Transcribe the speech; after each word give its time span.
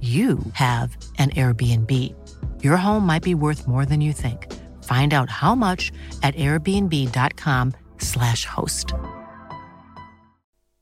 you 0.00 0.38
have 0.52 0.96
an 1.18 1.30
Airbnb. 1.30 2.14
Your 2.62 2.76
home 2.76 3.04
might 3.04 3.24
be 3.24 3.34
worth 3.34 3.66
more 3.66 3.84
than 3.84 4.00
you 4.00 4.12
think. 4.12 4.46
Find 4.84 5.12
out 5.12 5.28
how 5.28 5.56
much 5.56 5.90
at 6.22 6.36
airbnb.com/slash 6.36 8.44
host. 8.44 8.92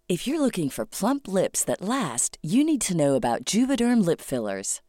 If 0.09 0.27
you're 0.27 0.41
looking 0.41 0.71
for 0.71 0.85
plump 0.85 1.27
lips 1.27 1.65
that 1.65 1.81
last, 1.81 2.37
you 2.43 2.63
need 2.63 2.83
to 2.83 2.97
know 2.97 3.15
about 3.15 3.45
Juvederm 3.45 4.05
lip 4.05 4.21
fillers. 4.21 4.81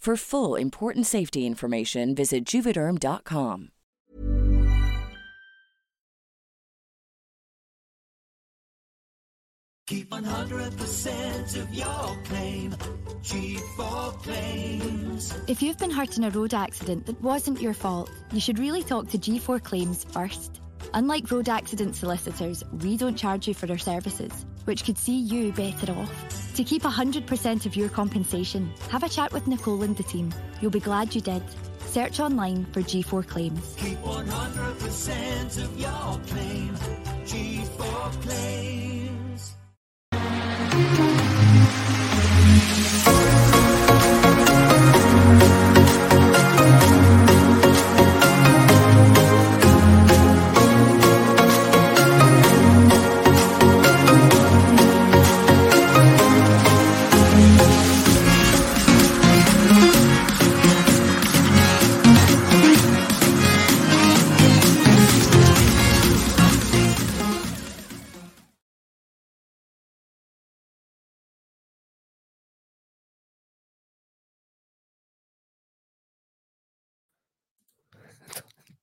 For 0.00 0.16
full 0.16 0.54
important 0.54 1.04
safety 1.04 1.46
information, 1.46 2.14
visit 2.14 2.46
juvederm.com. 2.46 3.68
Keep 9.86 10.08
100% 10.08 11.56
of 11.60 11.74
your 11.74 12.16
claim. 12.24 12.70
G4 13.22 14.22
Claims. 14.22 15.34
If 15.48 15.60
you've 15.60 15.76
been 15.76 15.90
hurt 15.90 16.16
in 16.16 16.24
a 16.24 16.30
road 16.30 16.54
accident 16.54 17.04
that 17.04 17.20
wasn't 17.20 17.60
your 17.60 17.74
fault, 17.74 18.10
you 18.32 18.40
should 18.40 18.58
really 18.58 18.82
talk 18.82 19.08
to 19.08 19.18
G4 19.18 19.62
Claims 19.62 20.04
first. 20.04 20.62
Unlike 20.94 21.30
road 21.30 21.50
accident 21.50 21.94
solicitors, 21.94 22.64
we 22.80 22.96
don't 22.96 23.16
charge 23.16 23.46
you 23.46 23.52
for 23.52 23.70
our 23.70 23.76
services, 23.76 24.46
which 24.70 24.84
could 24.84 24.96
see 24.96 25.18
you 25.18 25.50
better 25.50 25.90
off. 25.94 26.54
To 26.54 26.62
keep 26.62 26.84
100% 26.84 27.66
of 27.66 27.74
your 27.74 27.88
compensation, 27.88 28.72
have 28.88 29.02
a 29.02 29.08
chat 29.08 29.32
with 29.32 29.48
Nicole 29.48 29.82
and 29.82 29.96
the 29.96 30.04
team. 30.04 30.32
You'll 30.60 30.70
be 30.70 30.78
glad 30.78 31.12
you 31.12 31.20
did. 31.20 31.42
Search 31.86 32.20
online 32.20 32.64
for 32.66 32.80
G4 32.80 33.26
Claims. 33.26 33.74
Keep 33.76 33.98
100% 33.98 35.64
of 35.64 35.80
your 35.80 36.20
claim. 36.28 36.74
G4 37.26 38.22
Claims. 38.22 38.99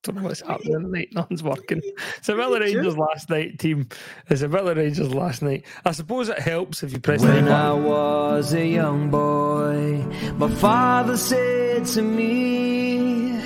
Don't 0.07 0.15
know 0.15 0.23
what's 0.23 0.39
happening 0.39 0.83
tonight. 0.83 1.09
Nothing's 1.11 1.43
working. 1.43 1.81
It's 2.17 2.29
a 2.29 2.35
Villa 2.35 2.61
Rangers 2.61 2.97
last 2.97 3.29
night 3.29 3.59
team. 3.59 3.89
It's 4.29 4.41
a 4.41 4.47
Villa 4.47 4.73
Rangers 4.73 5.13
last 5.13 5.41
night. 5.41 5.65
I 5.83 5.91
suppose 5.91 6.29
it 6.29 6.39
helps 6.39 6.81
if 6.81 6.93
you 6.93 6.99
press 6.99 7.21
the 7.21 7.27
When 7.27 7.43
button. 7.43 7.53
I 7.53 7.73
was 7.73 8.53
a 8.53 8.65
young 8.65 9.09
boy, 9.11 10.05
my 10.37 10.49
father 10.49 11.17
said 11.17 11.85
to 11.87 12.01
me, 12.01 13.37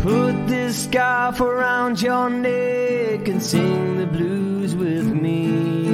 Put 0.00 0.48
this 0.48 0.82
scarf 0.84 1.40
around 1.40 2.02
your 2.02 2.28
neck 2.28 3.28
and 3.28 3.40
sing 3.40 3.98
the 3.98 4.06
blues 4.06 4.74
with 4.74 5.06
me. 5.06 5.86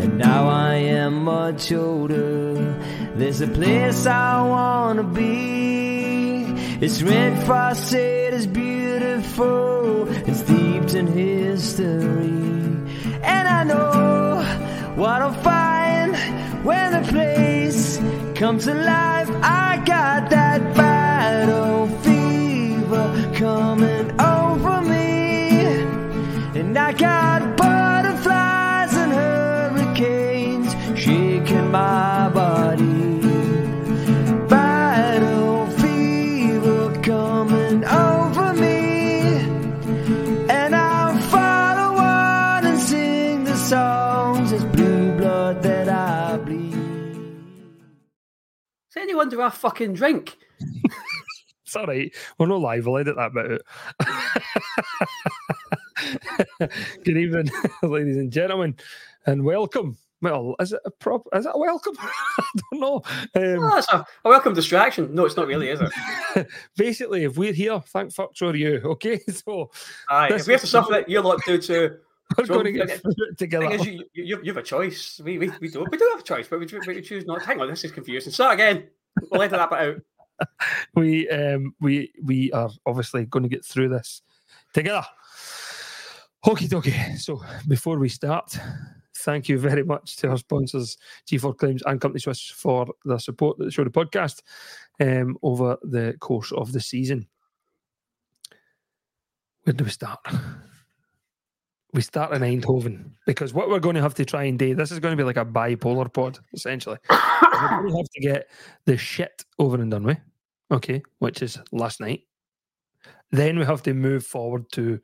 And 0.00 0.16
now 0.16 0.48
I 0.48 0.76
am 0.76 1.24
much 1.24 1.72
older. 1.72 2.54
There's 3.16 3.42
a 3.42 3.48
place 3.48 4.06
I 4.06 4.40
wanna 4.48 5.02
be. 5.02 6.44
It's 6.80 7.02
red 7.02 7.42
frosted, 7.44 8.34
it's 8.34 8.46
beautiful, 8.46 8.85
it's 9.02 10.40
steeped 10.40 10.94
in 10.94 11.06
history. 11.06 12.28
And 13.22 13.48
I 13.48 13.64
know 13.64 14.42
what 14.94 15.22
I'll 15.22 15.32
find 15.42 16.16
when 16.64 16.92
the 16.92 17.08
place 17.12 17.98
comes 18.34 18.66
alive. 18.66 19.30
I 19.42 19.82
got 19.84 20.30
that 20.30 20.74
battle 20.74 21.88
fever 22.00 23.32
coming 23.34 24.20
over 24.20 24.82
me, 24.82 25.58
and 26.58 26.76
I 26.76 26.92
got 26.92 27.56
butterflies 27.56 28.94
and 28.94 29.12
hurricanes 29.12 30.74
shaking 30.98 31.70
my 31.70 32.15
Anyone 49.16 49.30
do 49.30 49.40
a 49.40 49.50
fucking 49.50 49.94
drink? 49.94 50.36
It's 51.64 51.74
all 51.74 51.86
right. 51.86 52.14
We're 52.38 52.48
not 52.48 52.60
live. 52.60 52.86
I'll 52.86 52.98
edit 52.98 53.16
that 53.16 53.32
bit. 53.32 53.62
Good 57.02 57.16
evening, 57.16 57.48
ladies 57.82 58.18
and 58.18 58.30
gentlemen, 58.30 58.76
and 59.24 59.42
welcome 59.42 59.96
well, 60.20 60.54
is 60.60 60.74
it 60.74 60.80
a 60.84 60.90
prop? 60.90 61.26
Is 61.34 61.46
it 61.46 61.52
a 61.54 61.58
welcome? 61.58 61.94
I 61.98 62.44
don't 62.70 62.78
know. 62.80 62.96
Um, 63.34 63.64
Oh, 63.64 63.70
that's 63.76 63.90
a, 63.90 64.04
a 64.26 64.28
welcome 64.28 64.52
distraction. 64.52 65.14
No, 65.14 65.24
it's 65.24 65.38
not 65.38 65.46
really, 65.46 65.70
is 65.70 65.80
it? 65.80 66.46
basically, 66.76 67.24
if 67.24 67.38
we're 67.38 67.54
here, 67.54 67.80
thank 67.86 68.12
fuck 68.12 68.32
are 68.42 68.54
you. 68.54 68.82
Okay, 68.84 69.18
so 69.20 69.70
Aye, 70.10 70.34
if 70.34 70.46
we 70.46 70.52
have 70.52 70.60
to 70.60 70.66
suffer 70.66 70.92
it, 70.96 71.08
you're 71.08 71.22
lot 71.22 71.40
do 71.46 71.56
too. 71.56 71.96
we're 72.36 72.44
So, 72.44 72.52
going 72.52 72.66
to 72.66 72.72
get 72.72 72.88
the 72.88 72.98
through 72.98 73.14
it 73.30 73.38
together. 73.38 73.76
you, 73.76 74.04
you, 74.12 74.40
you 74.42 74.52
have 74.52 74.58
a 74.58 74.62
choice. 74.62 75.22
We, 75.24 75.38
we, 75.38 75.50
we 75.58 75.70
don't. 75.70 75.90
We 75.90 75.96
do 75.96 76.06
have 76.12 76.20
a 76.20 76.22
choice, 76.22 76.48
but 76.48 76.60
we, 76.60 76.66
we 76.86 77.00
choose 77.00 77.24
not. 77.24 77.42
Hang 77.42 77.62
on, 77.62 77.68
this 77.70 77.82
is 77.84 77.92
confusing. 77.92 78.30
Start 78.30 78.54
again. 78.54 78.88
We'll 79.30 79.42
edit 79.42 79.58
that 79.58 79.70
bit 79.70 79.78
out. 79.78 80.02
we 80.94 81.28
um 81.30 81.74
we 81.80 82.12
we 82.22 82.52
are 82.52 82.70
obviously 82.84 83.24
going 83.24 83.42
to 83.42 83.48
get 83.48 83.64
through 83.64 83.88
this 83.88 84.22
together. 84.74 85.04
Okie 86.44 86.68
dokie. 86.68 87.18
So 87.18 87.42
before 87.66 87.98
we 87.98 88.08
start, 88.08 88.56
thank 89.16 89.48
you 89.48 89.58
very 89.58 89.82
much 89.82 90.16
to 90.18 90.30
our 90.30 90.38
sponsors, 90.38 90.96
G4 91.28 91.58
Claims 91.58 91.82
and 91.84 92.00
Company 92.00 92.20
Swiss, 92.20 92.40
for 92.42 92.86
the 93.04 93.18
support 93.18 93.58
that 93.58 93.64
they 93.64 93.70
show 93.70 93.84
the 93.84 93.90
podcast 93.90 94.42
um, 95.00 95.36
over 95.42 95.76
the 95.82 96.14
course 96.20 96.52
of 96.52 96.72
the 96.72 96.80
season. 96.80 97.26
Where 99.64 99.74
do 99.74 99.84
we 99.84 99.90
start? 99.90 100.20
We 101.92 102.02
start 102.02 102.32
in 102.32 102.42
Eindhoven 102.42 103.10
because 103.26 103.52
what 103.52 103.68
we're 103.68 103.80
going 103.80 103.96
to 103.96 104.02
have 104.02 104.14
to 104.14 104.24
try 104.24 104.44
and 104.44 104.58
do, 104.58 104.74
this 104.74 104.92
is 104.92 105.00
going 105.00 105.16
to 105.16 105.20
be 105.20 105.24
like 105.24 105.38
a 105.38 105.44
bipolar 105.44 106.12
pod, 106.12 106.38
essentially. 106.52 106.98
To 107.58 107.96
have 107.96 108.10
to 108.10 108.20
get 108.20 108.48
the 108.84 108.96
shit 108.96 109.44
over 109.58 109.76
and 109.80 109.90
done 109.90 110.04
with, 110.04 110.18
okay, 110.70 111.02
which 111.18 111.42
is 111.42 111.58
last 111.72 112.00
night. 112.00 112.22
Then 113.30 113.58
we 113.58 113.64
have 113.64 113.82
to 113.84 113.94
move 113.94 114.24
forward 114.24 114.70
to 114.72 115.00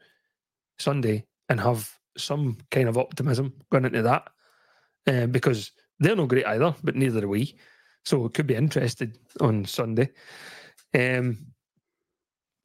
Sunday 0.78 1.24
and 1.48 1.60
have 1.60 1.90
some 2.16 2.58
kind 2.70 2.88
of 2.88 2.98
optimism 2.98 3.52
going 3.70 3.84
into 3.84 4.02
that 4.02 4.28
um, 5.06 5.30
because 5.30 5.72
they're 5.98 6.16
not 6.16 6.28
great 6.28 6.46
either, 6.46 6.74
but 6.82 6.96
neither 6.96 7.24
are 7.24 7.28
we. 7.28 7.54
So 8.04 8.26
it 8.26 8.34
could 8.34 8.46
be 8.46 8.54
interested 8.54 9.18
on 9.40 9.64
Sunday. 9.64 10.10
Um, 10.94 11.38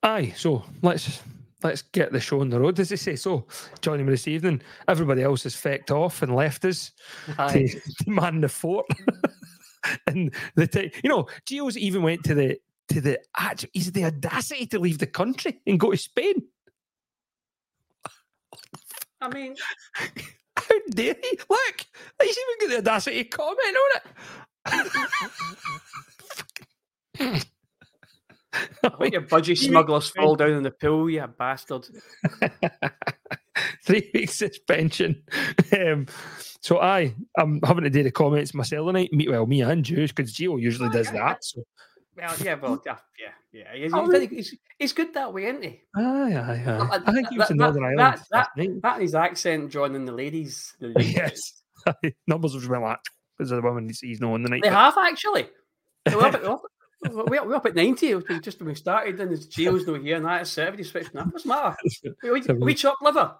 aye, 0.03 0.33
so 0.35 0.63
let's 0.81 1.21
let's 1.63 1.81
get 1.81 2.11
the 2.11 2.19
show 2.19 2.41
on 2.41 2.49
the 2.49 2.59
road. 2.59 2.79
As 2.79 2.89
they 2.89 2.95
say, 2.95 3.15
so 3.15 3.45
joining 3.81 4.05
me 4.05 4.11
this 4.11 4.27
evening, 4.27 4.61
everybody 4.87 5.23
else 5.23 5.43
has 5.43 5.55
fecked 5.55 5.91
off 5.91 6.21
and 6.21 6.35
left 6.35 6.65
us 6.65 6.91
Aye. 7.37 7.67
to, 7.67 7.67
to 8.03 8.09
man 8.09 8.41
the 8.41 8.49
fort. 8.49 8.85
and 10.07 10.33
the 10.55 10.67
t- 10.67 10.91
you 11.03 11.09
know, 11.09 11.27
Gio's 11.45 11.77
even 11.77 12.03
went 12.03 12.23
to 12.25 12.33
the 12.33 12.57
to 12.89 13.01
the 13.01 13.19
act- 13.37 13.65
he's 13.73 13.91
the 13.91 14.05
audacity 14.05 14.65
to 14.67 14.79
leave 14.79 14.99
the 14.99 15.07
country 15.07 15.59
and 15.65 15.79
go 15.79 15.91
to 15.91 15.97
Spain. 15.97 16.43
I 19.19 19.29
mean, 19.33 19.55
How 20.57 20.75
dare 20.89 21.15
he? 21.21 21.39
Look, 21.49 21.85
he's 22.21 22.37
even 22.37 22.59
got 22.59 22.69
the 22.69 22.77
audacity 22.77 23.23
to 23.23 23.29
comment 23.29 23.77
on 23.77 24.01
it. 27.19 27.45
let 28.99 29.13
your 29.13 29.21
budgie 29.21 29.57
smugglers 29.67 30.09
fall 30.09 30.35
down 30.35 30.51
in 30.51 30.63
the 30.63 30.71
pool, 30.71 31.09
you 31.09 31.25
bastard. 31.27 31.87
Three 33.85 34.09
weeks 34.13 34.35
suspension. 34.35 35.23
Um, 35.71 36.07
so 36.61 36.79
I, 36.79 37.13
I'm 37.37 37.59
having 37.63 37.83
to 37.83 37.89
do 37.89 38.03
the 38.03 38.11
comments 38.11 38.53
myself 38.53 38.87
tonight. 38.87 39.11
Me, 39.13 39.27
well, 39.29 39.45
me 39.45 39.61
and 39.61 39.83
Juice, 39.85 40.11
because 40.11 40.33
Gio 40.33 40.59
usually 40.61 40.89
does 40.89 41.09
that. 41.11 41.43
So 41.43 41.63
Well, 42.15 42.33
yeah, 42.43 42.55
well, 42.55 42.81
yeah, 42.85 42.95
yeah. 43.53 43.63
He's, 43.73 43.91
Oh, 43.93 44.09
he's, 44.09 44.29
he's, 44.29 44.55
he's 44.77 44.93
good 44.93 45.13
that 45.13 45.33
way, 45.33 45.45
isn't 45.45 45.63
he? 45.63 45.81
aye, 45.95 46.01
aye, 46.33 46.63
aye. 46.65 46.71
Uh, 46.71 46.99
I 47.05 47.11
think 47.11 47.29
he 47.29 47.37
was 47.37 47.47
that- 47.47 47.51
in 47.51 47.57
that- 47.57 47.63
Northern 47.65 47.83
Ireland 47.83 48.21
that-. 48.31 48.49
That 48.55 48.93
and 48.95 49.01
his 49.01 49.15
accent 49.15 49.71
joining 49.71 50.05
the 50.05 50.11
ladies. 50.13 50.75
The 50.79 50.87
ladies. 50.95 51.13
Yes. 51.15 51.63
Numbers 52.27 52.53
was 52.55 52.67
went 52.67 52.83
like 52.83 52.99
because 53.37 53.51
of 53.51 53.57
the 53.57 53.67
woman 53.67 53.87
he 53.87 53.93
sees 53.93 54.19
no 54.19 54.33
on 54.33 54.41
the 54.43 54.49
night. 54.49 54.63
They 54.63 54.69
have 54.69 54.97
actually. 54.97 55.47
We're 56.07 56.21
up 56.25 56.33
at, 56.33 56.41
we're 56.43 56.49
up, 56.53 56.61
we're 57.29 57.37
up- 57.39 57.47
we're 57.47 57.55
up 57.55 57.65
at 57.67 57.75
90 57.75 58.15
we- 58.15 58.39
just 58.39 58.59
when 58.59 58.69
we 58.69 58.75
started, 58.75 59.19
and 59.19 59.29
there's 59.29 59.47
Gio's 59.47 59.85
not 59.87 60.01
here, 60.01 60.15
and 60.17 60.25
that 60.25 60.41
is 60.41 60.57
everybody 60.57 60.83
switching 60.83 61.17
up. 61.17 61.27
What's 61.31 61.43
the 61.43 61.49
matter? 61.49 61.75
We, 62.23 62.31
we 62.31 62.41
we- 62.59 62.73
chop 62.73 62.97
liver. 63.01 63.35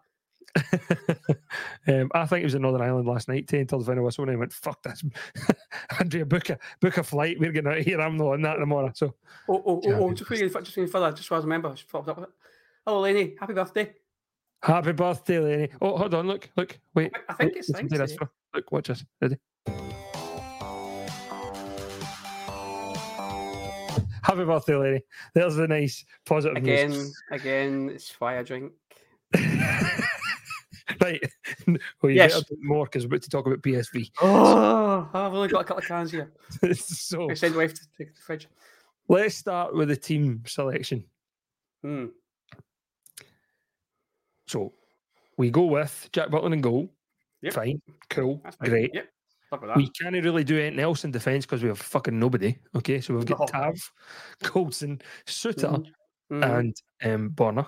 um, 1.88 2.10
I 2.14 2.26
think 2.26 2.42
it 2.42 2.46
was 2.46 2.56
in 2.56 2.62
Northern 2.62 2.82
Ireland 2.82 3.08
last 3.08 3.28
night, 3.28 3.48
10 3.48 3.62
until 3.62 3.80
the 3.80 3.86
final 3.86 4.04
whistle, 4.04 4.24
and 4.24 4.32
I 4.32 4.36
went, 4.36 4.54
fuck 4.54 4.82
this. 4.84 5.04
Andrea, 6.00 6.26
book 6.26 6.50
a, 6.50 6.58
book 6.82 6.98
a 6.98 7.04
flight. 7.04 7.38
We're 7.40 7.52
getting 7.52 7.72
out 7.72 7.78
of 7.80 7.86
here. 7.86 8.00
I'm 8.02 8.18
not 8.18 8.34
on 8.34 8.42
that 8.42 8.56
tomorrow. 8.56 8.92
So, 8.96 9.14
Oh, 9.50 9.64
oh, 9.66 9.82
Yeah, 9.84 9.94
oh, 9.94 10.04
oh 10.04 10.08
good. 10.10 10.18
just 10.18 10.28
quickly, 10.28 10.48
just 10.50 10.74
quickly 10.74 10.88
further, 10.88 11.12
just 11.12 11.28
so 11.30 11.36
I 11.36 11.40
remember, 11.40 11.70
I 11.70 11.74
just 11.74 11.90
popped 11.90 12.10
up. 12.10 12.32
Hello, 12.86 13.00
Lenny. 13.02 13.36
Happy 13.40 13.54
birthday. 13.54 13.94
happy 14.64 14.92
birthday, 14.94 15.40
Lenny. 15.40 15.70
Oh, 15.82 15.98
hold 15.98 16.14
on. 16.14 16.28
Look, 16.28 16.50
look. 16.58 16.78
Wait. 16.96 17.12
I- 17.16 17.20
I 17.30 17.34
think 17.36 17.52
wait, 17.54 17.58
it's 17.60 17.70
listen 17.70 17.88
to 17.90 17.98
thanks 17.98 18.12
this 18.14 18.18
for- 18.18 18.32
Look, 18.54 18.72
watch 18.72 18.88
this. 18.88 19.04
Ready? 19.22 19.38
Happy 24.24 24.44
birthday, 24.44 24.76
Lenny. 24.76 25.02
There's 25.34 25.56
the 25.56 25.68
nice 25.68 26.04
positive 26.26 26.58
Again, 26.58 26.90
news. 26.92 27.24
again, 27.32 27.90
it's 27.94 28.12
why 28.20 28.38
I 28.40 28.44
drink. 28.44 28.74
right. 31.02 31.22
Well, 32.02 32.10
you 32.12 32.16
Yes. 32.18 32.34
better 32.34 32.46
do 32.50 32.58
more 32.62 32.86
because 32.86 33.04
we're 33.04 33.08
about 33.16 33.22
to 33.24 33.30
talk 33.30 33.46
about 33.48 33.62
PSV. 33.62 34.12
Oh, 34.22 35.10
I've 35.14 35.34
only 35.34 35.48
got 35.50 35.62
a 35.62 35.64
couple 35.64 35.82
of 35.82 35.88
cans 35.88 36.12
here. 36.12 36.32
so 36.74 37.30
I 37.30 37.34
send 37.34 37.56
wife 37.56 37.74
to 37.74 37.82
take 37.98 38.14
the 38.16 38.22
fridge. 38.22 38.48
let's 39.08 39.36
start 39.36 39.74
with 39.76 39.90
the 39.90 39.96
team 39.98 40.44
selection. 40.46 41.04
Hmm. 41.84 42.06
So 44.48 44.74
we 45.38 45.50
go 45.52 45.66
with 45.66 46.10
Jack 46.14 46.30
Butland 46.30 46.54
and 46.54 46.64
goal. 46.64 46.90
Yep. 47.42 47.54
Fine, 47.54 47.82
cool, 48.10 48.42
That's 48.44 48.56
great. 48.58 48.92
Yep. 48.94 49.08
Look 49.52 49.64
at 49.64 49.68
that. 49.68 49.78
We 49.78 49.90
can't 49.92 50.16
really 50.16 50.44
do 50.44 50.60
anything 50.60 50.80
else 50.80 51.06
in 51.06 51.12
defence 51.12 51.46
because 51.46 51.62
we 51.62 51.70
have 51.70 51.78
fucking 51.80 52.18
nobody. 52.18 52.58
Okay, 52.76 53.00
so 53.00 53.14
we've 53.14 53.26
got. 53.26 53.48
Tav, 53.48 53.76
Goldson, 54.44 55.00
Souttar, 55.26 55.86
Mhm. 56.32 56.42
Mhm. 56.42 56.58
and 56.60 56.76
um, 57.04 57.30
Borna. 57.32 57.68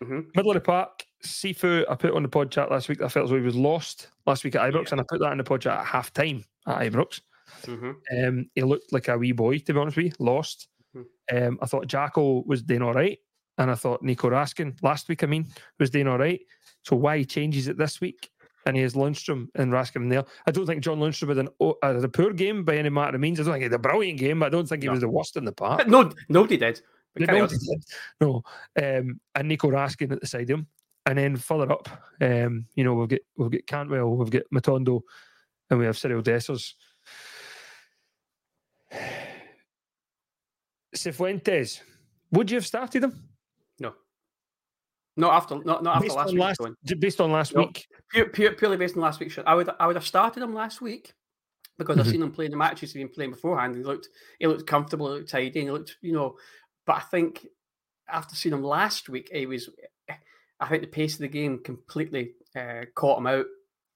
Mhm. 0.00 0.34
Middle 0.36 0.52
of 0.52 0.54
the 0.54 0.60
park, 0.60 1.04
Sifu. 1.24 1.84
I 1.90 1.94
put 1.94 2.14
on 2.14 2.22
the 2.22 2.28
pod 2.28 2.50
chat 2.50 2.70
last 2.70 2.88
week. 2.88 2.98
that 2.98 3.06
I 3.06 3.08
felt 3.08 3.24
as 3.24 3.30
though 3.30 3.36
he 3.38 3.42
was 3.42 3.54
lost 3.56 4.08
last 4.26 4.44
week 4.44 4.54
at 4.56 4.72
Ibrox, 4.72 4.92
and 4.92 5.00
I 5.00 5.04
put 5.08 5.20
that 5.20 5.32
in 5.32 5.38
the 5.38 5.44
pod 5.44 5.60
chat 5.62 5.78
at 5.80 5.86
half 5.86 6.12
time 6.12 6.44
at 6.66 6.78
Ibrox. 6.92 7.20
Mhm. 7.62 7.96
Um, 8.28 8.50
he 8.54 8.62
looked 8.62 8.92
like 8.92 9.08
a 9.08 9.18
wee 9.18 9.32
boy, 9.32 9.58
to 9.58 9.72
be 9.74 9.78
honest 9.78 9.96
with 9.96 10.06
you, 10.06 10.12
lost. 10.18 10.68
Mhm. 10.96 11.04
Um, 11.32 11.58
I 11.62 11.66
thought 11.66 11.86
Jacko 11.86 12.42
was 12.46 12.62
doing 12.62 12.82
all 12.82 12.92
right, 12.94 13.18
and 13.58 13.70
I 13.70 13.74
thought 13.74 14.02
Nico 14.02 14.30
Raskin 14.30 14.80
last 14.82 15.08
week, 15.08 15.22
I 15.22 15.26
mean, 15.26 15.46
was 15.78 15.90
doing 15.90 16.08
all 16.08 16.18
right. 16.18 16.40
So 16.84 16.96
why 16.96 17.18
he 17.18 17.24
changes 17.24 17.68
it 17.68 17.76
this 17.76 18.00
week? 18.00 18.30
And 18.64 18.76
he 18.76 18.82
has 18.82 18.94
Lundstram 18.94 19.48
and 19.56 19.72
Raskin 19.72 19.96
in 20.02 20.08
there. 20.08 20.24
I 20.46 20.52
don't 20.52 20.66
think 20.66 20.84
John 20.84 21.00
Lundstram 21.00 21.28
had, 21.30 21.38
an, 21.38 21.48
had 21.82 22.04
a 22.04 22.08
poor 22.08 22.32
game 22.32 22.64
by 22.64 22.76
any 22.76 22.90
matter 22.90 23.16
of 23.16 23.20
means. 23.20 23.40
I 23.40 23.42
don't 23.42 23.52
think 23.54 23.62
he 23.62 23.64
had 23.64 23.72
a 23.72 23.78
brilliant 23.78 24.20
game, 24.20 24.38
but 24.38 24.46
I 24.46 24.48
don't 24.50 24.68
think 24.68 24.82
he 24.82 24.86
No. 24.86 24.92
was 24.92 25.00
the 25.00 25.08
worst 25.08 25.36
in 25.36 25.44
the 25.44 25.50
park. 25.52 25.84
No, 25.88 26.12
nobody 26.28 26.56
did. 26.58 26.80
No, 27.18 27.26
carry 27.26 27.38
no, 27.38 27.44
on. 27.44 27.50
he 27.50 27.56
didn't. 27.58 27.84
no. 28.20 28.42
Um, 28.80 29.20
and 29.34 29.48
Nico 29.48 29.68
Raskin 29.68 30.12
at 30.12 30.20
the 30.20 30.26
side 30.28 30.48
of 30.48 30.60
him, 30.60 30.66
and 31.06 31.18
then 31.18 31.36
further 31.36 31.70
up, 31.72 31.88
um, 32.20 32.66
you 32.74 32.84
know, 32.84 32.94
we've 32.94 33.08
got 33.08 33.20
we've 33.36 33.50
got 33.50 33.66
Cantwell, 33.66 34.16
we've 34.16 34.30
got 34.30 34.42
Matondo, 34.54 35.00
and 35.70 35.78
we 35.78 35.86
have 35.86 35.98
Cyril 35.98 36.22
Dessers. 36.22 36.74
Cifuentes, 40.94 41.80
would 42.32 42.50
you 42.50 42.56
have 42.56 42.66
started 42.66 43.04
him 43.04 43.28
No. 43.78 43.94
Not 45.16 45.32
after, 45.34 45.54
not, 45.64 45.82
not 45.82 45.96
after 45.96 46.06
based 46.08 46.16
last 46.16 46.32
last 46.34 46.58
going. 46.58 46.74
based 46.98 47.20
on 47.20 47.32
last 47.32 47.54
No. 47.54 47.62
week? 47.62 47.86
Pure, 48.10 48.28
pure, 48.30 48.52
purely 48.52 48.76
based 48.76 48.96
on 48.96 49.02
last 49.02 49.18
week. 49.20 49.36
I 49.46 49.54
would, 49.54 49.70
I 49.80 49.86
would 49.86 49.96
have 49.96 50.06
started 50.06 50.42
him 50.42 50.52
last 50.54 50.80
week 50.82 51.12
because 51.78 51.98
I've 51.98 52.06
Mhm. 52.06 52.10
seen 52.10 52.22
him 52.22 52.32
playing 52.32 52.50
the 52.50 52.56
matches 52.58 52.92
he's 52.92 53.02
been 53.02 53.08
playing 53.08 53.30
beforehand. 53.30 53.74
He 53.76 53.82
looked, 53.82 54.08
he 54.38 54.46
looked 54.46 54.66
comfortable, 54.66 55.08
he 55.12 55.18
looked 55.18 55.30
tidy, 55.30 55.60
and 55.60 55.68
he 55.68 55.70
looked, 55.70 55.96
you 56.02 56.12
know. 56.12 56.36
But 56.86 56.96
I 56.96 57.00
think 57.00 57.46
after 58.08 58.34
seeing 58.34 58.52
him 58.54 58.62
last 58.62 59.08
week, 59.08 59.30
he 59.32 59.46
was. 59.46 59.70
I 60.62 60.68
think 60.68 60.82
the 60.82 60.88
pace 60.88 61.14
of 61.14 61.20
the 61.20 61.28
game 61.28 61.58
completely 61.58 62.32
uh, 62.56 62.84
caught 62.94 63.18
him 63.18 63.26
out, 63.26 63.46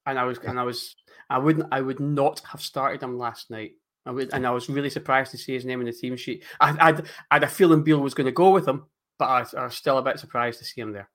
and 0.05 0.19
I 0.19 0.25
was, 0.25 0.37
and 0.39 0.59
I 0.59 0.63
was, 0.63 0.95
I 1.29 1.37
wouldn't, 1.37 1.67
I 1.71 1.81
would 1.81 1.99
not 1.99 2.41
have 2.41 2.61
started 2.61 3.01
him 3.01 3.17
last 3.17 3.49
night. 3.49 3.71
I 4.05 4.11
would, 4.11 4.33
and 4.33 4.45
I 4.45 4.51
was 4.51 4.69
really 4.69 4.89
surprised 4.89 5.31
to 5.31 5.37
see 5.37 5.53
his 5.53 5.65
name 5.65 5.79
in 5.79 5.85
the 5.85 5.93
team 5.93 6.15
sheet. 6.17 6.43
I, 6.59 6.75
I'd, 6.89 7.01
I 7.31 7.35
had 7.35 7.43
a 7.43 7.47
feeling 7.47 7.83
Beale 7.83 7.99
was 7.99 8.13
going 8.13 8.25
to 8.25 8.31
go 8.31 8.51
with 8.51 8.67
him, 8.67 8.85
but 9.17 9.25
I, 9.25 9.45
I 9.57 9.63
was 9.63 9.75
still 9.75 9.97
a 9.97 10.03
bit 10.03 10.19
surprised 10.19 10.59
to 10.59 10.65
see 10.65 10.81
him 10.81 10.91
there. 10.91 11.09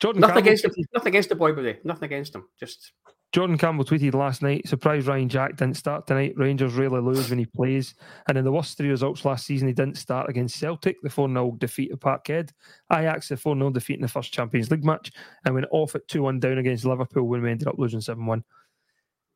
Jordan 0.00 0.20
Nothing 0.20 0.34
Campbell 0.34 0.48
against 0.48 0.64
him. 0.64 0.84
Nothing 0.94 1.08
against 1.08 1.28
the 1.28 1.34
boy, 1.34 1.52
buddy. 1.52 1.78
Nothing 1.84 2.06
against 2.06 2.34
him. 2.34 2.44
Just 2.58 2.92
Jordan 3.32 3.58
Campbell 3.58 3.84
tweeted 3.84 4.14
last 4.14 4.40
night, 4.40 4.66
surprised 4.66 5.06
Ryan 5.06 5.28
Jack 5.28 5.56
didn't 5.56 5.76
start 5.76 6.06
tonight. 6.06 6.34
Rangers 6.36 6.74
rarely 6.74 7.00
lose 7.00 7.28
when 7.28 7.38
he 7.38 7.44
plays. 7.44 7.94
And 8.28 8.38
in 8.38 8.44
the 8.44 8.52
worst 8.52 8.78
three 8.78 8.88
results 8.88 9.24
last 9.24 9.46
season, 9.46 9.68
he 9.68 9.74
didn't 9.74 9.98
start 9.98 10.30
against 10.30 10.58
Celtic, 10.58 10.96
the 11.02 11.10
4 11.10 11.28
0 11.28 11.56
defeat 11.58 11.92
at 11.92 12.00
Parkhead, 12.00 12.50
Ajax, 12.92 13.28
the 13.28 13.36
4 13.36 13.56
0 13.56 13.70
defeat 13.70 13.96
in 13.96 14.02
the 14.02 14.08
first 14.08 14.32
Champions 14.32 14.70
League 14.70 14.84
match, 14.84 15.10
and 15.44 15.54
went 15.54 15.66
off 15.70 15.94
at 15.94 16.08
2 16.08 16.22
1 16.22 16.40
down 16.40 16.58
against 16.58 16.84
Liverpool 16.84 17.28
when 17.28 17.42
we 17.42 17.50
ended 17.50 17.68
up 17.68 17.78
losing 17.78 18.00
7 18.00 18.24
1. 18.24 18.42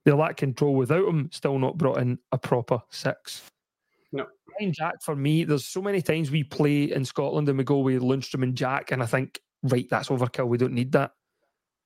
They 0.04 0.12
lack 0.12 0.38
control 0.38 0.74
without 0.74 1.06
him, 1.06 1.28
still 1.32 1.58
not 1.58 1.76
brought 1.76 1.98
in 1.98 2.18
a 2.32 2.38
proper 2.38 2.80
six. 2.88 3.42
No. 4.12 4.26
Ryan 4.58 4.72
Jack, 4.72 5.02
for 5.02 5.14
me, 5.14 5.44
there's 5.44 5.66
so 5.66 5.82
many 5.82 6.00
times 6.00 6.30
we 6.30 6.42
play 6.42 6.84
in 6.84 7.04
Scotland 7.04 7.48
and 7.48 7.58
we 7.58 7.64
go 7.64 7.78
with 7.78 8.02
Lundstram 8.02 8.42
and 8.42 8.56
Jack, 8.56 8.92
and 8.92 9.02
I 9.02 9.06
think, 9.06 9.40
right, 9.62 9.86
that's 9.90 10.08
overkill. 10.08 10.48
We 10.48 10.58
don't 10.58 10.72
need 10.72 10.92
that. 10.92 11.12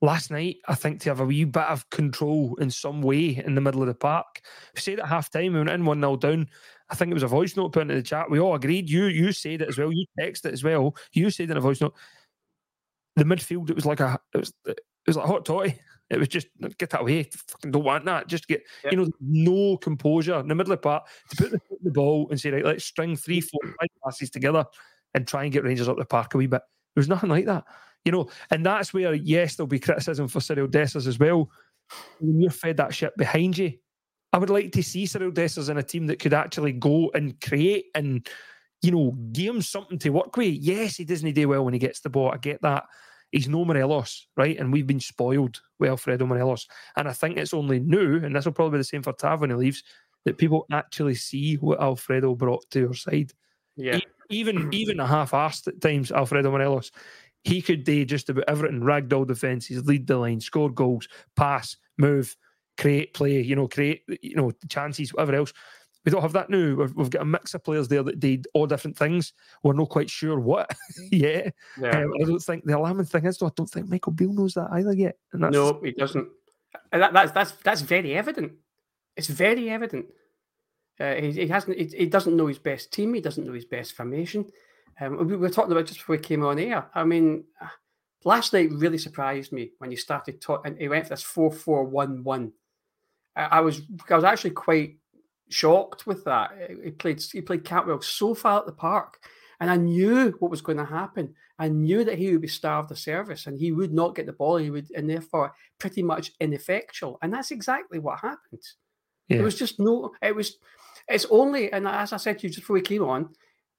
Last 0.05 0.31
night, 0.31 0.57
I 0.69 0.75
think 0.75 1.01
to 1.01 1.11
have 1.11 1.21
a 1.21 1.25
wee 1.25 1.45
bit 1.45 1.65
of 1.65 1.89
control 1.91 2.57
in 2.61 2.71
some 2.71 3.03
way 3.03 3.43
in 3.45 3.55
the 3.55 3.61
middle 3.61 3.83
of 3.83 3.89
the 3.89 3.95
park. 3.95 4.41
We 4.75 4.81
said 4.81 5.01
at 5.01 5.09
half 5.09 5.31
time, 5.31 5.53
we 5.53 5.59
went 5.59 5.71
in 5.71 5.85
1 5.85 6.01
0 6.01 6.17
down. 6.17 6.49
I 6.91 6.95
think 6.95 7.11
it 7.11 7.15
was 7.15 7.23
a 7.23 7.29
voice 7.29 7.57
note 7.57 7.73
put 7.73 7.83
into 7.83 7.95
the 7.95 8.03
chat. 8.03 8.31
We 8.31 8.39
all 8.39 8.55
agreed. 8.55 8.91
You 8.91 9.05
you 9.07 9.33
said 9.33 9.63
it 9.63 9.69
as 9.69 9.79
well. 9.79 9.91
You 9.93 10.05
texted 10.21 10.47
it 10.47 10.53
as 10.53 10.63
well. 10.63 10.95
You 11.13 11.31
said 11.31 11.51
in 11.51 11.57
a 11.57 11.61
voice 11.61 11.81
note. 11.81 11.95
The 13.17 13.25
midfield, 13.25 13.71
it 13.71 13.77
was 13.77 13.87
like 13.87 14.01
a 14.01 14.19
it 14.35 14.39
was 14.39 14.53
it 14.67 14.79
was 15.07 15.17
like 15.17 15.25
a 15.27 15.29
hot 15.29 15.45
toddy. 15.45 15.79
It 16.11 16.19
was 16.19 16.29
just 16.29 16.49
get 16.79 16.91
that 16.91 17.01
away. 17.01 17.23
Fucking 17.23 17.71
don't 17.71 17.83
want 17.83 18.05
that. 18.05 18.29
Just 18.29 18.47
get 18.47 18.63
Yep. 18.85 18.93
you 18.93 18.99
know 18.99 19.11
no 19.21 19.77
composure 19.79 20.39
in 20.39 20.49
the 20.49 20.55
middle 20.55 20.73
of 20.73 20.79
the 20.81 20.83
park 20.83 21.07
to 21.31 21.37
put 21.37 21.51
the, 21.51 21.61
the 21.83 21.91
ball 21.91 22.29
and 22.31 22.39
say 22.39 22.51
right, 22.51 22.65
let's 22.65 22.85
string 22.85 23.17
three, 23.17 23.41
four, 23.41 23.61
five 23.65 23.89
passes 24.05 24.31
together 24.31 24.67
and 25.15 25.27
try 25.27 25.45
and 25.45 25.53
get 25.53 25.65
Rangers 25.65 25.89
up 25.89 25.97
the 25.97 26.05
park 26.05 26.35
a 26.35 26.39
wee 26.39 26.47
bit. 26.47 26.61
There 26.95 27.01
was 27.01 27.09
nothing 27.09 27.31
like 27.31 27.47
that, 27.47 27.65
you 28.05 28.13
know. 28.13 28.29
And 28.51 28.65
that's 28.65 28.93
where 28.93 29.15
yes, 29.15 29.57
there'll 29.57 29.67
be 29.67 29.81
criticism 29.81 30.29
for 30.29 30.41
Cyril 30.41 30.69
Dessers 30.69 31.07
as 31.07 31.19
well. 31.19 31.51
When 32.19 32.41
you're 32.41 32.51
fed 32.51 32.77
that 32.79 32.95
shit 32.95 33.17
behind 33.17 33.59
you, 33.59 33.73
I 34.33 34.39
would 34.39 34.51
like 34.51 34.73
to 34.73 34.83
see 34.83 35.07
Cyril 35.07 35.33
Dessers 35.33 35.69
in 35.69 35.79
a 35.79 35.83
team 35.83 36.07
that 36.07 36.19
could 36.19 36.35
actually 36.35 36.73
go 36.73 37.11
and 37.15 37.41
create 37.41 37.87
and 37.95 38.27
you 38.83 38.91
know 38.91 39.17
give 39.33 39.55
him 39.55 39.63
something 39.63 39.99
to 40.01 40.11
work 40.11 40.37
with. 40.37 40.55
Yes, 40.55 40.97
he 40.97 41.05
doesn't 41.05 41.33
do 41.33 41.49
well 41.49 41.65
when 41.65 41.75
he 41.75 41.81
gets 41.81 42.01
the 42.01 42.11
ball. 42.11 42.31
I 42.33 42.39
get 42.39 42.63
that. 42.63 42.85
He's 43.33 43.49
no 43.49 43.65
Morelos, 43.65 44.29
right? 44.37 44.57
And 44.57 44.73
we've 44.73 44.87
been 44.87 45.01
spoiled 45.01 45.61
with 45.81 45.91
Alfredo 45.91 46.25
Morelos. 46.25 46.69
And 46.97 47.09
I 47.09 47.13
think 47.13 47.37
it's 47.37 47.53
only 47.53 47.81
new, 47.81 48.19
and 48.19 48.37
this 48.37 48.45
will 48.45 48.53
probably 48.53 48.77
be 48.77 48.81
the 48.81 48.85
same 48.85 49.03
for 49.03 49.13
Tav 49.13 49.41
when 49.41 49.51
he 49.51 49.57
leaves, 49.57 49.83
that 50.25 50.39
people 50.39 50.67
actually 50.71 51.17
see 51.17 51.57
what 51.57 51.81
Alfredo 51.81 52.37
brought 52.37 52.65
to 52.71 52.79
your 52.79 52.95
side. 52.95 53.33
Yeah. 53.77 53.99
Even 54.31 54.73
even 54.73 55.01
a 55.01 55.07
half-assed 55.07 55.67
at 55.67 55.81
times, 55.81 56.13
Alfredo 56.13 56.53
Morelos, 56.53 56.93
he 57.45 57.61
could 57.63 57.85
do 57.85 58.05
just 58.05 58.31
about 58.31 58.45
everything: 58.49 58.81
ragdoll 58.81 59.27
defenses, 59.27 59.87
lead 59.87 60.07
the 60.07 60.17
line, 60.17 60.41
score 60.41 60.71
goals, 60.71 61.07
pass, 61.37 61.77
move, 61.99 62.37
create 62.79 63.15
play. 63.15 63.41
You 63.41 63.55
know, 63.55 63.69
create 63.69 64.03
you 64.23 64.35
know 64.35 64.51
chances, 64.69 65.13
whatever 65.15 65.37
else. 65.37 65.53
We 66.05 66.11
don't 66.11 66.23
have 66.23 66.33
that 66.33 66.51
now. 66.51 66.75
We've, 66.75 66.95
we've 66.95 67.11
got 67.11 67.23
a 67.23 67.27
mix 67.27 67.55
of 67.55 67.65
players 67.65 67.89
there 67.89 68.03
that 68.03 68.21
did 68.21 68.47
all 68.53 68.67
different 68.67 68.97
things. 68.97 69.33
We're 69.63 69.73
not 69.73 69.89
quite 69.89 70.11
sure 70.11 70.39
what 70.39 70.71
yet. 71.13 71.55
Yeah. 71.81 71.99
Um, 71.99 72.13
I 72.21 72.25
don't 72.25 72.43
think 72.43 72.65
the 72.65 72.77
alarming 72.77 73.07
thing 73.07 73.25
is, 73.25 73.39
though, 73.39 73.47
I 73.47 73.53
don't 73.57 73.71
think 73.71 73.89
Michael 73.89 74.13
Beale 74.13 74.33
knows 74.33 74.55
that 74.55 74.69
either 74.73 74.93
yet. 74.93 75.17
And 75.33 75.43
that's 75.43 75.55
No, 75.55 75.81
he 75.83 75.93
doesn't. 75.93 76.29
And 76.93 77.03
that, 77.03 77.13
that's 77.13 77.33
that's 77.33 77.53
that's 77.63 77.81
very 77.81 78.15
evident. 78.15 78.53
It's 79.17 79.29
very 79.29 79.71
evident. 79.71 80.07
Uh, 80.99 81.15
he, 81.15 81.33
he 81.33 81.49
hasn't. 81.49 81.79
He, 81.79 81.85
he 81.97 82.07
doesn't 82.07 82.37
know 82.37 82.47
his 82.47 82.59
best 82.59 82.93
team. 82.93 83.15
He 83.15 83.21
doesn't 83.21 83.47
know 83.47 83.53
his 83.53 83.65
best 83.65 83.95
formation. 83.95 84.47
Um, 85.01 85.27
we 85.27 85.37
were 85.37 85.51
talking 85.51 85.73
about 85.73 85.87
just 85.87 85.99
before 85.99 86.17
we 86.17 86.23
came 86.23 86.45
on 86.45 86.59
air. 86.59 86.87
I 86.95 87.05
mean, 87.05 87.45
last 88.25 88.53
night 88.53 88.71
really 88.73 88.99
surprised 88.99 89.53
me 89.53 89.73
when 89.79 89.91
he 89.91 89.97
started 89.97 90.41
talking. 90.41 90.73
And 90.73 90.81
he 90.81 90.89
went 90.89 91.05
for 91.05 91.11
this 91.11 91.23
four-four-one-one. 91.23 92.53
I, 93.37 93.43
I 93.43 93.61
was 93.61 93.83
I 94.09 94.15
was 94.15 94.25
actually 94.25 94.51
quite 94.51 94.97
shocked 95.49 96.07
with 96.07 96.25
that. 96.25 96.53
He 96.83 96.91
played 96.91 97.21
he 97.21 97.41
played 97.41 97.65
Cantwell 97.65 98.01
so 98.01 98.35
far 98.35 98.61
at 98.61 98.67
the 98.67 98.73
park, 98.73 99.19
and 99.61 99.71
I 99.71 99.77
knew 99.77 100.35
what 100.39 100.51
was 100.51 100.63
going 100.63 100.79
to 100.79 100.85
happen. 100.85 101.35
I 101.59 101.69
knew 101.69 102.05
that 102.05 102.19
he 102.19 102.33
would 102.33 102.41
be 102.41 102.49
starved 102.49 102.91
of 102.91 102.99
service, 102.99 103.47
and 103.47 103.59
he 103.59 103.73
would 103.73 103.93
not 103.93 104.15
get 104.15 104.27
the 104.27 104.33
ball. 104.33 104.57
He 104.57 104.71
would, 104.71 104.91
and 104.97 105.09
therefore, 105.09 105.53
pretty 105.79 106.03
much 106.03 106.33
ineffectual. 106.41 107.19
And 107.23 107.33
that's 107.33 107.51
exactly 107.51 107.99
what 107.99 108.21
happened. 108.21 108.63
Yeah. 109.29 109.37
There 109.37 109.45
was 109.45 109.59
just 109.59 109.79
no. 109.79 110.13
It 110.23 110.35
was. 110.35 110.57
It's 111.07 111.27
only, 111.31 111.71
and 111.71 111.87
as 111.87 112.15
I 112.15 112.17
said 112.17 112.39
to 112.39 112.47
you 112.47 112.49
just 112.49 112.63
before 112.63 112.75
we 112.75 112.81
came 112.81 113.05
on, 113.05 113.29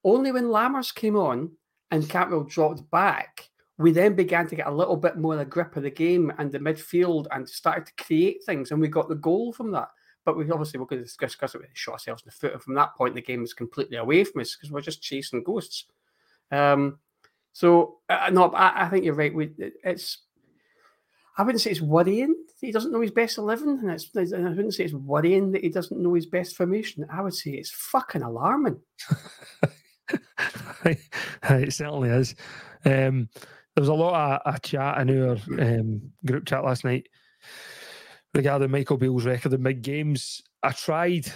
only 0.06 0.32
when 0.32 0.46
Lammers 0.46 0.94
came 0.96 1.18
on 1.18 1.52
and 1.92 2.10
Cantwell 2.10 2.44
dropped 2.44 2.90
back, 2.92 3.50
we 3.78 3.92
then 3.92 4.16
began 4.16 4.48
to 4.48 4.56
get 4.56 4.68
a 4.68 4.72
little 4.74 4.96
bit 4.96 5.18
more 5.18 5.34
of 5.34 5.40
a 5.42 5.46
grip 5.46 5.76
of 5.76 5.84
the 5.84 5.90
game 5.92 6.32
and 6.38 6.50
the 6.52 6.60
midfield 6.60 7.28
and 7.32 7.48
started 7.50 7.86
to 7.88 8.04
create 8.04 8.44
things, 8.46 8.72
and 8.72 8.80
we 8.80 8.88
got 8.88 9.10
the 9.10 9.16
goal 9.16 9.52
from 9.52 9.72
that. 9.72 9.90
But 10.24 10.38
we 10.38 10.50
obviously 10.50 10.80
we're 10.80 10.86
going 10.88 11.02
to 11.02 11.06
discuss, 11.06 11.36
it. 11.54 11.60
We 11.62 11.66
shot 11.74 11.94
ourselves 11.94 12.24
in 12.24 12.28
the 12.30 12.32
foot, 12.32 12.54
and 12.54 12.62
from 12.62 12.76
that 12.76 12.96
point, 12.96 13.16
the 13.16 13.22
game 13.22 13.42
was 13.42 13.54
completely 13.54 13.98
away 13.98 14.24
from 14.24 14.42
us 14.42 14.56
because 14.56 14.72
we're 14.72 14.82
just 14.82 15.02
chasing 15.02 15.44
ghosts. 15.44 15.86
Um, 16.52 17.00
so 17.52 17.98
uh, 18.10 18.30
no, 18.32 18.50
I, 18.52 18.86
I 18.86 18.90
think 18.90 19.04
you're 19.06 19.14
right. 19.14 19.34
We, 19.34 19.52
it- 19.58 19.74
it's 19.84 20.20
I 21.38 21.44
wouldn't 21.44 21.62
say 21.62 21.72
it's 21.72 21.82
worrying 21.82 22.30
that 22.30 22.66
he 22.66 22.72
doesn't 22.72 22.92
know 22.94 23.02
his 23.02 23.12
best 23.12 23.38
eleven, 23.38 23.80
and 23.80 23.92
it's, 23.92 24.10
I 24.16 24.40
wouldn't 24.40 24.74
say 24.74 24.86
it's 24.86 24.94
worrying 24.94 25.52
that 25.52 25.64
he 25.64 25.70
doesn't 25.70 26.02
know 26.02 26.14
his 26.14 26.26
best 26.28 26.56
formation. 26.56 27.06
I 27.12 27.22
would 27.22 27.34
say 27.34 27.52
it's 27.52 27.72
fucking 27.72 28.22
alarming. 28.22 28.80
it 30.86 31.74
certainly 31.74 32.10
is. 32.10 32.36
Um, 32.86 33.30
there 33.76 33.82
was 33.82 33.90
a 33.90 33.94
lot 33.94 34.42
of, 34.46 34.62
chat 34.62 35.00
in 35.00 35.22
our 35.22 35.38
um, 35.60 36.02
group 36.26 36.46
chat 36.46 36.64
last 36.64 36.86
night 36.86 37.08
regarding 38.34 38.72
Michael 38.72 38.98
Beale's 38.98 39.26
record 39.26 39.54
in 39.54 39.64
big 39.64 39.82
games. 39.82 40.42
I 40.64 40.72
tried 40.72 41.32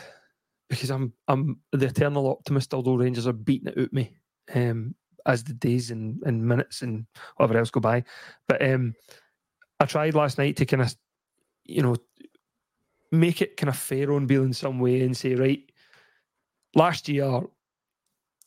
because 0.70 0.92
I'm 0.92 1.14
I'm 1.28 1.60
the 1.72 1.88
eternal 1.88 2.30
optimist, 2.30 2.74
although 2.74 2.96
Rangers 2.96 3.28
are 3.28 3.34
beating 3.34 3.70
it 3.70 3.78
out 3.78 3.92
me 3.92 4.16
um, 4.54 4.96
as 5.26 5.44
the 5.44 5.54
days 5.54 5.92
and, 5.92 6.22
and 6.26 6.46
minutes 6.46 6.82
and 6.82 7.06
whatever 7.36 7.58
else 7.60 7.72
go 7.72 7.80
by. 7.80 8.04
But 8.48 8.62
um, 8.66 8.94
I 9.80 9.86
tried 9.86 10.16
last 10.16 10.38
night 10.38 10.58
to 10.58 10.66
kind 10.66 10.82
of, 10.82 10.96
you 11.66 11.82
know, 11.82 11.96
make 13.12 13.42
it 13.42 13.58
kind 13.58 13.70
of 13.70 13.78
fair 13.78 14.12
on 14.14 14.28
Beale 14.28 14.44
in 14.44 14.54
some 14.54 14.80
way 14.80 15.02
and 15.02 15.18
say, 15.18 15.36
right, 15.36 15.62
last 16.76 17.10
year 17.10 17.42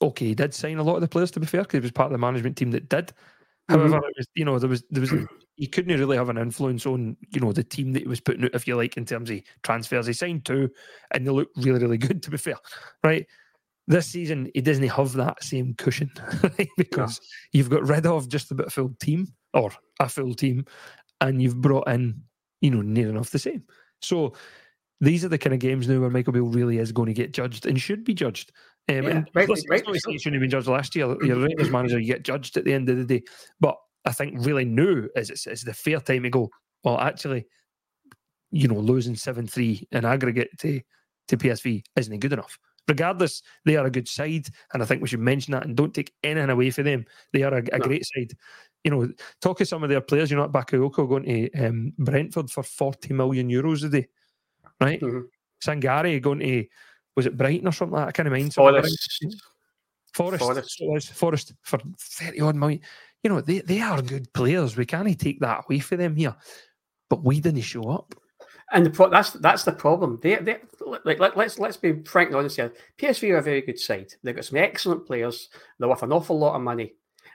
okay, 0.02 0.26
he 0.26 0.34
did 0.34 0.52
sign 0.52 0.78
a 0.78 0.82
lot 0.82 0.96
of 0.96 1.00
the 1.00 1.08
players 1.08 1.30
to 1.32 1.40
be 1.40 1.46
fair, 1.46 1.62
because 1.62 1.78
he 1.78 1.80
was 1.80 1.92
part 1.92 2.06
of 2.06 2.12
the 2.12 2.18
management 2.18 2.56
team 2.56 2.72
that 2.72 2.88
did. 2.88 3.12
Mm-hmm. 3.70 3.78
However, 3.78 4.08
it 4.08 4.14
was, 4.16 4.26
you 4.34 4.44
know, 4.44 4.58
there 4.58 4.68
was 4.68 4.84
there 4.90 5.00
was 5.00 5.12
he 5.56 5.66
couldn't 5.66 5.98
really 5.98 6.16
have 6.16 6.28
an 6.28 6.38
influence 6.38 6.86
on, 6.86 7.16
you 7.30 7.40
know, 7.40 7.52
the 7.52 7.62
team 7.62 7.92
that 7.92 8.02
he 8.02 8.08
was 8.08 8.20
putting 8.20 8.44
out, 8.44 8.54
if 8.54 8.66
you 8.66 8.74
like, 8.74 8.96
in 8.96 9.04
terms 9.04 9.30
of 9.30 9.40
transfers. 9.62 10.06
He 10.06 10.12
signed 10.12 10.44
two 10.44 10.70
and 11.12 11.26
they 11.26 11.30
look 11.30 11.50
really, 11.56 11.78
really 11.78 11.98
good, 11.98 12.22
to 12.22 12.30
be 12.30 12.36
fair. 12.36 12.56
Right. 13.04 13.26
This 13.86 14.06
season 14.06 14.50
he 14.54 14.60
doesn't 14.60 14.86
have 14.88 15.12
that 15.14 15.42
same 15.42 15.74
cushion, 15.74 16.10
right? 16.42 16.68
Because 16.76 17.20
you've 17.52 17.70
got 17.70 17.86
rid 17.86 18.06
of 18.06 18.28
just 18.28 18.50
about 18.50 18.68
a 18.68 18.70
full 18.70 18.94
team 19.00 19.32
or 19.54 19.70
a 20.00 20.08
full 20.08 20.34
team 20.34 20.64
and 21.20 21.42
you've 21.42 21.60
brought 21.60 21.88
in, 21.88 22.22
you 22.60 22.70
know, 22.70 22.82
near 22.82 23.08
enough 23.08 23.30
the 23.30 23.38
same. 23.38 23.64
So 24.00 24.34
these 25.00 25.24
are 25.24 25.28
the 25.28 25.38
kind 25.38 25.52
of 25.52 25.60
games 25.60 25.88
now 25.88 26.00
where 26.00 26.10
Michael 26.10 26.32
Beale 26.32 26.46
really 26.46 26.78
is 26.78 26.92
going 26.92 27.08
to 27.08 27.12
get 27.12 27.32
judged 27.32 27.66
and 27.66 27.80
should 27.80 28.04
be 28.04 28.14
judged. 28.14 28.52
Um, 28.88 28.94
Yeah, 29.04 29.10
and 29.10 29.30
rightly- 29.34 29.54
listen, 29.54 29.64
it's 29.64 29.70
rightly 29.70 29.86
not 29.86 29.94
to 29.94 30.00
say 30.00 30.04
so. 30.04 30.10
he 30.10 30.18
shouldn't 30.18 30.34
have 30.34 30.40
been 30.42 30.50
judged 30.50 30.68
last 30.68 30.94
year. 30.96 31.06
You're 31.24 31.36
a 31.36 31.40
Rangers 31.48 31.70
manager, 31.70 31.98
you 31.98 32.06
get 32.06 32.24
judged 32.24 32.56
at 32.56 32.64
the 32.64 32.72
end 32.72 32.88
of 32.88 32.96
the 32.96 33.04
day. 33.04 33.22
But 33.60 33.76
I 34.04 34.12
think 34.12 34.44
really 34.44 34.64
new 34.64 35.08
is 35.14 35.30
it's, 35.30 35.46
it's 35.46 35.64
the 35.64 35.72
fair 35.74 36.00
time 36.00 36.24
to 36.24 36.30
go, 36.30 36.50
well, 36.82 36.98
actually, 36.98 37.46
you 38.50 38.68
know, 38.68 38.78
losing 38.78 39.14
7 39.14 39.46
3 39.46 39.88
in 39.92 40.04
aggregate 40.04 40.50
to, 40.58 40.80
to 41.28 41.36
PSV 41.36 41.82
isn't 41.96 42.18
good 42.18 42.32
enough. 42.32 42.58
Regardless, 42.88 43.42
they 43.64 43.76
are 43.76 43.86
a 43.86 43.90
good 43.90 44.08
side. 44.08 44.46
And 44.74 44.82
I 44.82 44.86
think 44.86 45.00
we 45.00 45.08
should 45.08 45.20
mention 45.20 45.52
that 45.52 45.64
and 45.64 45.76
don't 45.76 45.94
take 45.94 46.12
anything 46.24 46.50
away 46.50 46.70
from 46.70 46.84
them. 46.84 47.04
They 47.32 47.44
are 47.44 47.54
a, 47.54 47.58
a 47.72 47.78
No. 47.78 47.84
great 47.84 48.04
side. 48.04 48.32
You 48.82 48.90
know, 48.90 49.08
talk 49.40 49.58
to 49.58 49.64
some 49.64 49.84
of 49.84 49.88
their 49.90 50.00
players, 50.00 50.32
you 50.32 50.36
know, 50.36 50.48
Bakayoko 50.48 51.08
going 51.08 51.22
to 51.24 51.52
um, 51.64 51.92
Brentford 51.98 52.50
for 52.50 52.64
40 52.64 53.14
million 53.14 53.48
euros 53.48 53.84
a 53.84 53.88
day, 53.88 54.08
right? 54.80 55.00
Mhm. 55.00 55.22
Sangaré 55.64 56.20
going 56.20 56.40
to, 56.40 56.66
was 57.16 57.26
it 57.26 57.36
Brighton 57.36 57.68
or 57.68 57.72
something 57.72 57.94
like 57.94 58.04
that? 58.04 58.08
I 58.08 58.12
can't 58.12 58.30
remember. 58.30 58.62
like 58.72 58.82
Forest. 58.84 59.24
Forest, 60.14 60.44
Forest. 60.44 60.78
was 60.80 61.06
Forest 61.08 61.52
for 61.62 61.78
30 61.98 62.40
odd 62.40 62.56
million. 62.56 62.80
You 63.22 63.30
know, 63.30 63.40
they, 63.40 63.60
they 63.60 63.80
are 63.80 64.02
good 64.02 64.32
players. 64.32 64.76
We 64.76 64.86
can't 64.86 65.18
take 65.18 65.40
that 65.40 65.64
away 65.64 65.78
from 65.78 65.98
them 65.98 66.16
here. 66.16 66.34
But 67.08 67.24
we 67.24 67.40
didn't 67.40 67.62
show 67.62 67.90
up. 67.90 68.14
And 68.72 68.86
the 68.86 68.90
pro- 68.90 69.10
that's 69.10 69.32
that's 69.32 69.64
the 69.64 69.72
problem. 69.72 70.18
They, 70.22 70.36
they 70.36 70.56
like 71.04 71.18
let, 71.18 71.36
let's 71.36 71.58
let's 71.58 71.76
be 71.76 72.02
frankly 72.04 72.36
honest 72.36 72.56
here. 72.56 72.72
PSV 72.98 73.30
are 73.30 73.36
a 73.36 73.42
very 73.42 73.60
good 73.60 73.78
side. 73.78 74.14
They've 74.22 74.34
got 74.34 74.46
some 74.46 74.58
excellent 74.58 75.06
players. 75.06 75.50
They're 75.78 75.88
worth 75.88 76.02
an 76.02 76.12
awful 76.12 76.38
lot 76.38 76.54
of 76.54 76.62
money, 76.62 76.94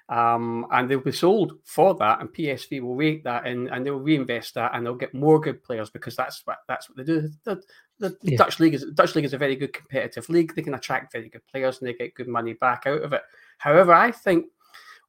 um, 0.09 0.65
and 0.71 0.89
they'll 0.89 0.99
be 0.99 1.11
sold 1.11 1.59
for 1.63 1.93
that. 1.95 2.21
And 2.21 2.29
PSV 2.29 2.81
will 2.81 2.95
rate 2.95 3.23
that 3.25 3.45
in, 3.45 3.67
and 3.69 3.85
they'll 3.85 3.99
reinvest 3.99 4.55
that, 4.55 4.71
and 4.73 4.83
they'll 4.83 4.95
get 4.95 5.13
more 5.13 5.39
good 5.39 5.61
players 5.63 5.91
because 5.91 6.15
that's 6.15 6.41
what 6.45 6.57
that's 6.67 6.89
what 6.89 6.97
they 6.97 7.03
do. 7.03 7.29
The, 7.43 7.61
the 7.99 8.17
Yeah. 8.21 8.37
Dutch 8.37 8.59
league 8.59 8.73
is 8.73 8.85
Dutch 8.93 9.15
league 9.15 9.25
is 9.25 9.33
a 9.33 9.37
very 9.37 9.55
good 9.55 9.73
competitive 9.73 10.29
league. 10.29 10.53
They 10.55 10.61
can 10.61 10.73
attract 10.75 11.11
very 11.13 11.29
good 11.29 11.45
players, 11.47 11.79
and 11.79 11.87
they 11.87 11.93
get 11.93 12.13
good 12.13 12.27
money 12.27 12.53
back 12.53 12.83
out 12.85 13.01
of 13.01 13.13
it. 13.13 13.21
However, 13.57 13.93
I 13.93 14.11
think 14.11 14.47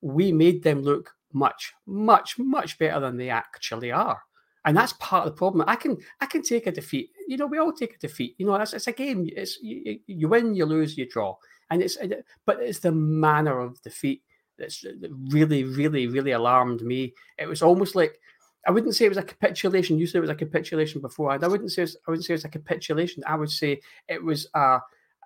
we 0.01 0.33
made 0.33 0.63
them 0.63 0.83
look 0.83 1.15
much, 1.33 1.75
much, 1.87 2.39
much 2.39 2.79
better 2.79 3.01
than 3.01 3.17
they 3.17 3.31
actually 3.31 3.93
are. 3.93 4.23
And 4.65 4.77
that's 4.77 4.93
part 4.95 5.27
of 5.27 5.33
the 5.33 5.37
problem. 5.39 5.65
I 5.67 5.77
can 5.77 5.97
I 6.21 6.27
can 6.27 6.43
take 6.43 6.67
a 6.67 6.73
defeat. 6.73 7.11
You 7.27 7.37
know, 7.37 7.47
we 7.47 7.59
all 7.59 7.73
take 7.73 7.95
a 7.95 7.99
defeat. 7.99 8.35
You 8.39 8.47
know, 8.47 8.55
it's, 8.57 8.73
it's 8.75 8.87
a 8.87 8.93
game. 8.93 9.29
It's 9.35 9.59
you, 9.63 9.99
you- 10.07 10.29
win, 10.29 10.55
you 10.55 10.67
lose, 10.67 10.97
you 10.99 11.09
draw, 11.09 11.37
and 11.71 11.83
it's 11.83 11.97
but 12.45 12.61
it's 12.61 12.81
the 12.81 12.93
manner 12.93 13.61
of 13.61 13.81
defeat 13.83 14.23
that's 14.59 14.85
really, 15.29 15.65
really, 15.65 16.09
really 16.09 16.33
alarmed 16.33 16.83
me. 16.83 17.15
It 17.39 17.47
was 17.47 17.63
almost 17.63 17.95
like 17.95 18.21
I 18.69 18.71
wouldn't 18.71 18.95
say 18.95 19.07
it 19.07 19.09
was 19.09 19.17
a 19.17 19.23
capitulation. 19.23 19.99
You 19.99 20.07
said 20.07 20.19
it 20.19 20.21
was 20.21 20.31
a 20.31 20.35
capitulation 20.35 21.01
before, 21.01 21.33
I 21.33 21.39
wouldn't 21.39 21.73
say 21.73 21.83
was, 21.83 21.97
I 22.07 22.11
wouldn't 22.11 22.27
say 22.27 22.35
it 22.35 22.37
was 22.37 22.45
a 22.45 22.51
capitulation. 22.51 23.25
I 23.27 23.35
would 23.35 23.51
say 23.51 23.81
it 24.07 24.23
was 24.23 24.47
a 24.55 24.81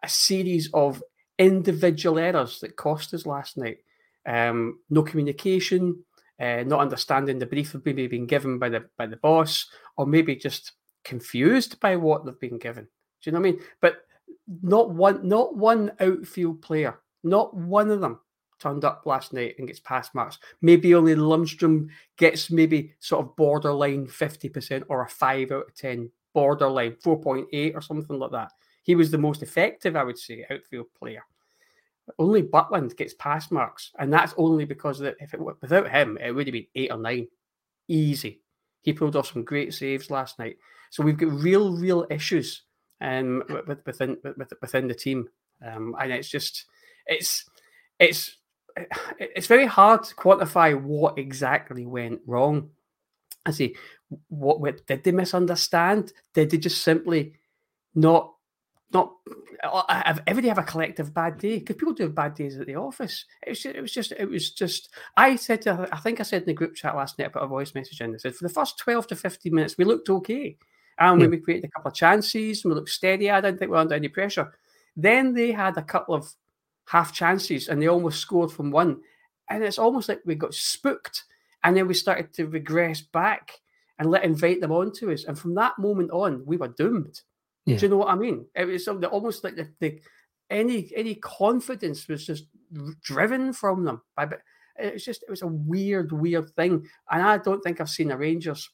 a 0.04 0.08
series 0.08 0.70
of 0.74 1.02
individual 1.38 2.18
errors 2.18 2.60
that 2.60 2.76
cost 2.76 3.14
us 3.14 3.26
last 3.26 3.56
night. 3.56 3.78
Um, 4.26 4.78
no 4.90 5.02
communication, 5.02 6.04
uh, 6.40 6.62
not 6.64 6.80
understanding 6.80 7.38
the 7.38 7.46
brief 7.46 7.72
they've 7.72 7.84
maybe 7.84 8.06
been 8.06 8.26
given 8.26 8.60
by 8.60 8.68
the 8.68 8.84
by 8.96 9.06
the 9.06 9.16
boss, 9.16 9.66
or 9.96 10.06
maybe 10.06 10.36
just 10.36 10.72
confused 11.04 11.80
by 11.80 11.96
what 11.96 12.24
they've 12.24 12.38
been 12.38 12.58
given. 12.58 12.84
Do 12.84 12.90
you 13.30 13.32
know 13.32 13.40
what 13.40 13.48
I 13.48 13.52
mean? 13.52 13.60
But 13.80 14.02
not 14.62 14.90
one, 14.90 15.26
not 15.26 15.56
one 15.56 15.90
outfield 15.98 16.62
player, 16.62 17.00
not 17.24 17.54
one 17.54 17.90
of 17.90 18.00
them 18.00 18.20
turned 18.62 18.84
up 18.84 19.02
last 19.04 19.32
night 19.32 19.56
and 19.58 19.66
gets 19.66 19.80
pass 19.80 20.14
marks. 20.14 20.38
Maybe 20.60 20.94
only 20.94 21.14
Lundstram 21.14 21.88
gets 22.16 22.50
maybe 22.50 22.94
sort 23.00 23.26
of 23.26 23.36
borderline 23.36 24.06
50% 24.06 24.84
or 24.88 25.02
a 25.02 25.08
5 25.08 25.50
out 25.50 25.68
of 25.68 25.74
10, 25.74 26.10
borderline 26.32 26.92
4.8 27.04 27.74
or 27.74 27.80
something 27.80 28.18
like 28.18 28.30
that. 28.30 28.52
He 28.82 28.94
was 28.94 29.10
the 29.10 29.18
most 29.18 29.42
effective, 29.42 29.96
I 29.96 30.04
would 30.04 30.18
say, 30.18 30.46
outfield 30.50 30.86
player. 30.98 31.24
Only 32.18 32.42
Butland 32.42 32.96
gets 32.96 33.14
pass 33.14 33.50
marks, 33.50 33.92
and 33.98 34.12
that's 34.12 34.34
only 34.36 34.64
because 34.64 34.98
that 34.98 35.16
if 35.20 35.34
it 35.34 35.40
without 35.40 35.90
him, 35.90 36.18
it 36.20 36.32
would 36.32 36.48
have 36.48 36.52
been 36.52 36.66
eight 36.74 36.90
or 36.90 36.98
nine, 36.98 37.28
easy. 37.86 38.40
He 38.80 38.92
pulled 38.92 39.14
off 39.14 39.32
some 39.32 39.44
great 39.44 39.72
saves 39.72 40.10
last 40.10 40.38
night. 40.38 40.56
So 40.90 41.04
we've 41.04 41.16
got 41.16 41.30
real, 41.30 41.76
real 41.76 42.04
issues 42.10 42.62
um, 43.00 43.44
within 43.86 44.18
within 44.60 44.88
the 44.88 44.94
team, 44.94 45.28
um, 45.64 45.94
and 46.00 46.12
it's 46.12 46.28
just 46.28 46.66
it's 47.06 47.48
it's 48.00 48.36
it's 49.18 49.46
very 49.46 49.66
hard 49.66 50.04
to 50.04 50.14
quantify 50.14 50.80
what 50.80 51.18
exactly 51.18 51.86
went 51.86 52.20
wrong. 52.26 52.70
I 53.44 53.50
see 53.50 53.76
what, 54.28 54.60
what 54.60 54.86
did 54.86 55.04
they 55.04 55.12
misunderstand? 55.12 56.12
Did 56.34 56.50
they 56.50 56.58
just 56.58 56.82
simply 56.82 57.34
not 57.94 58.32
not 58.92 59.14
uh, 59.64 59.82
uh, 59.88 60.02
have 60.04 60.22
everybody 60.26 60.48
have 60.48 60.58
a 60.58 60.62
collective 60.62 61.14
bad 61.14 61.38
day 61.38 61.58
because 61.58 61.76
people 61.76 61.94
do 61.94 62.04
have 62.04 62.14
bad 62.14 62.34
days 62.34 62.58
at 62.58 62.66
the 62.66 62.76
office. 62.76 63.24
It 63.46 63.50
was 63.50 63.62
just, 63.62 63.76
it 63.76 63.80
was 63.80 63.92
just 63.92 64.12
it 64.12 64.28
was 64.28 64.50
just. 64.50 64.90
I 65.16 65.36
said 65.36 65.62
to 65.62 65.88
I 65.92 65.98
think 65.98 66.20
I 66.20 66.24
said 66.24 66.42
in 66.42 66.48
the 66.48 66.54
group 66.54 66.74
chat 66.74 66.96
last 66.96 67.18
night. 67.18 67.26
I 67.26 67.28
put 67.28 67.42
a 67.42 67.46
voice 67.46 67.74
message 67.74 68.00
in. 68.00 68.14
I 68.14 68.18
said 68.18 68.34
for 68.34 68.46
the 68.46 68.52
first 68.52 68.78
twelve 68.78 69.06
to 69.08 69.16
fifteen 69.16 69.54
minutes 69.54 69.78
we 69.78 69.84
looked 69.84 70.10
okay, 70.10 70.56
and 70.98 71.16
hmm. 71.16 71.22
yeah. 71.22 71.28
we 71.28 71.38
created 71.38 71.68
a 71.68 71.70
couple 71.70 71.90
of 71.90 71.94
chances. 71.94 72.64
We 72.64 72.74
looked 72.74 72.90
steady. 72.90 73.30
I 73.30 73.40
didn't 73.40 73.58
think 73.58 73.70
we 73.70 73.76
were 73.76 73.80
under 73.82 73.94
any 73.94 74.08
pressure. 74.08 74.52
Then 74.96 75.32
they 75.32 75.52
had 75.52 75.76
a 75.78 75.82
couple 75.82 76.14
of 76.14 76.30
half 76.86 77.12
chances 77.12 77.68
and 77.68 77.80
they 77.80 77.88
almost 77.88 78.20
scored 78.20 78.52
from 78.52 78.70
one. 78.70 79.00
And 79.48 79.62
it's 79.62 79.78
almost 79.78 80.08
like 80.08 80.20
we 80.24 80.34
got 80.34 80.54
spooked 80.54 81.24
and 81.64 81.76
then 81.76 81.86
we 81.86 81.94
started 81.94 82.32
to 82.34 82.46
regress 82.46 83.00
back 83.00 83.60
and 83.98 84.10
let 84.10 84.24
invite 84.24 84.60
them 84.60 84.72
onto 84.72 85.12
us. 85.12 85.24
And 85.24 85.38
from 85.38 85.54
that 85.54 85.78
moment 85.78 86.10
on, 86.10 86.44
we 86.46 86.56
were 86.56 86.68
doomed. 86.68 87.20
Yeah. 87.66 87.76
Do 87.76 87.86
you 87.86 87.90
know 87.90 87.98
what 87.98 88.08
I 88.08 88.16
mean? 88.16 88.46
It 88.54 88.64
was 88.64 88.88
almost 88.88 89.44
like 89.44 89.56
the, 89.56 89.68
the 89.78 90.00
any 90.50 90.90
any 90.96 91.14
confidence 91.16 92.08
was 92.08 92.26
just 92.26 92.46
driven 93.02 93.52
from 93.52 93.84
them. 93.84 94.02
By, 94.16 94.28
it 94.78 94.94
was 94.94 95.04
just 95.04 95.22
it 95.22 95.30
was 95.30 95.42
a 95.42 95.46
weird, 95.46 96.12
weird 96.12 96.50
thing. 96.50 96.86
And 97.10 97.22
I 97.22 97.38
don't 97.38 97.62
think 97.62 97.80
I've 97.80 97.88
seen 97.88 98.10
a 98.10 98.16
Rangers 98.16 98.68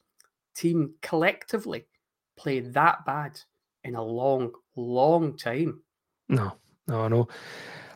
team 0.54 0.94
collectively 1.02 1.86
play 2.36 2.60
that 2.60 3.04
bad 3.04 3.38
in 3.84 3.94
a 3.94 4.02
long, 4.02 4.52
long 4.76 5.36
time. 5.36 5.82
No, 6.28 6.54
no, 6.86 7.02
I 7.02 7.08
know. 7.08 7.28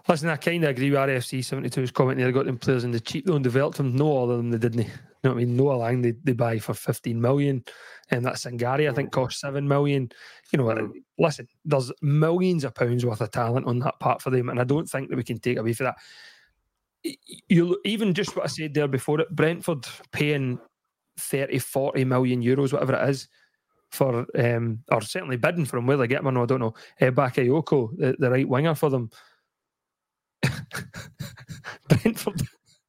Listen, 0.08 0.30
I 0.30 0.36
kind 0.36 0.64
of 0.64 0.70
agree 0.70 0.90
with 0.90 0.98
RFC 0.98 1.40
72's 1.40 1.92
comment 1.92 2.18
there. 2.18 2.26
They 2.26 2.32
got 2.32 2.46
them 2.46 2.58
players 2.58 2.84
in 2.84 2.90
the 2.90 2.98
cheap 2.98 3.28
and 3.28 3.42
developed 3.42 3.76
them. 3.76 3.94
No 3.94 4.24
other 4.24 4.36
than 4.36 4.50
they 4.50 4.58
didn't. 4.58 4.80
You 5.22 5.28
know 5.28 5.34
what 5.34 5.42
I 5.42 5.44
mean? 5.44 5.56
Noah 5.56 5.76
Lang 5.76 6.02
they, 6.02 6.14
they 6.24 6.32
buy 6.32 6.58
for 6.58 6.74
15 6.74 7.20
million. 7.20 7.64
And 8.10 8.24
that 8.26 8.34
Sangaré, 8.34 8.90
I 8.90 8.92
think, 8.92 9.12
cost 9.12 9.38
7 9.38 9.66
million. 9.66 10.10
You 10.52 10.58
know, 10.58 10.92
listen, 11.18 11.46
there's 11.64 11.92
millions 12.02 12.64
of 12.64 12.74
pounds 12.74 13.06
worth 13.06 13.20
of 13.20 13.30
talent 13.30 13.66
on 13.66 13.78
that 13.80 14.00
part 14.00 14.20
for 14.20 14.30
them. 14.30 14.48
And 14.48 14.58
I 14.58 14.64
don't 14.64 14.88
think 14.88 15.08
that 15.08 15.16
we 15.16 15.22
can 15.22 15.38
take 15.38 15.58
away 15.58 15.72
for 15.72 15.84
that. 15.84 15.96
You 17.48 17.78
even 17.84 18.14
just 18.14 18.36
what 18.36 18.44
I 18.44 18.48
said 18.48 18.74
there 18.74 18.88
before 18.88 19.20
it, 19.20 19.34
Brentford 19.34 19.86
paying 20.10 20.58
30, 21.18 21.58
40 21.58 22.04
million 22.04 22.42
euros, 22.42 22.72
whatever 22.72 22.94
it 22.94 23.08
is, 23.08 23.28
for 23.90 24.26
um, 24.38 24.80
or 24.90 25.00
certainly 25.02 25.36
bidding 25.36 25.64
for 25.64 25.76
him. 25.78 25.86
Whether 25.86 26.02
they 26.02 26.08
get 26.08 26.20
him 26.20 26.28
or 26.28 26.32
no, 26.32 26.42
I 26.42 26.46
don't 26.46 26.60
know. 26.60 26.74
Uh, 27.00 27.10
Bakayoko, 27.10 27.96
the, 27.96 28.16
the 28.18 28.30
right 28.30 28.48
winger 28.48 28.74
for 28.74 28.90
them. 28.90 29.10
Brentford, 31.88 32.42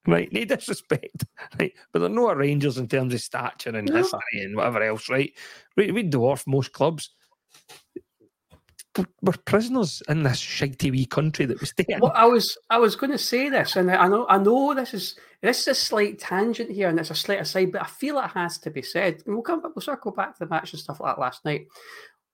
right? 0.07 0.31
No 0.31 0.45
disrespect, 0.45 1.25
right? 1.59 1.73
But 1.91 1.99
they're 1.99 2.09
no 2.09 2.33
Rangers 2.33 2.77
in 2.77 2.87
terms 2.87 3.13
of 3.13 3.21
stature 3.21 3.75
and 3.75 3.87
no. 3.89 3.97
history 3.97 4.19
and 4.41 4.55
whatever 4.55 4.83
else, 4.83 5.09
right? 5.09 5.31
We, 5.77 5.91
we 5.91 6.03
dwarf 6.03 6.45
most 6.47 6.73
clubs. 6.73 7.11
We're 9.23 9.33
prisoners 9.45 10.03
in 10.07 10.21
this 10.21 10.39
shitty 10.39 10.91
wee 10.91 11.07
country 11.07 11.45
that 11.45 11.59
we 11.59 11.65
stay 11.65 11.85
in. 11.87 11.99
Well, 11.99 12.11
I 12.13 12.25
was 12.25 12.55
I 12.69 12.77
was 12.77 12.95
going 12.95 13.11
to 13.11 13.17
say 13.17 13.49
this, 13.49 13.75
and 13.75 13.89
I 13.89 14.07
know 14.07 14.27
I 14.29 14.37
know 14.37 14.75
this 14.75 14.93
is 14.93 15.15
this 15.41 15.61
is 15.61 15.67
a 15.69 15.75
slight 15.75 16.19
tangent 16.19 16.69
here, 16.69 16.89
and 16.89 16.99
it's 16.99 17.09
a 17.09 17.15
slight 17.15 17.41
aside, 17.41 17.71
but 17.71 17.81
I 17.81 17.87
feel 17.87 18.19
it 18.19 18.29
has 18.35 18.59
to 18.59 18.69
be 18.69 18.83
said. 18.83 19.23
And 19.25 19.33
we'll 19.33 19.41
come 19.41 19.63
we'll 19.63 19.81
circle 19.81 20.11
back 20.11 20.33
to 20.33 20.45
the 20.45 20.49
match 20.49 20.73
and 20.73 20.79
stuff 20.79 20.99
like 20.99 21.15
that 21.15 21.21
last 21.21 21.43
night. 21.43 21.65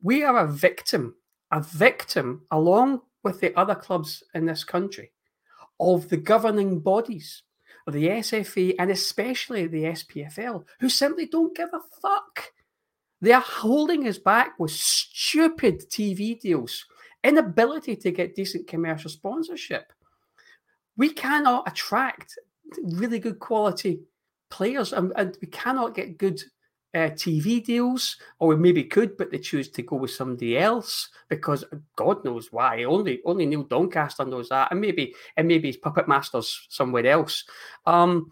We 0.01 0.23
are 0.23 0.38
a 0.38 0.47
victim, 0.51 1.15
a 1.49 1.62
victim 1.62 2.41
along 2.51 3.03
with 3.23 3.39
the 3.39 3.58
other 3.58 3.75
clubs 3.75 4.23
in 4.34 4.45
this 4.45 4.63
country 4.63 5.12
of 5.79 6.10
the 6.10 6.17
governing 6.17 6.79
bodies 6.79 7.43
of 7.88 7.93
the 7.93 8.08
SFA 8.08 8.75
and 8.79 8.91
especially 8.91 9.67
the 9.67 9.84
SPFL, 9.84 10.65
who 10.79 10.89
simply 10.89 11.25
don't 11.25 11.55
give 11.55 11.69
a 11.73 11.79
fuck. 12.01 12.51
They 13.21 13.32
are 13.32 13.41
holding 13.41 14.08
us 14.08 14.17
back 14.17 14.60
with 14.60 14.71
stupid 14.71 15.89
TV 15.89 16.39
deals, 16.39 16.86
inability 17.23 17.95
to 17.97 18.12
get 18.12 18.36
decent 18.36 18.67
commercial 18.67 19.10
sponsorship. 19.10 19.91
We 20.97 21.10
cannot 21.10 21.67
attract 21.67 22.38
really 22.84 23.19
good 23.19 23.39
quality 23.39 24.01
players 24.49 24.93
and, 24.93 25.12
and 25.15 25.38
we 25.41 25.47
cannot 25.47 25.95
get 25.95 26.17
good 26.17 26.41
uh, 26.93 27.10
TV 27.12 27.63
deals, 27.63 28.17
or 28.39 28.56
maybe 28.58 28.84
could, 28.84 29.15
but 29.17 29.32
they 29.32 29.38
choose 29.38 29.69
to 29.69 29.84
go 29.84 29.95
with 29.95 30.12
somebody 30.12 30.58
else 30.58 31.10
because 31.30 31.63
God 31.95 32.23
knows 32.25 32.52
why. 32.52 32.84
Only 32.84 33.21
only 33.25 33.45
Neil 33.45 33.63
Doncaster 33.63 34.25
knows 34.25 34.49
that, 34.49 34.71
and 34.71 34.82
maybe 34.82 35.13
and 35.38 35.47
maybe 35.47 35.67
his 35.67 35.78
Puppet 35.78 36.08
Masters 36.08 36.67
somewhere 36.69 37.06
else. 37.06 37.43
Um, 37.86 38.32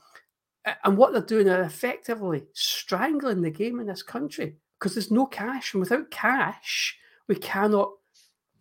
and 0.83 0.97
what 0.97 1.13
they're 1.13 1.21
doing 1.21 1.47
are 1.47 1.61
effectively 1.61 2.45
strangling 2.53 3.41
the 3.41 3.51
game 3.51 3.79
in 3.79 3.87
this 3.87 4.03
country 4.03 4.57
because 4.79 4.95
there's 4.95 5.11
no 5.11 5.25
cash, 5.27 5.73
and 5.73 5.81
without 5.81 6.09
cash, 6.09 6.97
we 7.27 7.35
cannot 7.35 7.91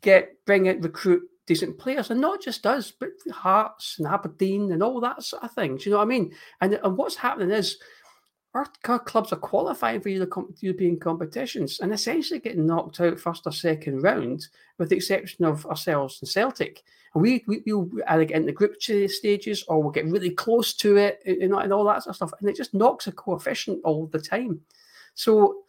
get 0.03 0.45
bring 0.45 0.67
it 0.67 0.83
recruit 0.83 1.23
decent 1.47 1.79
players, 1.79 2.11
and 2.11 2.21
not 2.21 2.43
just 2.43 2.67
us, 2.67 2.91
but 2.91 3.11
Hearts 3.33 3.97
and 3.99 4.07
Aberdeen 4.07 4.73
and 4.73 4.83
all 4.83 5.01
that 5.01 5.23
sort 5.23 5.43
of 5.43 5.53
thing. 5.53 5.77
Do 5.77 5.85
you 5.85 5.91
know 5.93 5.99
what 5.99 6.05
I 6.05 6.09
mean? 6.09 6.33
And 6.61 6.75
and 6.75 6.99
what's 6.99 7.17
happening 7.17 7.51
is 7.51 7.79
our 8.57 8.99
clubs 9.01 9.33
are 9.33 9.37
qualifying 9.37 10.01
for 10.01 10.09
European 10.09 10.99
competitions 10.99 11.81
and 11.81 11.92
essentially 11.92 12.40
getting 12.40 12.66
knocked 12.66 13.01
out 13.01 13.19
first 13.19 13.47
or 13.47 13.53
second 13.53 14.03
round, 14.03 14.49
with 14.79 14.88
the 14.88 14.97
exception 14.97 15.45
of 15.45 15.66
ourselves 15.66 16.19
and 16.21 16.29
Celtic. 16.29 16.83
And 17.14 17.23
we, 17.23 17.45
we, 17.47 17.62
will 17.66 17.90
either 18.09 18.25
get 18.25 18.37
into 18.37 18.53
group 18.53 18.81
stages 18.81 19.64
or 19.69 19.83
we'll 19.83 19.90
get 19.90 20.07
really 20.07 20.31
close 20.31 20.75
to 20.75 20.97
it 20.97 21.23
and, 21.27 21.53
and 21.53 21.73
all 21.73 21.85
that 21.85 22.03
sort 22.03 22.11
of 22.12 22.16
stuff. 22.16 22.33
And 22.40 22.49
it 22.49 22.57
just 22.57 22.75
knocks 22.75 23.07
a 23.07 23.12
coefficient 23.12 23.81
all 23.85 24.07
the 24.07 24.21
time. 24.21 24.61
So 25.14 25.62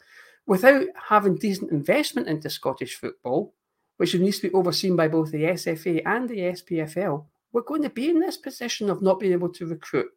without 0.45 0.87
having 1.09 1.35
decent 1.35 1.71
investment 1.71 2.27
into 2.27 2.49
Scottish 2.49 2.95
football, 2.95 3.53
which 3.97 4.13
needs 4.13 4.39
to 4.39 4.49
be 4.49 4.53
overseen 4.53 4.95
by 4.95 5.07
both 5.07 5.31
the 5.31 5.43
SFA 5.43 6.01
and 6.05 6.29
the 6.29 6.37
SPFL, 6.37 7.25
we're 7.51 7.61
going 7.61 7.83
to 7.83 7.89
be 7.89 8.09
in 8.09 8.19
this 8.19 8.37
position 8.37 8.89
of 8.89 9.01
not 9.01 9.19
being 9.19 9.33
able 9.33 9.49
to 9.49 9.65
recruit 9.65 10.09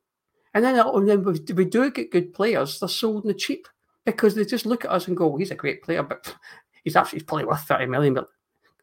and 0.54 0.64
then, 0.64 0.78
and 0.78 1.08
then 1.08 1.24
we 1.24 1.64
do 1.64 1.90
get 1.90 2.10
good 2.10 2.34
players, 2.34 2.80
they're 2.80 2.88
sold 2.88 3.24
in 3.24 3.28
the 3.28 3.34
cheap 3.34 3.68
because 4.04 4.34
they 4.34 4.44
just 4.44 4.66
look 4.66 4.84
at 4.84 4.90
us 4.90 5.06
and 5.06 5.16
go, 5.16 5.28
well, 5.28 5.38
he's 5.38 5.50
a 5.50 5.56
great 5.56 5.82
player, 5.82 6.02
but 6.02 6.34
he's 6.84 6.96
actually 6.96 7.18
he's 7.18 7.26
probably 7.26 7.44
worth 7.44 7.62
30 7.62 7.86
million, 7.86 8.14
but 8.14 8.26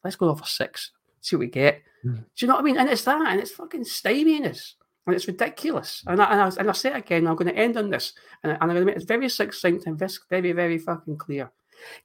let's 0.04 0.16
go 0.16 0.30
over 0.30 0.46
six, 0.46 0.92
see 1.22 1.36
what 1.36 1.42
we 1.42 1.48
get. 1.48 1.82
Mm. 2.06 2.18
Do 2.18 2.24
you 2.38 2.48
know 2.48 2.56
what 2.56 2.62
I 2.62 2.64
mean? 2.64 2.78
And 2.78 2.90
it's 2.90 3.04
that, 3.04 3.28
and 3.28 3.40
it's 3.40 3.52
fucking 3.52 3.84
stymianess, 3.84 4.74
and 5.06 5.16
it's 5.16 5.28
ridiculous. 5.28 6.04
And 6.08 6.22
I, 6.22 6.32
and 6.32 6.42
I, 6.42 6.52
and 6.60 6.70
I 6.70 6.74
say 6.74 6.92
it 6.92 6.98
again, 6.98 7.28
I'm 7.28 7.36
going 7.36 7.54
to 7.54 7.60
end 7.60 7.76
on 7.76 7.90
this, 7.90 8.14
and, 8.44 8.54
and 8.54 8.62
I'm 8.62 8.70
going 8.70 8.82
to 8.82 8.86
make 8.86 8.96
it 8.96 9.08
very 9.08 9.28
succinct 9.28 9.88
and 9.88 10.00
very, 10.30 10.52
very 10.54 10.78
fucking 10.78 11.18
clear. 11.18 11.52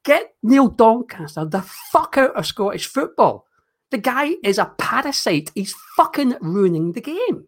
Get 0.05 0.35
Neil 0.43 0.69
Doncaster 0.69 1.45
the 1.45 1.63
fuck 1.63 2.19
out 2.19 2.37
of 2.37 2.47
Scottish 2.47 2.87
football. 2.87 3.47
The 3.91 3.99
guy 3.99 4.33
is 4.43 4.59
a 4.59 4.73
parasite. 4.79 5.51
He's 5.55 5.75
fucking 5.97 6.37
ruining 6.41 6.93
the 6.93 7.01
game. 7.01 7.47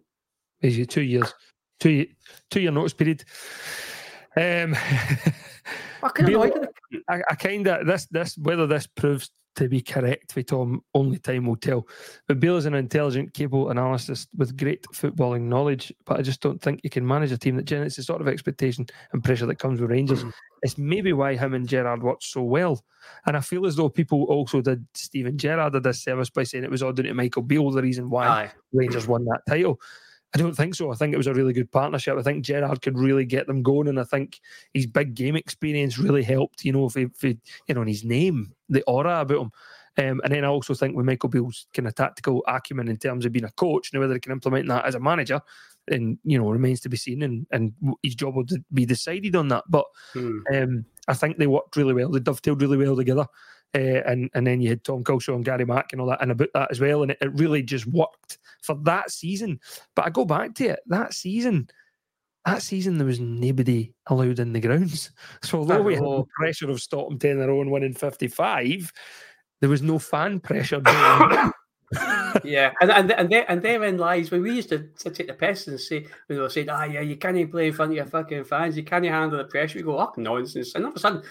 Is 0.61 0.77
He's 0.77 0.87
two 0.87 1.03
years 1.03 1.35
two 1.81 2.07
two 2.51 2.61
year 2.61 2.71
notice 2.71 2.95
period. 2.95 3.25
Um, 4.37 4.77
I, 7.09 7.23
I 7.31 7.35
kind 7.35 7.67
of 7.67 7.87
this 7.87 8.07
this 8.07 8.37
whether 8.37 8.67
this 8.67 8.87
proves 8.87 9.31
to 9.57 9.69
be 9.69 9.81
correct 9.81 10.35
with 10.35 10.47
Tom, 10.47 10.83
only 10.95 11.19
time 11.19 11.47
will 11.47 11.57
tell. 11.57 11.87
But 12.27 12.41
Bale 12.41 12.57
is 12.57 12.67
an 12.67 12.75
intelligent, 12.75 13.35
capable 13.35 13.71
analyst 13.71 14.29
with 14.37 14.57
great 14.57 14.83
footballing 14.93 15.43
knowledge, 15.43 15.93
but 16.05 16.19
I 16.19 16.23
just 16.23 16.41
don't 16.41 16.61
think 16.61 16.81
you 16.83 16.91
can 16.91 17.07
manage 17.07 17.33
a 17.33 17.39
team 17.39 17.57
that 17.57 17.65
generates 17.65 17.97
the 17.97 18.03
sort 18.03 18.21
of 18.21 18.29
expectation 18.29 18.87
and 19.13 19.23
pressure 19.23 19.47
that 19.47 19.59
comes 19.59 19.81
with 19.81 19.91
Rangers. 19.91 20.25
it's 20.63 20.79
maybe 20.79 21.13
why 21.13 21.37
him 21.37 21.55
and 21.55 21.69
Gerrard 21.69 22.03
worked 22.03 22.25
so 22.25 22.43
well. 22.43 22.85
And 23.27 23.37
I 23.37 23.41
feel 23.41 23.67
as 23.67 23.77
though 23.77 23.89
people 23.89 24.25
also 24.25 24.61
did 24.61 24.85
Steven 24.95 25.39
Gerrard 25.39 25.75
a 25.75 25.81
disservice 25.81 26.31
by 26.31 26.43
saying 26.43 26.65
it 26.65 26.71
was 26.71 26.83
all 26.83 26.93
down 26.93 27.07
to 27.07 27.15
Michael 27.15 27.43
Beale, 27.43 27.71
the 27.71 27.83
reason 27.83 28.11
why 28.11 28.27
Aye. 28.27 28.53
Rangers 28.73 29.07
won 29.07 29.25
that 29.27 29.43
title. 29.49 29.81
I 30.35 30.38
don't 30.38 30.57
think 30.57 30.75
so. 30.75 30.90
I 30.90 30.97
think 30.97 31.14
it 31.14 31.16
was 31.18 31.29
a 31.29 31.35
really 31.35 31.53
good 31.53 31.70
partnership. 31.70 32.16
I 32.18 32.23
think 32.23 32.44
Gerrard 32.44 32.83
could 32.83 32.99
really 32.99 33.25
get 33.25 33.47
them 33.47 33.62
going, 33.62 33.87
and 33.87 34.01
I 34.01 34.05
think 34.05 34.40
his 34.73 34.87
big 34.87 35.14
game 35.14 35.37
experience 35.37 35.97
really 35.97 36.25
helped. 36.25 36.64
You 36.64 36.73
know, 36.73 36.87
if 36.87 36.94
he, 36.94 37.03
if 37.03 37.20
he 37.20 37.38
you 37.68 37.75
know, 37.75 37.83
in 37.83 37.88
his 37.88 38.05
name, 38.05 38.53
the 38.68 38.83
aura 38.83 39.20
about 39.20 39.42
him. 39.42 39.53
Um, 39.97 40.20
and 40.25 40.33
then 40.35 40.44
I 40.44 40.49
also 40.49 40.75
think 40.75 40.97
with 40.97 41.07
Michael 41.07 41.29
Beale's 41.29 41.68
kind 41.73 41.87
of 41.87 41.94
tactical 41.94 42.42
acumen 42.49 42.88
in 42.88 42.97
terms 42.97 43.25
of 43.25 43.31
being 43.31 43.44
a 43.44 43.53
coach, 43.53 43.92
now 43.92 44.01
whether 44.01 44.14
he 44.14 44.18
can 44.18 44.33
implement 44.33 44.66
that 44.66 44.85
as 44.87 44.97
a 44.97 45.01
manager, 45.01 45.40
and 45.88 46.18
you 46.25 46.37
know 46.37 46.51
remains 46.51 46.81
to 46.81 46.88
be 46.88 46.97
seen, 46.97 47.23
and 47.23 47.47
and 47.53 47.73
his 48.03 48.16
job 48.16 48.35
will 48.35 48.47
be 48.73 48.87
decided 48.87 49.37
on 49.37 49.49
that. 49.49 49.62
But 49.68 49.85
Hmm. 50.14 50.38
um, 50.53 50.85
I 51.07 51.14
think 51.14 51.38
they 51.38 51.47
worked 51.47 51.77
really 51.77 51.94
well. 51.94 52.11
They 52.11 52.18
dovetailed 52.18 52.61
really 52.61 52.77
well 52.79 52.97
together. 52.97 53.27
Uh, 53.73 54.03
and 54.07 54.31
and 54.35 54.47
then 54.47 54.61
you 54.61 54.68
had 54.68 54.83
Tom 54.85 55.05
Culshaw 55.05 55.35
and 55.35 55.44
Gary 55.44 55.64
Mack 55.64 55.92
and 55.92 56.01
all 56.01 56.09
that, 56.09 56.23
and 56.23 56.33
about 56.33 56.49
that 56.55 56.70
as 56.73 56.81
well. 56.81 57.03
And 57.03 57.12
it, 57.12 57.18
it 57.20 57.33
really 57.35 57.62
just 57.62 57.87
worked 57.87 58.38
for 58.64 58.77
that 58.83 59.11
season. 59.11 59.61
But 59.94 60.07
I 60.07 60.11
go 60.11 60.24
back 60.24 60.55
to 60.57 60.68
it 60.68 60.81
that 60.87 61.14
season. 61.14 61.68
That 62.44 62.62
season 62.62 62.98
there 62.98 63.07
was 63.07 63.20
nobody 63.20 63.94
allowed 64.07 64.38
in 64.38 64.53
the 64.53 64.61
grounds. 64.61 65.11
So 65.42 65.59
although 65.59 65.83
we 65.83 65.94
had 65.94 66.03
the 66.03 66.24
pressure 66.38 66.70
of 66.70 66.81
Stockton 66.81 67.31
in 67.31 67.42
a 67.42 67.48
row 67.48 67.61
and 67.61 67.70
winning 67.70 67.94
fifty 67.94 68.29
five, 68.29 68.92
there 69.61 69.70
was 69.70 69.83
no 69.83 69.98
fan 69.98 70.40
pressure. 70.40 70.83
yeah, 72.44 72.72
and 72.81 72.90
and 72.90 73.12
and 73.12 73.31
there 73.31 73.44
and 73.48 73.62
therein 73.62 73.98
lies 73.98 74.31
when 74.31 74.42
we 74.42 74.55
used 74.55 74.68
to, 74.70 74.88
to 74.98 75.11
take 75.11 75.29
the 75.29 75.35
piss 75.35 75.68
and 75.68 75.79
say 75.79 76.00
when 76.27 76.37
they 76.37 76.38
were 76.38 76.48
saying, 76.48 76.68
ah, 76.70 76.85
yeah, 76.85 77.00
you 77.00 77.16
can't 77.16 77.50
play 77.50 77.68
in 77.68 77.72
front 77.72 77.92
of 77.92 77.96
your 77.96 78.07
fucking 78.07 78.44
fans, 78.44 78.77
you 78.77 78.85
can't 78.85 79.05
handle 79.05 79.38
the 79.38 79.44
pressure. 79.44 79.79
We 79.79 79.85
go, 79.85 79.98
oh, 79.98 80.12
nonsense, 80.16 80.74
and 80.74 80.85
all 80.85 80.90
of 80.90 80.96
a 80.96 81.00
sudden. 81.00 81.22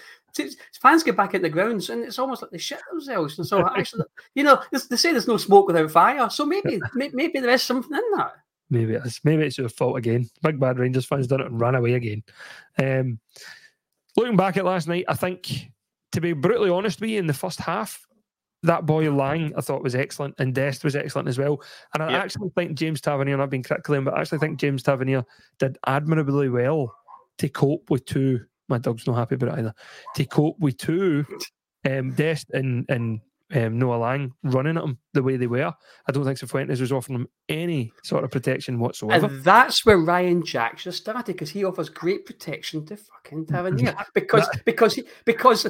Fans 0.80 1.02
get 1.02 1.16
back 1.16 1.34
in 1.34 1.42
the 1.42 1.48
grounds 1.48 1.90
and 1.90 2.02
it's 2.04 2.18
almost 2.18 2.42
like 2.42 2.50
they 2.50 2.58
shit 2.58 2.80
themselves. 2.90 3.38
And 3.38 3.46
so, 3.46 3.66
actually, 3.76 4.04
you 4.34 4.42
know, 4.44 4.60
they 4.72 4.96
say 4.96 5.12
there's 5.12 5.28
no 5.28 5.36
smoke 5.36 5.66
without 5.66 5.90
fire. 5.90 6.28
So 6.30 6.44
maybe, 6.44 6.80
may- 6.94 7.10
maybe 7.12 7.40
there 7.40 7.50
is 7.50 7.62
something 7.62 7.96
in 7.96 8.18
that. 8.18 8.32
Maybe 8.70 8.94
it's 8.94 9.22
maybe 9.24 9.44
it's 9.44 9.58
your 9.58 9.68
fault 9.68 9.98
again. 9.98 10.28
Big 10.42 10.58
bad 10.58 10.78
Rangers 10.78 11.04
fans 11.04 11.26
done 11.26 11.40
it 11.42 11.46
and 11.46 11.60
ran 11.60 11.74
away 11.74 11.94
again. 11.94 12.22
Um, 12.82 13.20
looking 14.16 14.36
back 14.36 14.56
at 14.56 14.64
last 14.64 14.88
night, 14.88 15.04
I 15.06 15.14
think 15.14 15.70
to 16.12 16.20
be 16.20 16.32
brutally 16.32 16.70
honest 16.70 17.00
with 17.00 17.10
you, 17.10 17.18
in 17.18 17.26
the 17.26 17.34
first 17.34 17.60
half, 17.60 18.06
that 18.62 18.86
boy 18.86 19.12
Lang 19.12 19.52
I 19.56 19.60
thought 19.60 19.82
was 19.82 19.94
excellent, 19.94 20.34
and 20.38 20.54
Dest 20.54 20.82
was 20.82 20.96
excellent 20.96 21.28
as 21.28 21.38
well. 21.38 21.62
And 21.92 22.02
I 22.02 22.10
Yep. 22.12 22.22
actually 22.22 22.50
think 22.56 22.78
James 22.78 23.00
Tavernier, 23.02 23.34
and 23.34 23.42
I've 23.42 23.50
been 23.50 23.62
critical 23.62 23.94
of 23.94 23.98
him, 23.98 24.04
but 24.06 24.14
I 24.14 24.20
actually 24.22 24.38
think 24.38 24.58
James 24.58 24.82
Tavernier 24.82 25.24
did 25.58 25.76
admirably 25.86 26.48
well 26.48 26.96
to 27.38 27.48
cope 27.50 27.90
with 27.90 28.06
two. 28.06 28.40
My 28.68 28.78
dog's 28.78 29.06
not 29.06 29.16
happy 29.16 29.34
about 29.34 29.50
it 29.50 29.58
either. 29.60 29.74
To 30.16 30.24
cope 30.24 30.58
with 30.58 30.76
two, 30.78 31.24
um, 31.88 32.12
Dest 32.12 32.50
and 32.50 32.86
and 32.88 33.20
um, 33.54 33.78
Noah 33.78 33.96
Lang 33.96 34.32
running 34.42 34.76
at 34.76 34.84
him 34.84 34.98
the 35.12 35.22
way 35.22 35.36
they 35.36 35.46
were. 35.46 35.72
I 36.06 36.12
don't 36.12 36.24
think 36.24 36.38
Cifuentes 36.38 36.80
was 36.80 36.92
offering 36.92 37.20
him 37.20 37.28
any 37.48 37.92
sort 38.02 38.24
of 38.24 38.30
protection 38.30 38.78
whatsoever. 38.78 39.26
And 39.26 39.44
that's 39.44 39.86
where 39.86 39.98
Ryan 39.98 40.44
Jack 40.44 40.78
should 40.78 40.90
have 40.90 40.96
started 40.96 41.32
because 41.32 41.50
he 41.50 41.64
offers 41.64 41.88
great 41.88 42.26
protection 42.26 42.84
to 42.86 42.96
fucking 42.96 43.46
Tavernier. 43.48 43.96
Because 44.14 44.48
because 44.64 44.94
he, 44.94 45.04
because 45.24 45.66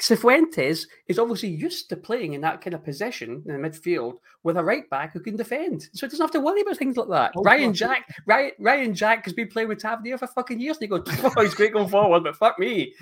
Cifuentes 0.00 0.86
is 1.06 1.18
obviously 1.18 1.50
used 1.50 1.88
to 1.90 1.96
playing 1.96 2.32
in 2.32 2.40
that 2.40 2.60
kind 2.60 2.74
of 2.74 2.82
position 2.82 3.42
in 3.46 3.60
the 3.60 3.68
midfield 3.68 4.14
with 4.42 4.56
a 4.56 4.64
right 4.64 4.88
back 4.90 5.12
who 5.12 5.20
can 5.20 5.36
defend. 5.36 5.82
So 5.92 6.06
he 6.06 6.10
doesn't 6.10 6.24
have 6.24 6.32
to 6.32 6.40
worry 6.40 6.62
about 6.62 6.78
things 6.78 6.96
like 6.96 7.08
that. 7.08 7.32
Oh, 7.36 7.42
Ryan 7.42 7.72
Jack 7.74 8.06
Ryan, 8.26 8.52
Ryan 8.58 8.94
Jack 8.94 9.24
has 9.24 9.34
been 9.34 9.48
playing 9.48 9.68
with 9.68 9.78
Tavernier 9.78 10.18
for 10.18 10.26
fucking 10.26 10.60
years. 10.60 10.78
And 10.78 10.82
he 10.82 10.88
goes, 10.88 11.04
oh, 11.36 11.42
he's 11.42 11.54
great 11.54 11.72
going 11.72 11.88
forward, 11.88 12.24
but 12.24 12.36
fuck 12.36 12.58
me. 12.58 12.94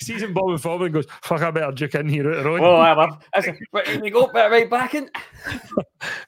Sees 0.00 0.22
him 0.22 0.34
bobbing 0.34 0.58
forward 0.58 0.86
and 0.86 0.94
goes, 0.94 1.06
fuck, 1.22 1.42
I 1.42 1.50
better 1.50 1.72
duke 1.72 1.94
in 1.94 2.08
here 2.08 2.30
out 2.30 2.36
the 2.42 2.44
road. 2.44 2.60
Oh, 2.62 2.76
I'm 2.76 2.98
a, 2.98 3.18
that's 3.32 3.46
a, 3.46 3.56
right, 3.72 4.00
we 4.00 4.10
go, 4.10 4.30
right 4.32 4.68
back 4.68 4.94
in. 4.94 5.10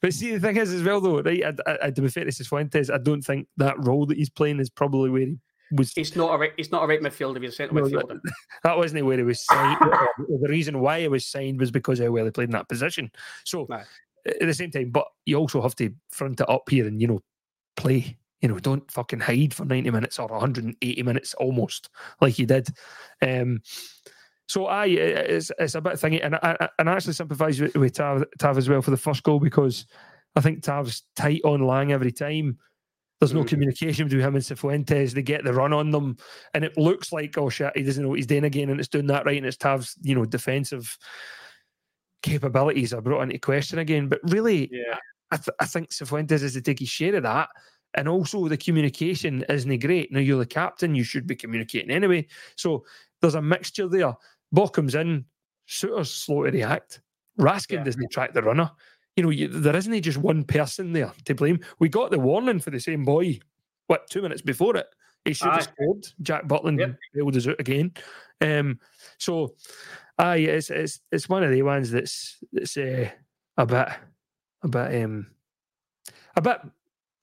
But 0.01 0.15
see, 0.15 0.33
the 0.33 0.41
thing 0.41 0.57
is, 0.57 0.73
as 0.73 0.83
well, 0.83 1.01
though, 1.01 1.21
right? 1.21 1.45
I, 1.67 1.79
I, 1.83 1.91
to 1.91 2.01
be 2.03 2.09
fair 2.09 2.25
to 2.25 2.31
Cifuentes, 2.31 2.93
I 2.93 2.99
don't 2.99 3.23
think 3.23 3.47
that 3.59 3.79
role 3.85 4.07
that 4.07 4.17
he's 4.17 4.31
playing 4.31 4.59
is 4.59 4.71
probably 4.71 5.11
where 5.11 5.27
he 5.27 5.37
was. 5.73 5.93
It's 5.97 6.17
not 6.17 6.33
a 6.35 6.39
right, 6.39 6.53
he's 6.57 6.73
not 6.73 6.85
a 6.85 6.87
right 6.87 7.01
midfielder, 7.01 7.43
he's 7.43 7.53
a 7.53 7.57
centre 7.57 7.75
No, 7.75 7.83
midfielder. 7.83 8.21
that, 8.23 8.33
that 8.65 8.77
wasn't 8.79 9.05
where 9.05 9.19
he 9.19 9.23
was 9.23 9.45
signed. 9.45 9.79
the 9.81 10.49
reason 10.49 10.81
why 10.81 11.01
he 11.01 11.09
was 11.09 11.27
signed 11.27 11.61
was 11.61 11.71
because 11.71 11.99
how 11.99 12.11
well 12.11 12.25
he 12.25 12.31
played 12.31 12.49
in 12.49 12.53
that 12.53 12.69
position. 12.69 13.11
So 13.45 13.67
Aye. 13.71 13.85
at 14.27 14.41
the 14.41 14.55
same 14.55 14.71
time, 14.71 14.91
but 14.91 15.07
you 15.27 15.37
also 15.37 15.61
have 15.61 15.77
to 15.77 15.93
front 16.11 16.41
it 16.41 16.49
up 16.49 16.69
here 16.71 16.87
and 16.87 17.01
you 17.01 17.09
know 17.09 17.23
play. 17.77 18.17
You 18.43 18.49
know, 18.49 18.59
don't 18.59 18.91
fucking 18.91 19.21
hide 19.21 19.55
for 19.55 19.65
ninety 19.65 19.91
minutes 19.91 20.19
or 20.19 20.27
one 20.29 20.41
hundred 20.41 20.65
and 20.65 20.77
eighty 20.83 21.03
minutes 21.03 21.35
almost 21.35 21.89
like 22.21 22.35
he 22.35 22.45
did. 22.45 22.69
Um, 23.23 23.61
so 24.49 24.67
I, 24.67 24.87
it's, 24.87 25.51
it's 25.59 25.75
a 25.75 25.81
bit 25.81 25.95
thingy, 25.95 26.25
and 26.25 26.37
I, 26.37 26.57
I, 26.61 26.69
and 26.79 26.89
I 26.89 26.93
actually 26.95 27.15
sympathise 27.15 27.61
with, 27.61 27.75
with 27.75 27.95
Tav, 27.95 28.25
Tav 28.39 28.57
as 28.59 28.69
well 28.69 28.81
for 28.83 28.93
the 28.93 28.97
first 28.97 29.23
goal 29.25 29.41
because 29.41 29.87
I 30.37 30.41
think 30.41 30.63
Tav's 30.63 31.03
tight 31.17 31.41
on 31.45 31.67
Lang 31.67 31.93
every 31.93 32.13
time. 32.13 32.59
There's 33.19 33.33
no 33.33 33.45
Mhm. 33.45 33.49
communication 33.49 34.05
between 34.07 34.23
him 34.23 34.35
and 34.35 34.45
Cifuentes. 34.45 35.13
They 35.13 35.23
get 35.23 35.43
the 35.43 35.55
run 35.55 35.73
on 35.73 35.91
them, 35.91 36.19
and 36.53 36.63
it 36.65 36.77
looks 36.77 37.13
like 37.13 37.39
oh 37.39 37.49
shit, 37.49 37.73
he 37.75 37.83
doesn't 37.83 38.03
know 38.03 38.11
what 38.11 38.19
he's 38.19 38.27
doing 38.27 38.45
again, 38.45 38.69
and 38.69 38.79
it's 38.79 38.91
doing 38.91 39.07
that 39.07 39.25
right, 39.25 39.39
and 39.39 39.47
it's 39.47 39.57
Tav's 39.57 39.97
you 40.03 40.15
know 40.15 40.27
defensive 40.27 40.97
capabilities 42.23 42.93
are 42.93 43.01
brought 43.01 43.23
into 43.23 43.39
question 43.39 43.79
again. 43.79 44.09
But 44.09 44.21
really, 44.25 44.69
Yeah. 44.71 44.99
I, 45.31 45.37
th- 45.37 45.57
I 45.61 45.67
think 45.67 45.91
Cifuentes 45.91 46.43
is 46.43 46.53
to 46.55 46.61
take 46.63 46.79
his 46.79 46.89
share 46.89 47.17
of 47.17 47.23
that. 47.25 47.49
And 47.97 48.09
also, 48.09 48.47
the 48.47 48.57
communication 48.57 49.45
isn't 49.49 49.79
great. 49.81 50.13
Now, 50.13 50.21
you're 50.21 50.39
the 50.39 50.47
captain, 50.47 50.95
you 50.95 51.03
should 51.03 51.27
be 51.27 51.35
communicating 51.35 51.91
anyway. 51.91 52.27
So, 52.55 52.85
there's 53.21 53.35
a 53.35 53.43
mixture 53.43 53.89
there. 53.89 54.15
Comes 54.73 54.95
in, 54.95 55.25
Souttar's 55.67 56.11
slow 56.11 56.45
to 56.45 56.51
react. 56.51 57.01
Raskin 57.39 57.79
Yeah. 57.79 57.85
doesn't 57.85 58.11
track 58.11 58.33
the 58.35 58.43
runner. 58.43 58.71
You 59.17 59.25
know, 59.25 59.31
you, 59.31 59.49
there 59.49 59.75
isn't 59.75 60.03
just 60.03 60.19
one 60.19 60.45
person 60.45 60.93
there 60.93 61.13
to 61.25 61.35
blame. 61.35 61.61
We 61.79 61.89
got 61.89 62.11
the 62.11 62.19
warning 62.19 62.61
for 62.61 62.71
the 62.71 62.79
same 62.79 63.05
boy, 63.05 63.39
what, 63.87 64.09
two 64.11 64.23
minutes 64.23 64.43
before 64.43 64.77
it? 64.77 64.87
He 65.25 65.33
should 65.33 65.49
have 65.53 65.63
scored. 65.65 66.07
Jack 66.23 66.47
Butland 66.47 66.79
Yep. 66.79 66.97
bailed 67.15 67.37
us 67.37 67.49
out 67.49 67.59
again. 67.59 67.93
Um, 68.41 68.79
so, 69.19 69.55
aye, 70.19 70.37
it's, 70.37 70.71
it's, 70.71 71.01
it's 71.11 71.29
one 71.29 71.43
of 71.43 71.51
the 71.51 71.63
ones 71.63 71.91
that's, 71.91 72.39
that's 72.53 72.77
uh, 72.77 73.09
a 73.57 73.67
bit, 73.67 73.89
a 74.63 74.69
bit, 74.69 75.03
um, 75.05 75.27
a 76.37 76.43
bit 76.43 76.59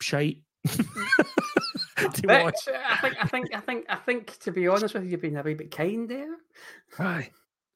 shite. 0.01 0.41
to 0.67 2.21
But 2.23 2.43
watch. 2.43 2.55
I 2.67 2.97
think, 2.97 3.15
I 3.19 3.27
think, 3.27 3.55
I 3.55 3.59
think, 3.59 3.85
I 3.89 3.95
think. 3.95 4.39
To 4.39 4.51
be 4.51 4.67
honest 4.67 4.93
with 4.93 5.03
you, 5.03 5.11
you've 5.11 5.21
been 5.21 5.37
a 5.37 5.43
wee 5.43 5.53
bit 5.53 5.71
kind 5.71 6.07
there. 6.09 6.35
Aye. 6.99 7.29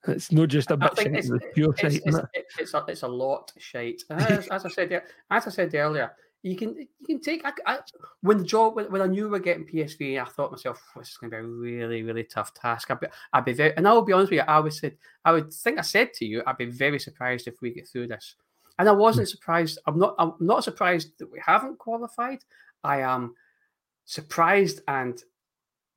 It's 0.07 0.31
not 0.31 0.47
just 0.47 0.71
a 0.71 0.77
bit 0.77 0.95
shite, 0.95 1.15
it's, 1.15 1.29
it's 1.29 1.45
pure 1.53 1.71
it's, 1.71 1.81
shite, 1.81 2.01
it's, 2.05 2.17
it? 2.17 2.45
it's, 2.59 2.73
a, 2.73 2.85
it's 2.87 3.03
a 3.03 3.07
lot 3.07 3.51
shite. 3.57 4.03
As, 4.09 4.47
as 4.47 4.65
I 4.65 4.69
said, 4.69 5.03
as 5.29 5.47
I 5.47 5.49
said 5.49 5.75
earlier, 5.75 6.11
you 6.43 6.55
can 6.55 6.75
you 6.77 7.05
can 7.05 7.19
take. 7.19 7.43
I, 7.43 7.51
I, 7.65 7.79
when 8.21 8.37
the 8.37 8.43
job 8.45 8.75
when, 8.75 8.91
when 8.91 9.01
I 9.01 9.07
knew 9.07 9.23
we 9.23 9.31
were 9.31 9.39
getting 9.39 9.65
PSV, 9.65 10.21
I 10.21 10.25
thought 10.25 10.47
to 10.47 10.51
myself, 10.51 10.81
oh, 10.95 10.99
this 10.99 11.09
is 11.09 11.17
going 11.17 11.31
to 11.31 11.37
be 11.37 11.43
a 11.43 11.45
really 11.45 12.03
really 12.03 12.23
tough 12.23 12.53
task. 12.53 12.89
I'd 12.91 12.99
be, 12.99 13.07
I'd 13.33 13.45
be 13.45 13.53
very, 13.53 13.75
and 13.75 13.87
I'll 13.87 14.01
be 14.01 14.13
honest 14.13 14.31
with 14.31 14.37
you, 14.37 14.43
I 14.47 14.59
would 14.59 14.73
said, 14.73 14.97
I 15.25 15.31
would 15.33 15.51
think 15.51 15.79
I 15.79 15.81
said 15.81 16.13
to 16.13 16.25
you, 16.25 16.43
I'd 16.45 16.57
be 16.57 16.65
very 16.65 16.99
surprised 16.99 17.47
if 17.47 17.55
we 17.61 17.71
get 17.73 17.87
through 17.87 18.07
this. 18.07 18.35
And 18.79 18.87
I 18.87 18.91
wasn't 18.91 19.27
hmm. 19.27 19.31
surprised. 19.31 19.79
I'm 19.87 19.97
not. 19.97 20.15
I'm 20.19 20.33
not 20.39 20.63
surprised 20.63 21.17
that 21.17 21.31
we 21.31 21.41
haven't 21.43 21.79
qualified. 21.79 22.39
I 22.83 23.01
am 23.01 23.35
surprised 24.05 24.81
and 24.87 25.21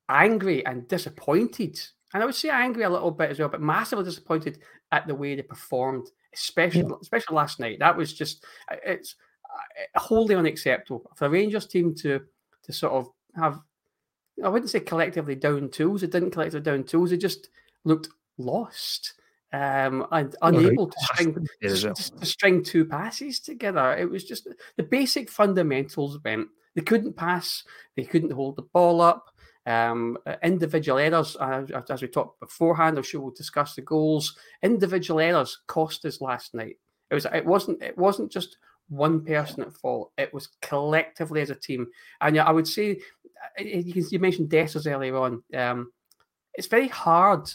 angry 0.09 0.65
and 0.65 0.87
disappointed. 0.87 1.79
And 2.13 2.21
I 2.21 2.25
would 2.25 2.35
say 2.35 2.49
angry 2.49 2.83
a 2.83 2.89
little 2.89 3.11
bit 3.11 3.31
as 3.31 3.39
well, 3.39 3.49
but 3.49 3.61
massively 3.61 4.03
disappointed 4.03 4.59
at 4.91 5.07
the 5.07 5.15
way 5.15 5.35
they 5.35 5.41
performed, 5.41 6.07
especially 6.33 6.85
especially 7.01 7.35
last 7.35 7.59
night. 7.59 7.79
That 7.79 7.95
was 7.95 8.13
just 8.13 8.45
uh, 8.69 8.75
it's 8.85 9.15
uh, 9.45 9.99
wholly 9.99 10.35
unacceptable 10.35 11.09
for 11.15 11.25
the 11.25 11.29
Rangers 11.29 11.67
team 11.67 11.95
to 11.95 12.21
to 12.63 12.73
sort 12.73 12.93
of 12.93 13.07
have. 13.35 13.61
I 14.43 14.49
wouldn't 14.49 14.71
say 14.71 14.79
collectively 14.81 15.35
down 15.35 15.69
tools. 15.69 16.03
It 16.03 16.11
didn't 16.11 16.31
collectively 16.31 16.61
down 16.61 16.83
tools. 16.83 17.11
It 17.11 17.17
just 17.17 17.49
looked 17.85 18.09
lost 18.37 19.13
um, 19.53 20.07
and 20.11 20.35
unable 20.41 20.87
to 20.87 20.97
string 20.99 21.47
there 21.61 21.71
as 21.71 21.81
to, 21.81 21.87
well. 21.87 21.95
to- 21.95 22.11
to 22.17 22.25
string 22.25 22.63
two 22.63 22.85
passes 22.85 23.39
together. 23.39 23.95
It 23.95 24.09
was 24.09 24.23
just 24.23 24.47
the 24.77 24.83
basic 24.83 25.29
fundamentals 25.29 26.19
went. 26.23 26.47
They 26.75 26.81
couldn't 26.81 27.15
pass. 27.15 27.63
They 27.95 28.03
couldn't 28.03 28.31
hold 28.31 28.55
the 28.55 28.63
ball 28.73 29.01
up. 29.01 29.25
Um, 29.65 30.17
uh, 30.25 30.35
individual 30.43 30.97
errors, 30.97 31.37
uh, 31.39 31.65
as- 31.89 32.01
we 32.01 32.07
talked 32.07 32.39
beforehand, 32.39 32.97
I'm 32.97 33.03
sure 33.03 33.21
we'll 33.21 33.31
discuss 33.31 33.75
the 33.75 33.81
goals. 33.81 34.35
Individual 34.63 35.19
errors 35.19 35.61
cost 35.67 36.03
us 36.05 36.21
last 36.21 36.55
night. 36.55 36.77
It 37.09 37.15
was. 37.15 37.25
It 37.25 37.45
wasn't. 37.45 37.81
It 37.83 37.97
wasn't 37.97 38.31
just 38.31 38.57
one 38.91 39.23
person 39.23 39.63
at 39.63 39.73
fault. 39.73 40.11
It 40.17 40.33
was 40.33 40.49
collectively 40.61 41.41
as 41.41 41.49
a 41.49 41.55
team. 41.55 41.87
And 42.19 42.39
I 42.39 42.51
would 42.51 42.67
say, 42.67 42.99
uh, 43.59 43.63
you, 43.63 44.19
mentioned 44.19 44.49
Dessers 44.49 44.91
earlier 44.91 45.17
on. 45.17 45.43
Um, 45.53 45.91
it's 46.53 46.67
very 46.67 46.89
hard 46.89 47.49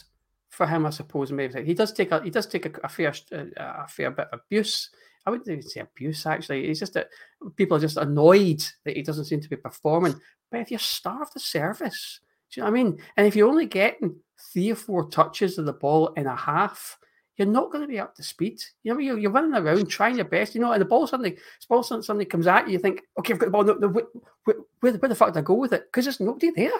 for 0.49 0.65
him, 0.65 0.85
I 0.85 0.89
suppose. 0.89 1.31
Maybe 1.31 1.63
he 1.63 1.73
does 1.73 1.93
take 1.93 2.11
a 2.11 2.21
he 2.23 2.29
does 2.29 2.47
take 2.47 2.65
a, 2.65 2.71
a 2.83 2.89
fair 2.89 3.13
uh, 3.31 3.43
a 3.57 3.87
fair 3.87 4.11
bit 4.11 4.27
of 4.31 4.39
abuse. 4.45 4.89
I 5.27 5.29
wouldn't 5.29 5.49
even 5.49 5.61
say 5.61 5.81
abuse 5.81 6.25
actually. 6.25 6.69
It's 6.69 6.79
just 6.79 6.93
that 6.93 7.09
people 7.57 7.75
are 7.75 7.81
just 7.81 7.97
annoyed 7.97 8.63
that 8.85 8.95
he 8.95 9.03
doesn't 9.03 9.25
seem 9.25 9.41
to 9.41 9.49
be 9.49 9.57
performing. 9.57 10.15
But 10.49 10.61
if 10.61 10.71
you're 10.71 10.79
starved 10.79 11.35
of 11.35 11.41
service, 11.41 12.21
do 12.49 12.61
you 12.61 12.63
know 12.63 12.71
what 12.71 12.79
I 12.79 12.83
mean? 12.83 12.99
And 13.17 13.27
if 13.27 13.35
you're 13.35 13.49
only 13.49 13.65
getting 13.65 14.15
three 14.53 14.71
or 14.71 14.75
four 14.75 15.09
touches 15.09 15.57
of 15.57 15.65
the 15.65 15.73
ball 15.73 16.13
in 16.13 16.27
a 16.27 16.35
half, 16.35 16.97
you're 17.35 17.45
not 17.45 17.73
going 17.73 17.81
to 17.81 17.89
be 17.89 17.99
up 17.99 18.15
to 18.15 18.23
speed. 18.23 18.61
You 18.83 18.93
know, 18.93 18.99
you're, 19.01 19.17
you're 19.17 19.31
running 19.31 19.53
around 19.53 19.87
trying 19.87 20.15
your 20.15 20.23
best, 20.23 20.55
you 20.55 20.61
know, 20.61 20.71
and 20.71 20.79
the 20.79 20.85
ball 20.85 21.07
suddenly, 21.07 21.31
the 21.31 21.67
ball 21.67 21.83
suddenly 21.83 22.05
suddenly 22.05 22.25
comes 22.25 22.47
at 22.47 22.67
you, 22.67 22.73
you 22.73 22.79
think, 22.79 23.01
okay, 23.19 23.33
I've 23.33 23.39
got 23.39 23.47
the 23.47 23.51
ball. 23.51 23.65
No, 23.65 23.73
no, 23.73 23.89
where, 23.89 24.05
where, 24.45 24.55
where, 24.79 25.09
the- 25.09 25.15
fuck 25.15 25.33
did 25.33 25.39
I 25.39 25.43
go 25.43 25.55
with 25.55 25.73
it? 25.73 25.83
Because 25.91 26.05
there's 26.05 26.21
nobody 26.21 26.51
there. 26.51 26.71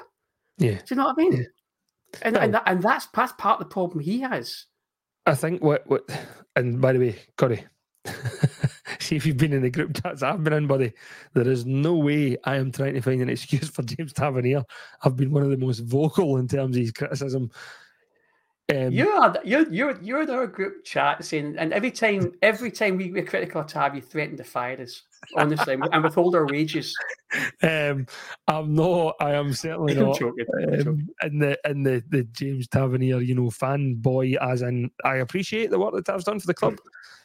Yeah. 0.57 0.75
Do 0.75 0.83
you 0.87 0.95
know 0.95 1.07
what 1.07 1.15
I 1.17 1.21
mean? 1.21 1.33
Yeah. 1.33 2.19
And, 2.21 2.37
and, 2.37 2.53
that, 2.53 2.63
and 2.65 2.81
that's, 2.81 3.07
that's 3.07 3.33
part 3.33 3.59
of 3.59 3.67
the 3.67 3.73
problem 3.73 3.99
he 3.99 4.21
has. 4.21 4.67
I 5.27 5.35
think 5.35 5.61
what 5.61 5.85
what 5.87 6.09
and 6.55 6.79
by 6.79 6.93
the 6.93 6.99
way, 6.99 7.15
Corey, 7.37 7.65
see 8.99 9.15
if 9.15 9.25
you've 9.25 9.37
been 9.37 9.53
in 9.53 9.61
the 9.61 9.69
group 9.69 10.01
chats 10.01 10.23
I've 10.23 10.43
been 10.43 10.53
in, 10.53 10.67
buddy. 10.67 10.93
There 11.33 11.47
is 11.47 11.65
no 11.65 11.95
way 11.95 12.37
I 12.43 12.55
am 12.55 12.71
trying 12.71 12.93
to 12.93 13.01
find 13.01 13.21
an 13.21 13.29
excuse 13.29 13.69
for 13.69 13.83
James 13.83 14.13
Tavernier. 14.13 14.63
I've 15.03 15.15
been 15.15 15.31
one 15.31 15.43
of 15.43 15.49
the 15.49 15.57
most 15.57 15.79
vocal 15.79 16.37
in 16.37 16.47
terms 16.47 16.75
of 16.75 16.81
his 16.81 16.91
criticism. 16.91 17.51
Um, 18.69 18.91
You 18.91 19.09
are 19.11 19.33
you're 19.45 19.71
you're 19.71 20.01
you're 20.01 20.21
in 20.23 20.29
our 20.29 20.45
group 20.45 20.83
chat 20.83 21.23
saying, 21.23 21.55
and 21.57 21.71
every 21.71 21.91
time 21.91 22.33
every 22.41 22.69
time 22.69 22.97
we 22.97 23.09
were 23.11 23.21
critical 23.21 23.61
of 23.61 23.67
Tav, 23.67 23.95
you 23.95 24.01
threaten 24.01 24.35
to 24.35 24.43
fire 24.43 24.81
us, 24.81 25.03
honestly, 25.37 25.77
and 25.79 26.03
withhold 26.03 26.35
our 26.35 26.45
wages. 26.45 26.93
um, 27.63 28.07
I'm 28.49 28.75
not. 28.75 29.15
I 29.21 29.35
am 29.35 29.53
certainly 29.53 29.93
not. 29.95 30.19
joking, 30.19 30.45
I'm. 30.53 30.87
Um, 30.87 31.09
and 31.21 31.41
the 31.41 31.57
and 31.63 31.85
the 31.85 32.03
the 32.09 32.23
James 32.25 32.67
Tavernier, 32.67 33.21
you 33.21 33.35
know, 33.35 33.43
fanboy. 33.43 34.35
As 34.35 34.63
in, 34.63 34.91
I 35.05 35.15
appreciate 35.17 35.69
the 35.69 35.79
work 35.79 35.93
that 35.93 36.03
Tav's 36.03 36.25
done 36.25 36.41
for 36.41 36.47
the 36.47 36.53
club. 36.53 36.75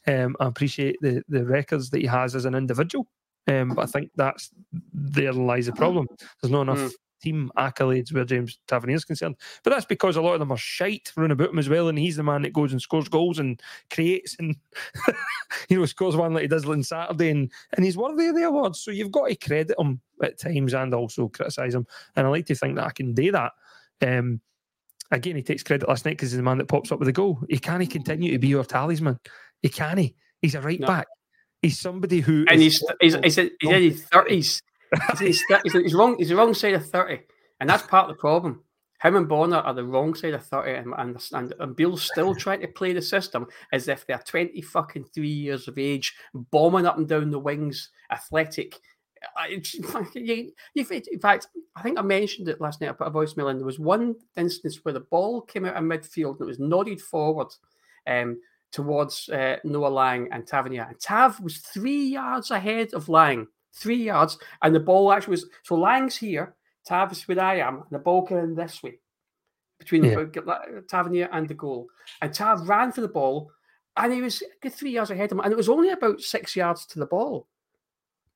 Um, 0.06 0.36
I 0.40 0.46
appreciate 0.46 0.96
the 1.00 1.22
the 1.28 1.44
records 1.44 1.90
that 1.90 2.00
he 2.00 2.06
has 2.06 2.34
as 2.34 2.44
an 2.44 2.54
individual. 2.54 3.06
Um, 3.48 3.70
but 3.70 3.82
I 3.82 3.86
think 3.86 4.10
that's 4.16 4.50
there 4.92 5.32
lies 5.32 5.66
the 5.66 5.72
problem. 5.72 6.06
There's 6.40 6.52
not 6.52 6.62
enough 6.62 6.78
Mm. 6.78 6.92
team 7.22 7.52
accolades 7.56 8.12
where 8.12 8.24
James 8.24 8.58
Tavernier 8.66 8.96
is 8.96 9.04
concerned. 9.04 9.36
But 9.62 9.70
that's 9.70 9.86
because 9.86 10.16
a 10.16 10.22
lot 10.22 10.34
of 10.34 10.40
them 10.40 10.50
are 10.52 10.56
shite 10.56 11.12
running 11.16 11.32
about 11.32 11.50
him 11.50 11.58
as 11.58 11.68
well, 11.68 11.88
and 11.88 11.98
he's 11.98 12.16
the 12.16 12.22
man 12.22 12.42
that 12.42 12.52
goes 12.52 12.72
and 12.72 12.82
scores 12.82 13.08
goals 13.08 13.38
and 13.38 13.60
creates 13.90 14.36
and 14.38 14.56
you 15.68 15.78
know 15.78 15.86
scores 15.86 16.16
one 16.16 16.34
like 16.34 16.42
he 16.42 16.48
does 16.48 16.66
on 16.68 16.82
Saturday, 16.82 17.30
and 17.30 17.50
and 17.72 17.84
he's 17.84 17.96
worthy 17.96 18.26
of 18.28 18.36
the 18.36 18.42
awards. 18.44 18.80
So 18.80 18.90
you've 18.90 19.12
got 19.12 19.28
to 19.28 19.36
credit 19.36 19.78
him 19.78 20.00
at 20.22 20.38
times 20.38 20.74
and 20.74 20.94
also 20.94 21.28
criticise 21.28 21.74
him. 21.74 21.86
And 22.16 22.26
I 22.26 22.30
like 22.30 22.46
to 22.46 22.54
think 22.54 22.76
that 22.76 22.86
I 22.86 22.90
can 22.90 23.12
do 23.14 23.32
that. 23.32 23.52
Um, 24.00 24.40
again, 25.10 25.36
he 25.36 25.42
takes 25.42 25.62
credit 25.62 25.88
last 25.88 26.04
night 26.04 26.12
because 26.12 26.30
he's 26.30 26.38
the 26.38 26.42
man 26.42 26.58
that 26.58 26.68
pops 26.68 26.90
up 26.92 26.98
with 26.98 27.06
the 27.06 27.12
goal. 27.12 27.40
He 27.48 27.58
can't 27.58 27.88
continue 27.90 28.32
to 28.32 28.38
be 28.38 28.48
your 28.48 28.64
talisman. 28.64 29.18
He 29.62 29.68
can't. 29.68 30.12
He's 30.40 30.54
a 30.54 30.60
right 30.60 30.80
No. 30.80 30.86
back. 30.86 31.06
He's 31.62 31.78
somebody 31.78 32.20
who 32.20 32.44
And 32.48 32.60
is 32.60 32.84
he's 33.00 33.14
he's 33.14 33.14
he's, 33.22 33.38
in- 33.38 33.50
he's 33.60 33.70
in 33.70 33.82
his 33.82 34.04
thirties. 34.04 34.62
He's, 35.20 35.20
in 35.20 35.26
he's, 35.64 35.72
he's 35.72 35.94
wrong. 35.94 36.16
He's 36.18 36.28
the 36.28 36.36
wrong 36.36 36.54
side 36.54 36.74
of 36.74 36.88
thirty, 36.88 37.20
and 37.60 37.70
that's 37.70 37.84
part 37.84 38.10
of 38.10 38.16
the 38.16 38.20
problem. 38.20 38.62
Him 39.00 39.16
and 39.16 39.26
Borna 39.28 39.64
are 39.64 39.74
the 39.74 39.84
wrong 39.84 40.14
side 40.14 40.34
of 40.34 40.44
thirty, 40.44 40.72
and 40.72 40.92
and, 40.98 41.16
and, 41.32 41.54
and 41.58 41.76
Beale's 41.76 42.02
still 42.02 42.34
trying 42.44 42.60
to 42.60 42.68
play 42.68 42.92
the 42.92 43.00
system 43.02 43.46
as 43.72 43.86
if 43.88 44.04
they're 44.06 44.18
twenty 44.26 44.60
fucking 44.60 45.04
three 45.14 45.28
years 45.28 45.68
of 45.68 45.78
age, 45.78 46.14
bombing 46.34 46.86
up 46.86 46.98
and 46.98 47.08
down 47.08 47.30
the 47.30 47.38
wings, 47.38 47.90
athletic. 48.10 48.78
I- 49.36 49.46
you- 49.48 50.52
In 50.74 51.20
fact, 51.20 51.46
I 51.76 51.82
think 51.82 51.98
I 51.98 52.02
mentioned 52.02 52.48
it 52.48 52.60
last 52.60 52.80
night. 52.80 52.90
I 52.90 52.92
put 52.94 53.06
a 53.06 53.10
voicemail 53.10 53.50
in. 53.52 53.58
There 53.58 53.66
was 53.66 53.78
one 53.78 54.16
instance 54.36 54.80
where 54.82 54.94
the 54.94 55.00
ball 55.00 55.42
came 55.42 55.64
out 55.64 55.76
of 55.76 55.84
midfield 55.84 56.32
and 56.32 56.42
it 56.42 56.46
was 56.46 56.58
nodded 56.58 57.00
forward 57.00 57.48
um, 58.08 58.40
towards 58.72 59.28
uh, 59.28 59.56
Noah 59.64 59.88
Lang 59.88 60.28
and 60.32 60.46
Tavernier. 60.46 60.86
And 60.88 60.98
Tav 60.98 61.40
was 61.40 61.58
three 61.58 62.04
yards 62.04 62.50
ahead 62.50 62.94
of 62.94 63.08
Lang, 63.08 63.46
three 63.74 64.02
yards, 64.04 64.38
and 64.62 64.74
the 64.74 64.80
ball 64.80 65.12
actually 65.12 65.32
was 65.32 65.46
so 65.62 65.76
Lang's 65.76 66.16
here, 66.16 66.54
Tav 66.84 67.12
is 67.12 67.28
where 67.28 67.40
I 67.40 67.56
am, 67.58 67.76
and 67.76 67.90
the 67.90 67.98
ball 67.98 68.26
came 68.26 68.38
in 68.38 68.54
this 68.54 68.82
way 68.82 68.98
between 69.78 70.04
Yeah. 70.04 70.24
the, 70.24 70.84
Tavernier 70.88 71.28
and 71.32 71.48
the 71.48 71.54
goal. 71.54 71.88
And 72.20 72.32
Tav 72.32 72.68
ran 72.68 72.92
for 72.92 73.00
the 73.02 73.08
ball, 73.08 73.50
and 73.96 74.12
he 74.12 74.22
was 74.22 74.42
three 74.70 74.92
yards 74.92 75.10
ahead 75.10 75.30
of 75.30 75.38
him, 75.38 75.44
and 75.44 75.52
it 75.52 75.56
was 75.56 75.68
only 75.68 75.90
about 75.90 76.20
six 76.20 76.56
yards 76.56 76.86
to 76.86 76.98
the 76.98 77.06
ball. 77.06 77.46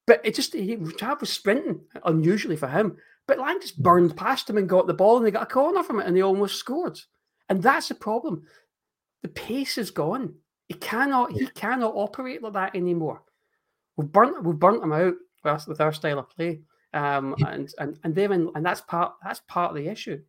But 0.07 0.21
it 0.25 0.35
just 0.35 0.53
he, 0.53 0.77
Tav 0.77 1.21
was 1.21 1.31
sprinting 1.33 1.81
unusually 2.05 2.57
for 2.57 2.69
him. 2.69 2.97
But 3.27 3.39
Lang 3.39 3.61
just 3.61 3.83
burned 3.83 4.17
past 4.17 4.49
him 4.49 4.57
and 4.57 4.69
got 4.69 4.87
the 4.87 4.95
ball, 4.95 5.17
and 5.17 5.27
they 5.27 5.33
got 5.33 5.43
a 5.43 5.47
corner 5.47 5.83
from 5.83 5.99
it, 5.99 6.07
and 6.07 6.17
they 6.17 6.23
almost 6.23 6.61
scored. 6.61 7.01
And 7.49 7.61
that's 7.63 7.89
the 7.89 7.95
problem. 7.97 8.45
The 9.23 9.29
pace 9.29 9.79
is 9.79 9.91
gone. 9.91 10.35
He 10.69 10.75
cannot. 10.75 11.33
He 11.33 11.47
cannot 11.49 11.95
operate 11.95 12.43
like 12.43 12.53
that 12.55 12.75
anymore. 12.77 13.23
We've 13.97 14.11
burnt. 14.11 14.43
We've 14.45 14.59
burnt 14.59 14.83
him 14.83 14.93
out 14.93 15.15
with 15.43 15.53
our, 15.53 15.61
with 15.69 15.81
our 15.81 15.93
style 15.93 16.19
of 16.19 16.31
play. 16.31 16.61
Um, 16.93 17.35
and 17.47 17.73
and 17.79 17.99
and 18.05 18.15
then 18.15 18.51
and 18.55 18.65
that's 18.65 18.81
part. 18.81 19.15
That's 19.23 19.41
part 19.49 19.71
of 19.71 19.77
the 19.77 19.89
issue. 19.89 20.21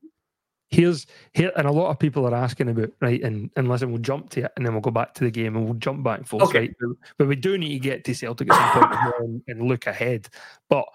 here's 0.70 1.06
here 1.34 1.52
and 1.56 1.66
a 1.66 1.72
lot 1.72 1.90
of 1.90 1.98
people 1.98 2.28
are 2.28 2.36
asking 2.36 2.68
about 2.68 2.90
right 3.00 3.22
and 3.24 3.50
and 3.56 3.70
listen 3.70 3.90
we'll 3.90 4.02
jump 4.02 4.30
to 4.30 4.44
it 4.44 4.52
and 4.58 4.66
then 4.66 4.74
we'll 4.74 4.82
go 4.82 4.92
back 4.92 5.14
to 5.14 5.24
the 5.24 5.32
game 5.32 5.56
and 5.56 5.64
we'll 5.64 5.74
jump 5.76 6.04
back 6.04 6.18
and 6.20 6.28
forth 6.28 6.44
Okay. 6.44 6.60
right 6.60 6.76
but, 7.18 7.26
we 7.30 7.38
do 7.38 7.58
need 7.58 7.70
to 7.70 7.80
get 7.80 8.04
to 8.04 8.14
Celtic 8.14 8.52
at 8.52 8.74
some 8.74 8.90
point 8.90 9.16
and, 9.22 9.42
and 9.48 9.68
look 9.70 9.88
ahead 9.88 10.28
but 10.68 10.86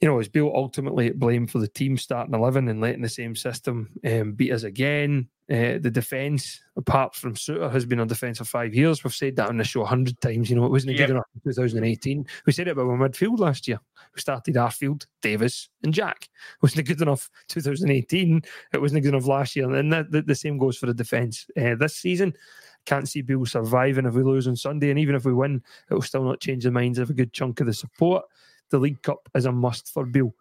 you 0.00 0.08
know, 0.08 0.18
is 0.18 0.28
Bill 0.28 0.50
ultimately 0.52 1.06
at 1.06 1.20
blame 1.20 1.46
for 1.46 1.60
the 1.60 1.68
team 1.68 1.96
starting 1.96 2.34
11 2.34 2.68
and 2.68 2.80
letting 2.80 3.02
the 3.02 3.08
same 3.08 3.36
system 3.36 3.88
um, 4.04 4.32
beat 4.32 4.50
us 4.50 4.64
again? 4.64 5.28
Uh, 5.50 5.76
the 5.78 5.90
defence, 5.90 6.60
apart 6.76 7.14
from 7.14 7.34
Souttar, 7.34 7.70
has 7.70 7.84
been 7.84 7.98
on 8.00 8.06
defence 8.06 8.38
for 8.38 8.44
five 8.44 8.74
years. 8.74 9.02
We've 9.02 9.12
said 9.12 9.36
that 9.36 9.48
on 9.48 9.58
the 9.58 9.64
show 9.64 9.82
a 9.82 9.86
hundred 9.86 10.20
times. 10.20 10.48
You 10.48 10.56
know, 10.56 10.64
it 10.64 10.70
wasn't 10.70 10.96
Yep. 10.96 11.08
good 11.08 11.10
enough 11.14 11.26
in 11.34 11.50
2018. 11.52 12.26
We 12.46 12.52
said 12.52 12.68
it 12.68 12.70
about 12.70 12.88
our 12.88 12.96
midfield 12.96 13.38
last 13.38 13.66
year. 13.66 13.80
We 14.14 14.20
started 14.20 14.54
Arfield, 14.54 15.04
Davis, 15.20 15.68
and 15.82 15.92
Jack. 15.92 16.24
It 16.24 16.62
wasn't 16.62 16.86
good 16.86 17.02
enough 17.02 17.28
2018. 17.48 18.42
It 18.72 18.80
wasn't 18.80 19.02
good 19.02 19.14
enough 19.14 19.26
last 19.26 19.56
year. 19.56 19.70
And 19.74 19.92
the, 19.92 20.06
the, 20.08 20.22
the 20.22 20.34
same 20.34 20.58
goes 20.58 20.78
for 20.78 20.86
the 20.86 20.94
defence. 20.94 21.46
Uh, 21.60 21.74
this 21.74 21.96
season, 21.96 22.34
can't 22.86 23.08
see 23.08 23.22
Bill 23.22 23.44
surviving 23.44 24.06
if 24.06 24.14
we 24.14 24.22
lose 24.22 24.48
on 24.48 24.56
Sunday. 24.56 24.90
And 24.90 24.98
even 24.98 25.14
if 25.14 25.24
we 25.24 25.32
win, 25.32 25.62
it 25.90 25.94
will 25.94 26.02
still 26.02 26.24
not 26.24 26.40
change 26.40 26.64
the 26.64 26.70
minds 26.70 26.98
of 26.98 27.10
a 27.10 27.14
good 27.14 27.32
chunk 27.32 27.60
of 27.60 27.66
the 27.66 27.74
support. 27.74 28.24
The 28.70 28.78
League 28.78 29.02
Cup 29.02 29.28
is 29.34 29.44
a 29.44 29.52
must 29.52 29.92
for 29.92 30.06
Bill. 30.06 30.34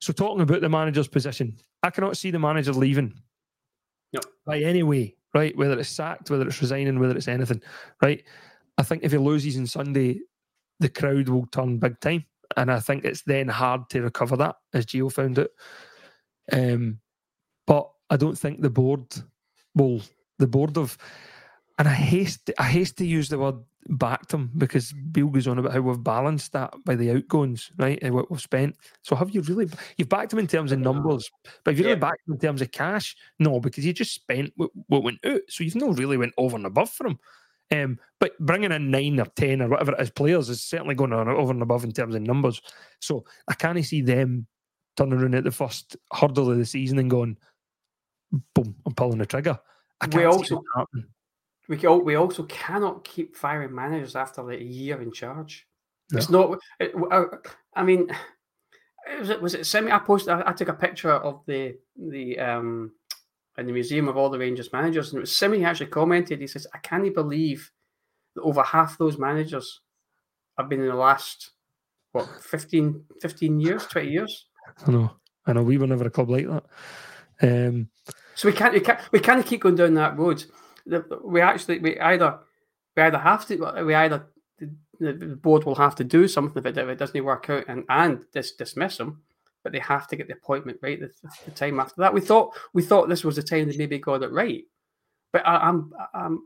So, 0.00 0.12
talking 0.12 0.40
about 0.40 0.60
the 0.60 0.68
manager's 0.68 1.06
position, 1.06 1.56
I 1.82 1.90
cannot 1.90 2.16
see 2.16 2.30
the 2.30 2.38
manager 2.38 2.72
leaving 2.72 3.14
No. 4.12 4.20
by 4.44 4.60
any 4.60 4.82
way, 4.82 5.16
right? 5.34 5.56
Whether 5.56 5.78
it's 5.78 5.88
sacked, 5.88 6.30
whether 6.30 6.46
it's 6.46 6.60
resigning, 6.60 6.98
whether 6.98 7.16
it's 7.16 7.28
anything, 7.28 7.62
right? 8.02 8.22
I 8.78 8.82
think 8.82 9.02
if 9.04 9.12
he 9.12 9.18
loses 9.18 9.56
on 9.56 9.66
Sunday, 9.66 10.20
the 10.80 10.88
crowd 10.88 11.28
will 11.28 11.46
turn 11.46 11.78
big 11.78 11.98
time. 12.00 12.24
And 12.56 12.70
I 12.70 12.80
think 12.80 13.04
it's 13.04 13.22
then 13.22 13.48
hard 13.48 13.88
to 13.90 14.02
recover 14.02 14.36
that, 14.36 14.56
as 14.74 14.86
Gio 14.86 15.10
found 15.10 15.38
it. 15.38 15.50
Um, 16.52 16.98
but 17.66 17.90
I 18.10 18.16
don't 18.16 18.36
think 18.36 18.60
the 18.60 18.70
board 18.70 19.06
will, 19.74 20.02
the 20.38 20.46
board 20.46 20.76
of, 20.76 20.98
and 21.78 21.88
I 21.88 21.94
haste, 21.94 22.50
I 22.58 22.64
haste 22.64 22.98
to 22.98 23.06
use 23.06 23.28
the 23.28 23.38
word 23.38 23.56
backed 23.88 24.32
him 24.32 24.50
because 24.56 24.92
Bill 24.92 25.26
goes 25.28 25.46
on 25.46 25.58
about 25.58 25.72
how 25.72 25.80
we've 25.80 26.02
balanced 26.02 26.52
that 26.52 26.72
by 26.84 26.94
the 26.94 27.10
outgoings, 27.10 27.70
right? 27.78 27.98
And 28.02 28.14
what 28.14 28.30
we've 28.30 28.40
spent. 28.40 28.76
So 29.02 29.16
have 29.16 29.30
you 29.30 29.42
really, 29.42 29.68
you've 29.96 30.08
backed 30.08 30.32
him 30.32 30.38
in 30.38 30.46
terms 30.46 30.72
of 30.72 30.78
numbers, 30.78 31.30
but 31.64 31.72
have 31.72 31.78
you 31.78 31.86
really 31.86 32.00
backed 32.00 32.26
him 32.26 32.34
in 32.34 32.40
terms 32.40 32.62
of 32.62 32.70
cash? 32.72 33.16
No, 33.38 33.60
because 33.60 33.84
you 33.84 33.92
just 33.92 34.14
spent 34.14 34.52
what, 34.56 34.70
what 34.88 35.02
went 35.02 35.18
out. 35.24 35.40
So 35.48 35.64
you've 35.64 35.74
not 35.74 35.98
really 35.98 36.16
went 36.16 36.34
over 36.38 36.56
and 36.56 36.66
above 36.66 36.90
for 36.90 37.06
him. 37.06 37.18
Um, 37.72 37.98
but 38.20 38.38
bringing 38.38 38.72
in 38.72 38.90
nine 38.90 39.18
or 39.18 39.26
ten 39.26 39.62
or 39.62 39.68
whatever 39.68 39.92
it 39.92 40.00
is 40.00 40.10
players 40.10 40.48
is 40.48 40.62
certainly 40.62 40.94
going 40.94 41.12
on 41.12 41.28
over 41.28 41.52
and 41.52 41.62
above 41.62 41.84
in 41.84 41.92
terms 41.92 42.14
of 42.14 42.22
numbers. 42.22 42.60
So 43.00 43.24
I 43.48 43.54
can't 43.54 43.82
see 43.84 44.02
them 44.02 44.46
turning 44.96 45.18
around 45.18 45.34
at 45.34 45.44
the 45.44 45.50
first 45.50 45.96
hurdle 46.12 46.50
of 46.50 46.58
the 46.58 46.66
season 46.66 46.98
and 46.98 47.10
going, 47.10 47.38
boom, 48.54 48.76
I'm 48.84 48.94
pulling 48.94 49.18
the 49.18 49.26
trigger. 49.26 49.58
I 50.00 50.06
We 50.06 50.12
can't 50.12 50.46
see 50.46 50.54
also-. 50.54 50.62
We 51.72 51.78
ca- 51.78 51.96
we 51.96 52.16
also 52.16 52.42
cannot 52.42 53.02
keep 53.02 53.34
firing 53.34 53.74
managers 53.74 54.14
after 54.14 54.42
like 54.42 54.60
a 54.60 54.62
year 54.62 55.00
in 55.00 55.10
charge. 55.10 55.66
No. 56.10 56.18
It's 56.18 56.28
not. 56.28 56.58
It, 56.78 56.92
uh, 57.10 57.24
I 57.74 57.82
mean, 57.82 58.14
was 59.18 59.30
it 59.30 59.40
was 59.40 59.54
it 59.54 59.64
semi? 59.64 59.90
I 59.90 59.98
posted. 59.98 60.34
I, 60.34 60.50
I 60.50 60.52
took 60.52 60.68
a 60.68 60.74
picture 60.74 61.12
of 61.12 61.40
the 61.46 61.78
the 61.96 62.38
um 62.38 62.92
in 63.56 63.64
the 63.64 63.72
museum 63.72 64.06
of 64.06 64.18
all 64.18 64.28
the 64.28 64.38
Rangers 64.38 64.70
managers, 64.70 65.08
and 65.08 65.16
it 65.16 65.20
was 65.20 65.34
Simi 65.34 65.64
actually 65.64 65.86
commented. 65.86 66.42
He 66.42 66.46
says, 66.46 66.66
"I 66.74 66.78
can't 66.80 67.14
believe 67.14 67.70
that 68.34 68.42
over 68.42 68.62
half 68.62 68.98
those 68.98 69.16
managers 69.16 69.80
have 70.58 70.68
been 70.68 70.80
in 70.82 70.88
the 70.88 70.94
last 70.94 71.52
what 72.12 72.28
15, 72.42 73.02
15 73.22 73.60
years, 73.60 73.86
twenty 73.86 74.10
years." 74.10 74.44
I 74.86 74.90
know. 74.90 75.10
I 75.46 75.54
know 75.54 75.62
we 75.62 75.78
were 75.78 75.86
never 75.86 76.04
a 76.06 76.10
club 76.10 76.28
like 76.28 76.46
that. 76.48 76.64
Um, 77.40 77.88
So 78.34 78.46
we 78.50 78.52
can't, 78.54 78.74
we 78.74 78.80
can't, 78.80 79.00
we 79.10 79.20
can't 79.20 79.46
keep 79.46 79.62
going 79.62 79.76
down 79.76 79.94
that 79.94 80.18
road. 80.18 80.44
We 81.24 81.40
actually, 81.40 81.78
we 81.78 81.98
either, 82.00 82.38
we 82.96 83.02
either 83.02 83.18
have 83.18 83.46
to, 83.46 83.84
we 83.84 83.94
either 83.94 84.26
the, 85.00 85.38
board 85.42 85.64
will 85.64 85.74
have 85.74 85.94
to 85.96 86.04
do 86.04 86.28
something 86.28 86.58
if 86.58 86.66
it, 86.66 86.78
if 86.78 86.88
it 86.88 86.98
doesn't 86.98 87.24
work 87.24 87.50
out 87.50 87.64
and 87.68 87.84
and 87.88 88.24
dis, 88.32 88.52
dismiss 88.52 88.96
them, 88.96 89.22
but 89.62 89.72
they 89.72 89.80
have 89.80 90.06
to 90.08 90.16
get 90.16 90.28
the 90.28 90.34
appointment 90.34 90.78
right 90.82 91.00
the, 91.00 91.10
the 91.44 91.50
time 91.50 91.80
after 91.80 92.00
that. 92.00 92.14
We 92.14 92.20
thought 92.20 92.56
we 92.72 92.82
thought 92.82 93.08
this 93.08 93.24
was 93.24 93.36
the 93.36 93.42
time 93.42 93.68
they 93.68 93.76
maybe 93.76 93.98
got 93.98 94.22
it 94.22 94.32
right, 94.32 94.64
but 95.32 95.46
I, 95.46 95.56
I'm 95.56 95.92
I'm. 96.14 96.42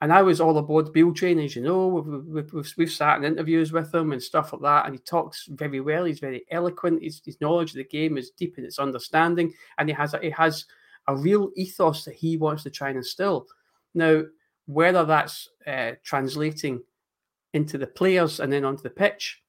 And 0.00 0.12
I 0.12 0.22
was 0.22 0.40
all 0.40 0.56
aboard 0.56 0.92
Bill 0.92 1.12
train, 1.12 1.40
as 1.40 1.56
you 1.56 1.62
know. 1.62 1.88
We've, 1.88 2.24
we've, 2.24 2.52
we've, 2.52 2.74
we've 2.76 2.92
sat 2.92 3.18
in 3.18 3.24
interviews 3.24 3.72
with 3.72 3.92
him 3.92 4.12
and 4.12 4.22
stuff 4.22 4.52
like 4.52 4.62
that. 4.62 4.86
And 4.86 4.94
he 4.94 5.00
talks 5.00 5.46
very 5.46 5.80
well. 5.80 6.04
He's 6.04 6.20
very 6.20 6.44
eloquent. 6.52 7.02
His, 7.02 7.20
his 7.24 7.40
knowledge 7.40 7.70
of 7.70 7.78
the 7.78 7.84
game 7.84 8.16
is 8.16 8.30
deep 8.30 8.58
in 8.58 8.64
its 8.64 8.78
understanding. 8.78 9.52
And 9.76 9.88
he 9.88 9.94
has 9.96 10.14
a, 10.14 10.20
he 10.20 10.30
has 10.30 10.66
a 11.08 11.16
real 11.16 11.50
ethos 11.56 12.04
that 12.04 12.14
he 12.14 12.36
wants 12.36 12.62
to 12.62 12.70
try 12.70 12.90
and 12.90 12.98
instill. 12.98 13.48
Now, 13.98 14.22
whether 14.66 15.04
that's 15.04 15.48
uh, 15.66 15.92
translating 16.04 16.82
into 17.52 17.78
the 17.78 17.86
players 17.86 18.40
and 18.40 18.52
then 18.52 18.64
onto 18.64 18.82
the 18.82 18.90
pitch 18.90 19.42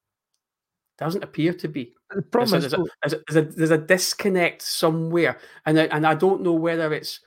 doesn't 0.98 1.24
appear 1.24 1.54
to 1.54 1.68
be. 1.68 1.94
The 2.14 2.22
problem 2.22 2.62
There's 2.62 2.74
is, 2.74 2.80
a, 2.80 2.84
there's, 3.02 3.14
a, 3.14 3.22
there's, 3.28 3.48
a, 3.48 3.56
there's 3.56 3.72
a 3.72 3.78
disconnect 3.78 4.62
somewhere, 4.62 5.38
and 5.66 5.80
I, 5.80 5.84
and 5.86 6.06
I 6.06 6.16
don't 6.16 6.42
know 6.42 6.54
whether 6.54 6.92
it's 6.94 7.20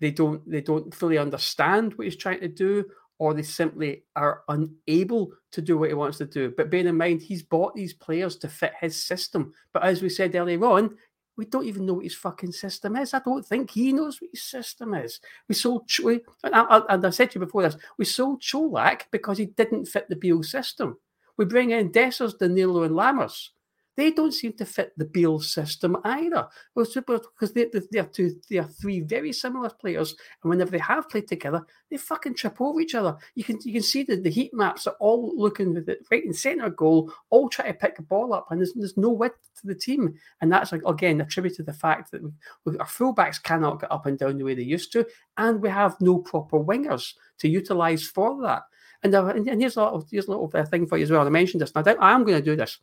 they 0.00 0.10
don't 0.10 0.48
they 0.48 0.60
don't 0.60 0.94
fully 0.94 1.18
understand 1.18 1.94
what 1.94 2.04
he's 2.04 2.16
trying 2.16 2.40
to 2.40 2.48
do, 2.48 2.84
or 3.18 3.32
they 3.32 3.42
simply 3.42 4.04
are 4.14 4.42
unable 4.48 5.32
to 5.52 5.62
do 5.62 5.78
what 5.78 5.88
he 5.88 5.94
wants 5.94 6.18
to 6.18 6.26
do. 6.26 6.52
But 6.56 6.70
bear 6.70 6.86
in 6.86 6.96
mind, 6.96 7.22
he's 7.22 7.42
bought 7.42 7.74
these 7.74 7.94
players 7.94 8.36
to 8.36 8.48
fit 8.48 8.74
his 8.80 9.02
system. 9.02 9.54
But 9.72 9.82
as 9.84 10.02
we 10.02 10.10
said 10.10 10.34
earlier 10.34 10.62
on, 10.64 10.96
we 11.38 11.46
don't 11.46 11.64
even 11.64 11.86
know 11.86 11.94
what 11.94 12.04
his 12.04 12.16
fucking 12.16 12.50
system 12.50 12.96
is. 12.96 13.14
I 13.14 13.20
don't 13.20 13.46
think 13.46 13.70
he 13.70 13.92
knows 13.92 14.20
what 14.20 14.30
his 14.32 14.42
system 14.42 14.92
is. 14.92 15.20
We 15.48 15.54
sold, 15.54 15.88
we, 16.02 16.20
and, 16.42 16.54
I, 16.54 16.82
and 16.88 17.06
I 17.06 17.10
said 17.10 17.30
to 17.30 17.38
you 17.38 17.46
before 17.46 17.62
this, 17.62 17.76
we 17.96 18.04
sold 18.04 18.42
Colak 18.42 19.02
because 19.12 19.38
he 19.38 19.46
didn't 19.46 19.86
fit 19.86 20.08
the 20.08 20.16
Beale 20.16 20.42
system. 20.42 20.98
We 21.36 21.44
bring 21.44 21.70
in 21.70 21.92
Dessers, 21.92 22.36
Danilo, 22.36 22.82
and 22.82 22.94
Lammers. 22.94 23.50
They 23.98 24.12
don't 24.12 24.30
seem 24.30 24.52
to 24.52 24.64
fit 24.64 24.92
the 24.96 25.06
Beale 25.06 25.40
system 25.40 25.96
either. 26.04 26.46
Because 26.72 27.52
they, 27.52 27.64
they, 27.90 27.98
are 27.98 28.06
two, 28.06 28.40
they 28.48 28.58
are 28.58 28.64
three 28.64 29.00
very 29.00 29.32
similar 29.32 29.70
players, 29.70 30.14
and 30.40 30.50
whenever 30.50 30.70
they 30.70 30.78
have 30.78 31.08
played 31.08 31.26
together, 31.26 31.66
they 31.90 31.96
fucking 31.96 32.34
trip 32.34 32.60
over 32.60 32.78
each 32.78 32.94
other. 32.94 33.16
You 33.34 33.42
can 33.42 33.58
you 33.64 33.72
can 33.72 33.82
see 33.82 34.04
that 34.04 34.22
the 34.22 34.30
heat 34.30 34.54
maps 34.54 34.86
are 34.86 34.94
all 35.00 35.34
looking 35.36 35.74
with 35.74 35.88
it 35.88 36.06
right 36.12 36.24
in 36.24 36.32
centre 36.32 36.70
goal, 36.70 37.12
all 37.30 37.48
trying 37.48 37.72
to 37.72 37.78
pick 37.78 37.96
the 37.96 38.02
ball 38.02 38.32
up, 38.32 38.46
and 38.52 38.60
there's, 38.60 38.72
there's 38.74 38.96
no 38.96 39.10
width 39.10 39.34
to 39.60 39.66
the 39.66 39.74
team, 39.74 40.14
and 40.40 40.52
that's 40.52 40.70
like, 40.70 40.82
again 40.86 41.20
attributed 41.20 41.56
to 41.56 41.62
the 41.64 41.72
fact 41.72 42.12
that 42.12 42.22
we, 42.64 42.78
our 42.78 42.86
fullbacks 42.86 43.42
cannot 43.42 43.80
get 43.80 43.90
up 43.90 44.06
and 44.06 44.16
down 44.16 44.38
the 44.38 44.44
way 44.44 44.54
they 44.54 44.62
used 44.62 44.92
to, 44.92 45.04
and 45.38 45.60
we 45.60 45.68
have 45.70 46.00
no 46.00 46.18
proper 46.18 46.60
wingers 46.60 47.14
to 47.38 47.48
utilise 47.48 48.06
for 48.06 48.40
that. 48.42 48.62
And, 49.02 49.12
uh, 49.12 49.26
and, 49.26 49.60
here's 49.60 49.76
a 49.76 49.82
little 49.82 50.06
here's 50.08 50.28
a 50.28 50.30
little 50.30 50.48
uh, 50.54 50.64
thing 50.66 50.86
for 50.86 50.98
you 50.98 51.02
as 51.02 51.10
well. 51.10 51.26
I 51.26 51.30
mentioned 51.30 51.62
this, 51.62 51.72
and 51.74 51.88
I 51.88 52.12
am 52.12 52.22
going 52.22 52.38
to 52.38 52.44
do 52.44 52.54
this. 52.54 52.78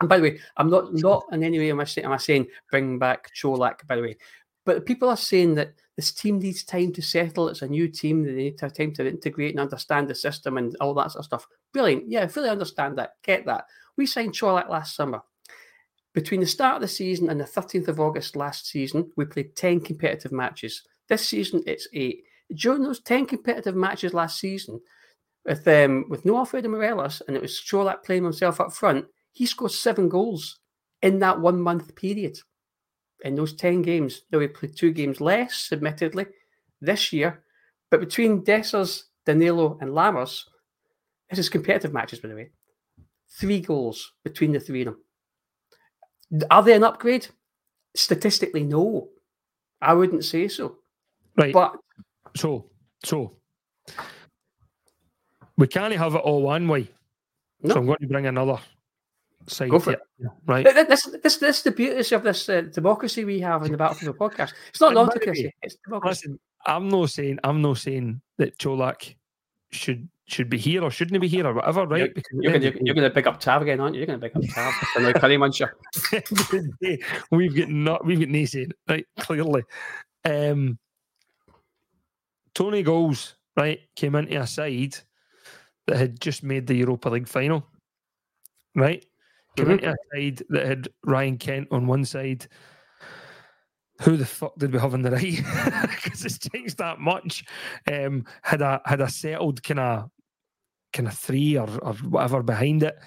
And 0.00 0.08
by 0.08 0.18
the 0.18 0.22
way, 0.22 0.40
I'm 0.56 0.70
not 0.70 0.92
not 0.94 1.24
in 1.32 1.42
any 1.42 1.58
way 1.58 1.70
am 1.70 1.80
I 1.80 1.84
saying, 1.84 2.04
am 2.04 2.12
I 2.12 2.18
saying 2.18 2.48
bring 2.70 2.98
back 2.98 3.30
Colak, 3.40 3.86
by 3.86 3.96
the 3.96 4.02
way. 4.02 4.16
But 4.64 4.84
people 4.84 5.08
are 5.08 5.16
saying 5.16 5.54
that 5.54 5.74
this 5.96 6.12
team 6.12 6.38
needs 6.38 6.64
time 6.64 6.92
to 6.92 7.02
settle. 7.02 7.48
It's 7.48 7.62
a 7.62 7.68
new 7.68 7.88
team. 7.88 8.22
They 8.22 8.32
need 8.32 8.58
to 8.58 8.66
have 8.66 8.74
time 8.74 8.92
to 8.94 9.08
integrate 9.08 9.52
and 9.52 9.60
understand 9.60 10.08
the 10.08 10.14
system 10.14 10.58
and 10.58 10.76
all 10.80 10.92
that 10.94 11.12
sort 11.12 11.20
of 11.20 11.24
stuff. 11.24 11.46
Brilliant. 11.72 12.04
Yeah, 12.08 12.24
I 12.24 12.26
fully 12.26 12.50
understand 12.50 12.98
that. 12.98 13.12
Get 13.22 13.46
that. 13.46 13.64
We 13.96 14.04
signed 14.04 14.34
Colak 14.34 14.68
last 14.68 14.94
summer. 14.94 15.22
Between 16.12 16.40
the 16.40 16.46
start 16.46 16.76
of 16.76 16.80
the 16.82 16.88
season 16.88 17.30
and 17.30 17.40
the 17.40 17.44
13th 17.44 17.88
of 17.88 18.00
August 18.00 18.36
last 18.36 18.66
season, 18.66 19.10
we 19.16 19.24
played 19.24 19.56
10 19.56 19.80
competitive 19.80 20.32
matches. 20.32 20.82
This 21.08 21.26
season, 21.26 21.62
it's 21.66 21.88
eight. 21.92 22.24
During 22.54 22.82
those 22.82 23.00
10 23.00 23.26
competitive 23.26 23.76
matches 23.76 24.14
last 24.14 24.38
season, 24.38 24.80
with 25.44 25.66
um, 25.68 26.06
with 26.08 26.24
no 26.24 26.36
Alfredo 26.38 26.68
Morelos, 26.68 27.22
and 27.26 27.36
it 27.36 27.42
was 27.42 27.60
Colak 27.60 28.02
playing 28.02 28.24
himself 28.24 28.60
up 28.60 28.72
front, 28.72 29.06
he 29.36 29.44
scored 29.44 29.70
seven 29.70 30.08
goals 30.08 30.60
in 31.02 31.18
that 31.18 31.38
one 31.38 31.60
month 31.60 31.94
period. 31.94 32.38
In 33.22 33.34
those 33.34 33.52
10 33.54 33.82
games, 33.82 34.22
now 34.32 34.38
he 34.38 34.48
played 34.48 34.74
two 34.74 34.92
games 34.92 35.20
less, 35.20 35.68
admittedly, 35.72 36.24
this 36.80 37.12
year. 37.12 37.42
But 37.90 38.00
between 38.00 38.44
Dessers, 38.44 39.02
Danilo, 39.26 39.76
and 39.82 39.90
Lammers, 39.90 40.44
this 41.28 41.38
is 41.38 41.50
competitive 41.50 41.92
matches, 41.92 42.18
by 42.18 42.28
the 42.28 42.34
way. 42.34 42.50
Three 43.38 43.60
goals 43.60 44.10
between 44.24 44.52
the 44.52 44.60
three 44.60 44.86
of 44.86 44.94
them. 46.30 46.44
Are 46.50 46.62
they 46.62 46.72
an 46.72 46.84
upgrade? 46.84 47.26
Statistically, 47.94 48.62
no. 48.62 49.10
I 49.82 49.92
wouldn't 49.92 50.24
say 50.24 50.48
so. 50.48 50.78
right? 51.36 51.52
But 51.52 51.76
so, 52.34 52.70
so 53.04 53.36
we 55.58 55.66
can't 55.66 55.92
have 55.92 56.14
it 56.14 56.22
all 56.24 56.40
one 56.40 56.66
way. 56.68 56.88
No. 57.60 57.74
So 57.74 57.80
I'm 57.80 57.86
going 57.86 57.98
to 58.00 58.06
bring 58.06 58.24
another 58.24 58.58
side. 59.48 59.70
Go 59.70 59.78
for 59.78 59.92
to 59.92 59.98
it, 59.98 60.28
Right? 60.46 60.64
th- 60.64 60.74
th- 60.74 60.88
this, 60.88 61.04
this, 61.22 61.36
this 61.38 61.56
is 61.58 61.62
the 61.62 61.70
beauty 61.70 62.14
of 62.14 62.22
this 62.22 62.48
uh, 62.48 62.62
democracy 62.72 63.24
we 63.24 63.40
have 63.40 63.62
in 63.64 63.72
the 63.72 63.78
Battlefield 63.78 64.18
podcast. 64.18 64.52
It's 64.70 64.80
not 64.80 64.88
And 64.88 64.96
by 64.96 65.04
the 65.04 65.10
autocracy, 65.10 65.54
it's 65.62 65.76
democracy. 65.84 66.28
Listen, 66.28 66.40
I'm 66.66 66.88
not 66.88 67.10
saying 67.10 67.38
I'm 67.44 67.62
not 67.62 67.78
saying 67.78 68.20
that 68.38 68.58
Colak 68.58 69.14
should 69.70 70.08
should 70.28 70.50
be 70.50 70.58
here 70.58 70.82
or 70.82 70.90
shouldn't 70.90 71.20
be 71.20 71.28
here 71.28 71.46
or 71.46 71.54
whatever, 71.54 71.86
right? 71.86 71.98
You're, 72.00 72.08
Because 72.08 72.38
you're, 72.40 72.52
gonna, 72.52 72.72
you're 72.82 72.94
gonna 72.96 73.10
pick 73.10 73.26
up 73.28 73.38
Tav 73.38 73.62
again, 73.62 73.78
aren't 73.80 73.94
you? 73.94 74.00
You're 74.00 74.06
gonna 74.06 74.18
pick 74.18 74.34
up 74.34 74.42
Tav. 74.54 74.74
for 74.74 75.00
now 75.00 75.12
Curry 75.12 75.36
Muncher. 75.36 75.70
the 76.10 76.16
end 76.16 76.24
of 76.32 76.78
the 76.80 76.96
day, 76.96 77.02
we've 77.30 77.56
got 77.56 77.68
not 77.68 78.04
we've 78.04 78.18
got 78.20 78.28
no 78.28 78.64
right? 78.88 79.06
Clearly. 79.20 79.62
Um 80.24 80.78
Tony 82.54 82.82
Goals, 82.82 83.36
right, 83.56 83.80
came 83.94 84.14
into 84.14 84.40
a 84.40 84.46
side 84.46 84.96
that 85.86 85.98
had 85.98 86.20
just 86.20 86.42
made 86.42 86.66
the 86.66 86.74
Europa 86.74 87.10
League 87.10 87.28
final. 87.28 87.66
Right? 88.74 89.04
Mhm. 89.64 89.70
into 89.72 89.90
a 89.90 89.96
side 90.14 90.42
that 90.50 90.66
had 90.66 90.88
Ryan 91.04 91.38
Kent 91.38 91.68
on 91.70 91.86
one 91.86 92.04
side. 92.04 92.46
Who 94.02 94.16
the 94.16 94.26
fuck 94.26 94.56
did 94.58 94.72
we 94.72 94.78
have 94.78 94.92
on 94.92 95.02
the 95.02 95.10
right? 95.10 95.22
Because 96.04 96.24
it's 96.24 96.38
changed 96.38 96.78
that 96.78 97.00
much. 97.00 97.44
Um, 97.90 98.24
had 98.42 98.60
a 98.60 98.82
had 98.84 99.00
a 99.00 99.08
settled 99.08 99.62
kind 99.62 99.80
of 99.80 100.10
kind 100.92 101.08
of 101.08 101.14
three 101.14 101.56
or, 101.56 101.68
or 101.82 101.94
whatever 101.94 102.42
behind 102.42 102.82
it. 102.82 102.98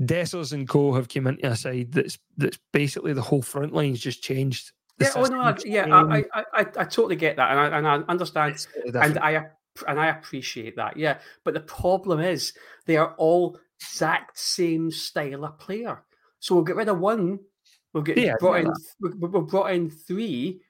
Dessers 0.00 0.52
and 0.52 0.68
Co 0.68 0.94
have 0.94 1.08
came 1.08 1.26
into 1.26 1.46
a 1.46 1.54
side 1.54 1.92
that's 1.92 2.18
that's 2.36 2.58
basically 2.72 3.12
the 3.12 3.22
whole 3.22 3.42
front 3.42 3.72
line's 3.72 4.00
just 4.00 4.22
changed. 4.22 4.72
Yeah, 4.98 5.12
oh 5.14 5.24
no, 5.24 5.40
I, 5.40 5.56
yeah, 5.64 5.86
I, 5.86 6.18
I. 6.18 6.24
I, 6.34 6.44
I 6.52 6.60
I 6.60 6.84
totally 6.84 7.16
get 7.16 7.36
that, 7.36 7.50
and 7.50 7.60
I, 7.60 7.78
and 7.78 7.88
I 7.88 7.94
understand, 8.10 8.66
and. 8.94 9.18
I 9.18 9.46
and 9.86 10.00
I 10.00 10.08
appreciate 10.08 10.76
that. 10.76 10.96
Yeah, 10.96 11.18
but 11.44 11.54
the 11.54 11.60
problem 11.60 12.20
is 12.20 12.52
they 12.86 12.96
are 12.96 13.14
all 13.16 13.58
exact 13.80 14.38
same 14.38 14.90
style 14.90 15.44
of 15.44 15.58
player. 15.58 16.02
So 16.38 16.54
we'll 16.54 16.64
get 16.64 16.76
rid 16.76 16.88
of 16.88 16.98
one. 16.98 17.40
We'll 17.92 18.02
get 18.02 18.18
Yeah, 18.18 18.34
brought 18.38 18.60
in. 18.60 18.72
We'll 19.00 19.42
brought 19.42 19.72
in 19.72 19.90
three. 19.90 20.60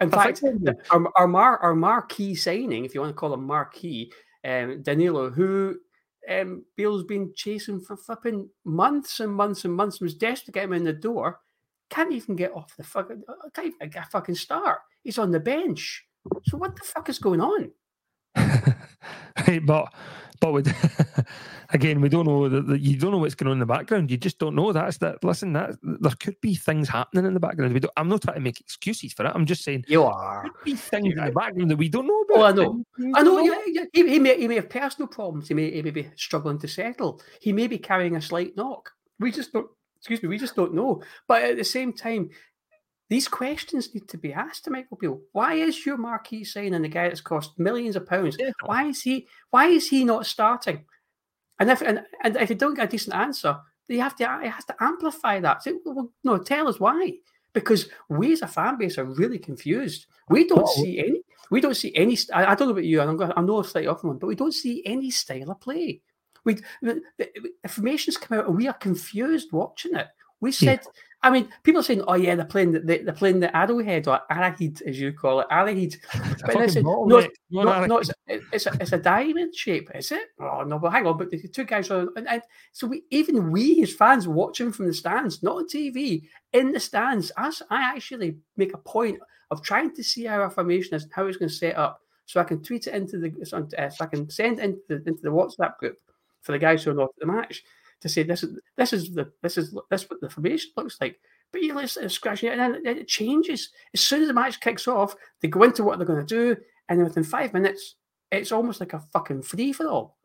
In 0.00 0.10
fact, 0.10 0.42
our 0.90 1.12
our, 1.16 1.28
mar, 1.28 1.58
our 1.58 1.74
marquee 1.74 2.34
signing, 2.34 2.84
if 2.84 2.94
you 2.94 3.00
want 3.00 3.10
to 3.10 3.18
call 3.18 3.34
him 3.34 3.44
marquee, 3.46 4.10
um, 4.44 4.82
Danilo, 4.82 5.30
who 5.30 5.76
um, 6.28 6.64
Beale's 6.76 7.04
been 7.04 7.32
chasing 7.34 7.80
for 7.80 7.96
flipping 7.96 8.48
months 8.64 9.20
and 9.20 9.32
months 9.32 9.64
and 9.64 9.74
months, 9.74 10.00
was 10.00 10.14
desperate 10.14 10.46
to 10.46 10.52
get 10.52 10.64
him 10.64 10.72
in 10.72 10.84
the 10.84 10.92
door. 10.92 11.40
Can't 11.90 12.12
even 12.12 12.36
get 12.36 12.52
off 12.52 12.76
the 12.76 12.84
fucking. 12.84 13.22
uh, 13.28 13.50
Can't 13.52 13.74
even 13.74 13.90
get 13.90 14.06
a 14.06 14.10
fucking 14.10 14.36
start. 14.36 14.78
He's 15.02 15.18
on 15.18 15.32
the 15.32 15.40
bench. 15.40 16.06
So 16.44 16.56
what 16.56 16.76
the 16.76 16.82
fuck 16.84 17.08
is 17.08 17.18
going 17.18 17.40
on? 17.40 17.70
right, 18.36 19.64
but 19.64 19.92
but 20.40 20.52
with 20.52 21.26
again, 21.70 22.00
we 22.00 22.08
don't 22.08 22.26
know 22.26 22.48
that 22.48 22.80
you 22.80 22.96
don't 22.96 23.12
know 23.12 23.18
what's 23.18 23.34
going 23.34 23.48
on 23.48 23.54
in 23.54 23.58
the 23.60 23.66
background. 23.66 24.10
You 24.10 24.16
just 24.16 24.38
don't 24.38 24.54
know. 24.54 24.72
That's 24.72 24.98
that. 24.98 25.22
Listen, 25.22 25.52
that 25.52 25.76
there 25.82 26.12
could 26.18 26.40
be 26.40 26.54
things 26.54 26.88
happening 26.88 27.26
in 27.26 27.34
the 27.34 27.40
background. 27.40 27.74
We 27.74 27.80
don't, 27.80 27.92
I'm 27.96 28.08
not 28.08 28.22
trying 28.22 28.36
to 28.36 28.40
make 28.40 28.60
excuses 28.60 29.12
for 29.12 29.26
it. 29.26 29.32
I'm 29.34 29.46
just 29.46 29.62
saying 29.62 29.84
You 29.86 30.00
there 30.00 30.08
are. 30.08 30.42
could 30.42 30.64
be 30.64 30.74
things 30.74 31.14
in 31.14 31.24
the 31.24 31.30
background 31.30 31.70
that 31.70 31.76
we 31.76 31.88
don't 31.88 32.06
know 32.06 32.20
about. 32.22 32.38
Oh, 32.38 32.44
I 32.44 32.52
know. 32.52 32.84
I 33.14 33.22
know. 33.22 33.38
Yeah, 33.40 33.60
yeah. 33.66 33.84
He, 33.92 34.08
he 34.08 34.18
may 34.18 34.38
he 34.38 34.48
may 34.48 34.56
have 34.56 34.70
personal 34.70 35.08
problems. 35.08 35.48
He 35.48 35.54
may 35.54 35.70
he 35.70 35.82
may 35.82 35.90
be 35.90 36.10
struggling 36.16 36.58
to 36.60 36.68
settle. 36.68 37.20
He 37.40 37.52
may 37.52 37.66
be 37.66 37.78
carrying 37.78 38.16
a 38.16 38.22
slight 38.22 38.56
knock. 38.56 38.90
We 39.18 39.30
just 39.30 39.52
don't. 39.52 39.68
Excuse 39.98 40.22
me. 40.22 40.30
We 40.30 40.38
just 40.38 40.56
don't 40.56 40.72
know. 40.72 41.02
But 41.28 41.42
at 41.42 41.56
the 41.58 41.64
same 41.64 41.92
time, 41.92 42.30
these 43.10 43.26
questions 43.26 43.92
need 43.92 44.08
to 44.08 44.16
be 44.16 44.32
asked 44.32 44.64
to 44.64 44.70
Michael 44.70 44.96
Beale. 44.96 45.20
Why 45.32 45.54
is 45.54 45.84
your 45.84 45.96
marquee 45.96 46.44
signing 46.44 46.80
the 46.80 46.88
guy 46.88 47.08
that's 47.08 47.20
cost 47.20 47.58
millions 47.58 47.96
of 47.96 48.06
pounds? 48.06 48.38
Why 48.64 48.86
is 48.86 49.02
he? 49.02 49.26
Why 49.50 49.66
is 49.66 49.88
he 49.88 50.04
not 50.04 50.26
starting? 50.26 50.84
And 51.58 51.70
if 51.70 51.82
and, 51.82 52.04
and 52.22 52.36
if 52.36 52.50
you 52.50 52.54
don't 52.54 52.74
get 52.74 52.86
a 52.86 52.90
decent 52.90 53.16
answer, 53.16 53.58
you 53.88 54.00
have 54.00 54.14
to. 54.16 54.40
It 54.44 54.50
has 54.50 54.64
to 54.66 54.76
amplify 54.78 55.40
that. 55.40 55.64
Say, 55.64 55.72
well, 55.84 56.12
no, 56.22 56.38
tell 56.38 56.68
us 56.68 56.78
why. 56.78 57.14
Because 57.52 57.88
we 58.08 58.32
as 58.32 58.42
a 58.42 58.46
fan 58.46 58.78
base 58.78 58.96
are 58.96 59.04
really 59.04 59.40
confused. 59.40 60.06
We 60.28 60.46
don't 60.46 60.62
Well, 60.62 60.68
see 60.68 61.00
any. 61.00 61.22
We 61.50 61.60
don't 61.60 61.76
see 61.76 61.92
any. 61.96 62.16
I, 62.32 62.52
I 62.52 62.54
don't 62.54 62.68
know 62.68 62.74
about 62.74 62.84
you, 62.84 63.00
and 63.00 63.10
I'm 63.10 63.16
going. 63.16 63.32
I 63.34 63.40
know 63.40 63.58
a 63.58 63.64
slightly 63.64 63.88
off 63.88 64.04
one, 64.04 64.18
but 64.18 64.28
we 64.28 64.36
don't 64.36 64.54
see 64.54 64.84
any 64.86 65.10
style 65.10 65.50
of 65.50 65.60
play. 65.60 66.00
We 66.44 66.58
the, 66.80 67.02
the 67.18 67.28
information's 67.64 68.18
come 68.18 68.38
out, 68.38 68.46
and 68.46 68.56
we 68.56 68.68
are 68.68 68.74
confused 68.74 69.50
watching 69.50 69.96
it. 69.96 70.06
We 70.40 70.52
hmm. 70.52 70.64
Yeah. 70.64 70.78
I 71.22 71.30
mean, 71.30 71.48
people 71.64 71.80
are 71.80 71.84
saying, 71.84 72.02
"Oh 72.08 72.14
yeah, 72.14 72.34
they're 72.34 72.44
playing 72.46 72.72
the 72.72 72.80
they're 72.80 73.12
playing 73.12 73.40
the 73.40 73.54
arrowhead 73.54 74.08
or 74.08 74.20
arrowhead, 74.30 74.80
as 74.86 74.98
you 74.98 75.12
call 75.12 75.40
it, 75.40 75.46
arrowhead." 75.50 75.96
It's 76.14 76.42
a 76.42 76.46
But 76.46 76.56
I 76.56 76.66
fucking 76.66 76.82
no, 76.84 77.18
it's- 77.18 77.30
not 77.50 77.64
no, 77.64 77.86
no, 77.86 77.98
it's, 77.98 78.08
a- 78.10 78.14
it's, 78.52 78.66
a, 78.66 78.72
it's 78.80 78.92
a 78.92 78.98
diamond 78.98 79.54
shape, 79.54 79.90
is 79.94 80.12
it? 80.12 80.28
Oh 80.40 80.62
no, 80.62 80.78
but 80.78 80.92
hang 80.92 81.06
on, 81.06 81.18
but 81.18 81.30
the 81.30 81.46
two 81.48 81.64
guys 81.64 81.90
are, 81.90 82.08
and, 82.16 82.26
and 82.26 82.42
so 82.72 82.86
we 82.86 83.02
even 83.10 83.50
we 83.50 83.82
as 83.82 83.92
fans 83.92 84.26
watching 84.26 84.72
from 84.72 84.86
the 84.86 84.94
stands, 84.94 85.42
not 85.42 85.56
on 85.56 85.68
TV, 85.68 86.22
in 86.54 86.72
the 86.72 86.80
stands. 86.80 87.30
As 87.36 87.62
I 87.68 87.82
actually 87.94 88.38
make 88.56 88.72
a 88.72 88.78
point 88.78 89.18
of 89.50 89.62
trying 89.62 89.94
to 89.96 90.02
see 90.02 90.24
how 90.24 90.40
our 90.40 90.50
formation 90.50 90.94
is, 90.94 91.06
how 91.12 91.26
it's 91.26 91.36
going 91.36 91.50
to 91.50 91.54
set 91.54 91.76
up, 91.76 92.00
so 92.24 92.40
I 92.40 92.44
can 92.44 92.62
tweet 92.62 92.86
it 92.86 92.94
into 92.94 93.18
the, 93.18 93.44
so 93.44 93.68
uh, 93.76 93.90
I 94.00 94.06
can 94.06 94.30
send 94.30 94.58
into 94.60 94.80
the, 94.88 94.94
into 95.06 95.22
the 95.22 95.28
WhatsApp 95.30 95.76
group 95.78 95.98
for 96.40 96.52
the 96.52 96.58
guys 96.58 96.82
who 96.84 96.92
are 96.92 96.94
not 96.94 97.10
at 97.10 97.18
the 97.18 97.26
match 97.26 97.62
to 98.00 98.08
say 98.08 98.22
this 98.22 98.42
is 98.42 98.58
this 98.76 98.92
is 98.92 99.14
the 99.14 99.30
this 99.42 99.58
is 99.58 99.76
this 99.90 100.02
is 100.02 100.10
what 100.10 100.20
the 100.20 100.30
formation 100.30 100.70
looks 100.76 100.98
like. 101.00 101.18
But 101.52 101.62
you 101.62 101.74
listen, 101.74 102.08
scratching 102.08 102.50
it, 102.50 102.58
and 102.58 102.74
then 102.84 102.98
it 102.98 103.08
changes 103.08 103.70
as 103.92 104.00
soon 104.00 104.22
as 104.22 104.28
the 104.28 104.34
match 104.34 104.60
kicks 104.60 104.86
off. 104.86 105.16
They 105.40 105.48
go 105.48 105.62
into 105.64 105.82
what 105.82 105.98
they're 105.98 106.06
going 106.06 106.24
to 106.24 106.54
do, 106.54 106.56
and 106.88 106.98
then 106.98 107.06
within 107.06 107.24
five 107.24 107.52
minutes, 107.52 107.96
it's 108.30 108.52
almost 108.52 108.80
like 108.80 108.92
a 108.92 109.00
fucking 109.00 109.42
free 109.42 109.72
for 109.72 109.86
all. 109.88 110.18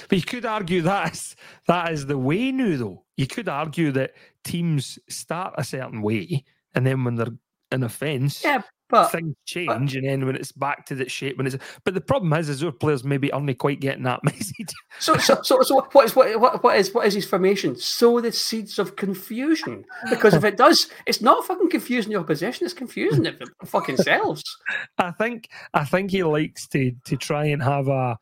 But 0.09 0.17
you 0.17 0.23
could 0.23 0.45
argue 0.45 0.81
that's 0.81 1.35
that 1.67 1.91
is 1.91 2.05
the 2.07 2.17
way 2.17 2.51
now, 2.51 2.75
though. 2.77 3.05
You 3.17 3.27
could 3.27 3.47
argue 3.47 3.91
that 3.91 4.13
teams 4.43 4.99
start 5.09 5.53
a 5.57 5.63
certain 5.63 6.01
way, 6.01 6.43
and 6.73 6.85
then 6.85 7.03
when 7.03 7.15
they're 7.15 7.37
in 7.71 7.83
offence, 7.83 8.43
Yeah, 8.43 8.61
but 8.89 9.09
things 9.09 9.35
change, 9.45 9.95
and 9.95 10.07
then 10.07 10.25
when 10.25 10.35
it's 10.35 10.51
back 10.51 10.85
to 10.87 10.95
that 10.95 11.09
shape, 11.09 11.37
when 11.37 11.47
it's. 11.47 11.57
But 11.83 11.93
the 11.93 12.01
problem 12.01 12.31
is, 12.33 12.49
is 12.49 12.63
our 12.63 12.71
players 12.71 13.03
maybe 13.03 13.31
aren't 13.31 13.57
quite 13.57 13.79
getting 13.79 14.03
that 14.03 14.23
message. 14.23 14.73
so 14.99 15.17
so 15.17 15.41
so, 15.41 15.61
so 15.61 15.87
what 15.91 16.05
is 16.05 16.15
what, 16.15 16.39
what 16.39 16.63
what 16.63 16.77
is 16.77 16.93
what 16.93 17.07
is 17.07 17.13
his 17.13 17.25
formation? 17.25 17.75
Sow 17.75 18.19
the 18.21 18.31
seeds 18.31 18.77
of 18.79 18.95
confusion. 18.95 19.85
Because 20.09 20.33
if 20.33 20.43
it 20.43 20.57
does, 20.57 20.89
it's 21.05 21.21
not 21.21 21.45
fucking 21.45 21.69
confusing 21.69 22.13
the 22.13 22.19
opposition, 22.19 22.65
it's 22.65 22.73
confusing 22.73 23.23
the 23.23 23.47
fucking 23.65 23.97
selves. 23.97 24.43
I 24.97 25.11
think 25.11 25.49
I 25.73 25.85
think 25.85 26.11
he 26.11 26.23
likes 26.23 26.67
to 26.69 26.91
to 27.05 27.17
try 27.17 27.45
and 27.45 27.63
have 27.63 27.87
a 27.87 28.17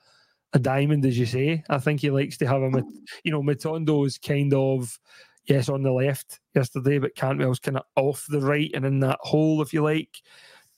a 0.54 0.60
diamond, 0.60 1.06
as 1.06 1.18
you 1.18 1.26
say. 1.26 1.64
I 1.70 1.80
think 1.80 2.00
he 2.00 2.12
likes 2.12 2.38
to 2.38 2.48
have 2.48 2.62
a, 2.62 2.84
you 3.24 3.32
know, 3.32 3.42
Matondo's 3.42 4.18
kind 4.18 4.54
of 4.54 4.98
yes 5.46 5.68
on 5.68 5.84
the 5.84 5.92
left 5.92 6.40
yesterday, 6.56 7.00
but 7.00 7.16
Cantwell's 7.16 7.60
kind 7.60 7.78
of 7.78 7.84
off 7.96 8.26
the 8.30 8.40
right 8.40 8.72
and 8.74 8.86
in 8.86 9.00
that 9.02 9.20
hole, 9.22 9.62
if 9.62 9.74
you 9.74 9.84
like. 9.84 10.22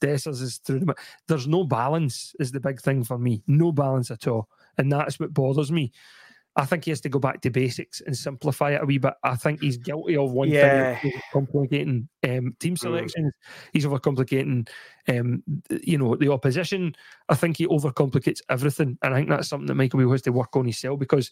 Dessers 0.01 0.41
is 0.41 0.57
through 0.57 0.79
the. 0.79 0.95
There's 1.27 1.47
no 1.47 1.63
balance, 1.63 2.35
is 2.39 2.51
the 2.51 2.59
big 2.59 2.81
thing 2.81 3.03
for 3.03 3.17
me. 3.17 3.43
No 3.47 3.71
balance 3.71 4.11
at 4.11 4.27
all, 4.27 4.49
and 4.77 4.91
that's 4.91 5.19
what 5.19 5.33
bothers 5.33 5.71
me. 5.71 5.91
I 6.57 6.63
think 6.63 6.85
he 6.85 6.91
has 6.91 7.01
to 7.01 7.09
go 7.09 7.19
back 7.19 7.41
to 7.41 7.49
basics 7.49 7.99
and 7.99 8.15
simplify 8.15 8.71
it 8.71 8.81
a 8.81 8.85
wee 8.85 8.97
bit. 8.97 9.13
I 9.23 9.35
think 9.35 9.59
he's 9.59 9.75
guilty 9.75 10.15
of 10.15 10.31
one 10.31 10.47
Yeah. 10.47 10.97
thing, 10.99 11.11
complicating 11.33 12.07
um, 12.23 12.55
team 12.59 12.77
selections. 12.77 13.33
He's 13.73 13.85
overcomplicating, 13.85 14.69
um, 15.09 15.43
you 15.83 15.97
know, 15.97 16.15
the 16.15 16.31
opposition. 16.31 16.95
I 17.27 17.35
think 17.35 17.57
he 17.57 17.67
overcomplicates 17.67 18.39
everything, 18.49 18.97
and 19.01 19.13
I 19.13 19.17
think 19.17 19.29
that's 19.29 19.49
something 19.49 19.67
that 19.67 19.75
Michael 19.75 19.99
Beale 19.99 20.11
has 20.11 20.21
to 20.21 20.31
work 20.31 20.55
on 20.55 20.63
himself 20.63 20.97
because 20.97 21.29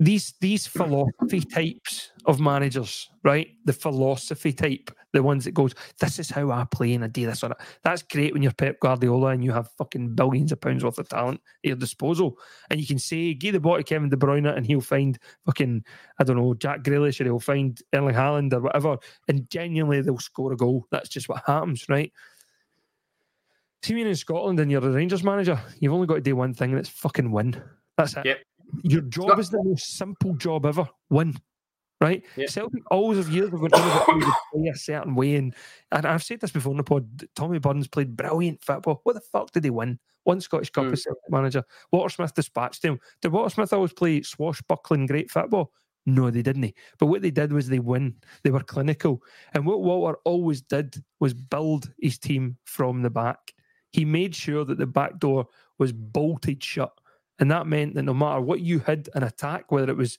these 0.00 0.34
these 0.40 0.66
philosophy 0.66 1.40
types 1.40 2.12
of 2.26 2.38
managers, 2.38 3.08
right? 3.24 3.48
The 3.64 3.72
philosophy 3.72 4.52
type, 4.52 4.90
the 5.12 5.22
ones 5.22 5.44
that 5.44 5.54
goes, 5.54 5.74
"This 6.00 6.20
is 6.20 6.30
how 6.30 6.50
I 6.50 6.64
play 6.70 6.94
and 6.94 7.02
I 7.02 7.08
do 7.08 7.26
this 7.26 7.42
or 7.42 7.48
that." 7.48 7.60
That's 7.82 8.02
great 8.02 8.32
when 8.32 8.42
you're 8.42 8.52
Pep 8.52 8.78
Guardiola 8.80 9.30
and 9.30 9.42
you 9.42 9.50
have 9.52 9.70
fucking 9.72 10.14
billions 10.14 10.52
of 10.52 10.60
pounds 10.60 10.84
worth 10.84 10.98
of 10.98 11.08
talent 11.08 11.40
at 11.64 11.68
your 11.68 11.76
disposal, 11.76 12.38
and 12.70 12.80
you 12.80 12.86
can 12.86 12.98
say, 12.98 13.34
"Give 13.34 13.54
the 13.54 13.60
ball 13.60 13.76
to 13.76 13.82
Kevin 13.82 14.08
De 14.08 14.16
Bruyne," 14.16 14.56
and 14.56 14.64
he'll 14.64 14.80
find 14.80 15.18
fucking 15.46 15.84
I 16.20 16.24
don't 16.24 16.36
know 16.36 16.54
Jack 16.54 16.84
Grealish 16.84 17.20
or 17.20 17.24
he'll 17.24 17.40
find 17.40 17.80
Erling 17.92 18.14
Haaland 18.14 18.52
or 18.52 18.60
whatever, 18.60 18.98
and 19.26 19.50
genuinely 19.50 20.00
they'll 20.00 20.18
score 20.18 20.52
a 20.52 20.56
goal. 20.56 20.86
That's 20.92 21.08
just 21.08 21.28
what 21.28 21.42
happens, 21.44 21.88
right? 21.88 22.12
See, 23.82 23.94
when 23.94 24.06
in 24.06 24.16
Scotland 24.16 24.60
and 24.60 24.70
you're 24.70 24.84
a 24.84 24.90
Rangers 24.90 25.24
manager, 25.24 25.58
you've 25.80 25.92
only 25.92 26.06
got 26.06 26.16
to 26.16 26.20
do 26.20 26.36
one 26.36 26.54
thing, 26.54 26.70
and 26.70 26.78
it's 26.78 26.88
fucking 26.88 27.30
win. 27.30 27.60
That's 27.96 28.16
it. 28.16 28.26
Yep. 28.26 28.38
Your 28.82 29.02
job 29.02 29.28
not- 29.28 29.38
is 29.38 29.50
the 29.50 29.62
most 29.62 29.96
simple 29.96 30.34
job 30.34 30.66
ever. 30.66 30.88
Win. 31.10 31.36
Right? 32.00 32.24
Yep. 32.36 32.48
Celtic 32.50 32.82
always 32.92 33.18
have 33.18 33.28
years 33.28 33.52
of 33.52 33.58
going 33.58 33.72
would 33.72 33.72
play 34.52 34.68
a 34.72 34.76
certain 34.76 35.16
way. 35.16 35.34
And, 35.34 35.52
and 35.90 36.06
I've 36.06 36.22
said 36.22 36.40
this 36.40 36.52
before 36.52 36.70
in 36.70 36.76
the 36.76 36.84
pod. 36.84 37.26
Tommy 37.34 37.58
Burns 37.58 37.88
played 37.88 38.16
brilliant 38.16 38.62
football. 38.62 39.00
What 39.02 39.14
the 39.14 39.20
fuck 39.20 39.50
did 39.50 39.64
he 39.64 39.70
win? 39.70 39.98
One 40.22 40.40
Scottish 40.40 40.70
Cup 40.70 40.84
Mm. 40.84 40.92
as 40.92 41.02
Celtic 41.02 41.22
manager. 41.28 41.64
Walter 41.90 42.10
Smith 42.14 42.34
dispatched 42.34 42.84
him. 42.84 43.00
Did 43.20 43.32
Walter 43.32 43.50
Smith 43.50 43.72
always 43.72 43.92
play 43.92 44.22
swashbuckling 44.22 45.06
great 45.06 45.28
football? 45.28 45.72
No, 46.06 46.30
they 46.30 46.40
didn't. 46.42 46.72
But 47.00 47.06
what 47.06 47.20
they 47.20 47.32
did 47.32 47.52
was 47.52 47.68
they 47.68 47.80
win. 47.80 48.14
They 48.44 48.50
were 48.50 48.60
clinical. 48.62 49.20
And 49.54 49.66
what 49.66 49.82
Walter 49.82 50.18
always 50.24 50.62
did 50.62 51.02
was 51.18 51.34
build 51.34 51.90
his 52.00 52.16
team 52.16 52.58
from 52.64 53.02
the 53.02 53.10
back. 53.10 53.52
He 53.90 54.04
made 54.04 54.36
sure 54.36 54.64
that 54.64 54.78
the 54.78 54.86
back 54.86 55.18
door 55.18 55.46
was 55.78 55.92
bolted 55.92 56.62
shut. 56.62 56.92
And 57.38 57.50
that 57.50 57.66
meant 57.66 57.94
that 57.94 58.02
no 58.02 58.14
matter 58.14 58.40
what 58.40 58.60
you 58.60 58.80
had 58.80 59.08
an 59.14 59.22
attack, 59.22 59.70
whether 59.70 59.90
it 59.90 59.96
was 59.96 60.18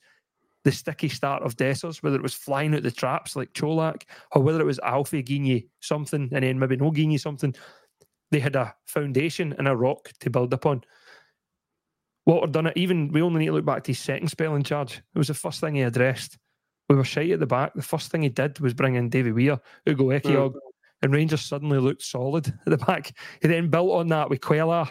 the 0.64 0.72
sticky 0.72 1.10
start 1.10 1.44
of 1.44 1.56
Dessers, 1.56 2.04
whether 2.04 2.16
it 2.16 2.24
was 2.24 2.34
flying 2.34 2.76
out 2.76 2.84
the 2.84 2.92
traps 2.92 3.36
like 3.36 3.54
Colak, 3.54 4.04
or 4.32 4.42
whether 4.42 4.62
it 4.62 4.66
was 4.66 4.80
Alfie 4.80 5.24
giving 5.24 5.46
you 5.46 5.64
something 5.80 6.30
and 6.32 6.44
then 6.44 6.60
maybe 6.60 6.78
no 6.78 6.92
giving 6.92 7.12
you 7.12 7.18
something, 7.18 7.56
they 8.32 8.40
had 8.40 8.56
a 8.56 8.76
foundation 8.86 9.56
and 9.58 9.68
a 9.68 9.76
rock 9.76 10.12
to 10.20 10.30
build 10.30 10.54
upon. 10.54 10.84
Walter 12.26 12.52
done 12.52 12.68
it. 12.68 12.78
Even 12.78 13.12
we 13.12 13.22
only 13.22 13.40
need 13.40 13.46
to 13.48 13.54
look 13.54 13.66
back 13.66 13.84
to 13.84 13.92
his 13.92 14.00
second 14.00 14.28
spell 14.28 14.56
in 14.56 14.64
charge. 14.64 14.98
It 14.98 15.18
was 15.18 15.30
the 15.30 15.34
first 15.34 15.62
thing 15.62 15.76
he 15.76 15.82
addressed. 15.82 16.38
We 16.88 16.96
were 16.96 17.04
shy 17.04 17.30
at 17.30 17.40
the 17.40 17.48
back. 17.48 17.74
The 17.74 17.82
first 17.82 18.12
thing 18.12 18.24
he 18.24 18.30
did 18.30 18.60
was 18.60 18.74
bring 18.74 18.96
in 18.96 19.10
Davy 19.10 19.32
Weir, 19.32 19.60
Ugo 19.88 20.06
Ehiogu, 20.06 20.54
mm. 20.54 20.60
and 21.02 21.14
Rangers 21.14 21.42
suddenly 21.42 21.80
looked 21.80 22.04
solid 22.04 22.48
at 22.48 22.66
the 22.66 22.78
back. 22.78 23.18
He 23.42 23.48
then 23.48 23.70
built 23.70 23.92
on 23.92 24.10
that 24.10 24.30
with 24.30 24.42
Cuellar. 24.42 24.90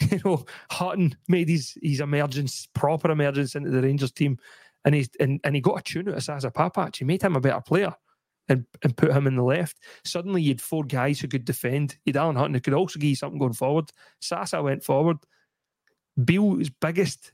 You 0.10 0.20
know, 0.24 0.44
Hutton 0.70 1.16
made 1.28 1.48
his 1.48 1.76
his 1.82 2.00
emergence, 2.00 2.66
proper 2.74 3.10
emergence 3.10 3.54
into 3.54 3.70
the 3.70 3.82
Rangers 3.82 4.12
team, 4.12 4.38
and 4.84 4.94
he's 4.94 5.08
and, 5.20 5.40
and 5.44 5.54
he 5.54 5.60
got 5.60 5.78
a 5.78 5.82
tune 5.82 6.08
out 6.08 6.16
of 6.16 6.22
Sasa 6.22 6.50
Papac. 6.50 6.96
He 6.96 7.04
made 7.04 7.22
him 7.22 7.36
a 7.36 7.40
better 7.40 7.60
player 7.60 7.94
and, 8.48 8.66
and 8.82 8.96
put 8.96 9.12
him 9.12 9.26
in 9.26 9.36
the 9.36 9.42
left. 9.42 9.78
Suddenly, 10.04 10.42
you 10.42 10.50
had 10.50 10.60
four 10.60 10.84
guys 10.84 11.20
who 11.20 11.28
could 11.28 11.44
defend. 11.44 11.96
You'd 12.04 12.16
Alan 12.16 12.36
Hutton 12.36 12.54
who 12.54 12.60
could 12.60 12.74
also 12.74 12.98
give 12.98 13.10
you 13.10 13.16
something 13.16 13.38
going 13.38 13.52
forward. 13.52 13.90
Sasa 14.20 14.62
went 14.62 14.82
forward. 14.82 15.18
Bill's 16.24 16.70
biggest 16.80 17.32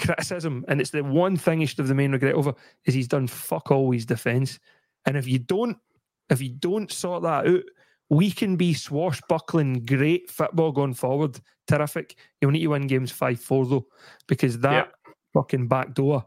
criticism, 0.00 0.64
and 0.68 0.80
it's 0.80 0.90
the 0.90 1.02
one 1.02 1.36
thing 1.36 1.60
he 1.60 1.66
should 1.66 1.78
have 1.78 1.88
the 1.88 1.94
main 1.94 2.12
regret 2.12 2.34
over, 2.34 2.54
is 2.84 2.94
he's 2.94 3.08
done 3.08 3.26
fuck 3.26 3.70
all 3.70 3.90
his 3.90 4.06
defence. 4.06 4.58
And 5.06 5.16
if 5.16 5.26
you 5.26 5.38
don't, 5.38 5.76
if 6.30 6.40
you 6.40 6.50
don't 6.50 6.92
sort 6.92 7.22
that 7.22 7.46
out, 7.46 7.62
we 8.10 8.30
can 8.30 8.56
be 8.56 8.74
swashbuckling 8.74 9.84
great 9.84 10.30
football 10.30 10.72
going 10.72 10.94
forward. 10.94 11.38
Terrific. 11.66 12.16
You'll 12.40 12.52
need 12.52 12.60
to 12.60 12.68
win 12.68 12.86
games 12.86 13.10
5 13.10 13.40
4 13.40 13.66
though, 13.66 13.86
because 14.26 14.58
that 14.60 14.92
fucking 15.34 15.68
back 15.68 15.94
door 15.94 16.26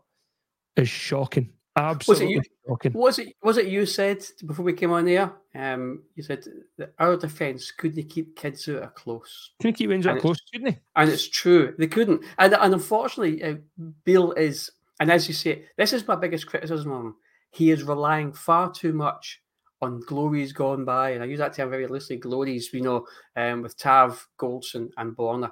is 0.75 0.89
shocking. 0.89 1.51
Absolutely 1.75 2.33
you- 2.33 2.41
shocking. 2.67 2.93
Was 2.93 3.17
it 3.17 3.33
was 3.41 3.57
it 3.57 3.67
you 3.67 3.85
said 3.85 4.23
before 4.45 4.65
we 4.65 4.73
came 4.73 4.91
on 4.91 5.05
there? 5.05 5.31
Um, 5.55 6.03
you 6.15 6.23
said 6.23 6.45
that 6.77 6.93
our 6.99 7.17
defence 7.17 7.71
couldn't 7.71 8.09
keep 8.09 8.35
kids 8.35 8.67
out 8.69 8.83
of 8.83 8.95
close, 8.95 9.51
you 9.63 9.73
keep 9.73 9.89
Rangers 9.89 10.11
and 10.11 10.21
close, 10.21 10.39
couldn't 10.51 10.73
he? 10.73 10.79
and 10.95 11.09
it's 11.09 11.27
true 11.27 11.73
they 11.77 11.87
couldn't. 11.87 12.23
And 12.37 12.53
and 12.53 12.73
unfortunately, 12.73 13.43
uh, 13.43 13.55
Bill 14.03 14.33
is, 14.33 14.69
and 14.99 15.11
as 15.11 15.27
you 15.27 15.33
say, 15.33 15.65
this 15.77 15.93
is 15.93 16.07
my 16.07 16.15
biggest 16.15 16.45
criticism 16.47 16.91
of 16.91 17.05
him. 17.05 17.15
He 17.51 17.71
is 17.71 17.83
relying 17.83 18.31
far 18.33 18.71
too 18.71 18.93
much 18.93 19.41
on 19.81 20.01
glories 20.01 20.53
gone 20.53 20.85
by, 20.85 21.11
and 21.11 21.23
I 21.23 21.25
use 21.25 21.39
that 21.39 21.53
term 21.53 21.69
very 21.69 21.87
loosely. 21.87 22.17
Glories, 22.17 22.71
you 22.73 22.81
know, 22.81 23.07
um, 23.35 23.61
with 23.61 23.77
Tav, 23.77 24.27
Goldson, 24.37 24.89
and 24.97 25.15
Borna. 25.15 25.51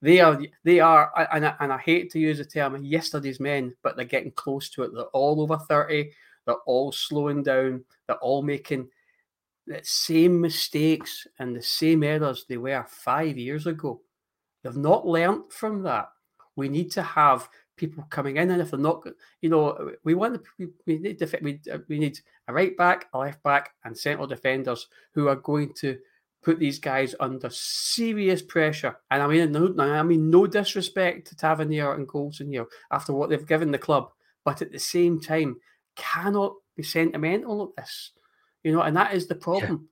They 0.00 0.20
are, 0.20 0.40
they 0.64 0.80
are, 0.80 1.12
and 1.32 1.46
I, 1.46 1.54
and 1.60 1.72
I 1.72 1.78
hate 1.78 2.10
to 2.12 2.18
use 2.20 2.38
the 2.38 2.44
term 2.44 2.82
yesterday's 2.84 3.40
men, 3.40 3.74
but 3.82 3.96
they're 3.96 4.04
getting 4.04 4.32
close 4.32 4.70
to 4.70 4.84
it. 4.84 4.94
They're 4.94 5.04
all 5.06 5.40
over 5.40 5.58
30. 5.58 6.10
They're 6.46 6.54
all 6.66 6.92
slowing 6.92 7.42
down. 7.42 7.84
They're 8.06 8.16
all 8.16 8.42
making 8.42 8.88
the 9.66 9.80
same 9.82 10.40
mistakes 10.40 11.26
and 11.38 11.54
the 11.54 11.62
same 11.62 12.02
errors 12.02 12.46
they 12.48 12.56
were 12.56 12.86
five 12.88 13.36
years 13.36 13.66
ago. 13.66 14.00
They've 14.62 14.76
not 14.76 15.06
learnt 15.06 15.52
from 15.52 15.82
that. 15.82 16.08
We 16.56 16.68
need 16.68 16.90
to 16.92 17.02
have 17.02 17.48
people 17.78 18.04
coming 18.10 18.36
in, 18.36 18.50
and 18.50 18.60
if 18.60 18.70
they're 18.70 18.78
not, 18.80 19.04
you 19.40 19.48
know, 19.48 19.92
we 20.04 20.14
want 20.14 20.42
we, 20.58 20.68
we 20.86 20.98
need 20.98 21.18
def- 21.18 21.40
we, 21.40 21.60
uh, 21.72 21.78
we 21.88 21.98
need 21.98 22.18
a 22.48 22.52
right 22.52 22.76
back, 22.76 23.06
a 23.14 23.18
left 23.18 23.42
back, 23.42 23.70
and 23.84 23.96
central 23.96 24.26
defenders 24.26 24.88
who 25.12 25.28
are 25.28 25.36
going 25.36 25.72
to 25.74 25.98
put 26.42 26.58
these 26.58 26.78
guys 26.78 27.14
under 27.18 27.48
serious 27.50 28.42
pressure. 28.42 28.96
And 29.10 29.22
I 29.22 29.26
mean, 29.26 29.52
no, 29.52 29.74
I 29.78 30.02
mean, 30.02 30.30
no 30.30 30.46
disrespect 30.46 31.28
to 31.28 31.36
Tavernier 31.36 31.94
and 31.94 32.06
Goldson 32.06 32.48
here 32.48 32.66
after 32.90 33.12
what 33.12 33.30
they've 33.30 33.46
given 33.46 33.70
the 33.70 33.78
club, 33.78 34.10
but 34.44 34.62
at 34.62 34.72
the 34.72 34.78
same 34.78 35.20
time, 35.20 35.56
cannot 35.96 36.54
be 36.76 36.82
sentimental 36.82 37.72
at 37.76 37.84
this, 37.84 38.12
you 38.62 38.72
know, 38.72 38.82
and 38.82 38.96
that 38.96 39.14
is 39.14 39.26
the 39.26 39.34
problem. 39.34 39.88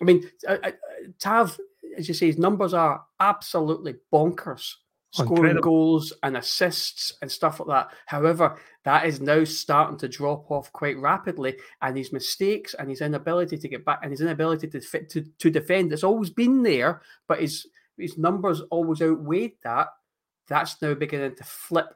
I 0.00 0.04
mean, 0.04 0.28
uh, 0.46 0.58
uh, 0.62 0.70
Tav, 1.18 1.58
as 1.96 2.08
you 2.08 2.14
say, 2.14 2.26
his 2.26 2.38
numbers 2.38 2.74
are 2.74 3.04
absolutely 3.20 3.94
bonkers. 4.12 4.74
Scoring 5.12 5.36
Incredible. 5.36 5.62
goals 5.62 6.12
and 6.24 6.36
assists 6.36 7.14
and 7.22 7.30
stuff 7.30 7.60
like 7.60 7.68
that. 7.68 7.96
However, 8.04 8.58
that 8.84 9.06
is 9.06 9.20
now 9.20 9.44
starting 9.44 9.96
to 9.98 10.08
drop 10.08 10.50
off 10.50 10.70
quite 10.72 10.98
rapidly, 10.98 11.56
and 11.80 11.96
his 11.96 12.12
mistakes 12.12 12.74
and 12.74 12.90
his 12.90 13.00
inability 13.00 13.56
to 13.56 13.68
get 13.68 13.84
back 13.84 14.00
and 14.02 14.10
his 14.10 14.20
inability 14.20 14.66
to 14.68 14.80
fit 14.80 15.08
to, 15.10 15.22
to 15.38 15.50
defend. 15.50 15.92
It's 15.92 16.04
always 16.04 16.30
been 16.30 16.62
there, 16.62 17.00
but 17.28 17.40
his 17.40 17.66
his 17.96 18.18
numbers 18.18 18.60
always 18.70 19.00
outweighed 19.00 19.54
that. 19.64 19.88
That's 20.48 20.82
now 20.82 20.92
beginning 20.94 21.36
to 21.36 21.44
flip, 21.44 21.86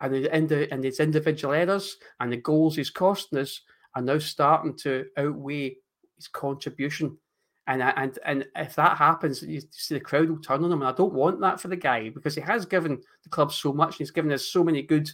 and 0.00 0.14
the 0.14 0.72
and 0.72 0.84
his 0.84 1.00
individual 1.00 1.52
errors 1.52 1.98
and 2.20 2.32
the 2.32 2.38
goals 2.38 2.76
he's 2.76 2.88
costing 2.88 3.40
us 3.40 3.60
are 3.94 4.02
now 4.02 4.18
starting 4.18 4.76
to 4.78 5.06
outweigh 5.18 5.76
his 6.16 6.28
contribution. 6.28 7.18
And 7.66 7.82
and 7.82 8.18
and 8.26 8.46
if 8.56 8.74
that 8.74 8.98
happens, 8.98 9.42
you 9.42 9.62
see 9.70 9.94
the 9.94 10.00
crowd 10.00 10.28
will 10.28 10.38
turn 10.38 10.62
on 10.64 10.72
him. 10.72 10.82
And 10.82 10.88
I 10.88 10.92
don't 10.92 11.14
want 11.14 11.40
that 11.40 11.60
for 11.60 11.68
the 11.68 11.76
guy 11.76 12.10
because 12.10 12.34
he 12.34 12.40
has 12.42 12.66
given 12.66 13.00
the 13.22 13.30
club 13.30 13.52
so 13.52 13.72
much. 13.72 13.94
And 13.94 13.98
he's 13.98 14.10
given 14.10 14.32
us 14.32 14.46
so 14.46 14.62
many 14.62 14.82
good 14.82 15.10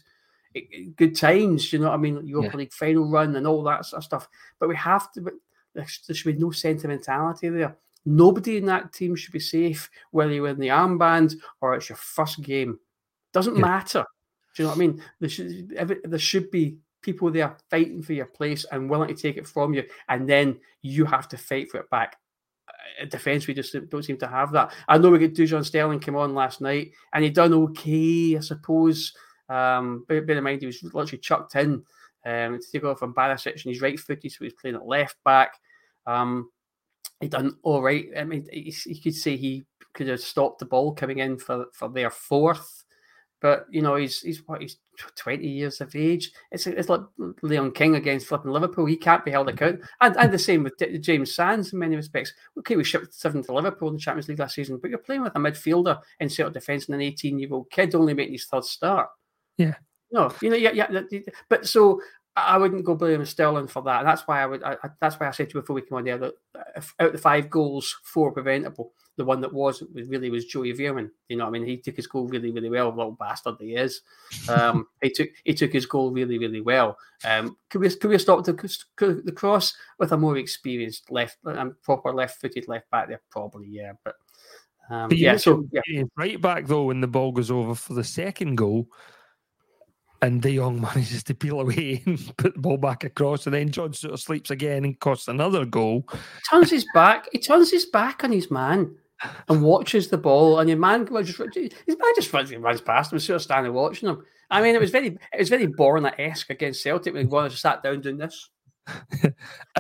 eh, 0.57 0.63
eh, 0.73 0.85
good 0.97 1.17
times. 1.17 1.73
You 1.73 1.79
know 1.79 1.87
what 1.91 1.95
I 1.95 1.99
mean? 1.99 2.27
Europa 2.27 2.51
Yeah. 2.53 2.59
League 2.59 2.73
final 2.73 3.09
run 3.09 3.37
and 3.37 3.47
all 3.47 3.63
that 3.65 3.87
sort 3.87 3.99
of 3.99 4.05
stuff. 4.05 4.29
But 4.59 4.69
we 4.69 4.77
have 4.77 5.13
to. 5.13 5.21
But 5.21 5.35
there 5.75 5.87
should 5.87 6.35
be 6.37 6.41
no 6.43 6.51
sentimentality 6.51 7.49
there. 7.51 7.77
Nobody 8.05 8.57
in 8.57 8.67
that 8.67 8.93
team 8.93 9.15
should 9.15 9.33
be 9.33 9.39
safe, 9.41 9.89
whether 10.11 10.33
you're 10.33 10.49
in 10.49 10.59
the 10.59 10.69
armband 10.69 11.37
or 11.61 11.75
it's 11.75 11.89
your 11.89 11.97
first 11.97 12.43
game. 12.43 12.81
Doesn't 13.33 13.55
Yeah. 13.57 13.61
matter. 13.63 14.05
Do 14.57 14.63
you 14.63 14.65
know 14.65 14.71
what 14.71 14.77
I 14.77 14.81
mean? 14.81 15.03
There 15.21 15.29
should, 15.29 15.73
every, 15.77 15.99
there 16.03 16.19
should 16.19 16.51
be 16.51 16.79
people 17.03 17.31
there 17.31 17.57
fighting 17.71 18.03
for 18.03 18.15
your 18.15 18.27
place 18.27 18.65
and 18.73 18.91
willing 18.91 19.09
to 19.09 19.15
take 19.15 19.37
it 19.37 19.47
from 19.47 19.75
you, 19.75 19.85
and 20.09 20.29
then 20.29 20.59
you 20.83 21.05
have 21.05 21.29
to 21.29 21.37
fight 21.39 21.71
for 21.71 21.79
it 21.79 21.89
back. 21.91 22.17
Uh, 23.01 23.05
defense, 23.07 23.47
we 23.47 23.55
just 23.55 23.75
don't 23.89 24.03
seem 24.05 24.19
to 24.19 24.29
have 24.29 24.53
that. 24.53 24.73
I 24.89 24.99
know 24.99 25.11
we 25.11 25.19
got 25.19 25.31
Dujon 25.31 25.65
Sterling 25.65 26.01
came 26.01 26.17
on 26.17 26.35
last 26.35 26.61
night, 26.61 26.93
and 27.13 27.25
he 27.25 27.31
done 27.31 27.53
okay, 27.55 28.37
I 28.37 28.41
suppose. 28.41 29.15
Um, 29.49 30.05
bear, 30.09 30.23
bear 30.23 30.39
in 30.39 30.45
mind 30.45 30.61
he 30.61 30.67
was 30.67 30.83
literally 30.83 31.19
chucked 31.19 31.57
in 31.57 31.83
um, 32.25 32.61
to 32.61 32.63
take 32.73 32.85
off 32.85 32.99
from 32.99 33.15
Barisic, 33.15 33.53
and 33.53 33.63
he's 33.65 33.81
right 33.81 33.99
footed, 33.99 34.33
so 34.33 34.45
he's 34.45 34.53
playing 34.55 34.77
at 34.77 34.87
left 34.87 35.17
back. 35.25 35.55
Um, 36.07 36.51
he 37.21 37.29
done 37.29 37.57
all 37.63 37.83
right. 37.83 38.07
I 38.17 38.25
mean, 38.25 38.47
he, 38.51 38.75
you 38.87 39.01
could 39.01 39.15
say 39.15 39.37
he 39.37 39.65
could 39.93 40.09
have 40.09 40.21
stopped 40.21 40.59
the 40.59 40.67
ball 40.67 40.95
coming 40.95 41.19
in 41.19 41.39
for, 41.39 41.67
for 41.73 41.89
their 41.89 42.11
fourth, 42.11 42.80
but 43.41 43.67
you 43.71 43.83
know 43.83 43.97
he's 43.97 44.21
he's 44.21 44.47
what 44.47 44.61
he's 44.61 44.77
twenty 45.17 45.49
years 45.49 45.81
of 45.81 45.95
age. 45.97 46.33
It's 46.51 46.67
it's 46.67 46.89
like 46.89 47.01
Leon 47.43 47.73
King 47.73 47.97
against 47.97 48.27
flipping 48.27 48.51
Liverpool. 48.51 48.87
He 48.87 48.97
can't 48.97 49.25
be 49.25 49.31
held 49.31 49.49
account, 49.49 49.81
and 50.01 50.17
and 50.17 50.33
the 50.33 50.39
same 50.39 50.63
with 50.63 50.77
D- 50.77 50.99
James 50.99 51.35
Sands 51.35 51.73
in 51.73 51.79
many 51.79 51.97
respects. 51.97 52.33
Okay, 52.59 52.77
we 52.77 52.85
shipped 52.85 53.15
seven 53.15 53.43
to 53.45 53.53
Liverpool 53.55 53.89
in 53.89 53.95
the 53.95 54.01
Champions 54.01 54.29
League 54.29 54.39
last 54.39 54.55
season, 54.55 54.79
but 54.79 54.91
you're 54.91 54.99
playing 54.99 55.23
with 55.23 55.35
a 55.37 55.39
midfielder 55.39 55.99
in 56.21 56.29
centre 56.29 56.51
defence 56.51 56.87
and 56.87 56.95
an 56.95 57.01
eighteen 57.01 57.39
year 57.39 57.49
old 57.53 57.71
kid 57.71 57.95
only 57.95 58.15
making 58.15 58.35
his 58.35 58.45
third 58.45 58.65
start. 58.65 59.09
Yeah. 59.57 59.75
No, 60.13 60.33
you 60.43 60.51
know, 60.51 60.57
yeah, 60.57 60.73
yeah. 60.73 61.21
But 61.49 61.67
so 61.69 62.01
I 62.47 62.59
wouldn't 62.59 62.85
go 62.85 62.95
blame 62.95 63.25
Sterling 63.25 63.69
for 63.69 63.83
that. 63.83 64.01
And 64.01 64.09
that's 64.09 64.23
why 64.27 64.43
I 64.43 64.47
would. 64.47 64.63
I, 64.63 64.77
that's 65.01 65.19
why 65.19 65.29
I 65.29 65.31
said 65.31 65.51
to 65.51 65.55
you 65.55 65.61
before 65.61 65.75
we 65.75 65.83
came 65.83 65.99
on 65.99 66.05
there 66.05 66.19
that 66.19 66.35
if 66.77 66.95
out 66.99 67.09
of 67.09 67.13
the 67.13 67.19
five 67.19 67.51
goals, 67.51 67.99
four 68.03 68.33
preventable. 68.33 68.93
The 69.17 69.25
one 69.25 69.41
that 69.43 69.53
was 69.53 69.83
was 69.83 70.07
really 70.07 70.31
was 70.31 70.47
Joey 70.47 70.73
Veerman. 70.73 71.11
You 71.29 71.37
know, 71.37 71.45
what 71.45 71.51
I 71.51 71.53
mean, 71.53 71.67
he 71.67 71.77
took 71.77 71.97
his 71.97 72.07
goal 72.07 72.27
really, 72.27 72.53
really 72.53 72.71
well. 72.71 72.89
Little 72.89 73.13
bastard 73.13 73.57
he 73.61 73.75
is. 73.75 74.01
Um, 74.49 74.87
he 75.03 75.11
took 75.11 75.29
he 75.45 75.53
took 75.53 75.73
his 75.73 75.85
goal 75.87 76.11
really, 76.11 76.39
really 76.39 76.61
well. 76.63 76.97
Um, 77.25 77.57
could 77.69 77.83
we 77.83 77.91
could 77.91 78.11
we 78.11 78.19
stopped 78.19 78.47
the, 78.47 79.23
the 79.25 79.33
cross 79.33 79.75
with 79.99 80.13
a 80.13 80.17
more 80.17 80.39
experienced 80.39 81.11
left 81.11 81.37
and 81.45 81.81
proper 81.83 82.15
left-footed 82.15 82.67
left 82.67 82.91
back 82.91 83.09
there? 83.09 83.21
Probably, 83.31 83.69
yeah. 83.69 83.93
But 84.05 84.15
um, 84.91 85.09
But 85.09 85.19
yeah, 85.19 85.37
so 85.37 85.67
yeah, 85.73 86.03
right 86.17 86.41
back 86.41 86.67
though 86.67 86.85
when 86.85 87.01
the 87.01 87.07
ball 87.07 87.33
goes 87.33 87.51
over 87.51 87.75
for 87.75 87.95
the 87.95 88.05
second 88.05 88.57
goal, 88.57 88.89
and 90.23 90.43
De 90.43 90.57
Jong 90.57 90.81
manages 90.95 91.23
to 91.25 91.35
peel 91.35 91.61
away 91.61 92.03
and 92.07 92.33
put 92.37 92.55
the 92.55 92.61
ball 92.61 92.77
back 92.77 93.05
across, 93.05 93.47
and 93.47 93.55
then 93.55 93.71
John 93.71 93.93
sort 93.93 94.15
of 94.15 94.21
sleeps 94.21 94.51
again 94.51 94.85
and 94.85 94.99
costs 95.01 95.29
another 95.29 95.65
goal. 95.65 96.07
He 96.13 96.19
turns 96.51 96.71
his 96.71 96.87
back. 96.95 97.29
He 97.33 97.39
turns 97.39 97.71
his 97.71 97.87
back 97.87 98.25
on 98.25 98.33
his 98.33 98.51
man 98.51 98.95
and 99.49 99.63
watches 99.63 100.09
the 100.09 100.19
ball, 100.19 100.59
and 100.59 100.69
your 100.69 100.79
man 100.79 101.07
just 101.07 101.39
his 101.39 101.97
man 101.97 102.15
just 102.15 102.33
runs, 102.33 102.55
runs 102.55 102.81
past 102.81 103.13
him, 103.13 103.19
sort 103.19 103.37
of 103.37 103.43
standing 103.43 103.73
watching 103.73 104.09
him. 104.09 104.25
I 104.51 104.63
mean, 104.63 104.75
it 104.75 104.81
was 104.81 104.91
very 104.91 105.07
it 105.07 105.39
was 105.39 105.49
very 105.49 105.67
Borna 105.67 106.13
esque 106.19 106.51
against 106.51 106.83
Celtic 106.83 107.15
when 107.15 107.29
just 107.29 107.63
sat 107.63 107.83
down 107.83 108.01
doing 108.01 108.19
this. 108.19 108.51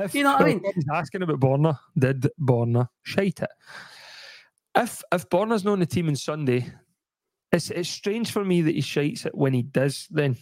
If, 0.00 0.14
You 0.14 0.22
know 0.22 0.34
what 0.34 0.42
I 0.42 0.46
mean? 0.46 0.62
He's 0.74 0.86
asking 0.92 1.22
about 1.22 1.40
Borna. 1.40 1.78
Did 1.98 2.28
Borna 2.40 2.88
shite 3.02 3.40
it? 3.40 3.50
If 4.76 5.02
if 5.12 5.28
Borna's 5.28 5.64
not 5.64 5.72
on 5.72 5.80
the 5.80 5.86
team 5.86 6.08
on 6.08 6.16
Sunday, 6.16 6.72
it's 7.52 7.70
it's 7.70 7.88
strange 7.88 8.30
for 8.30 8.44
me 8.44 8.62
that 8.62 8.74
he 8.74 8.80
shites 8.80 9.26
it 9.26 9.34
when 9.34 9.52
he 9.52 9.62
does. 9.62 10.06
Then, 10.10 10.36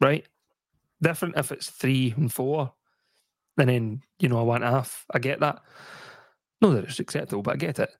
right? 0.00 0.26
Different 1.00 1.36
if 1.36 1.50
it's 1.50 1.70
three 1.70 2.14
and 2.16 2.32
four, 2.32 2.72
and 3.58 3.68
then 3.68 4.02
you 4.18 4.28
know 4.28 4.38
I 4.38 4.42
want 4.42 4.64
half. 4.64 5.04
I 5.12 5.18
get 5.18 5.40
that. 5.40 5.60
No, 6.60 6.72
that 6.72 6.84
it's 6.84 7.00
acceptable, 7.00 7.42
but 7.42 7.54
I 7.54 7.56
get 7.56 7.80
it. 7.80 7.90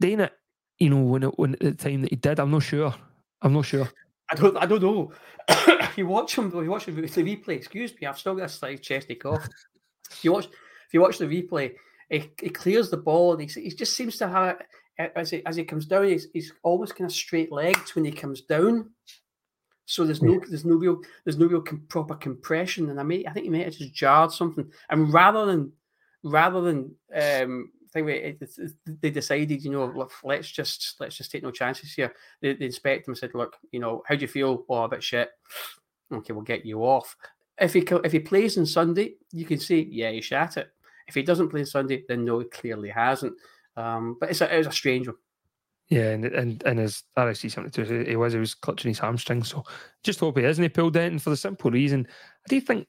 It, 0.00 0.32
you 0.78 0.90
know, 0.90 1.02
when 1.02 1.22
it 1.22 1.38
when 1.38 1.54
at 1.54 1.60
the 1.60 1.74
time 1.74 2.02
that 2.02 2.10
he 2.10 2.16
did, 2.16 2.40
I'm 2.40 2.50
not 2.50 2.62
sure. 2.62 2.94
I'm 3.42 3.52
not 3.52 3.66
sure. 3.66 3.88
I 4.30 4.34
don't 4.34 4.56
I 4.56 4.66
don't 4.66 4.82
know. 4.82 5.12
if 5.48 5.98
you 5.98 6.06
watch 6.06 6.36
him, 6.36 6.48
if 6.48 6.54
you 6.54 6.70
watch 6.70 6.86
the 6.86 6.92
replay, 6.92 7.56
excuse 7.56 7.92
me, 8.00 8.06
I've 8.06 8.18
still 8.18 8.34
got 8.34 8.46
a 8.46 8.48
slight 8.48 8.82
chesty 8.82 9.14
cough. 9.14 9.46
if 10.10 10.24
you 10.24 10.32
watch 10.32 10.46
if 10.46 10.94
you 10.94 11.00
watch 11.00 11.18
the 11.18 11.26
replay, 11.26 11.74
he, 12.08 12.30
he 12.40 12.48
clears 12.48 12.90
the 12.90 12.96
ball 12.96 13.32
and 13.32 13.42
he, 13.42 13.60
he 13.60 13.70
just 13.70 13.94
seems 13.94 14.16
to 14.18 14.28
have 14.28 14.62
as 14.98 15.30
he 15.30 15.44
as 15.46 15.56
he 15.56 15.64
comes 15.64 15.86
down, 15.86 16.08
he's, 16.08 16.28
he's 16.32 16.52
almost 16.62 16.96
kind 16.96 17.08
of 17.10 17.14
straight 17.14 17.52
legged 17.52 17.94
when 17.94 18.04
he 18.04 18.12
comes 18.12 18.42
down. 18.42 18.90
So 19.84 20.04
there's 20.04 20.22
no 20.22 20.40
there's 20.48 20.64
no 20.64 20.74
real 20.76 21.00
there's 21.24 21.38
no 21.38 21.46
real 21.46 21.62
com- 21.62 21.86
proper 21.88 22.14
compression, 22.14 22.90
and 22.90 22.98
I 22.98 23.02
may 23.02 23.24
I 23.26 23.32
think 23.32 23.44
he 23.44 23.50
may 23.50 23.62
have 23.64 23.76
just 23.76 23.94
jarred 23.94 24.32
something. 24.32 24.68
And 24.90 25.12
rather 25.12 25.46
than 25.46 25.72
rather 26.24 26.60
than 26.60 26.94
um, 27.14 27.70
think 27.96 28.06
we- 28.06 28.14
it, 28.14 28.38
it- 28.40 28.58
it- 28.86 29.00
they 29.00 29.10
decided, 29.10 29.64
you 29.64 29.70
know, 29.70 29.86
look, 29.86 30.12
let's 30.22 30.50
just 30.50 30.96
let's 31.00 31.16
just 31.16 31.30
take 31.30 31.42
no 31.42 31.50
chances 31.50 31.92
here. 31.94 32.14
The, 32.40 32.62
inspector 32.64 33.14
said, 33.14 33.34
look, 33.34 33.56
you 33.72 33.80
know, 33.80 34.02
how 34.06 34.14
do 34.14 34.20
you 34.20 34.28
feel? 34.28 34.64
Oh, 34.68 34.84
a 34.84 34.88
bit 34.88 35.02
shit. 35.02 35.30
Okay, 36.12 36.32
we'll 36.32 36.42
get 36.42 36.64
you 36.66 36.80
off. 36.82 37.16
If 37.58 37.72
he 37.72 37.80
if 38.04 38.12
he 38.12 38.20
plays 38.20 38.58
on 38.58 38.66
Sunday, 38.66 39.14
you 39.32 39.44
can 39.46 39.58
say, 39.58 39.86
yeah, 39.90 40.10
he 40.10 40.20
shat 40.20 40.56
it. 40.58 40.70
If 41.08 41.14
he 41.14 41.22
doesn't 41.22 41.48
play 41.48 41.60
on 41.60 41.66
Sunday, 41.66 42.04
then 42.08 42.24
no, 42.24 42.40
he 42.40 42.46
clearly 42.46 42.90
hasn't. 42.90 43.34
Um, 43.76 44.16
but 44.18 44.30
it's 44.30 44.40
a, 44.40 44.58
it's 44.58 44.68
a 44.68 44.72
strange 44.72 45.06
one. 45.06 45.16
Yeah, 45.88 46.10
and 46.10 46.24
and 46.24 46.62
and 46.64 46.78
RIC 46.80 47.50
something 47.50 47.70
to 47.70 48.00
it. 48.00 48.08
He 48.08 48.16
was 48.16 48.32
he 48.32 48.38
was 48.40 48.54
clutching 48.54 48.88
his 48.88 48.98
hamstring, 48.98 49.44
so 49.44 49.62
just 50.02 50.18
hope 50.20 50.38
he 50.38 50.44
isn't. 50.44 50.62
He 50.62 50.68
pulled 50.68 50.96
in 50.96 51.18
for 51.20 51.30
the 51.30 51.36
simple 51.36 51.70
reason. 51.70 52.08
I 52.10 52.48
do 52.48 52.60
think, 52.60 52.88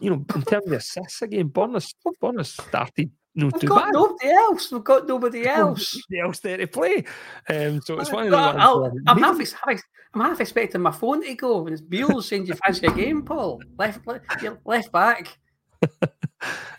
you 0.00 0.10
know, 0.10 0.24
in 0.34 0.42
terms 0.42 0.66
of 0.66 0.72
assists 0.72 1.22
again, 1.22 1.48
Bonus 1.48 1.94
Bonus 2.20 2.50
started 2.52 3.10
no 3.34 3.46
We've 3.46 3.68
got 3.68 3.84
bad. 3.86 3.92
nobody 3.94 4.28
else. 4.30 4.70
We've 4.72 4.84
got 4.84 5.06
nobody 5.06 5.46
else. 5.46 5.94
Nobody 6.10 6.20
else 6.26 6.40
there 6.40 6.56
to 6.58 6.66
play. 6.66 7.04
Um, 7.48 7.80
so 7.82 7.98
it's 8.00 8.12
one 8.12 8.24
of 8.24 8.30
the 8.30 8.36
I'll- 8.36 8.52
ones 8.52 8.60
I'll- 8.62 8.80
where 8.80 8.92
I'm 9.06 9.18
half, 9.22 9.38
half, 9.38 9.80
I'm 10.14 10.20
half 10.20 10.40
expecting 10.40 10.80
my 10.82 10.90
phone 10.90 11.22
to 11.22 11.34
go 11.34 11.62
when 11.62 11.72
it's 11.72 11.82
Beale's 11.82 12.28
saying, 12.28 12.44
"Do 12.44 12.48
you 12.48 12.54
fancy 12.64 12.86
a 12.86 12.90
game, 12.90 13.22
Paul?" 13.22 13.62
Left, 13.78 14.06
left, 14.06 14.26
left 14.64 14.92
back. 14.92 15.38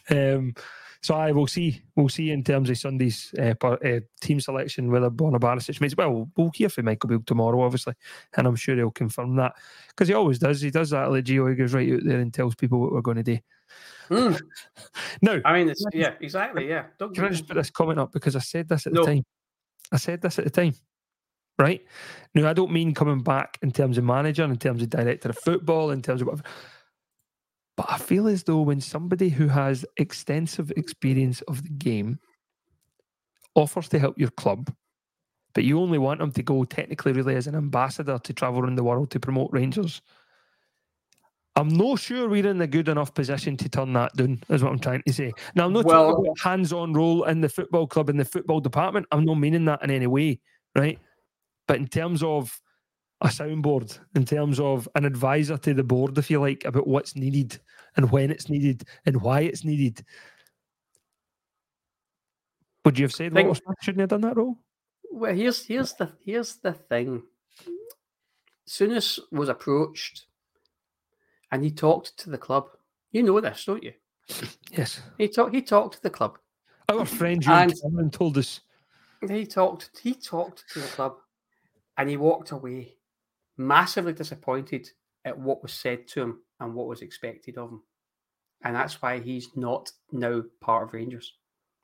Um, 0.10 0.54
so 1.08 1.16
I 1.16 1.32
will 1.32 1.47
see. 1.47 1.82
We'll 1.95 2.10
see 2.10 2.32
in 2.32 2.43
terms 2.43 2.70
of 2.70 2.78
Sunday's 2.78 3.34
uh, 3.39 3.53
per, 3.53 3.76
uh, 3.76 4.01
team 4.20 4.41
selection 4.41 4.91
whether 4.91 5.10
Borna 5.10 5.39
Barisic 5.39 5.80
makes. 5.80 5.95
Well, 5.95 6.30
we'll 6.36 6.51
hear 6.53 6.68
from 6.68 6.84
Michael 6.84 7.08
Beale 7.08 7.24
tomorrow, 7.26 7.62
obviously, 7.62 7.93
and 8.36 8.45
I'm 8.45 8.58
sure 8.58 8.76
he'll 8.76 8.91
confirm 8.91 9.38
that 9.38 9.53
because 9.88 10.10
he 10.10 10.14
always 10.14 10.38
does. 10.38 10.60
He 10.60 10.70
does 10.70 10.89
that 10.89 11.10
like 11.10 11.24
Gio. 11.24 11.49
He 11.49 11.55
goes 11.55 11.74
right 11.74 11.93
out 11.93 12.01
there 12.03 12.20
and 12.20 12.34
tells 12.34 12.55
people 12.55 12.82
what 12.82 12.91
we're 12.91 12.99
going 12.99 13.24
to 13.24 13.24
do. 13.24 13.38
Hmm. 14.10 14.34
Now, 15.22 15.39
I 15.45 15.53
mean, 15.53 15.70
it's, 15.70 15.86
yeah, 15.93 16.16
exactly. 16.20 16.68
Yeah. 16.68 16.88
Don't 16.99 17.16
can 17.16 17.24
I 17.24 17.30
just 17.30 17.47
put 17.47 17.55
this 17.55 17.70
comment 17.70 17.99
up 17.99 18.12
because 18.12 18.36
I 18.36 18.39
said 18.39 18.68
this 18.68 18.86
at 18.86 18.91
No. 18.91 19.05
the 19.05 19.14
time. 19.14 19.24
I 19.93 19.97
said 19.97 20.22
this 20.22 20.38
at 20.39 20.43
the 20.43 20.51
time, 20.51 20.74
right? 21.58 21.82
Now 22.36 22.49
I 22.49 22.53
don't 22.53 22.74
mean 22.74 22.93
coming 22.93 23.24
back 23.24 23.60
in 23.62 23.72
terms 23.72 23.97
of 23.97 24.03
manager, 24.03 24.43
in 24.43 24.58
terms 24.58 24.82
of 24.82 24.89
director 24.89 25.30
of 25.30 25.38
football, 25.38 25.91
in 25.91 26.01
terms 26.01 26.20
of 26.22 26.28
whatever. 26.28 26.43
But 27.78 27.86
I 27.90 27.98
feel 28.00 28.28
as 28.28 28.44
though 28.44 28.62
when 28.62 28.82
somebody 28.82 29.30
who 29.30 29.48
has 29.48 29.86
extensive 29.98 30.72
experience 30.72 31.42
of 31.42 31.64
the 31.64 31.70
game 31.70 32.20
offers 33.56 33.88
to 33.90 34.00
help 34.00 34.18
your 34.18 34.32
club, 34.32 34.74
but 35.54 35.64
you 35.64 35.80
only 35.80 36.00
want 36.00 36.20
them 36.20 36.32
to 36.32 36.44
go 36.44 36.64
technically 36.64 37.12
really 37.14 37.36
as 37.36 37.48
an 37.48 37.56
ambassador 37.56 38.20
to 38.20 38.34
travel 38.34 38.62
around 38.62 38.76
the 38.76 38.84
world 38.84 39.12
to 39.12 39.20
promote 39.20 39.52
Rangers. 39.52 40.02
I'm 41.56 41.70
not 41.70 42.00
sure 42.00 42.30
we're 42.30 42.48
in 42.48 42.62
a 42.62 42.68
good 42.68 42.88
enough 42.88 43.14
position 43.14 43.58
to 43.58 43.70
turn 43.70 43.94
that 43.94 44.16
down, 44.16 44.40
is 44.50 44.64
what 44.64 44.72
I'm 44.72 44.80
trying 44.80 45.02
to 45.08 45.14
say. 45.14 45.32
Now, 45.56 45.66
I'm 45.66 45.74
not 45.74 45.86
Well- 45.86 46.12
talking 46.12 46.26
about 46.26 46.40
hands 46.40 46.74
on 46.74 46.94
role 46.94 47.24
in 47.26 47.42
the 47.42 47.50
football 47.50 47.88
club, 47.88 48.10
in 48.10 48.18
the 48.18 48.26
football 48.26 48.60
department. 48.60 49.08
I'm 49.12 49.26
not 49.26 49.36
meaning 49.36 49.66
that 49.66 49.84
in 49.84 49.90
any 49.92 50.06
way, 50.08 50.40
right? 50.76 51.00
But 51.68 51.78
in 51.78 51.88
terms 51.88 52.22
of 52.22 52.60
a 53.22 53.28
soundboard, 53.28 53.97
in 54.15 54.26
terms 54.26 54.59
of 54.59 54.88
an 54.95 55.03
advisor 55.05 55.57
to 55.57 55.74
the 55.74 55.84
board, 55.84 56.18
if 56.18 56.30
you 56.30 56.39
like, 56.39 56.65
about 56.65 56.88
what's 56.88 57.15
needed 57.15 57.59
and 57.95 58.11
when 58.11 58.30
it's 58.30 58.49
needed 58.49 58.84
and 59.05 59.22
why 59.22 59.41
it's 59.41 59.63
needed. 59.63 60.05
Would 62.86 62.97
you 62.99 63.05
have 63.05 63.13
said 63.13 63.34
Think- 63.34 63.47
Walter 63.47 63.61
shouldn't 63.82 64.01
have 64.01 64.09
done 64.09 64.22
that 64.22 64.38
role? 64.38 64.57
Well, 65.11 65.34
here's 65.34 65.65
here's 65.65 65.93
the 65.93 66.11
here's 66.24 66.55
the 66.57 66.74
thing. 66.74 67.24
Souness 68.68 69.20
was 69.32 69.49
approached, 69.49 70.26
and 71.51 71.63
he 71.63 71.72
talked 71.72 72.18
to 72.20 72.30
the 72.30 72.38
club. 72.38 72.68
You 73.11 73.24
know 73.24 73.39
this, 73.39 73.65
don't 73.65 73.84
you? 73.84 73.93
Yes. 74.72 75.01
He 75.18 75.28
talked. 75.30 75.55
He 75.55 75.61
talked 75.61 75.95
to 75.95 76.03
the 76.03 76.09
club. 76.09 76.38
Our 76.89 77.05
friend 77.05 77.43
And- 77.47 77.74
Cameron 77.82 78.11
told 78.11 78.38
us. 78.38 78.61
He 79.28 79.45
talked. 79.45 79.89
He 80.03 80.13
talked 80.13 80.65
to 80.74 80.80
the 80.82 80.88
club, 80.88 81.15
and 81.97 82.09
he 82.09 82.18
walked 82.18 82.51
away 82.51 82.97
massively 83.58 84.14
disappointed 84.14 84.89
at 85.26 85.38
what 85.38 85.62
was 85.62 85.74
said 85.74 86.08
to 86.10 86.22
him 86.22 86.41
and 86.60 86.74
what 86.74 86.88
was 86.88 87.01
expected 87.01 87.58
of 87.58 87.70
him, 87.70 87.82
and 88.64 88.76
that's 88.76 89.01
why 89.01 89.20
he's 89.20 89.49
not 89.55 89.91
now 90.12 90.43
part 90.62 90.84
of 90.84 90.93
Rangers. 90.93 91.34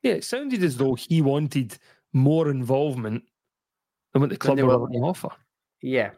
Yeah, 0.02 0.12
it 0.12 0.24
sounded 0.24 0.62
as 0.62 0.76
though 0.76 0.94
he 0.94 1.22
wanted 1.22 1.78
more 2.12 2.50
involvement 2.50 3.24
than 4.12 4.20
what 4.22 4.30
the 4.30 4.36
club 4.36 4.58
were 4.60 4.78
willing 4.78 4.92
to 4.92 4.98
offer. 5.00 5.30
Yeah, 5.82 6.10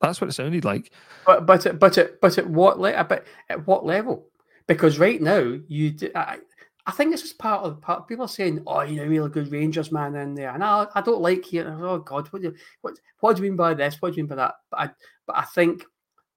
That's 0.00 0.20
what 0.20 0.28
it 0.30 0.34
sounded 0.34 0.64
like. 0.64 0.92
But 1.24 1.46
but 1.46 1.78
but 1.78 1.98
at, 1.98 2.20
but 2.20 2.38
at 2.38 2.48
what 2.48 2.78
le- 2.78 3.04
but 3.04 3.26
at 3.48 3.66
what 3.66 3.84
level? 3.84 4.28
Because 4.66 4.98
right 4.98 5.20
now 5.20 5.58
you 5.68 5.90
d- 5.92 6.10
I, 6.14 6.38
I 6.86 6.92
think 6.92 7.10
this 7.10 7.24
is 7.24 7.32
part 7.32 7.64
of 7.64 7.80
part. 7.80 8.06
People 8.06 8.26
are 8.26 8.28
saying, 8.28 8.62
"Oh, 8.66 8.82
you 8.82 8.96
know, 8.96 9.06
really 9.06 9.28
good 9.28 9.50
Rangers 9.50 9.90
man 9.90 10.14
in 10.14 10.34
there," 10.34 10.50
and 10.50 10.62
I, 10.62 10.86
I 10.94 11.00
don't 11.00 11.20
like 11.20 11.52
it. 11.52 11.66
Oh 11.66 11.98
God, 11.98 12.28
what 12.28 12.42
do 12.42 12.48
you 12.48 12.54
what 12.80 12.94
what 13.20 13.36
do 13.36 13.42
you 13.42 13.50
mean 13.50 13.56
by 13.56 13.74
this? 13.74 14.00
What 14.00 14.12
do 14.12 14.16
you 14.16 14.22
mean 14.22 14.28
by 14.28 14.36
that? 14.36 14.54
But 14.70 14.80
I 14.80 14.90
but 15.26 15.36
I 15.36 15.42
think 15.42 15.84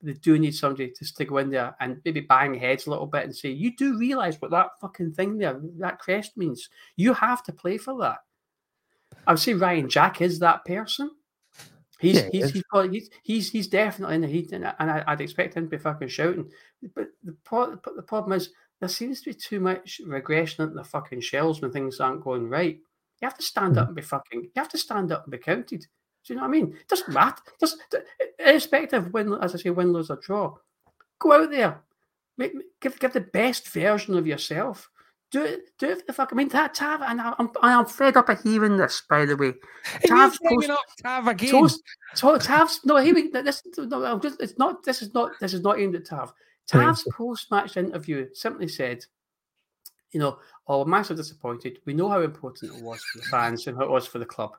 they 0.02 0.14
do 0.14 0.40
need 0.40 0.56
somebody 0.56 0.92
to 0.92 1.06
stick 1.06 1.30
in 1.32 1.50
there 1.52 1.76
and 1.80 2.02
maybe 2.04 2.22
bang 2.22 2.54
heads 2.56 2.88
a 2.88 2.90
little 2.90 3.06
bit 3.06 3.26
and 3.26 3.36
say, 3.36 3.50
"You 3.50 3.76
do 3.76 3.98
realize 3.98 4.42
what 4.42 4.52
that 4.52 4.70
fucking 4.82 5.14
thing 5.14 5.38
there, 5.38 5.60
that 5.78 6.00
crest 6.00 6.36
means. 6.36 6.68
You 6.96 7.14
have 7.14 7.44
to 7.44 7.54
play 7.54 7.78
for 7.78 8.00
that." 8.00 8.18
I 9.28 9.34
would 9.34 9.40
say 9.40 9.54
Ryan 9.54 9.88
Jack 9.88 10.22
is 10.22 10.40
that 10.40 10.66
person. 10.66 11.12
He's, 12.00 12.16
yeah, 12.16 12.30
he's, 12.32 12.52
he's, 12.52 12.64
got, 12.72 12.90
he's, 12.92 13.10
he's 13.24 13.52
he's 13.52 13.68
definitely 13.68 14.16
in 14.16 14.22
the 14.22 14.28
heat, 14.28 14.54
and, 14.54 14.66
and 14.80 14.90
I, 14.90 15.04
I'd 15.06 15.22
expect 15.22 15.56
him 15.56 15.66
to 15.66 15.70
be 15.70 15.78
fucking 15.78 16.08
shouting. 16.08 16.50
But 16.96 17.10
the 17.24 17.36
pro- 17.44 17.76
but 17.76 17.96
the 17.98 18.02
problem 18.02 18.34
is 18.34 18.50
there 18.80 18.90
seems 18.90 19.22
to 19.22 19.30
be 19.30 19.34
too 19.34 19.60
much 19.60 20.00
regression 20.06 20.64
into 20.64 20.76
the 20.76 20.84
fucking 20.84 21.22
shells 21.22 21.62
when 21.62 21.72
things 21.72 22.00
aren't 22.00 22.24
going 22.24 22.48
right. 22.50 22.78
You 23.22 23.26
have 23.28 23.38
to 23.38 23.44
stand 23.44 23.76
Mm. 23.76 23.82
up 23.82 23.88
and 23.88 23.96
be 23.96 24.02
fucking. 24.02 24.44
You 24.44 24.52
have 24.56 24.70
to 24.70 24.78
stand 24.78 25.12
up 25.12 25.24
and 25.26 25.32
be 25.32 25.38
counted. 25.38 25.82
Do 26.26 26.34
you 26.34 26.36
know 26.36 26.42
what 26.44 26.48
I 26.50 26.52
mean? 26.52 26.74
It 26.80 26.88
doesn't 26.88 27.14
matter. 27.14 27.42
Just 27.60 27.78
irrespective 28.40 29.08
of 29.08 29.14
win, 29.14 29.34
as 29.42 29.56
I 29.56 29.58
say, 29.58 29.70
win, 29.70 29.92
lose 29.94 30.10
or 30.10 30.18
draw. 30.18 30.56
Go 31.20 31.34
out 31.34 31.52
there, 31.52 31.82
make, 32.38 32.54
give 32.82 32.98
give 33.00 33.14
the 33.14 33.22
best 33.22 33.68
version 33.70 34.18
of 34.18 34.28
yourself. 34.28 34.90
Do 35.32 35.44
it. 35.44 35.78
Do 35.78 35.90
it 35.90 36.00
for 36.00 36.06
the 36.08 36.14
fuck. 36.14 36.30
I 36.32 36.36
mean, 36.36 36.48
that 36.50 36.74
Tav, 36.74 37.02
and 37.02 37.22
I'm 37.22 37.50
I'm, 37.62 37.86
fed 37.86 38.18
up 38.18 38.30
of 38.30 38.42
hearing 38.42 38.78
this. 38.78 39.04
By 39.10 39.26
the 39.26 39.36
way, 39.38 39.54
Tav's 40.06 40.40
post- 40.44 40.70
up 40.70 40.80
Tav 41.04 41.28
again. 41.28 41.52
Toast, 41.52 41.84
so 42.16 42.38
Tav's 42.38 42.80
no, 42.84 42.96
we 42.96 43.30
this 43.30 43.62
no, 43.78 44.06
I'm 44.06 44.22
just, 44.22 44.42
it's 44.42 44.58
not 44.58 44.84
this 44.84 45.02
is 45.02 45.14
not 45.14 45.32
this 45.40 45.54
is 45.54 45.62
not 45.62 45.80
aimed 45.80 45.96
at 45.96 46.06
Tav. 46.06 46.34
Right. 46.74 46.84
Uh, 46.84 46.86
Tav's 46.88 47.08
post 47.12 47.52
match 47.52 47.78
interview 47.78 48.28
simply 48.34 48.68
said, 48.68 49.06
you 50.12 50.20
know, 50.20 50.40
oh, 50.68 50.80
we're 50.80 50.86
massively 50.86 51.22
disappointed. 51.22 51.80
We 51.86 51.94
know 51.94 52.10
how 52.10 52.22
important 52.22 52.76
it 52.76 52.84
was 52.84 53.04
for 53.04 53.20
the 53.20 53.26
fans 53.26 53.68
and 53.68 53.78
how 53.78 53.84
it 53.84 53.92
was 53.92 54.08
for 54.08 54.20
the 54.20 54.26
club. 54.26 54.56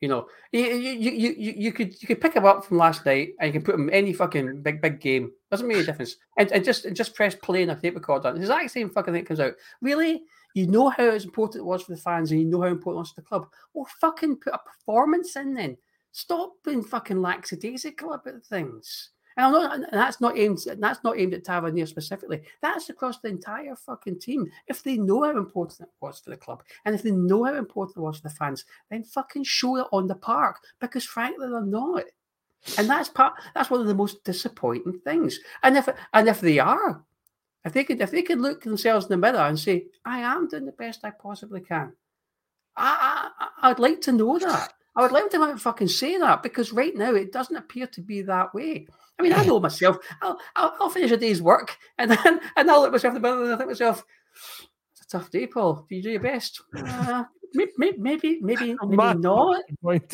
You 0.00 0.08
know, 0.08 0.28
you, 0.52 0.60
you, 0.60 0.92
you, 0.92 1.54
you, 1.56 1.72
could 1.72 2.00
you 2.00 2.06
could 2.06 2.20
pick 2.20 2.34
him 2.34 2.44
up 2.44 2.64
from 2.64 2.78
last 2.78 3.04
night 3.04 3.30
and 3.40 3.48
you 3.48 3.52
can 3.52 3.64
put 3.64 3.74
him 3.74 3.88
in 3.88 3.94
any 3.94 4.12
fucking 4.12 4.62
big 4.62 4.80
big 4.80 5.00
game. 5.00 5.32
Doesn't 5.50 5.66
make 5.66 5.78
a 5.78 5.84
difference. 5.84 6.16
And, 6.36 6.52
and 6.52 6.64
just 6.64 6.84
and 6.84 6.94
just 6.94 7.16
press 7.16 7.34
play 7.34 7.62
and 7.62 7.72
a 7.72 7.74
tape 7.74 7.96
recorder. 7.96 8.32
The 8.32 8.38
exact 8.38 8.70
same 8.70 8.90
fucking 8.90 9.12
thing 9.12 9.24
comes 9.24 9.40
out. 9.40 9.54
Really? 9.80 10.22
You 10.54 10.68
know 10.68 10.88
how 10.88 11.10
important 11.10 11.62
it 11.62 11.66
was 11.66 11.82
for 11.82 11.94
the 11.94 12.00
fans 12.00 12.30
and 12.30 12.40
you 12.40 12.46
know 12.46 12.60
how 12.60 12.68
important 12.68 12.98
it 12.98 13.00
was 13.00 13.10
for 13.10 13.20
the 13.20 13.26
club. 13.26 13.46
Well, 13.74 13.88
fucking 14.00 14.36
put 14.36 14.54
a 14.54 14.58
performance 14.58 15.34
in 15.34 15.54
then. 15.54 15.76
Stop 16.12 16.52
being 16.64 16.84
fucking 16.84 17.20
lackadaisical 17.20 18.12
about 18.12 18.44
things. 18.44 19.10
And 19.38 19.52
not, 19.52 19.74
and 19.74 19.86
that's 19.92 20.20
not 20.20 20.36
aimed. 20.36 20.58
That's 20.80 21.04
not 21.04 21.16
aimed 21.16 21.32
at 21.32 21.44
Tavernier 21.44 21.86
specifically. 21.86 22.42
That's 22.60 22.90
across 22.90 23.20
the 23.20 23.28
entire 23.28 23.76
fucking 23.76 24.18
team. 24.18 24.50
If 24.66 24.82
they 24.82 24.96
know 24.96 25.22
how 25.22 25.38
important 25.38 25.88
it 25.88 25.94
was 26.00 26.18
for 26.18 26.30
the 26.30 26.36
club, 26.36 26.64
and 26.84 26.92
if 26.92 27.04
they 27.04 27.12
know 27.12 27.44
how 27.44 27.54
important 27.54 27.96
it 27.96 28.00
was 28.00 28.16
for 28.16 28.28
the 28.28 28.34
fans, 28.34 28.64
then 28.90 29.04
fucking 29.04 29.44
show 29.44 29.76
it 29.76 29.86
on 29.92 30.08
the 30.08 30.16
park. 30.16 30.56
Because 30.80 31.04
frankly, 31.04 31.48
they're 31.48 31.62
not. 31.62 32.02
And 32.78 32.90
that's 32.90 33.08
part. 33.08 33.34
That's 33.54 33.70
one 33.70 33.80
of 33.80 33.86
the 33.86 33.94
most 33.94 34.24
disappointing 34.24 34.98
things. 35.04 35.38
And 35.62 35.76
if 35.76 35.88
and 36.12 36.28
if 36.28 36.40
they 36.40 36.58
are, 36.58 37.04
if 37.64 37.72
they 37.72 37.84
could, 37.84 38.00
if 38.00 38.10
they 38.10 38.22
could 38.22 38.40
look 38.40 38.64
themselves 38.64 39.06
in 39.06 39.10
the 39.10 39.16
mirror 39.18 39.46
and 39.46 39.56
say, 39.56 39.86
"I 40.04 40.18
am 40.18 40.48
doing 40.48 40.66
the 40.66 40.72
best 40.72 41.04
I 41.04 41.10
possibly 41.10 41.60
can," 41.60 41.92
I, 42.76 43.30
I 43.38 43.70
I'd 43.70 43.78
like 43.78 44.00
to 44.02 44.12
know 44.12 44.36
that. 44.40 44.72
I 44.98 45.02
would 45.02 45.12
love 45.12 45.30
to 45.30 45.42
and 45.44 45.62
fucking 45.62 45.86
say 45.86 46.18
that 46.18 46.42
because 46.42 46.72
right 46.72 46.94
now 46.94 47.14
it 47.14 47.30
doesn't 47.30 47.54
appear 47.54 47.86
to 47.86 48.00
be 48.00 48.20
that 48.22 48.52
way. 48.52 48.88
I 49.16 49.22
mean, 49.22 49.32
I 49.32 49.44
know 49.44 49.60
myself. 49.60 49.98
I'll, 50.20 50.40
I'll, 50.56 50.74
I'll 50.80 50.90
finish 50.90 51.12
a 51.12 51.16
day's 51.16 51.40
work 51.40 51.76
and 51.98 52.10
then 52.10 52.40
and 52.56 52.68
I'll 52.68 52.80
look 52.80 52.90
myself 52.90 53.14
in 53.14 53.22
the 53.22 53.28
mirror 53.28 53.44
and 53.44 53.54
I 53.54 53.56
think 53.56 53.68
myself, 53.68 54.04
"It's 54.90 55.02
a 55.02 55.08
tough 55.18 55.30
day, 55.30 55.46
Paul. 55.46 55.86
Do 55.88 55.94
you 55.94 56.02
do 56.02 56.10
your 56.10 56.20
best? 56.20 56.62
Uh, 56.76 57.22
maybe, 57.54 57.70
maybe, 57.78 57.96
maybe, 58.40 58.40
maybe 58.42 58.74
not. 59.20 59.62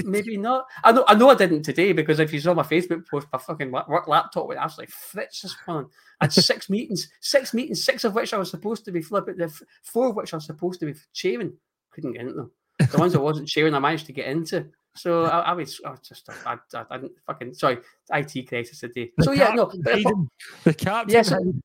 Maybe 0.05 0.37
not. 0.37 0.66
I 0.85 0.93
know. 0.93 1.05
I 1.09 1.14
know. 1.14 1.30
I 1.30 1.35
didn't 1.35 1.62
today 1.62 1.95
because 1.95 2.20
if 2.20 2.30
you 2.35 2.41
saw 2.41 2.53
my 2.53 2.62
Facebook 2.62 3.09
post, 3.09 3.26
my 3.32 3.39
fucking 3.39 3.70
work 3.70 4.07
laptop 4.07 4.49
went 4.49 4.61
absolutely 4.61 4.93
fritz 4.93 5.41
this 5.41 5.57
morning. 5.66 5.89
I 6.20 6.26
had 6.26 6.32
six 6.35 6.68
meetings, 6.68 7.09
six 7.22 7.55
meetings, 7.55 7.82
six 7.82 8.05
of 8.05 8.14
which 8.14 8.35
I 8.35 8.37
was 8.37 8.51
supposed 8.51 8.85
to 8.85 8.93
be 8.93 9.01
flipping, 9.01 9.39
the 9.39 9.49
four 9.82 10.09
of 10.11 10.16
which 10.16 10.35
I 10.35 10.37
was 10.37 10.45
supposed 10.45 10.80
to 10.80 10.87
be 10.87 10.95
sharing. 11.14 11.55
Couldn't 11.91 12.12
get 12.12 12.20
into 12.20 12.35
them. 12.35 12.51
The 12.78 12.98
ones 12.98 13.14
I 13.14 13.18
wasn't 13.18 13.48
sharing, 13.48 13.74
I 13.74 13.78
managed 13.78 14.06
to 14.06 14.12
get 14.12 14.26
into. 14.26 14.66
So 14.96 15.24
I, 15.24 15.40
I 15.40 15.52
was, 15.54 15.80
I 15.84 15.90
was 15.90 16.00
just, 16.00 16.28
I, 16.46 16.56
I, 16.74 16.84
I 16.88 16.96
didn't 16.98 17.14
fucking 17.26 17.54
sorry, 17.54 17.78
IT 18.12 18.46
crisis 18.48 18.78
today. 18.78 19.10
The 19.16 19.24
So 19.24 19.32
yeah, 19.32 19.52
no, 19.52 19.64
the- 19.74 19.90
hiding. 19.92 20.30
the 20.62 20.72
captain. 20.72 21.12
Yes, 21.12 21.30
hiding. 21.30 21.62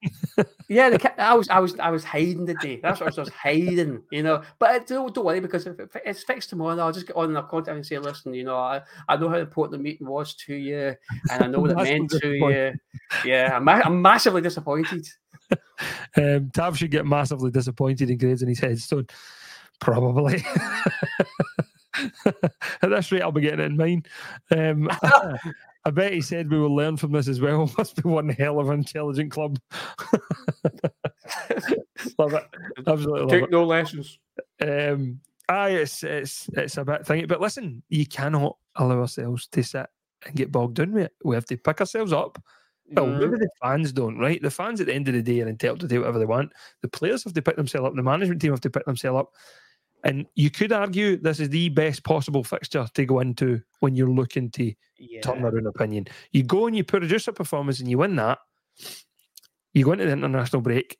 yeah, 0.67 0.89
the, 0.89 1.21
I 1.21 1.35
was, 1.35 1.47
I 1.49 1.59
was, 1.59 1.77
I 1.79 1.91
was 1.91 2.03
hiding 2.03 2.45
the 2.45 2.55
day. 2.55 2.79
That's 2.81 2.99
what 2.99 3.15
I 3.15 3.21
was 3.21 3.29
hiding, 3.29 4.01
you 4.11 4.23
know. 4.23 4.41
But 4.57 4.69
uh, 4.69 4.79
don't, 4.85 5.13
don't 5.13 5.25
worry 5.25 5.41
because 5.41 5.67
if 5.67 5.79
it- 5.79 5.91
it's 6.05 6.23
fixed 6.23 6.49
tomorrow, 6.49 6.75
I'll 6.79 6.91
just 6.91 7.05
get 7.05 7.15
on 7.15 7.25
and 7.29 7.37
I'll 7.37 7.43
contact 7.43 7.75
and 7.75 7.85
say, 7.85 7.99
listen, 7.99 8.33
you 8.33 8.45
know, 8.45 8.57
I, 8.57 8.81
I 9.07 9.15
know 9.15 9.29
how 9.29 9.37
important 9.37 9.77
the 9.77 9.83
meeting 9.83 10.07
was 10.07 10.33
to 10.47 10.55
you, 10.55 10.95
and 11.31 11.43
I 11.43 11.45
know 11.45 11.59
what 11.59 11.69
it 11.71 11.77
meant 11.77 12.09
to 12.09 12.33
you. 12.33 12.73
Yeah, 13.25 13.55
I'm, 13.55 13.69
I'm 13.69 14.01
massively 14.01 14.41
disappointed. 14.41 15.07
Um, 16.17 16.51
Tav 16.53 16.77
should 16.77 16.91
get 16.91 17.05
massively 17.05 17.51
disappointed 17.51 18.09
in 18.09 18.17
grades 18.17 18.41
in 18.41 18.49
his 18.49 18.59
headstone. 18.59 19.07
Probably. 19.79 20.43
At 22.81 22.89
this 22.89 23.11
rate, 23.11 23.21
I'll 23.21 23.31
be 23.31 23.41
getting 23.41 23.65
in 23.65 23.77
mine. 23.77 24.03
Um, 24.51 24.89
I 25.85 25.91
bet 25.91 26.13
he 26.13 26.21
said 26.21 26.51
we 26.51 26.59
will 26.59 26.75
learn 26.75 26.97
from 26.97 27.11
this 27.11 27.27
as 27.27 27.41
well. 27.41 27.71
Must 27.77 27.95
be 27.95 28.07
one 28.07 28.29
hell 28.29 28.59
of 28.59 28.69
an 28.69 28.79
intelligent 28.79 29.31
club. 29.31 29.59
love 32.17 32.33
it. 32.33 32.43
Absolutely 32.85 33.21
love 33.21 33.29
Take 33.29 33.43
it. 33.43 33.51
no 33.51 33.65
lessons. 33.65 34.19
Um, 34.61 35.21
aye, 35.47 35.69
it's 35.69 36.03
it's 36.03 36.49
it's 36.53 36.77
a 36.77 36.85
bit 36.85 37.03
thingy. 37.03 37.27
But 37.27 37.41
listen, 37.41 37.81
you 37.89 38.05
cannot 38.05 38.57
allow 38.75 38.99
ourselves 38.99 39.47
to 39.47 39.63
sit 39.63 39.87
and 40.25 40.35
get 40.35 40.51
bogged 40.51 40.75
down 40.75 40.91
with 40.91 41.05
it. 41.05 41.13
We 41.23 41.35
have 41.35 41.45
to 41.45 41.57
pick 41.57 41.79
ourselves 41.79 42.13
up. 42.13 42.41
Well, 42.91 43.05
maybe 43.05 43.37
the 43.37 43.49
fans 43.61 43.91
don't, 43.91 44.17
right? 44.17 44.41
The 44.41 44.49
fans 44.49 44.81
at 44.81 44.87
the 44.87 44.95
end 44.95 45.07
of 45.07 45.13
the 45.13 45.21
day 45.21 45.41
are 45.41 45.47
entitled 45.47 45.79
to 45.81 45.87
do 45.87 45.99
whatever 45.99 46.17
they 46.17 46.25
want. 46.25 46.51
The 46.81 46.87
players 46.87 47.23
have 47.23 47.33
to 47.33 47.41
pick 47.41 47.55
themselves 47.55 47.87
up. 47.87 47.95
The 47.95 48.01
management 48.01 48.41
team 48.41 48.51
have 48.51 48.61
to 48.61 48.69
pick 48.71 48.85
themselves 48.85 49.19
up. 49.19 49.33
And 50.03 50.25
you 50.35 50.49
could 50.49 50.71
argue 50.71 51.17
this 51.17 51.39
is 51.39 51.49
the 51.49 51.69
best 51.69 52.03
possible 52.03 52.43
fixture 52.43 52.85
to 52.93 53.05
go 53.05 53.19
into 53.19 53.61
when 53.81 53.95
you're 53.95 54.09
looking 54.09 54.49
to 54.51 54.73
Yeah. 54.97 55.21
turn 55.21 55.43
around 55.43 55.67
opinion. 55.67 56.07
You 56.31 56.43
go 56.43 56.67
and 56.67 56.75
you 56.75 56.83
produce 56.83 57.27
a 57.27 57.33
performance 57.33 57.79
and 57.79 57.89
you 57.89 57.97
win 57.97 58.15
that. 58.15 58.39
You 59.73 59.83
go 59.83 59.91
into 59.91 60.05
the 60.05 60.13
international 60.13 60.61
break 60.61 60.97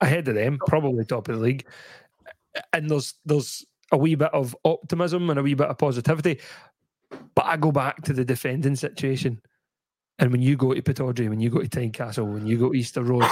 ahead 0.00 0.28
of 0.28 0.34
them, 0.34 0.58
probably 0.66 1.04
top 1.04 1.28
of 1.28 1.36
the 1.36 1.40
league, 1.42 1.66
and 2.72 2.88
there's 2.88 3.14
there's 3.24 3.64
a 3.90 3.96
wee 3.96 4.14
bit 4.14 4.32
of 4.32 4.56
optimism 4.64 5.28
and 5.30 5.38
a 5.38 5.42
wee 5.42 5.54
bit 5.54 5.68
of 5.68 5.78
positivity. 5.78 6.40
But 7.34 7.44
I 7.46 7.56
go 7.56 7.72
back 7.72 8.02
to 8.04 8.12
the 8.12 8.24
defending 8.24 8.76
situation, 8.76 9.40
and 10.18 10.30
when 10.32 10.42
you 10.42 10.56
go 10.56 10.72
to 10.74 10.80
Pittodrie, 10.82 11.28
when 11.28 11.40
you 11.40 11.50
go 11.50 11.60
to 11.60 11.68
Tynecastle, 11.68 12.32
when 12.32 12.46
you 12.46 12.56
go 12.56 12.70
to 12.72 12.78
Easter 12.78 13.02
Road, 13.02 13.24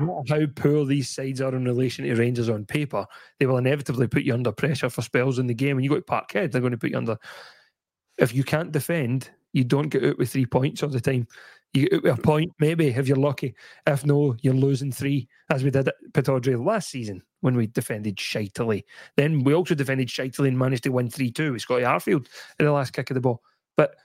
matter 0.00 0.40
how 0.40 0.46
poor 0.54 0.84
these 0.84 1.10
sides 1.10 1.40
are 1.40 1.54
in 1.54 1.64
relation 1.64 2.04
to 2.04 2.14
Rangers 2.14 2.48
on 2.48 2.64
paper, 2.64 3.06
they 3.38 3.46
will 3.46 3.58
inevitably 3.58 4.08
put 4.08 4.22
you 4.22 4.34
under 4.34 4.52
pressure 4.52 4.90
for 4.90 5.02
spells 5.02 5.38
in 5.38 5.46
the 5.46 5.54
game. 5.54 5.76
When 5.76 5.84
you 5.84 5.90
go 5.90 5.96
to 5.96 6.02
Parkhead, 6.02 6.52
they're 6.52 6.60
going 6.60 6.72
to 6.72 6.78
put 6.78 6.90
you 6.90 6.98
under. 6.98 7.18
If 8.18 8.34
you 8.34 8.44
can't 8.44 8.72
defend, 8.72 9.30
you 9.52 9.64
don't 9.64 9.88
get 9.88 10.04
out 10.04 10.18
with 10.18 10.30
three 10.30 10.46
points 10.46 10.82
all 10.82 10.88
the 10.88 11.00
time. 11.00 11.26
You 11.72 11.88
get 11.88 11.94
out 11.94 12.02
with 12.02 12.18
a 12.18 12.22
point, 12.22 12.52
maybe, 12.58 12.88
if 12.88 13.08
you're 13.08 13.16
lucky. 13.16 13.54
If 13.86 14.04
no, 14.04 14.36
you're 14.42 14.54
losing 14.54 14.92
three, 14.92 15.28
as 15.50 15.64
we 15.64 15.70
did 15.70 15.88
at 15.88 15.94
Pittodrie 16.12 16.62
last 16.62 16.90
season 16.90 17.22
when 17.40 17.56
we 17.56 17.66
defended 17.66 18.16
shitily. 18.16 18.84
Then 19.16 19.44
we 19.44 19.54
also 19.54 19.74
defended 19.74 20.08
shitily 20.08 20.48
and 20.48 20.58
managed 20.58 20.84
to 20.84 20.90
win 20.90 21.10
3 21.10 21.30
2 21.30 21.52
with 21.52 21.62
Scotty 21.62 21.84
Arfield 21.84 22.26
in 22.58 22.66
the 22.66 22.72
last 22.72 22.92
kick 22.92 23.10
of 23.10 23.14
the 23.14 23.20
ball. 23.20 23.42
But 23.76 23.96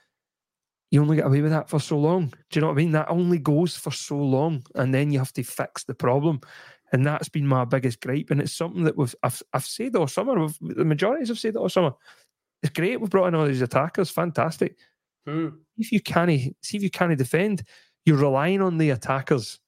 you 0.90 1.02
only 1.02 1.16
get 1.16 1.26
away 1.26 1.42
with 1.42 1.50
that 1.52 1.68
for 1.68 1.80
so 1.80 1.98
long. 1.98 2.28
Do 2.28 2.36
you 2.54 2.60
know 2.60 2.68
what 2.68 2.74
I 2.74 2.76
mean? 2.76 2.92
That 2.92 3.10
only 3.10 3.38
goes 3.38 3.76
for 3.76 3.90
so 3.90 4.16
long, 4.16 4.62
and 4.74 4.92
then 4.94 5.10
you 5.10 5.18
have 5.18 5.32
to 5.34 5.42
fix 5.42 5.84
the 5.84 5.94
problem. 5.94 6.40
And 6.92 7.04
that's 7.06 7.28
been 7.28 7.46
my 7.46 7.66
biggest 7.66 8.00
gripe. 8.00 8.30
And 8.30 8.40
it's 8.40 8.52
something 8.54 8.84
that 8.84 8.96
we've 8.96 9.14
I've, 9.22 9.42
I've 9.52 9.66
said 9.66 9.94
all 9.94 10.06
summer. 10.06 10.38
We've, 10.40 10.56
the 10.76 10.86
majorities 10.86 11.28
have 11.28 11.38
said 11.38 11.56
all 11.56 11.68
summer. 11.68 11.92
It's 12.62 12.72
great. 12.72 12.98
We've 13.00 13.10
brought 13.10 13.26
in 13.26 13.34
all 13.34 13.46
these 13.46 13.60
attackers. 13.60 14.08
Fantastic. 14.10 14.76
Hmm. 15.26 15.48
If 15.76 15.92
you 15.92 16.00
can't 16.00 16.30
see 16.62 16.76
if 16.78 16.82
you 16.82 16.90
can't 16.90 17.16
defend, 17.18 17.62
you're 18.06 18.16
relying 18.16 18.62
on 18.62 18.78
the 18.78 18.90
attackers 18.90 19.58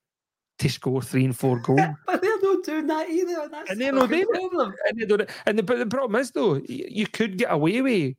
to 0.60 0.68
score 0.70 1.02
three 1.02 1.26
and 1.26 1.36
four 1.36 1.58
goals. 1.60 1.80
But 2.06 2.22
they're 2.22 2.40
not 2.40 2.64
doing 2.64 2.86
that 2.86 3.10
either. 3.10 3.42
And 3.42 3.52
that's 3.52 3.70
And 3.70 3.80
they're 3.80 3.92
not 3.92 4.10
it. 4.12 4.26
problem. 4.28 4.74
and 4.88 4.98
they 4.98 5.04
don't. 5.04 5.28
And 5.44 5.58
the, 5.58 5.62
but 5.62 5.78
the 5.78 5.86
problem 5.86 6.18
is 6.20 6.30
though, 6.30 6.54
you 6.66 7.06
could 7.06 7.36
get 7.36 7.52
away 7.52 7.82
with 7.82 8.14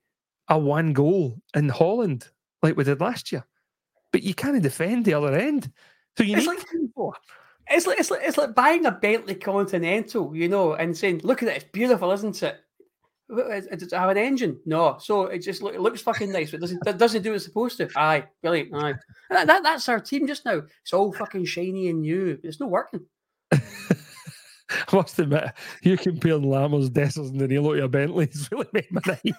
a 0.47 0.59
one 0.59 0.93
goal 0.93 1.39
in 1.55 1.69
Holland 1.69 2.27
like 2.61 2.75
we 2.77 2.83
did 2.83 3.01
last 3.01 3.31
year, 3.31 3.45
but 4.11 4.23
you 4.23 4.33
can't 4.33 4.61
defend 4.61 5.05
the 5.05 5.13
other 5.13 5.33
end. 5.35 5.71
So 6.17 6.23
you 6.23 6.37
It's 6.37 6.45
need 6.47 6.55
like- 6.57 6.67
four. 6.95 7.13
It's 7.69 7.87
like, 7.87 7.99
it's 7.99 8.11
like 8.11 8.21
it's 8.23 8.37
like 8.37 8.53
buying 8.53 8.85
a 8.85 8.91
Bentley 8.91 9.35
Continental, 9.35 10.35
you 10.35 10.49
know, 10.49 10.73
and 10.73 10.97
saying, 10.97 11.21
"Look 11.23 11.41
at 11.41 11.47
it, 11.49 11.55
it's 11.57 11.71
beautiful, 11.71 12.11
isn't 12.11 12.43
it? 12.43 12.59
Does 13.29 13.65
it 13.83 13.93
have 13.93 14.09
an 14.09 14.17
engine? 14.17 14.59
No, 14.65 14.97
so 14.99 15.27
it 15.27 15.39
just 15.39 15.61
look, 15.61 15.73
it 15.73 15.79
looks 15.79 16.01
fucking 16.01 16.33
nice, 16.33 16.51
but 16.51 16.59
doesn't 16.59 16.85
it 16.85 16.97
doesn't 16.97 17.21
do 17.21 17.29
what 17.29 17.35
it's 17.37 17.45
supposed 17.45 17.77
to. 17.77 17.87
Aye, 17.95 18.25
brilliant. 18.41 18.75
Aye, 18.75 18.95
that, 19.29 19.47
that- 19.47 19.63
that's 19.63 19.87
our 19.87 20.01
team 20.01 20.27
just 20.27 20.43
now. 20.43 20.63
It's 20.81 20.91
all 20.91 21.13
fucking 21.13 21.45
shiny 21.45 21.87
and 21.87 22.01
new. 22.01 22.37
It's 22.43 22.59
not 22.59 22.69
working. 22.71 23.05
I 24.91 24.95
must 24.95 25.19
admit, 25.19 25.51
you 25.83 25.97
comparing 25.97 26.43
Lammers, 26.43 26.89
Dessers, 26.89 27.29
and 27.29 27.39
Danilo 27.39 27.75
to 27.75 27.83
a 27.83 27.87
Bentley 27.87 28.25
has 28.33 28.49
really 28.51 28.67
made 28.73 28.91
my 28.91 29.01
night. 29.07 29.21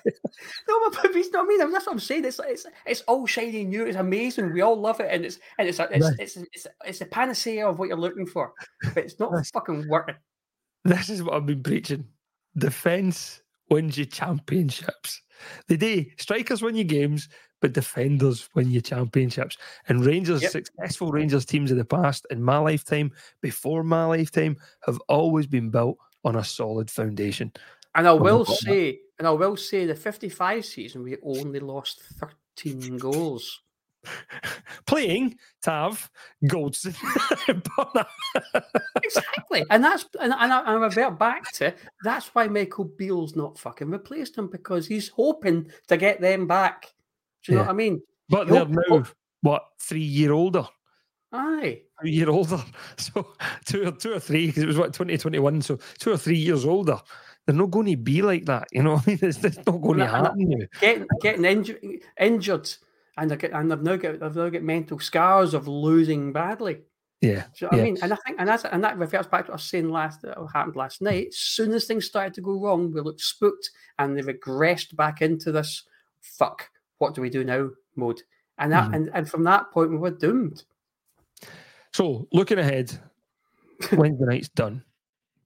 No, 0.69 0.91
but 0.91 1.15
he's 1.15 1.31
not. 1.31 1.45
I 1.45 1.49
mean, 1.49 1.59
that's 1.73 1.87
what 1.87 1.93
I'm 1.93 1.99
saying. 2.01 2.25
It's 2.25 2.41
it's 2.43 2.67
it's 2.87 3.01
all 3.03 3.27
shiny 3.27 3.61
and 3.63 3.71
new. 3.71 3.85
It's 3.85 3.97
amazing. 3.97 4.53
We 4.53 4.61
all 4.63 4.79
love 4.81 5.01
it, 5.01 5.09
and 5.11 5.25
it's 5.25 5.39
and 5.59 5.69
it's 5.69 5.79
a, 5.79 5.89
it's, 5.91 6.05
Right. 6.05 6.15
it's 6.19 6.37
it's 6.37 6.67
it's 6.85 7.01
a 7.01 7.07
panacea 7.07 7.69
of 7.69 7.79
what 7.79 7.89
you're 7.89 7.97
looking 7.99 8.27
for, 8.27 8.53
but 8.95 9.05
it's 9.05 9.19
not 9.21 9.31
Yes. 9.35 9.51
fucking 9.51 9.89
working. 9.89 10.17
This 10.85 11.09
is 11.11 11.23
what 11.23 11.35
I've 11.35 11.47
been 11.47 11.63
preaching. 11.63 12.07
Defence 12.57 13.43
wins 13.71 13.97
you 13.97 14.05
championships. 14.05 15.21
The 15.69 15.77
day 15.77 16.13
strikers 16.19 16.63
win 16.63 16.75
you 16.77 16.85
games, 16.85 17.29
but 17.63 17.73
defenders 17.73 18.51
win 18.55 18.71
your 18.71 18.83
championships. 18.83 19.57
And 19.89 20.05
Rangers, 20.05 20.43
Yep. 20.43 20.51
successful 20.51 21.13
Rangers 21.13 21.47
teams 21.47 21.71
in 21.71 21.79
the 21.79 21.85
past, 21.85 22.27
in 22.29 22.43
my 22.43 22.59
lifetime, 22.59 23.13
before 23.41 23.85
my 23.85 24.05
lifetime, 24.05 24.59
have 24.85 24.99
always 25.09 25.47
been 25.47 25.71
built 25.71 25.97
on 26.25 26.37
a 26.37 26.45
solid 26.45 26.91
foundation. 26.91 27.53
And 27.95 28.07
I 28.07 28.13
will 28.13 28.39
we've 28.39 28.47
got 28.49 28.61
that. 28.61 28.67
say, 28.67 28.99
and 29.19 29.29
I 29.29 29.31
will 29.31 29.57
say, 29.57 29.87
the 29.87 29.95
55 29.95 30.65
season 30.67 31.05
we 31.05 31.17
only 31.23 31.61
lost 31.61 32.03
13 32.57 32.99
goals. 32.99 33.61
Playing 34.87 35.39
Tav, 35.63 36.11
Goldson, 36.47 36.97
Exactly, 39.05 39.65
and 39.71 39.85
that's 39.85 40.07
and, 40.21 40.33
and 40.33 40.53
I, 40.53 40.59
and 40.59 40.69
I 40.69 40.75
revert 40.75 41.21
back 41.21 41.53
to 41.53 41.73
that's 42.03 42.35
why 42.35 42.49
Michael 42.49 42.87
Beale's 42.87 43.37
not 43.37 43.61
fucking 43.61 43.91
replaced 43.91 44.37
him 44.37 44.49
because 44.49 44.89
he's 44.89 45.09
hoping 45.11 45.71
to 45.87 45.97
get 45.97 46.21
them 46.21 46.49
back. 46.49 46.93
Do 47.45 47.53
you 47.53 47.59
know 47.59 47.63
Yeah. 47.63 47.67
what 47.67 47.73
I 47.73 47.77
mean? 47.77 48.03
But 48.29 48.49
they're 48.49 48.67
now, 48.67 49.05
what, 49.43 49.65
three 49.81 50.01
year 50.01 50.33
older? 50.33 50.67
Aye. 51.33 51.83
a 52.03 52.09
year 52.09 52.29
older. 52.31 52.63
So 52.99 53.33
two 53.65 53.87
or 53.89 53.93
two 53.93 54.13
or 54.13 54.21
three, 54.21 54.47
because 54.49 54.63
it 54.63 54.67
was 54.67 54.79
what 54.79 54.93
2021, 54.93 55.63
so 55.63 55.79
two 55.99 56.13
or 56.13 56.17
three 56.19 56.37
years 56.37 56.65
older. 56.65 56.99
They're 57.47 57.57
not 57.57 57.71
going 57.73 57.87
to 57.91 57.97
be 57.97 58.23
like 58.23 58.45
that, 58.45 58.69
you 58.71 58.83
know. 58.85 58.95
what 58.95 59.09
I 59.09 59.11
mean, 59.11 59.19
it's, 59.23 59.43
it's 59.43 59.57
not 59.67 59.81
going 59.83 59.99
to 59.99 60.05
And 60.05 60.15
I- 60.15 60.19
and 60.19 60.27
I- 60.27 60.31
happen. 60.31 60.69
getting 60.81 61.07
getting 61.21 61.45
injured, 61.45 61.81
injured, 62.21 62.71
and 63.17 63.31
they 63.31 63.37
get, 63.37 63.53
and 63.53 63.71
they've 63.71 63.81
now 63.83 63.97
got 63.97 64.21
they've 64.21 64.37
now 64.37 64.49
got 64.49 64.63
mental 64.63 64.99
scars 65.01 65.55
of 65.55 65.67
losing 65.69 66.33
badly. 66.33 66.83
Yeah, 67.21 67.45
Do 67.59 67.67
you 67.67 67.67
know 67.67 67.69
what 67.69 67.77
yeah. 67.77 67.83
I 67.83 67.85
mean? 67.85 67.99
And 68.03 68.13
I 68.13 68.17
think, 68.27 68.37
and 68.41 68.49
that's 68.49 68.65
and 68.65 68.85
that 68.85 68.99
reverts 68.99 69.29
back 69.29 69.47
to 69.47 69.53
what 69.53 69.55
I 69.55 69.57
was 69.57 69.65
saying 69.65 69.91
last 69.91 70.23
that 70.23 70.37
happened 70.53 70.77
last 70.77 71.01
night. 71.03 71.29
As 71.29 71.37
soon 71.39 71.73
as 71.73 71.85
things 71.87 72.05
started 72.05 72.35
to 72.35 72.41
go 72.41 72.59
wrong, 72.61 72.93
we 72.93 73.01
looked 73.01 73.21
spooked, 73.21 73.71
and 73.99 74.17
they 74.17 74.23
regressed 74.23 74.95
back 74.97 75.23
into 75.23 75.51
this 75.53 75.85
fuck. 76.21 76.69
What 77.03 77.17
do 77.17 77.21
we 77.21 77.31
do 77.31 77.43
now? 77.43 77.69
Mode. 77.97 78.23
And 78.59 78.71
that 78.73 78.89
Mhm. 78.93 78.95
and, 78.95 79.11
and 79.13 79.29
from 79.29 79.43
that 79.43 79.73
point 79.73 79.91
we 79.91 79.97
were 79.97 80.13
doomed. 80.13 80.63
So 81.93 82.29
looking 82.33 82.61
ahead, 82.61 82.97
Wednesday 83.93 84.25
night's 84.25 84.49
done. 84.51 84.85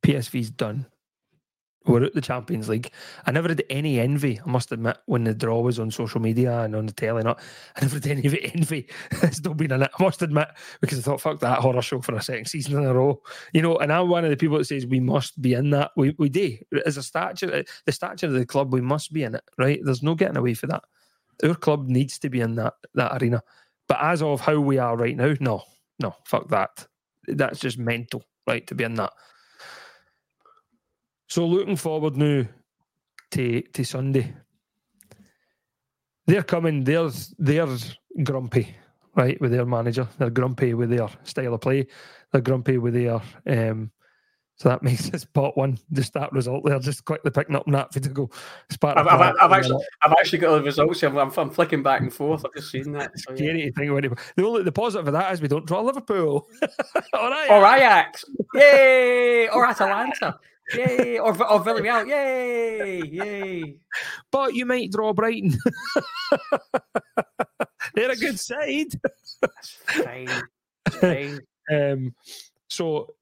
PSV's 0.02 0.50
done. 0.50 0.84
We're 1.86 2.02
at 2.04 2.14
the 2.14 2.20
Champions 2.20 2.68
League. 2.68 2.90
I 3.26 3.30
never 3.30 3.48
had 3.48 3.62
any 3.70 4.00
envy, 4.00 4.40
I 4.44 4.50
must 4.50 4.72
admit, 4.72 4.98
when 5.06 5.22
the 5.24 5.32
draw 5.32 5.60
was 5.60 5.78
on 5.78 5.90
social 5.92 6.20
media 6.20 6.62
and 6.62 6.74
on 6.74 6.86
the 6.86 6.92
telly. 6.92 7.22
Not, 7.22 7.38
I 7.76 7.80
never 7.82 7.94
had 7.94 8.06
any 8.08 8.26
of 8.26 8.34
it 8.34 8.54
envy. 8.54 8.88
It's 9.22 9.40
not 9.42 9.56
been 9.56 9.72
in 9.72 9.82
it, 9.82 9.90
I 9.98 10.02
must 10.02 10.20
admit, 10.20 10.48
because 10.80 10.98
I 10.98 11.02
thought, 11.02 11.20
fuck 11.20 11.40
that 11.40 11.60
horror 11.60 11.80
show 11.80 12.00
for 12.02 12.14
a 12.16 12.22
second 12.22 12.46
season 12.46 12.76
in 12.76 12.84
a 12.84 12.92
row. 12.92 13.22
You 13.54 13.62
know, 13.62 13.78
and 13.78 13.90
I'm 13.92 14.08
one 14.08 14.24
of 14.24 14.30
the 14.30 14.36
people 14.36 14.58
that 14.58 14.64
says 14.66 14.84
we 14.84 15.00
must 15.00 15.40
be 15.40 15.54
in 15.54 15.70
that. 15.70 15.92
We, 15.96 16.14
we 16.18 16.28
do. 16.28 16.58
As 16.84 16.96
a 16.98 17.02
stature, 17.04 17.64
the 17.86 17.92
stature 17.92 18.26
of 18.26 18.32
the 18.32 18.44
club, 18.44 18.74
we 18.74 18.80
must 18.80 19.12
be 19.12 19.22
in 19.22 19.34
it, 19.36 19.44
right? 19.56 19.80
There's 19.82 20.02
no 20.02 20.14
getting 20.16 20.36
away 20.36 20.54
for 20.54 20.66
that. 20.66 20.82
Our 21.42 21.54
club 21.54 21.88
needs 21.88 22.18
to 22.20 22.30
be 22.30 22.40
in 22.40 22.54
that 22.56 22.74
that 22.94 23.20
arena. 23.20 23.42
But 23.88 23.98
as 24.00 24.22
of 24.22 24.40
how 24.40 24.58
we 24.60 24.78
are 24.78 24.96
right 24.96 25.16
now, 25.16 25.34
no, 25.40 25.62
no, 26.00 26.14
fuck 26.24 26.48
that. 26.48 26.86
That's 27.26 27.60
just 27.60 27.78
mental, 27.78 28.24
right? 28.46 28.66
To 28.66 28.74
be 28.74 28.84
in 28.84 28.94
that. 28.94 29.12
So 31.28 31.46
looking 31.46 31.76
forward 31.76 32.16
now 32.16 32.44
to 33.32 33.62
to 33.62 33.84
Sunday. 33.84 34.34
They're 36.26 36.42
coming. 36.42 36.84
They're 36.84 37.10
they're 37.38 37.68
grumpy, 38.24 38.76
right, 39.14 39.40
with 39.40 39.52
their 39.52 39.66
manager. 39.66 40.08
They're 40.18 40.30
grumpy 40.30 40.74
with 40.74 40.90
their 40.90 41.08
style 41.22 41.54
of 41.54 41.60
play. 41.60 41.86
They're 42.32 42.40
grumpy 42.40 42.78
with 42.78 42.94
their. 42.94 43.20
Um, 43.46 43.90
so 44.56 44.70
that 44.70 44.82
makes 44.82 45.12
us 45.12 45.24
pot 45.24 45.56
one. 45.56 45.78
Just 45.92 46.14
that 46.14 46.32
result 46.32 46.64
there, 46.64 46.78
just 46.78 47.04
quickly 47.04 47.30
picking 47.30 47.54
up 47.54 47.66
that 47.66 47.92
for 47.92 48.00
to 48.00 48.08
go. 48.08 48.30
I've, 48.82 49.06
I've, 49.06 49.34
I've 49.40 49.52
actually 49.52 49.84
I've 50.02 50.12
actually 50.12 50.38
got 50.38 50.56
the 50.56 50.62
results 50.62 51.00
here. 51.00 51.10
I'm, 51.10 51.30
I'm 51.30 51.50
flicking 51.50 51.82
back 51.82 52.00
and 52.00 52.12
forth. 52.12 52.46
I've 52.46 52.54
just 52.54 52.70
seen 52.70 52.92
that. 52.92 53.12
So, 53.18 53.32
yeah. 53.32 53.36
Scary 53.36 53.62
to 53.64 53.72
think 53.72 53.90
about. 53.90 54.18
The 54.34 54.46
only 54.46 54.62
the 54.62 54.72
positive 54.72 55.08
of 55.08 55.12
that 55.12 55.30
is 55.34 55.42
we 55.42 55.48
don't 55.48 55.66
draw 55.66 55.82
Liverpool. 55.82 56.48
All 57.12 57.30
right. 57.30 57.50
Or 57.50 57.66
Ajax, 57.66 58.24
yay! 58.54 59.48
Or 59.48 59.66
Atalanta, 59.66 60.38
yay! 60.74 61.18
Or 61.18 61.30
or 61.30 61.62
Villarreal, 61.62 62.08
yay! 62.08 63.02
Yay! 63.02 63.76
but 64.30 64.54
you 64.54 64.64
might 64.64 64.90
draw 64.90 65.12
Brighton. 65.12 65.54
They're 67.94 68.10
a 68.10 68.16
good 68.16 68.40
side. 68.40 68.88
That's 69.42 69.76
fine. 69.86 70.30
It's 70.86 70.96
fine. 70.96 71.40
Um, 71.68 72.14
so 72.68 73.16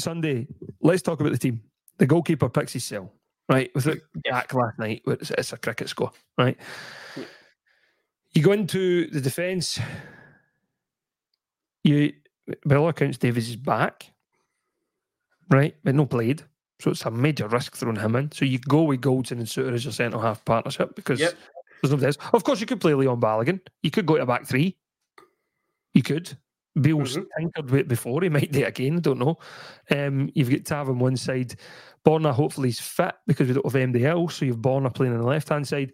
Sunday, 0.00 0.46
let's 0.80 1.02
talk 1.02 1.20
about 1.20 1.32
the 1.32 1.38
team. 1.38 1.60
The 1.98 2.06
goalkeeper 2.06 2.48
picks 2.48 2.72
his 2.72 2.84
cell, 2.84 3.12
right? 3.48 3.70
With. 3.74 4.00
Jack 4.26 4.54
last 4.54 4.78
night, 4.78 5.02
it's, 5.06 5.30
it's 5.30 5.52
a 5.52 5.56
cricket 5.56 5.88
score, 5.88 6.12
right? 6.36 6.56
Yeah. 7.16 7.24
You 8.34 8.42
go 8.42 8.52
into 8.52 9.08
the 9.10 9.20
defence. 9.20 9.80
You, 11.84 12.12
by 12.64 12.76
all 12.76 12.88
accounts, 12.88 13.18
Davies 13.18 13.48
is 13.48 13.56
back, 13.56 14.12
right? 15.50 15.74
But 15.84 15.94
no 15.94 16.06
played, 16.06 16.42
so 16.80 16.90
it's 16.90 17.04
a 17.04 17.10
major 17.10 17.48
risk 17.48 17.76
throwing 17.76 17.96
him 17.96 18.16
in. 18.16 18.30
So 18.32 18.44
you 18.44 18.58
go 18.58 18.82
with 18.82 19.00
Goldson 19.00 19.32
and 19.32 19.46
Souttar 19.46 19.72
as 19.74 19.84
your 19.84 19.92
centre 19.92 20.18
half 20.18 20.44
partnership 20.44 20.94
because 20.94 21.18
Yep. 21.20 21.34
there's 21.82 21.90
nobody 21.90 22.06
else. 22.06 22.18
Of 22.32 22.44
course, 22.44 22.60
you 22.60 22.66
could 22.66 22.80
play 22.80 22.94
Leon 22.94 23.20
Balogun. 23.20 23.60
You 23.82 23.90
could 23.90 24.06
go 24.06 24.16
to 24.16 24.22
a 24.22 24.26
back 24.26 24.46
three. 24.46 24.76
You 25.94 26.02
could. 26.02 26.36
Beale's 26.82 27.16
Mhm. 27.16 27.26
tinkered 27.38 27.70
with 27.70 27.80
it 27.80 27.88
before. 27.88 28.22
He 28.22 28.28
might 28.28 28.52
do 28.52 28.60
it 28.60 28.68
again. 28.68 29.00
Don't 29.00 29.18
know. 29.18 29.38
Um, 29.90 30.30
you've 30.34 30.50
got 30.50 30.64
Tav 30.64 30.88
on 30.88 30.98
one 30.98 31.16
side. 31.16 31.54
Borna 32.04 32.32
hopefully 32.32 32.68
is 32.70 32.80
fit 32.80 33.14
because 33.26 33.48
we 33.48 33.54
don't 33.54 33.66
have 33.66 33.74
MDL. 33.76 34.28
So 34.28 34.44
you've 34.44 34.58
Borna 34.58 34.94
playing 34.94 35.12
on 35.12 35.20
the 35.20 35.26
left 35.26 35.48
hand 35.48 35.66
side. 35.66 35.92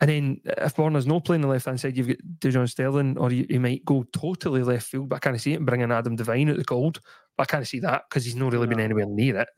And 0.00 0.10
then 0.10 0.40
if 0.44 0.74
Borna's 0.74 1.06
not 1.06 1.24
playing 1.24 1.42
on 1.44 1.48
the 1.48 1.52
left 1.54 1.66
hand 1.66 1.78
side, 1.80 1.96
you've 1.96 2.08
got 2.08 2.16
Dujon 2.40 2.68
Sterling, 2.68 3.16
or 3.18 3.30
you, 3.30 3.46
you 3.48 3.60
might 3.60 3.84
go 3.84 4.02
totally 4.12 4.62
left 4.62 4.86
field. 4.88 5.08
But 5.08 5.16
I 5.16 5.18
can't 5.20 5.40
see 5.40 5.52
it 5.52 5.56
and 5.56 5.66
bring 5.66 5.80
in 5.80 5.92
Adam 5.92 6.16
Devine 6.16 6.48
at 6.48 6.56
the 6.56 6.64
cold. 6.64 7.00
But 7.36 7.44
I 7.44 7.52
can't 7.52 7.66
see 7.68 7.78
that 7.80 8.04
because 8.08 8.24
he's 8.24 8.34
not 8.36 8.52
really 8.52 8.66
been 8.66 8.80
anywhere 8.80 9.06
near 9.06 9.38
it. 9.38 9.48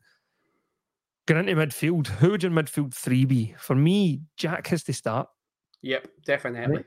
Going 1.27 1.47
into 1.47 1.59
midfield, 1.59 2.07
who 2.07 2.29
would 2.31 2.43
your 2.43 2.51
midfield 2.51 2.93
three 2.93 3.25
be? 3.25 3.55
For 3.57 3.75
me, 3.75 4.21
Jack 4.37 4.67
has 4.67 4.83
to 4.83 4.93
start. 4.93 5.27
Yep, 5.81 6.07
definitely. 6.25 6.83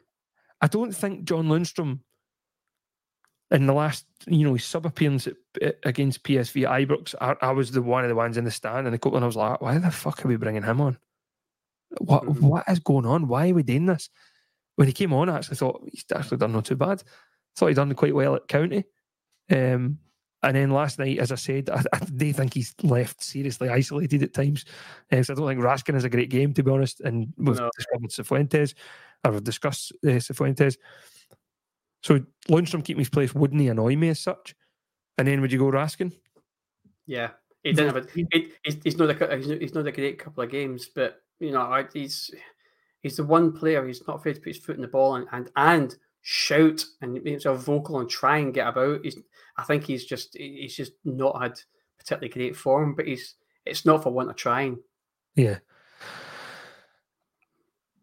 I 0.61 0.66
don't 0.68 0.95
think 0.95 1.24
John 1.24 1.49
Lundstram 1.49 2.01
in 3.51 3.67
the 3.67 3.73
last, 3.73 4.05
you 4.27 4.45
know, 4.45 4.53
his 4.55 4.65
sub 4.65 4.85
appearance 4.87 5.27
against 5.85 6.23
PSV 6.23 6.65
at 6.67 6.89
Ibrox, 6.89 7.15
I, 7.21 7.35
I 7.41 7.51
was 7.53 7.71
the 7.71 7.81
one 7.83 8.05
of 8.05 8.09
the 8.09 8.15
ones 8.15 8.37
in 8.37 8.45
the 8.45 8.51
stand 8.51 8.87
in 8.87 8.93
the 8.93 8.99
cup, 8.99 9.15
and 9.15 9.25
I 9.25 9.27
was 9.27 9.37
like, 9.37 9.61
why 9.61 9.79
the 9.79 9.91
fuck 9.91 10.25
are 10.25 10.29
we 10.29 10.37
bringing 10.37 10.63
him 10.63 10.81
on? 10.81 10.99
What 12.01 12.25
Mhm. 12.25 12.41
what 12.43 12.65
is 12.69 12.81
going 12.81 13.07
on? 13.07 13.29
Why 13.29 13.49
are 13.51 13.55
we 13.55 13.63
doing 13.63 13.87
this? 13.87 14.11
When 14.77 14.87
he 14.87 14.93
came 14.93 15.13
on, 15.15 15.29
I 15.29 15.37
actually 15.37 15.57
thought 15.57 15.83
he's 15.91 16.05
actually 16.15 16.37
done 16.37 16.53
not 16.53 16.67
too 16.67 16.77
bad. 16.77 17.03
Thought 17.57 17.69
he'd 17.69 17.75
done 17.77 17.95
quite 17.95 18.15
well 18.15 18.35
at 18.37 18.47
county. 18.49 18.85
Um, 19.51 19.99
and 20.43 20.55
then 20.55 20.71
last 20.71 20.99
night, 21.01 21.19
as 21.19 21.33
I 21.33 21.37
said, 21.37 21.69
I, 21.71 21.83
I 21.93 21.99
do 22.05 22.33
think 22.33 22.55
he's 22.55 22.75
left 22.83 23.23
seriously 23.23 23.71
isolated 23.71 24.23
at 24.23 24.35
times. 24.35 24.67
Uh, 25.11 25.23
so 25.23 25.33
I 25.33 25.37
don't 25.37 25.49
think 25.49 25.61
Raskin 25.61 25.97
is 25.97 26.05
a 26.05 26.11
great 26.11 26.31
game, 26.31 26.53
to 26.55 26.63
be 26.63 26.71
honest. 26.71 27.01
And 27.01 27.33
we've 27.39 27.57
No. 27.57 27.71
discovered 27.77 28.11
Cifuentes, 28.11 28.75
or 29.25 29.33
we've 29.33 29.43
discussed 29.43 29.93
uh, 30.05 30.11
Cifuentes. 30.21 30.77
So 32.09 32.25
Lundstram 32.49 32.83
keeping 32.83 33.01
his 33.01 33.11
place 33.11 33.35
wouldn't 33.35 33.61
he 33.61 33.69
annoy 33.69 33.95
me 33.95 34.09
as 34.09 34.19
such? 34.19 34.55
And 35.19 35.29
then 35.29 35.43
would 35.43 35.53
you 35.53 35.59
go 35.59 35.67
Raskin? 35.67 36.11
Yeah, 37.07 37.33
he 37.63 37.75
didn't 37.75 37.95
have 37.95 38.07
a. 38.07 38.09
He, 38.15 38.27
he's, 38.65 38.79
he's 38.83 38.97
not 38.97 39.11
a 39.11 39.37
he's 39.37 39.75
not, 39.75 39.87
a 39.87 39.93
great 39.93 40.19
couple 40.19 40.43
of 40.43 40.51
games, 40.51 40.89
but 40.95 41.21
you 41.39 41.51
know 41.51 41.61
I, 41.61 41.85
he's 41.93 42.31
he's 43.03 43.19
the 43.19 43.25
one 43.25 43.53
player 43.53 43.87
he's 43.87 44.07
not 44.09 44.17
afraid 44.17 44.37
to 44.37 44.41
put 44.41 44.55
his 44.55 44.65
foot 44.65 44.77
in 44.77 44.81
the 44.81 44.89
ball 44.89 45.17
and 45.17 45.27
and, 45.33 45.51
and 45.57 45.97
shout 46.23 46.83
and 47.03 47.13
make 47.13 47.27
himself 47.27 47.59
vocal 47.59 48.01
and 48.01 48.09
try 48.09 48.39
and 48.39 48.55
get 48.55 48.69
about. 48.69 49.01
He's 49.05 49.19
I 49.59 49.65
think 49.65 49.85
he's 49.85 50.07
just 50.07 50.35
he's 50.35 50.77
just 50.77 50.93
not 51.05 51.43
had 51.43 51.61
particularly 51.99 52.33
great 52.33 52.57
form, 52.57 52.95
but 52.95 53.07
he's 53.07 53.35
it's 53.67 53.85
not 53.85 54.03
for 54.03 54.15
want 54.15 54.31
of 54.31 54.37
trying. 54.37 54.79
Yeah. 55.35 55.59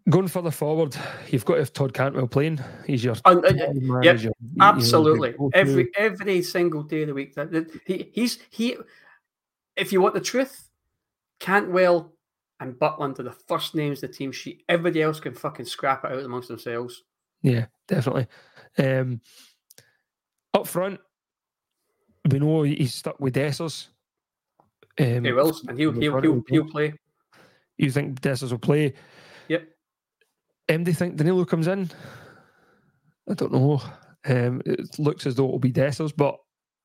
Going 0.08 0.28
further 0.28 0.52
forward, 0.52 0.96
you've 1.30 1.46
got 1.46 1.56
to 1.56 1.60
have 1.62 1.74
Todd 1.74 1.94
Cantwell 1.94 2.28
playing. 2.28 2.60
He's 2.86 3.04
your 3.04 3.16
And, 3.26 3.44
uh, 3.44 3.50
yep, 4.04 4.22
your- 4.22 4.34
you 4.40 4.50
know, 4.56 4.66
Absolutely, 4.66 5.34
every 5.54 5.90
every 5.96 6.42
single 6.44 6.84
day 6.84 7.02
of 7.02 7.08
the 7.08 7.14
week. 7.16 7.34
That, 7.34 7.52
that 7.52 7.72
he 7.86 8.12
he's 8.14 8.38
he. 8.52 8.78
If 9.76 9.92
you 9.92 10.02
want 10.02 10.14
the 10.14 10.22
truth, 10.22 10.70
Cantwell 11.40 12.14
and 12.60 12.76
Butland 12.76 13.20
are 13.20 13.24
the 13.24 13.32
first 13.32 13.74
names 13.74 14.04
of 14.04 14.12
the 14.12 14.16
team 14.16 14.32
sheet. 14.32 14.64
Everybody 14.70 15.02
else 15.02 15.20
can 15.20 15.34
fucking 15.34 15.66
scrap 15.66 16.06
it 16.06 16.12
out 16.12 16.24
amongst 16.24 16.50
themselves. 16.50 17.04
Yeah, 17.42 17.66
definitely. 17.88 18.28
Um, 18.78 19.22
up 20.54 20.68
front, 20.68 21.00
we 22.30 22.38
know 22.40 22.62
he's 22.62 22.94
stuck 22.94 23.20
with 23.20 23.34
Dessers. 23.36 23.88
Um, 25.00 25.26
He 25.26 25.32
will, 25.32 25.52
and 25.68 25.80
he'll 25.80 25.92
he'll 25.94 26.22
he'll, 26.22 26.44
he'll 26.48 26.70
play. 26.70 26.94
You 27.78 27.90
think 27.90 28.22
Dessers 28.22 28.52
will 28.52 28.60
play? 28.60 28.94
Yep. 29.50 29.68
Um, 30.70 30.84
do 30.84 30.92
you 30.92 30.96
think 30.96 31.16
Danilo 31.16 31.46
comes 31.46 31.68
in? 31.68 31.92
I 33.30 33.34
don't 33.34 33.54
know. 33.54 33.82
Um, 34.26 34.62
it 34.66 34.98
looks 34.98 35.26
as 35.26 35.36
though 35.36 35.46
it'll 35.46 35.60
be 35.60 35.72
Dessers, 35.72 36.14
but 36.16 36.38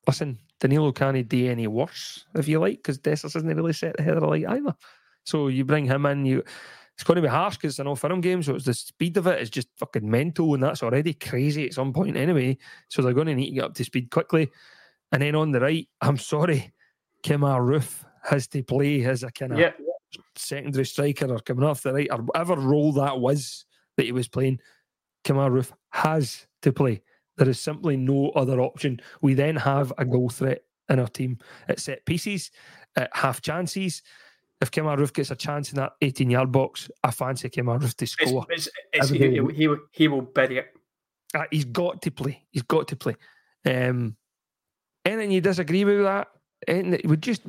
listen, 0.07 0.39
Danilo 0.59 0.93
can't 0.93 1.29
do 1.29 1.51
any 1.51 1.67
worse 1.67 2.25
if 2.35 2.49
you 2.49 2.59
like, 2.61 2.79
because 2.79 2.99
Dessers 2.99 3.37
isn't 3.37 3.47
really 3.47 3.73
set 3.73 3.97
the 3.97 4.03
head 4.03 4.17
of 4.17 4.23
the 4.23 4.29
light 4.29 4.47
either. 4.47 4.75
So 5.25 5.49
you 5.49 5.65
bring 5.65 5.87
him 5.87 6.07
in, 6.07 6.27
you 6.27 6.43
it's 6.95 7.05
going 7.05 7.17
to 7.17 7.23
be 7.23 7.29
harsh 7.29 7.57
because 7.57 7.73
it's 7.73 7.79
an 7.79 7.87
Old 7.87 7.99
Firm 7.99 8.21
game, 8.21 8.43
so 8.43 8.55
it's 8.55 8.67
the 8.67 8.75
speed 8.75 9.17
of 9.17 9.27
it 9.27 9.41
is 9.41 9.49
just 9.49 9.69
fucking 9.79 10.09
mental, 10.09 10.53
and 10.53 10.63
that's 10.63 10.83
already 10.83 11.15
crazy 11.15 11.67
at 11.67 11.73
some 11.73 11.95
point 11.95 12.15
anyway. 12.15 12.59
So 12.89 13.01
they're 13.01 13.15
going 13.15 13.29
to 13.29 13.35
need 13.35 13.49
to 13.49 13.55
get 13.55 13.65
up 13.65 13.75
to 13.75 13.85
speed 13.85 14.11
quickly. 14.11 14.51
And 15.11 15.23
then 15.23 15.35
on 15.35 15.51
the 15.51 15.61
right, 15.61 15.89
I'm 16.03 16.19
sorry, 16.19 16.75
Kemar 17.25 17.61
Roofe 17.61 18.05
has 18.25 18.47
to 18.49 18.63
play 18.63 19.03
as 19.05 19.23
a 19.23 19.31
kind 19.31 19.53
of 19.53 19.59
Yeah, 19.59 19.73
secondary 20.37 20.85
striker 20.85 21.33
or 21.33 21.39
coming 21.39 21.65
off 21.65 21.83
the 21.83 21.95
right 21.95 22.09
or 22.11 22.19
whatever 22.19 22.57
role 22.57 22.93
that 22.93 23.19
was 23.19 23.65
that 24.01 24.07
he 24.07 24.13
was 24.13 24.29
playing, 24.29 24.59
Kemar 25.25 25.51
Roofe 25.51 25.73
has 25.91 26.47
to 26.63 26.73
play. 26.73 27.03
There 27.37 27.49
is 27.49 27.61
simply 27.61 27.97
no 27.97 28.31
other 28.31 28.61
option. 28.61 29.01
We 29.21 29.35
then 29.35 29.57
have 29.57 29.93
a 29.99 30.07
goal 30.07 30.31
threat 30.31 30.63
in 30.89 30.99
our 30.99 31.07
team 31.07 31.39
at 31.69 31.79
set 31.79 32.05
pieces, 32.07 32.51
at 32.97 33.11
half 33.15 33.43
chances. 33.43 34.03
If 34.63 34.71
Kemar 34.71 34.99
Roofe 34.99 35.13
gets 35.13 35.31
a 35.31 35.37
chance 35.37 35.71
in 35.71 35.77
that 35.77 35.93
18 36.01 36.31
yard 36.31 36.51
box, 36.51 36.91
I 37.05 37.11
fancy 37.11 37.51
Kemar 37.51 37.79
Roofe 37.79 37.95
to 37.97 38.07
score. 38.07 38.47
it's, 38.49 38.69
it's, 38.93 39.11
Every 39.11 39.19
he, 39.19 39.41
he, 39.55 39.77
he, 39.93 40.09
will, 40.09 40.23
bury 40.23 40.59
it. 40.59 40.69
Uh, 41.35 41.45
he's 41.51 41.67
got 41.67 42.01
to 42.03 42.11
play. 42.11 42.43
He's 42.51 42.63
got 42.63 42.89
to 42.89 42.97
play. 42.97 43.17
Um, 43.67 44.17
anything 45.05 45.31
you 45.31 45.43
disagree 45.43 45.85
with 45.85 46.03
that? 46.03 46.29
Anything 46.67 46.91
that 46.91 47.07
we 47.07 47.17
just 47.17 47.43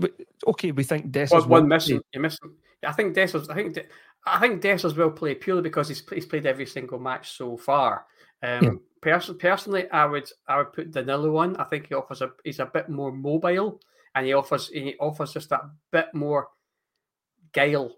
okay. 0.47 0.71
We 0.71 0.83
think 0.83 1.11
Dessers 1.11 1.41
One, 1.41 1.49
one 1.49 1.67
missing. 1.67 2.01
You're 2.13 2.21
missing. 2.21 2.51
I 2.85 2.91
think 2.93 3.15
Dessers. 3.15 3.49
I 3.49 3.55
think. 3.55 3.73
De- 3.75 3.85
I 4.25 4.39
think 4.39 4.61
Dessers 4.61 4.95
will 4.95 5.09
play 5.11 5.33
purely 5.35 5.61
because 5.63 5.87
he's 5.87 6.03
he's 6.13 6.25
played 6.27 6.45
every 6.45 6.65
single 6.67 6.99
match 6.99 7.31
so 7.37 7.57
far. 7.57 8.05
Um, 8.43 8.63
Yeah. 8.63 8.71
person, 9.01 9.37
personally, 9.37 9.89
I 9.89 10.05
would 10.05 10.29
I 10.47 10.57
would 10.57 10.73
put 10.73 10.91
Danilo 10.91 11.37
on. 11.37 11.57
I 11.57 11.63
think 11.65 11.87
he 11.87 11.95
offers 11.95 12.21
a 12.21 12.31
he's 12.43 12.59
a 12.59 12.65
bit 12.67 12.87
more 12.89 13.11
mobile 13.11 13.79
and 14.13 14.25
he 14.25 14.33
offers 14.33 14.67
he 14.69 14.95
offers 14.99 15.33
just 15.33 15.49
that 15.49 15.61
bit 15.91 16.07
more 16.13 16.49
guile. 17.53 17.95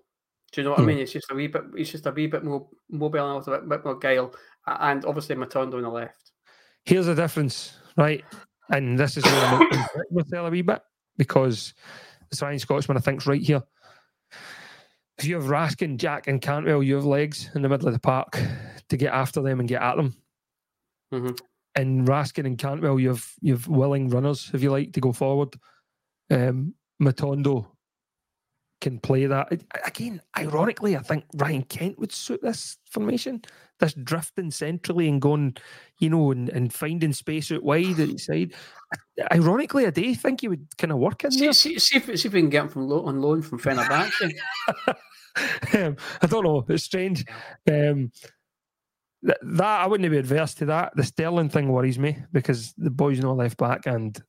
Do 0.52 0.62
you 0.62 0.66
know 0.66 0.72
what 0.72 0.80
Hmm. 0.80 0.86
I 0.86 0.88
mean? 0.88 1.00
It's 1.00 1.12
just 1.12 1.32
a 1.32 1.36
wee 1.36 1.48
bit. 1.48 1.64
He's 1.76 1.92
just 1.92 2.06
a 2.06 2.12
wee 2.12 2.28
bit 2.28 2.44
more 2.44 2.70
mobile 2.90 3.38
and 3.38 3.48
a 3.48 3.52
bit, 3.60 3.68
bit 3.70 3.86
more 3.86 3.98
guile. 4.00 4.34
And 4.68 5.04
obviously 5.06 5.36
Matondo 5.36 5.76
on 5.76 5.82
the 5.82 5.90
left. 5.90 6.32
here's 6.86 7.06
the 7.08 7.16
difference, 7.16 7.78
right? 7.98 8.24
And 8.70 8.98
this 8.98 9.18
is 9.18 9.26
where 9.26 9.46
I'm 9.46 9.70
to 10.32 10.46
a 10.46 10.50
wee 10.50 10.62
bit 10.62 10.82
because 11.18 11.74
the 12.32 12.38
Ryan 12.46 12.60
Scotsman, 12.60 12.98
I 12.98 13.02
think, 13.02 13.22
is 13.22 13.28
right 13.28 13.42
here. 13.42 13.62
If 15.18 15.26
you 15.26 15.36
have 15.36 15.46
Raskin, 15.46 15.98
Jack, 15.98 16.28
and 16.28 16.42
Cantwell, 16.42 16.82
you 16.82 16.96
have 16.96 17.06
legs 17.06 17.50
in 17.56 17.62
the 17.62 17.70
middle 17.70 17.88
of 17.88 17.94
the 17.94 18.00
park 18.00 18.40
to 18.90 18.98
get 18.98 19.14
after 19.14 19.42
them 19.42 19.60
and 19.60 19.70
get 19.70 19.82
at 19.82 19.96
them. 19.96 20.16
Mhm. 21.14 21.40
And 21.76 22.08
Raskin 22.08 22.46
and 22.46 22.58
Cantwell, 22.58 23.00
you 23.00 23.10
have 23.10 23.34
you 23.42 23.54
have 23.54 23.68
willing 23.68 24.10
runners, 24.10 24.52
if 24.54 24.62
you 24.62 24.72
like, 24.72 24.94
to 24.94 25.02
go 25.02 25.12
forward. 25.12 25.56
Um, 26.32 26.76
Matondo 27.02 27.68
can 28.84 29.00
play 29.00 29.26
that 29.26 29.48
again. 29.86 30.22
Ironically, 30.38 30.98
I 30.98 31.02
think 31.02 31.24
Ryan 31.36 31.64
Kent 31.64 31.98
would 31.98 32.12
suit 32.12 32.42
this 32.42 32.78
formation. 32.92 33.42
This 33.80 33.94
drifting 33.94 34.52
centrally 34.52 35.08
and 35.08 35.22
going, 35.22 35.56
you 36.00 36.10
know, 36.10 36.32
and, 36.32 36.50
and 36.50 36.72
finding 36.74 37.14
space 37.14 37.52
out 37.52 37.64
wide 37.64 38.00
at 38.00 38.10
each 38.10 38.26
side. 38.26 38.54
Ironically, 39.32 39.88
I 39.88 39.90
do 39.90 40.14
think 40.14 40.42
he 40.42 40.50
would 40.50 40.68
kind 40.78 40.92
of 40.92 41.00
work 41.00 41.24
in 41.24 41.32
See, 41.32 41.40
there. 41.40 41.54
see, 41.54 41.80
see, 41.80 41.98
if, 41.98 42.06
see 42.06 42.28
if 42.28 42.34
we 42.34 42.42
can 42.42 42.50
get 42.50 42.64
him 42.64 42.70
from 42.70 42.88
lo- 42.88 43.06
on 43.06 43.22
loan 43.22 43.42
from 43.42 43.60
Fenerbahce. 43.60 44.34
um, 45.74 45.96
I 46.22 46.28
don't 46.28 46.44
know. 46.44 46.66
It's 46.68 46.84
strange. 46.84 47.26
Um, 47.68 48.12
th- 49.26 49.38
that 49.42 49.82
I 49.82 49.88
wouldn't 49.88 50.12
be 50.12 50.18
adverse 50.18 50.54
to 50.56 50.66
that. 50.66 50.92
The 50.96 51.04
Sterling 51.04 51.50
thing 51.50 51.70
worries 51.70 51.98
me 51.98 52.18
because 52.34 52.74
the 52.78 52.92
boy's 52.92 53.22
not 53.22 53.38
left 53.38 53.58
back, 53.58 53.86
and. 53.86 54.22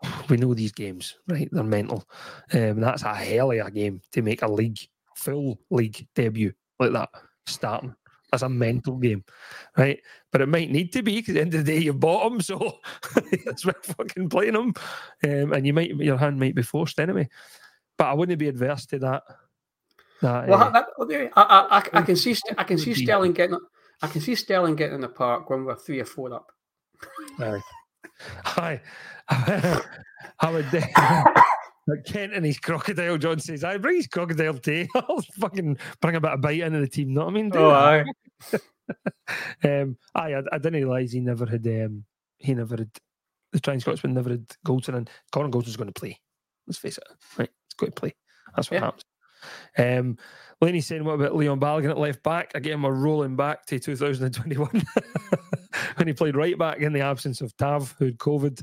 we 0.28 0.36
know 0.36 0.54
these 0.54 0.72
games, 0.72 1.16
right? 1.28 1.48
They're 1.50 1.62
mental. 1.62 2.04
Um, 2.52 2.80
that's 2.80 3.02
a 3.02 3.14
hell 3.14 3.52
of 3.52 3.66
a 3.66 3.70
game 3.70 4.00
to 4.12 4.22
make 4.22 4.42
a 4.42 4.50
league 4.50 4.78
full 5.16 5.60
league 5.70 6.06
debut 6.14 6.52
like 6.78 6.92
that 6.92 7.10
starting. 7.46 7.94
That's 8.30 8.42
a 8.42 8.48
mental 8.48 8.96
game, 8.96 9.24
right? 9.76 10.00
But 10.32 10.40
it 10.40 10.48
might 10.48 10.70
need 10.70 10.92
to 10.94 11.02
be 11.02 11.16
because 11.16 11.30
at 11.30 11.34
the 11.34 11.40
end 11.40 11.54
of 11.54 11.64
the 11.64 11.72
day 11.72 11.78
you 11.78 11.92
bought 11.92 12.28
them, 12.28 12.40
so 12.40 12.78
that's 13.44 13.64
worth 13.64 13.94
fucking 13.96 14.28
playing 14.28 14.54
them. 14.54 14.74
um, 15.24 15.52
and 15.52 15.66
you 15.66 15.72
might 15.72 15.90
your 15.90 16.16
hand 16.16 16.40
might 16.40 16.56
be 16.56 16.62
forced 16.62 16.98
anyway. 16.98 17.28
But 17.96 18.06
I 18.06 18.14
wouldn't 18.14 18.38
be 18.38 18.48
adverse 18.48 18.86
to 18.86 18.98
that. 18.98 19.22
that 20.20 20.48
Well, 20.48 20.62
uh, 20.62 20.70
that, 20.70 20.86
I, 21.36 21.42
I, 21.42 21.78
I, 21.78 22.00
I 22.00 22.02
can 22.02 22.16
see 22.16 22.34
St- 22.34 22.58
I 22.58 22.64
can 22.64 22.78
see 22.78 22.94
Sterling 22.94 23.32
getting 23.34 23.58
I 24.02 24.08
can 24.08 24.20
see 24.20 24.34
Sterling 24.34 24.74
getting 24.74 24.96
in 24.96 25.00
the 25.00 25.08
park 25.08 25.48
when 25.48 25.64
we're 25.64 25.76
three 25.76 26.00
or 26.00 26.04
four 26.04 26.34
up. 26.34 26.50
Aye. 27.38 27.60
Hi. 28.44 28.80
I 29.28 30.50
would. 30.50 30.66
Uh, 30.74 31.24
Kent 32.06 32.32
and 32.32 32.46
his 32.46 32.58
crocodile, 32.58 33.18
John 33.18 33.38
says, 33.38 33.62
I 33.62 33.76
bring 33.76 33.96
his 33.96 34.06
crocodile 34.06 34.54
tea. 34.54 34.88
I'll 34.94 35.20
fucking 35.38 35.76
bring 36.00 36.16
a 36.16 36.20
bit 36.20 36.30
of 36.32 36.40
bite 36.40 36.60
into 36.60 36.80
the 36.80 36.88
team. 36.88 37.12
Know 37.12 37.24
what 37.26 37.30
I 37.30 37.34
mean? 37.34 37.50
Do 37.50 37.58
Oh, 37.58 37.70
aye. 37.70 38.04
Um, 39.64 39.96
aye, 40.14 40.34
I, 40.34 40.42
I 40.52 40.58
didn't 40.58 40.74
realise 40.74 41.12
he 41.12 41.20
never 41.20 41.46
had. 41.46 41.66
Um, 41.66 42.04
he 42.38 42.52
never 42.54 42.76
had. 42.76 42.90
The 43.52 43.60
Trine 43.60 43.80
Scotsman 43.80 44.12
never 44.14 44.30
had 44.30 44.46
Goldson, 44.66 44.94
and 44.96 45.08
Conor 45.32 45.48
Goldson's 45.48 45.76
going 45.76 45.90
to 45.92 45.98
play. 45.98 46.18
Let's 46.66 46.78
face 46.78 46.98
it, 46.98 47.04
right? 47.38 47.48
He's 47.66 47.74
going 47.78 47.92
to 47.92 48.00
play. 48.00 48.14
That's 48.54 48.70
what 48.70 48.78
Yeah. 48.78 48.84
happens. 48.86 49.04
Um, 49.76 50.18
Laney's 50.60 50.86
saying, 50.86 51.04
"What 51.04 51.14
about 51.14 51.36
Leon 51.36 51.60
Balogun 51.60 51.90
at 51.90 51.98
left 51.98 52.22
back?" 52.22 52.52
Again, 52.54 52.82
we're 52.82 52.92
rolling 52.92 53.36
back 53.36 53.66
to 53.66 53.78
2021 53.78 54.68
when 55.96 56.06
he 56.08 56.14
played 56.14 56.36
right 56.36 56.58
back 56.58 56.78
in 56.78 56.92
the 56.92 57.00
absence 57.00 57.40
of 57.40 57.56
Tav, 57.56 57.94
who 57.98 58.06
had 58.06 58.18
COVID. 58.18 58.62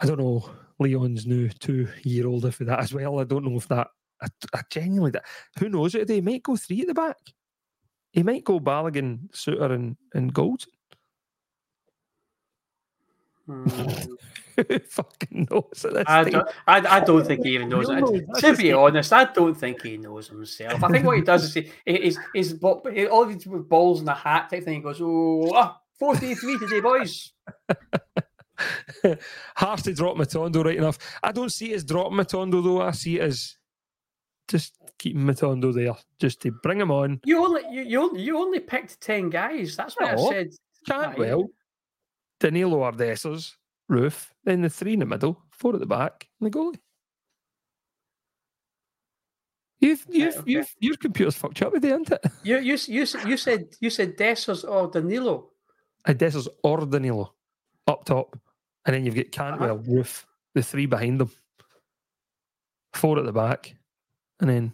I 0.00 0.06
don't 0.06 0.18
know. 0.18 0.48
Leon's 0.80 1.26
new 1.26 1.48
two-year-old 1.48 2.52
for 2.52 2.64
that 2.64 2.80
as 2.80 2.92
well. 2.92 3.20
I 3.20 3.24
don't 3.24 3.44
know 3.44 3.56
if 3.56 3.68
that. 3.68 3.88
I, 4.20 4.26
I 4.52 4.62
genuinely, 4.70 5.12
that, 5.12 5.24
who 5.58 5.68
knows 5.68 5.94
it? 5.94 6.08
He 6.08 6.20
might 6.20 6.42
go 6.42 6.56
three 6.56 6.80
at 6.82 6.88
the 6.88 6.94
back. 6.94 7.16
He 8.12 8.22
might 8.22 8.44
go 8.44 8.60
Balogun, 8.60 9.30
Souttar, 9.32 9.72
and 9.72 9.96
and 10.14 10.32
Gold. 10.32 10.64
Hmm. 13.46 13.66
Who 14.56 14.78
fucking 14.88 15.48
knows 15.50 15.84
at 15.84 15.94
this 15.94 16.04
I 16.06 16.24
don't, 16.24 16.48
I, 16.66 16.96
I 16.96 17.00
don't 17.00 17.26
think 17.26 17.44
he 17.44 17.54
even 17.54 17.68
knows 17.68 17.88
it. 17.88 17.94
know, 18.00 18.20
To 18.38 18.56
be 18.56 18.72
honest, 18.72 19.12
I 19.12 19.24
don't 19.24 19.54
think 19.54 19.82
he 19.82 19.96
knows 19.96 20.28
himself. 20.28 20.82
I 20.82 20.88
think 20.88 21.04
what 21.04 21.16
he 21.16 21.22
does 21.22 21.44
is 21.44 21.54
he, 21.54 21.70
he's, 21.84 22.18
he's, 22.32 22.52
bo- 22.52 22.82
he- 22.92 23.06
all 23.06 23.26
these 23.26 23.46
with 23.46 23.68
balls 23.68 24.00
in 24.02 24.08
a 24.08 24.14
hat 24.14 24.50
type 24.50 24.64
thing. 24.64 24.74
He 24.74 24.80
goes, 24.80 25.00
oh, 25.00 25.50
ah, 25.54 25.80
43 25.98 26.58
today, 26.58 26.80
boys. 26.80 27.32
Harsh 29.56 29.82
to 29.82 29.92
drop 29.94 30.16
Matondo 30.16 30.64
right 30.64 30.76
enough. 30.76 30.98
I 31.22 31.32
don't 31.32 31.50
see 31.52 31.72
it 31.72 31.76
as 31.76 31.84
dropping 31.84 32.16
Matondo 32.18 32.62
though. 32.62 32.82
I 32.82 32.92
see 32.92 33.18
it 33.18 33.22
as 33.22 33.56
just 34.48 34.74
keeping 34.98 35.22
Matondo 35.24 35.74
there, 35.74 35.94
just 36.20 36.40
to 36.42 36.52
bring 36.62 36.80
him 36.80 36.90
on. 36.90 37.20
You 37.24 37.44
only 37.44 37.62
you, 37.70 37.82
you, 37.82 38.16
you 38.16 38.38
only 38.38 38.60
picked 38.60 39.00
10 39.00 39.30
guys. 39.30 39.76
That's 39.76 39.94
what 39.98 40.14
No. 40.16 40.28
I 40.28 40.30
said. 40.30 40.50
Cantwell, 40.86 41.48
Danilo 42.40 42.80
Ardessers, 42.80 43.52
Roofe, 43.90 44.30
then 44.44 44.62
the 44.62 44.70
three 44.70 44.94
in 44.94 45.00
the 45.00 45.06
middle, 45.06 45.42
four 45.50 45.74
at 45.74 45.80
the 45.80 45.86
back, 45.86 46.28
and 46.40 46.52
the 46.52 46.58
goalie. 46.58 46.78
You've, 49.80 50.06
you've, 50.08 50.36
okay. 50.38 50.50
you've, 50.50 50.74
your 50.80 50.96
computer's 50.96 51.36
fucked 51.36 51.60
you 51.60 51.66
up 51.66 51.74
with 51.74 51.84
it, 51.84 51.88
isn't 51.88 52.10
it? 52.10 52.24
You, 52.42 52.58
you, 52.58 52.78
you, 52.86 53.06
you 53.26 53.36
said 53.36 53.66
you 53.80 53.90
said 53.90 54.16
Dessers 54.16 54.68
or 54.68 54.88
Danilo. 54.88 55.50
Uh, 56.06 56.12
Ardessers 56.12 56.48
or 56.62 56.86
Danilo 56.86 57.34
up 57.86 58.04
top, 58.04 58.38
and 58.86 58.94
then 58.94 59.04
you've 59.04 59.14
got 59.14 59.32
Cantwell, 59.32 59.78
uh-huh. 59.78 59.90
Roofe, 59.90 60.24
the 60.54 60.62
three 60.62 60.86
behind 60.86 61.20
them, 61.20 61.30
four 62.94 63.18
at 63.18 63.26
the 63.26 63.32
back, 63.32 63.74
and 64.40 64.48
then 64.48 64.72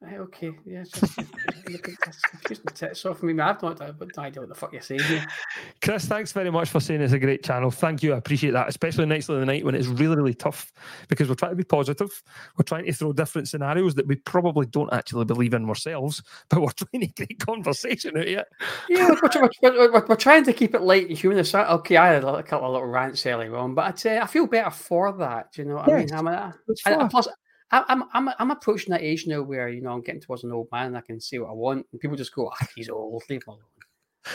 Right, 0.00 0.18
okay, 0.18 0.52
yeah. 0.64 0.84
Just, 0.84 1.18
look 1.18 1.88
at 1.88 1.94
this 2.06 2.20
confusing 2.20 2.64
the 2.66 2.72
tits 2.72 3.04
off 3.04 3.20
me. 3.20 3.32
I've 3.40 3.60
not 3.60 3.82
I've 3.82 3.98
no 3.98 4.22
idea 4.22 4.42
what 4.42 4.48
the 4.48 4.54
fuck 4.54 4.72
you're 4.72 4.80
saying 4.80 5.02
here. 5.02 5.26
Chris, 5.82 6.04
thanks 6.04 6.30
very 6.30 6.52
much 6.52 6.68
for 6.68 6.78
saying 6.78 7.00
it's 7.00 7.12
a 7.12 7.18
great 7.18 7.42
channel. 7.42 7.72
Thank 7.72 8.04
you. 8.04 8.14
I 8.14 8.18
appreciate 8.18 8.52
that, 8.52 8.68
especially 8.68 9.06
nights 9.06 9.28
of 9.28 9.40
the 9.40 9.44
night 9.46 9.64
when 9.64 9.74
it's 9.74 9.88
really, 9.88 10.14
really 10.14 10.34
tough 10.34 10.72
because 11.08 11.28
we're 11.28 11.34
trying 11.34 11.50
to 11.50 11.56
be 11.56 11.64
positive. 11.64 12.22
We're 12.56 12.62
trying 12.62 12.84
to 12.84 12.92
throw 12.92 13.12
different 13.12 13.48
scenarios 13.48 13.96
that 13.96 14.06
we 14.06 14.14
probably 14.14 14.66
don't 14.66 14.92
actually 14.92 15.24
believe 15.24 15.52
in 15.52 15.68
ourselves, 15.68 16.22
but 16.48 16.62
we're 16.62 16.70
trying 16.76 17.00
to 17.00 17.08
create 17.08 17.40
conversation 17.40 18.16
out 18.16 18.22
of 18.22 18.28
it. 18.28 18.46
Yeah, 18.88 19.08
we're, 19.62 19.90
we're, 19.90 20.06
we're, 20.06 20.14
trying 20.16 20.44
to 20.44 20.52
keep 20.52 20.76
it 20.76 20.82
light 20.82 21.08
and 21.08 21.18
humorous. 21.18 21.52
I- 21.54 21.68
Okay, 21.78 21.96
I 21.96 22.12
had 22.14 22.24
a 22.24 22.42
couple 22.44 22.68
of 22.68 22.72
little 22.74 22.88
rants 22.88 23.26
earlier 23.26 23.56
on, 23.56 23.74
but 23.74 23.86
I'd 23.86 23.98
say 23.98 24.18
I 24.18 24.26
feel 24.26 24.46
better 24.46 24.70
for 24.70 25.12
that. 25.18 25.52
Do 25.52 25.62
you 25.62 25.68
know 25.68 25.74
what 25.76 25.92
I 25.92 25.98
mean? 25.98 26.12
I'm, 26.14 26.28
a, 26.28 26.54
it's 26.68 26.86
and- 26.86 27.00
and 27.02 27.10
plus, 27.10 27.26
I- 27.70 27.84
I'm, 27.88 28.04
I'm, 28.12 28.30
I'm 28.38 28.50
approaching 28.50 28.92
that 28.92 29.02
age 29.02 29.26
now 29.26 29.42
where 29.42 29.68
you 29.68 29.80
know 29.82 29.92
I'm 29.92 30.02
getting 30.02 30.20
towards 30.20 30.44
an 30.44 30.52
old 30.52 30.68
man. 30.72 30.86
And 30.88 30.96
I 30.96 31.00
can 31.02 31.20
say 31.20 31.38
what 31.38 31.50
I 31.50 31.54
want, 31.54 31.86
and 31.92 32.00
people 32.00 32.16
just 32.16 32.34
go, 32.34 32.50
ah, 32.52 32.66
"He's 32.74 32.88
old, 32.88 33.22
leave 33.28 33.42
him 33.44 33.54
alone." 33.54 34.34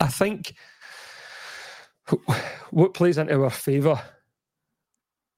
I 0.00 0.08
think 0.08 0.54
what 2.70 2.94
plays 2.94 3.18
into 3.18 3.42
our 3.42 3.50
favour 3.50 4.00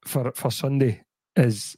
for 0.04 0.32
for 0.34 0.50
Sunday 0.50 1.02
is 1.36 1.76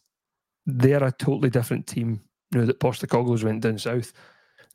they're 0.67 1.05
a 1.05 1.13
totally 1.13 1.51
different 1.51 1.87
team 1.87 2.21
you 2.53 2.61
now 2.61 2.67
that 2.67 2.81
Postecoglou's 2.81 3.45
went 3.45 3.63
down 3.63 3.79
south. 3.79 4.13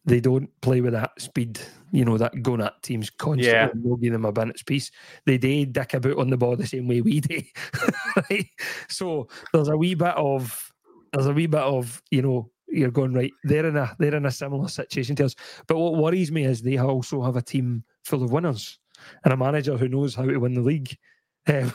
They 0.07 0.19
don't 0.19 0.49
play 0.61 0.81
with 0.81 0.93
that 0.93 1.19
speed, 1.19 1.59
you 1.91 2.05
know, 2.05 2.17
that 2.17 2.43
going 2.43 2.61
at 2.61 2.81
teams 2.83 3.09
constantly. 3.09 3.47
Yeah. 3.51 3.69
and 3.71 3.83
They'll 3.83 3.95
give 3.95 4.13
them 4.13 4.25
a 4.25 4.31
minute's 4.31 4.61
piece. 4.61 4.91
They 5.25 5.39
do 5.39 5.65
dick 5.65 5.95
about 5.95 6.19
on 6.19 6.29
the 6.29 6.37
ball 6.37 6.55
the 6.55 6.67
same 6.67 6.87
way 6.87 7.01
we 7.01 7.21
do. 7.21 7.41
right? 8.29 8.47
So 8.87 9.27
there's 9.51 9.67
a 9.67 9.75
wee 9.77 9.95
bit 9.95 10.13
of 10.15 10.71
there's 11.15 11.27
a 11.27 11.33
wee 11.33 11.47
bit 11.47 11.61
of, 11.61 12.01
you 12.11 12.21
know, 12.21 12.51
you're 12.67 12.91
going 12.91 13.13
right. 13.13 13.31
They're 13.43 13.65
in 13.65 13.77
a 13.77 13.95
they're 13.99 14.15
in 14.15 14.25
a 14.25 14.31
similar 14.31 14.67
situation 14.67 15.15
to 15.17 15.25
us. 15.25 15.35
But 15.67 15.77
what 15.77 15.95
worries 15.95 16.31
me 16.31 16.43
is 16.43 16.61
they 16.61 16.77
also 16.77 17.21
have 17.23 17.37
a 17.37 17.41
team 17.41 17.83
full 18.03 18.23
of 18.23 18.31
winners 18.31 18.79
and 19.23 19.33
a 19.33 19.37
manager 19.37 19.77
who 19.77 19.87
knows 19.87 20.15
how 20.15 20.25
to 20.25 20.37
win 20.37 20.53
the 20.53 20.61
league. 20.61 20.97
Um, 21.47 21.71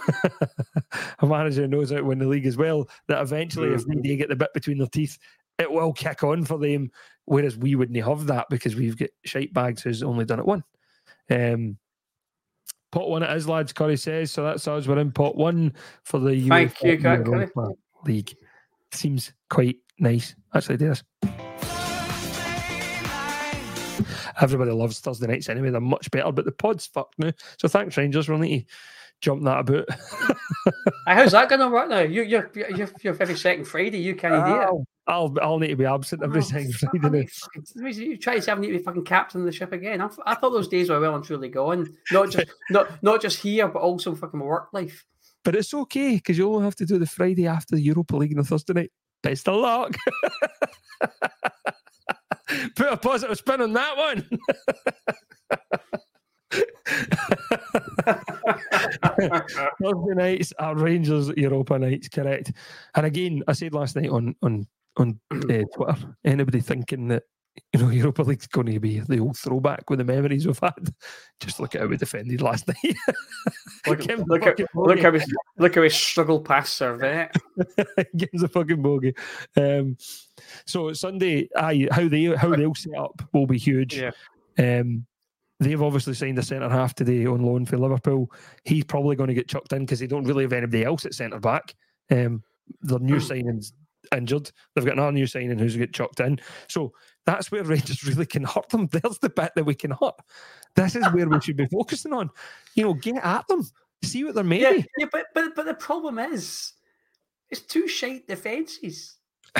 a 1.20 1.26
manager 1.28 1.60
who 1.60 1.68
knows 1.68 1.92
how 1.92 1.98
to 1.98 2.02
win 2.02 2.18
the 2.18 2.26
league 2.26 2.44
as 2.44 2.56
well. 2.56 2.88
That 3.06 3.22
eventually, 3.22 3.68
if 3.68 3.86
they 3.86 4.16
get 4.16 4.28
the 4.28 4.34
bit 4.34 4.52
between 4.52 4.78
their 4.78 4.88
teeth, 4.88 5.16
it 5.60 5.70
will 5.70 5.92
kick 5.92 6.24
on 6.24 6.44
for 6.44 6.58
them. 6.58 6.90
Whereas 7.26 7.56
we 7.56 7.76
wouldn't 7.76 8.04
have 8.04 8.26
that 8.26 8.48
because 8.50 8.74
we've 8.74 8.96
got 8.96 9.10
shite 9.24 9.54
bags 9.54 9.82
who's 9.82 10.02
only 10.02 10.24
done 10.24 10.40
it 10.40 10.44
one. 10.44 10.64
Um, 11.30 11.78
pot 12.90 13.08
one 13.08 13.22
it 13.22 13.30
is, 13.36 13.48
lads. 13.48 13.72
Curry 13.72 13.96
says 13.96 14.32
so. 14.32 14.42
That's 14.42 14.66
us. 14.66 14.88
We're 14.88 14.98
in 14.98 15.12
pot 15.12 15.36
one 15.36 15.74
for 16.02 16.18
the 16.18 16.48
Thank 16.48 16.74
UEFA 16.74 17.46
you. 17.54 17.68
League. 18.04 18.34
Seems 18.92 19.32
quite 19.48 19.76
nice, 19.98 20.34
actually. 20.54 20.78
Does. 20.78 21.02
Everybody 24.40 24.70
loves 24.70 24.98
Thursday 25.00 25.26
nights 25.26 25.48
anyway. 25.48 25.70
They're 25.70 25.80
much 25.80 26.10
better, 26.10 26.32
but 26.32 26.44
the 26.44 26.52
pod's 26.52 26.86
fucked 26.86 27.18
now. 27.18 27.32
So 27.58 27.68
thanks, 27.68 27.96
Rangers. 27.96 28.28
We'll 28.28 28.38
need 28.38 28.66
to 28.66 28.66
jump 29.20 29.44
that 29.44 29.60
about. 29.60 29.86
How's 31.06 31.32
that 31.32 31.48
going 31.48 31.60
to 31.60 31.68
work 31.68 31.88
now? 31.90 32.00
You, 32.00 32.22
you're, 32.22 32.50
you're, 32.54 32.88
you're 33.02 33.16
every 33.20 33.36
second 33.36 33.66
Friday. 33.66 33.98
You 33.98 34.14
can't 34.14 34.44
do 34.46 34.60
it. 34.80 34.86
I'll, 35.06 35.34
I'll, 35.42 35.58
need 35.58 35.68
to 35.68 35.76
be 35.76 35.84
absent 35.84 36.22
every 36.22 36.38
Oh, 36.38 36.44
second 36.44 36.72
Friday. 36.74 37.00
now. 37.02 37.08
fucking- 37.28 37.64
that 37.74 37.82
means 37.82 37.98
You 37.98 38.16
try 38.16 38.36
to 38.36 38.42
say 38.42 38.52
I 38.52 38.54
need 38.54 38.68
to 38.72 38.78
be 38.78 38.84
fucking 38.84 39.04
captain 39.04 39.40
of 39.40 39.46
the 39.46 39.52
ship 39.52 39.72
again. 39.72 40.00
I, 40.00 40.08
I 40.24 40.34
thought 40.36 40.50
those 40.50 40.68
days 40.68 40.88
were 40.88 41.00
well 41.00 41.16
and 41.16 41.24
truly 41.24 41.48
gone. 41.48 41.94
Not 42.10 42.30
just 42.30 42.48
not 42.70 43.02
not 43.02 43.20
just 43.20 43.40
here, 43.40 43.68
but 43.68 43.80
also 43.82 44.14
fucking 44.14 44.38
my 44.38 44.46
work 44.46 44.68
life. 44.72 45.04
But 45.44 45.56
it's 45.56 45.72
okay 45.72 46.16
because 46.16 46.36
you 46.36 46.52
only 46.52 46.64
have 46.64 46.76
to 46.76 46.86
do 46.86 46.98
the 46.98 47.06
Friday 47.06 47.46
after 47.46 47.76
the 47.76 47.82
Europa 47.82 48.16
League 48.16 48.32
and 48.32 48.40
the 48.40 48.44
Thursday 48.44 48.72
night. 48.74 48.92
Best 49.22 49.48
of 49.48 49.56
luck. 49.56 49.96
Put 52.76 52.92
a 52.92 52.96
positive 52.96 53.38
spin 53.38 53.60
on 53.60 53.72
that 53.74 53.96
one. 53.96 54.28
Thursday 59.82 60.14
nights 60.14 60.52
are 60.58 60.74
Rangers 60.76 61.28
Europa 61.36 61.78
nights, 61.78 62.08
correct? 62.08 62.52
And 62.94 63.06
again, 63.06 63.42
I 63.46 63.52
said 63.52 63.72
last 63.74 63.96
night 63.96 64.10
on 64.10 64.34
on 64.42 64.66
on 64.96 65.20
uh, 65.30 65.62
Twitter, 65.74 66.16
anybody 66.24 66.60
thinking 66.60 67.08
that 67.08 67.22
you 67.72 67.80
know 67.80 67.90
Europa 67.90 68.22
League's 68.22 68.46
going 68.46 68.66
to 68.66 68.80
be 68.80 69.00
the 69.00 69.18
old 69.18 69.36
throwback 69.36 69.88
with 69.88 69.98
the 69.98 70.04
memories 70.04 70.46
we've 70.46 70.58
had, 70.58 70.92
just 71.40 71.60
look 71.60 71.74
at 71.74 71.82
how 71.82 71.86
we 71.86 71.96
defended 71.96 72.42
last 72.42 72.68
night. 72.68 72.96
Look, 73.86 74.00
Give 74.00 74.10
'em 74.10 74.18
the 74.20 74.24
look, 74.26 74.46
at, 74.46 74.58
look 74.74 75.00
how 75.00 75.10
we 75.10 75.22
look 75.58 75.74
how 75.74 75.80
we 75.80 75.90
struggle 75.90 76.40
past 76.40 76.78
Servette. 76.80 77.34
Gives 78.16 78.42
a 78.42 78.48
fucking 78.48 78.82
bogey. 78.82 79.14
Um, 79.56 79.96
so 80.66 80.92
Sunday, 80.92 81.48
aye, 81.56 81.88
how 81.90 82.08
they 82.08 82.24
how 82.36 82.54
they'll 82.54 82.74
set 82.74 82.96
up 82.98 83.22
will 83.32 83.46
be 83.46 83.58
huge. 83.58 83.98
Yeah. 83.98 84.10
Um, 84.58 85.06
they've 85.60 85.82
obviously 85.82 86.14
signed 86.14 86.38
a 86.38 86.42
centre 86.42 86.68
half 86.68 86.94
today 86.94 87.26
on 87.26 87.42
loan 87.42 87.66
for 87.66 87.78
Liverpool. 87.78 88.30
He's 88.64 88.84
probably 88.84 89.16
going 89.16 89.28
to 89.28 89.34
get 89.34 89.48
chucked 89.48 89.72
in 89.72 89.84
because 89.84 90.00
they 90.00 90.06
don't 90.06 90.24
really 90.24 90.44
have 90.44 90.52
anybody 90.52 90.84
else 90.84 91.04
at 91.06 91.14
centre 91.14 91.40
back. 91.40 91.74
Um, 92.10 92.42
their 92.80 92.98
new 92.98 93.20
signing's 93.20 93.72
injured. 94.14 94.50
They've 94.74 94.84
got 94.84 94.94
another 94.94 95.12
new 95.12 95.26
signing 95.26 95.58
who's 95.58 95.76
get 95.76 95.92
chucked 95.92 96.20
in. 96.20 96.40
So 96.68 96.92
that's 97.30 97.52
where 97.52 97.62
Rangers 97.64 98.04
really 98.04 98.26
can 98.26 98.44
hurt 98.44 98.68
them. 98.70 98.86
There's 98.92 99.18
the 99.18 99.30
bit 99.30 99.52
that 99.54 99.64
we 99.64 99.74
can 99.74 99.92
hurt. 99.92 100.14
This 100.74 100.96
is 100.96 101.06
where 101.12 101.28
we 101.28 101.40
should 101.40 101.56
be 101.56 101.66
focusing 101.72 102.12
on. 102.12 102.30
You 102.74 102.84
know, 102.84 102.94
get 102.94 103.16
at 103.24 103.46
them. 103.48 103.64
See 104.02 104.24
what 104.24 104.34
they're 104.34 104.44
made 104.44 104.62
Yeah, 104.62 104.70
of. 104.70 104.86
yeah, 104.98 105.06
but 105.12 105.26
but 105.34 105.54
but 105.54 105.66
the 105.66 105.74
problem 105.74 106.18
is, 106.18 106.72
it's 107.50 107.60
two 107.60 107.86
shite 107.88 108.26
defences. 108.26 109.16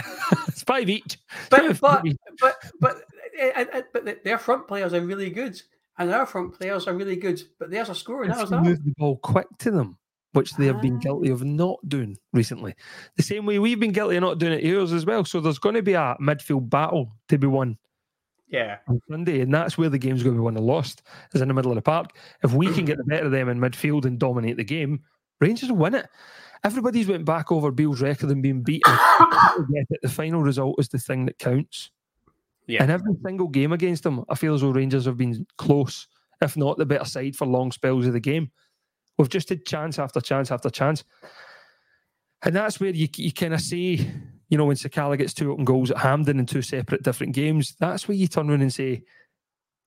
It's 0.48 0.62
five 0.62 0.88
each. 0.88 1.18
But 1.50 1.80
but 1.80 2.04
but 2.40 2.56
but 2.80 2.96
uh, 3.40 3.46
uh, 3.56 3.64
uh, 3.74 3.82
but 3.92 4.24
their 4.24 4.38
front 4.38 4.66
players 4.68 4.94
are 4.94 5.00
really 5.00 5.30
good, 5.30 5.60
and 5.98 6.12
our 6.12 6.26
front 6.26 6.54
players 6.58 6.86
are 6.86 6.94
really 6.94 7.16
good. 7.16 7.42
But 7.58 7.70
theirs 7.70 7.90
are 7.90 7.94
scoring. 7.94 8.30
if 8.30 8.36
That 8.36 8.42
was 8.42 8.50
you 8.50 8.56
that. 8.56 8.62
move 8.64 8.84
the 8.84 8.94
ball 8.96 9.16
quick 9.18 9.46
to 9.58 9.70
them, 9.70 9.98
which 10.32 10.54
they 10.54 10.66
have 10.66 10.80
been 10.80 10.96
Ah. 10.96 11.00
guilty 11.00 11.28
of 11.30 11.42
not 11.44 11.78
doing 11.88 12.16
recently. 12.32 12.74
The 13.16 13.22
same 13.22 13.46
way 13.46 13.58
we've 13.58 13.80
been 13.80 13.92
guilty 13.92 14.16
of 14.16 14.22
not 14.22 14.38
doing 14.38 14.52
it 14.52 14.64
yours 14.64 14.92
as 14.92 15.04
well. 15.06 15.24
So 15.24 15.40
there's 15.40 15.58
going 15.58 15.74
to 15.74 15.82
be 15.82 15.94
a 15.94 16.16
midfield 16.20 16.70
battle 16.70 17.12
to 17.28 17.38
be 17.38 17.46
won 17.48 17.76
Yeah, 18.48 18.78
on 18.88 19.00
Sunday, 19.08 19.40
and 19.40 19.52
that's 19.52 19.76
where 19.78 19.88
the 19.88 19.98
game's 19.98 20.22
going 20.22 20.34
to 20.34 20.40
be 20.40 20.44
won 20.44 20.56
or 20.56 20.60
lost, 20.60 21.02
is 21.34 21.40
in 21.40 21.48
the 21.48 21.54
middle 21.54 21.70
of 21.70 21.76
the 21.76 21.82
park. 21.82 22.16
If 22.42 22.52
we 22.52 22.72
can 22.72 22.84
get 22.84 22.96
the 22.98 23.04
better 23.04 23.26
of 23.26 23.32
them 23.32 23.48
in 23.48 23.58
midfield 23.58 24.04
and 24.04 24.18
dominate 24.18 24.56
the 24.56 24.64
game, 24.64 25.00
Rangers 25.40 25.70
will 25.70 25.78
win 25.78 25.94
it. 25.94 26.06
Everybody's 26.62 27.06
went 27.08 27.24
back 27.24 27.50
over 27.50 27.70
Beale's 27.70 28.02
record 28.02 28.28
and 28.30 28.42
being 28.42 28.62
beaten. 28.62 28.92
People 29.18 29.66
get 29.72 29.86
it. 29.90 30.00
The 30.02 30.08
final 30.10 30.42
result 30.42 30.76
is 30.78 30.88
the 30.88 30.98
thing 30.98 31.24
that 31.26 31.38
counts. 31.38 31.90
Yeah. 32.66 32.82
And 32.82 32.92
every 32.92 33.14
single 33.24 33.48
game 33.48 33.72
against 33.72 34.02
them, 34.02 34.24
I 34.28 34.34
feel 34.34 34.54
as 34.54 34.60
though 34.60 34.70
Rangers 34.70 35.06
have 35.06 35.16
been 35.16 35.46
close, 35.56 36.06
if 36.42 36.56
not 36.56 36.76
the 36.76 36.84
better 36.86 37.04
side 37.06 37.34
for 37.36 37.46
long 37.46 37.72
spells 37.72 38.06
of 38.06 38.12
the 38.12 38.20
game. 38.20 38.50
We've 39.20 39.28
just 39.28 39.50
had 39.50 39.66
chance 39.66 39.98
after 39.98 40.18
chance 40.18 40.50
after 40.50 40.70
chance. 40.70 41.04
And 42.42 42.56
that's 42.56 42.80
where 42.80 42.88
you, 42.88 43.06
you 43.16 43.30
kind 43.32 43.52
of 43.52 43.60
see, 43.60 44.10
you 44.48 44.56
know, 44.56 44.64
when 44.64 44.76
Sakala 44.76 45.18
gets 45.18 45.34
two 45.34 45.52
open 45.52 45.66
goals 45.66 45.90
at 45.90 45.98
Hampden 45.98 46.38
in 46.38 46.46
two 46.46 46.62
separate 46.62 47.02
different 47.02 47.34
games, 47.34 47.76
that's 47.78 48.08
where 48.08 48.16
you 48.16 48.26
turn 48.28 48.48
around 48.48 48.62
and 48.62 48.72
say, 48.72 49.02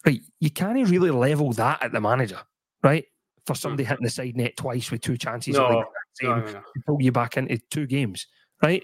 right, 0.06 0.22
you 0.40 0.52
can't 0.52 0.88
really 0.88 1.10
level 1.10 1.52
that 1.54 1.82
at 1.82 1.92
the 1.92 2.00
manager, 2.00 2.38
right? 2.84 3.06
For 3.48 3.56
somebody 3.56 3.86
hitting 3.86 4.04
the 4.04 4.12
side 4.12 4.38
net 4.38 4.56
twice 4.56 4.92
with 4.92 5.02
two 5.02 5.18
chances 5.18 5.56
No, 5.56 5.64
like 5.68 5.86
no, 6.22 6.36
no, 6.36 6.46
no. 6.46 6.52
to 6.52 6.82
pull 6.86 7.02
you 7.02 7.12
back 7.12 7.36
into 7.36 7.58
two 7.72 7.88
games, 7.88 8.28
right? 8.62 8.84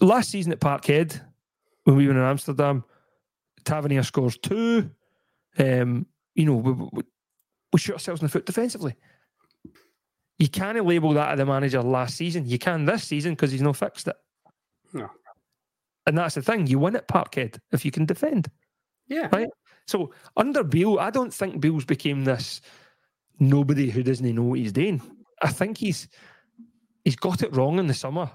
Last 0.00 0.30
season 0.30 0.52
at 0.52 0.60
Parkhead, 0.60 1.20
when 1.84 1.96
we 1.96 2.06
were 2.06 2.14
in 2.14 2.18
Amsterdam, 2.18 2.82
Tavernier 3.66 4.04
scores 4.04 4.38
two. 4.38 4.90
Um, 5.58 6.06
you 6.34 6.46
know, 6.46 6.54
we, 6.54 6.72
we, 6.72 7.02
we 7.74 7.80
shoot 7.80 7.94
ourselves 7.94 8.20
in 8.20 8.26
the 8.26 8.30
foot 8.30 8.46
defensively. 8.46 8.94
You 10.38 10.48
can't 10.48 10.86
label 10.86 11.12
that 11.14 11.32
at 11.32 11.38
the 11.38 11.44
manager 11.44 11.82
last 11.82 12.16
season. 12.16 12.46
You 12.46 12.56
can 12.56 12.84
this 12.84 13.02
season 13.02 13.32
because 13.32 13.50
he's 13.50 13.62
not 13.62 13.76
fixed 13.76 14.06
it. 14.06 14.14
No. 14.92 15.10
And 16.06 16.16
that's 16.16 16.36
the 16.36 16.42
thing. 16.42 16.68
You 16.68 16.78
win 16.78 16.94
at 16.94 17.08
Parkhead 17.08 17.58
if 17.72 17.84
you 17.84 17.90
can 17.90 18.06
defend. 18.06 18.48
Yeah, 19.08 19.28
Right. 19.32 19.48
So 19.88 20.12
under 20.36 20.62
Beale, 20.62 21.00
I 21.00 21.10
don't 21.10 21.34
think 21.34 21.60
Beale's 21.60 21.84
became 21.84 22.22
this 22.24 22.60
nobody 23.40 23.90
who 23.90 24.04
doesn't 24.04 24.34
know 24.34 24.44
what 24.44 24.60
he's 24.60 24.72
doing. 24.72 25.02
I 25.42 25.48
think 25.48 25.76
he's 25.76 26.08
he's 27.04 27.16
got 27.16 27.42
it 27.42 27.56
wrong 27.56 27.80
in 27.80 27.88
the 27.88 27.94
summer 27.94 28.30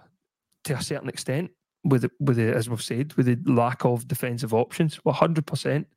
to 0.66 0.74
a 0.74 0.82
certain 0.82 1.08
extent 1.08 1.52
with 1.86 2.02
the, 2.02 2.12
with 2.20 2.36
the, 2.36 2.54
as 2.54 2.70
we've 2.70 2.82
said, 2.82 3.14
with 3.14 3.26
the 3.28 3.40
lack 3.50 3.86
of 3.86 4.06
defensive 4.06 4.54
options. 4.54 4.98
One 4.98 5.16
hundred 5.16 5.48
percent. 5.48 5.88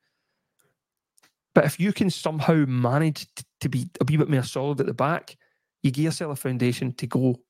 But 1.55 1.65
if 1.65 1.79
you 1.79 1.93
can 1.93 2.11
somehow 2.11 2.65
manage 2.67 3.27
t- 3.35 3.45
to 3.61 3.69
be 3.69 3.89
a 4.01 4.05
wee 4.05 4.17
bit 4.17 4.31
more 4.31 4.43
solid 4.43 4.81
at 4.81 4.87
the 4.87 4.95
back, 4.95 5.37
you 5.83 5.91
give 5.91 6.05
yourself 6.05 6.33
a 6.33 6.37
foundation 6.37 6.93
to 6.95 7.07
go 7.07 7.41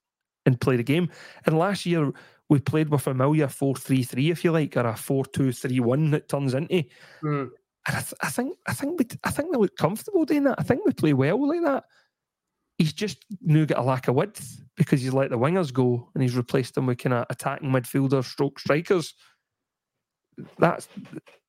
and 0.44 0.61
play 0.61 0.76
the 0.76 0.82
game. 0.82 1.09
And 1.46 1.59
last 1.59 1.86
year 1.86 2.12
we 2.48 2.59
played 2.59 2.88
with 2.88 3.00
a 3.00 3.05
familiar 3.05 3.46
4-3-3, 3.46 4.30
if 4.30 4.44
you 4.44 4.53
like, 4.53 4.76
or 4.76 4.80
a 4.80 4.92
4-2-3-1 4.94 6.11
that 6.11 6.28
turns 6.28 6.55
into. 6.55 6.84
Mm. 7.22 7.50
And 7.86 7.96
I, 7.96 8.00
th- 8.00 8.14
I 8.20 8.28
think 8.28 8.57
I 8.68 8.74
think 8.74 8.98
we 8.98 9.07
I 9.24 9.30
think 9.30 9.50
they 9.50 9.59
look 9.59 9.76
comfortable 9.76 10.24
doing 10.24 10.44
that. 10.44 10.55
I 10.59 10.62
think 10.62 10.86
we 10.86 10.92
play 10.92 11.14
well 11.14 11.48
like 11.48 11.62
that. 11.62 11.84
He's 12.78 12.92
just 12.92 13.24
now 13.40 13.64
got 13.64 13.78
a 13.78 13.82
lack 13.82 14.07
of 14.07 14.14
width 14.14 14.61
because 14.76 15.03
he's 15.03 15.12
let 15.12 15.30
the 15.30 15.38
wingers 15.38 15.72
go 15.72 16.09
and 16.14 16.22
he's 16.22 16.36
replaced 16.36 16.74
them 16.74 16.86
with 16.86 16.98
kind 16.98 17.14
of 17.14 17.26
attacking 17.28 17.70
midfielders, 17.70 18.24
stroke 18.24 18.61
strikers. 18.61 19.14
That's 20.59 20.89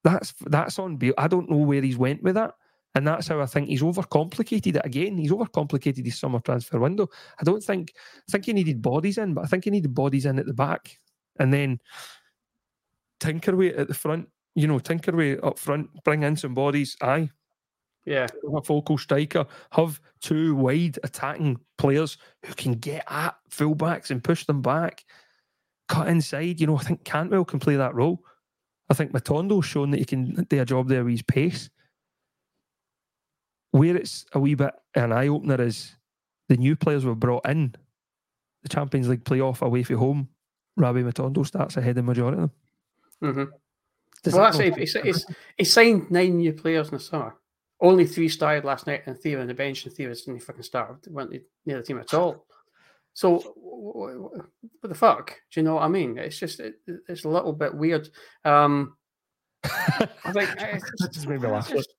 that's 0.04 0.34
that's 0.46 0.80
on 0.80 0.98
Beale. 0.98 1.14
I 1.18 1.28
don't 1.28 1.50
know 1.50 1.58
where 1.58 1.82
he's 1.82 1.98
went 1.98 2.24
with 2.24 2.36
that. 2.36 2.54
And 2.96 3.08
that's 3.08 3.28
how 3.28 3.42
I 3.42 3.48
think 3.48 3.70
he's 3.70 3.82
overcomplicated 3.82 4.76
it 4.76 4.86
again. 4.86 5.18
He's 5.18 5.32
overcomplicated 5.32 6.06
his 6.06 6.20
summer 6.20 6.40
transfer 6.40 6.80
window. 6.80 7.10
I 7.40 7.44
don't 7.44 7.64
think 7.64 7.94
I 7.98 8.32
think 8.32 8.46
he 8.46 8.54
needed 8.54 8.84
bodies 8.84 9.18
in, 9.18 9.34
but 9.34 9.44
I 9.44 9.48
think 9.48 9.64
he 9.64 9.72
needed 9.72 9.96
bodies 9.96 10.28
in 10.28 10.38
at 10.38 10.46
the 10.46 10.54
back. 10.54 11.00
And 11.40 11.52
then 11.52 11.80
tinker 13.20 13.56
with 13.56 13.74
it 13.74 13.80
at 13.80 13.88
the 13.88 13.96
front 13.96 14.28
you 14.56 14.68
know, 14.68 14.80
tinker 14.80 15.12
away 15.12 15.38
up 15.40 15.58
front, 15.58 15.90
bring 16.04 16.24
in 16.24 16.36
some 16.36 16.54
bodies. 16.54 16.96
Aye, 17.02 17.30
yeah. 18.06 18.28
have 18.44 18.56
a 18.56 18.62
focal 18.62 18.98
striker, 18.98 19.46
have 19.72 20.00
two 20.22 20.56
wide 20.56 21.00
attacking 21.04 21.60
players 21.78 22.18
who 22.46 22.54
can 22.54 22.74
get 22.74 23.04
at 23.10 23.36
fullbacks 23.50 24.12
and 24.12 24.24
push 24.24 24.46
them 24.46 24.62
back, 24.62 25.06
cut 25.88 26.08
inside. 26.08 26.60
You 26.60 26.68
know, 26.68 26.78
I 26.78 26.84
think 26.84 27.04
Cantwell 27.04 27.46
can 27.46 27.60
play 27.60 27.76
that 27.76 27.96
role. 27.96 28.24
I 28.90 28.94
think 28.94 29.12
Matondo's 29.12 29.66
shown 29.66 29.92
that 29.92 30.00
he 30.00 30.06
can 30.06 30.46
do 30.50 30.62
a 30.62 30.66
job 30.66 30.88
there 30.88 31.04
with 31.04 31.14
his 31.14 31.22
pace. 31.22 31.70
Where 33.72 33.96
it's 33.98 34.26
a 34.34 34.40
wee 34.40 34.54
bit 34.56 34.74
an 34.96 35.12
eye 35.12 35.28
opener 35.28 35.60
is 35.62 35.96
the 36.50 36.58
new 36.58 36.76
players 36.76 37.06
we've 37.06 37.16
brought 37.16 37.48
in 37.50 37.76
the 38.62 38.70
Champions 38.70 39.10
League 39.10 39.24
playoff 39.26 39.62
away 39.62 39.84
from 39.84 39.98
home, 39.98 40.30
Rabbi 40.78 41.00
Matondo 41.00 41.46
starts 41.46 41.76
ahead 41.78 41.92
of 41.92 41.96
the 41.98 42.04
majority 42.04 42.42
of 42.42 42.50
them. 43.22 43.32
Mm-hmm. 43.36 43.52
Does 44.24 44.34
Well, 44.34 44.44
that 44.44 44.58
that's 44.58 44.70
not- 44.70 44.78
it. 44.78 44.78
He's, 44.78 44.94
he's, 45.04 45.26
he 45.58 45.64
signed 45.66 46.10
nine 46.10 46.38
new 46.38 46.54
players 46.54 46.88
in 46.88 46.94
the 46.96 47.00
summer. 47.00 47.36
Only 47.82 48.06
three 48.06 48.30
started 48.30 48.64
last 48.64 48.88
night, 48.88 49.04
and 49.06 49.20
three 49.20 49.36
were 49.36 49.42
on 49.42 49.48
the 49.48 49.54
bench, 49.54 49.86
and 49.86 49.94
three 49.94 50.08
was 50.08 50.22
didn't 50.24 50.42
fucking 50.44 50.64
start. 50.64 51.06
weren't 51.10 51.32
near 51.66 51.78
the 51.78 51.84
team 51.84 52.00
at 52.00 52.14
all. 52.14 52.46
So, 53.14 53.40
what, 53.56 54.90
the 54.90 54.96
fuck? 54.96 55.36
Do 55.52 55.60
you 55.60 55.64
know 55.64 55.76
what 55.76 55.84
I 55.84 55.88
mean? 55.88 56.18
It's 56.18 56.40
just 56.40 56.60
it, 56.60 56.76
it's 57.08 57.26
a 57.26 57.30
little 57.30 57.54
bit 57.54 57.74
weird. 57.76 58.10
Um, 58.44 58.96
I 59.64 60.32
think 60.34 60.50
it's 60.60 60.92
That 61.00 61.12
just 61.14 61.28
made 61.28 61.42
me 61.42 61.48
laugh. 61.50 61.70
just- 61.70 61.90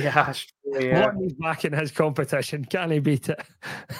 yeah, 0.00 0.34
yeah. 0.64 1.00
Morton's 1.12 1.32
back 1.34 1.64
in 1.64 1.72
his 1.72 1.90
competition. 1.90 2.64
Can 2.64 2.90
he 2.90 2.98
beat 2.98 3.28
it? 3.30 3.40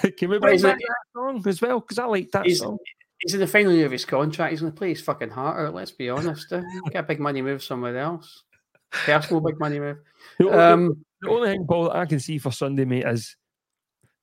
Can 0.17 0.29
we 0.29 0.37
bring 0.39 0.61
back 0.61 0.77
that 0.77 0.95
song 1.15 1.43
as 1.47 1.61
well? 1.61 1.79
Because 1.79 1.97
I 1.99 2.05
like 2.05 2.29
that 2.31 2.45
He's, 2.45 2.59
song. 2.59 2.77
he's 3.21 3.33
in 3.33 3.39
the 3.39 3.47
final 3.47 3.73
year 3.73 3.87
of 3.87 3.91
his 3.91 4.05
contract. 4.05 4.51
He's 4.51 4.61
going 4.61 4.71
to 4.71 4.77
play 4.77 4.89
his 4.89 5.01
fucking 5.01 5.29
heart 5.31 5.67
out. 5.67 5.73
Let's 5.73 5.91
be 5.91 6.09
honest. 6.09 6.51
Uh, 6.53 6.61
Get 6.91 7.03
a 7.03 7.07
big 7.07 7.19
money 7.19 7.41
move 7.41 7.63
somewhere 7.63 7.97
else. 7.97 8.43
Personal 8.91 9.41
big 9.41 9.59
money 9.59 9.79
move. 9.79 9.97
The 10.37 10.45
only- 10.45 10.57
Um, 10.59 11.05
the 11.21 11.29
only 11.29 11.49
thing, 11.49 11.65
Paul, 11.67 11.85
that 11.85 11.95
I 11.97 12.05
can 12.05 12.19
see 12.19 12.37
for 12.37 12.51
Sunday, 12.51 12.85
mate, 12.85 13.05
is 13.05 13.35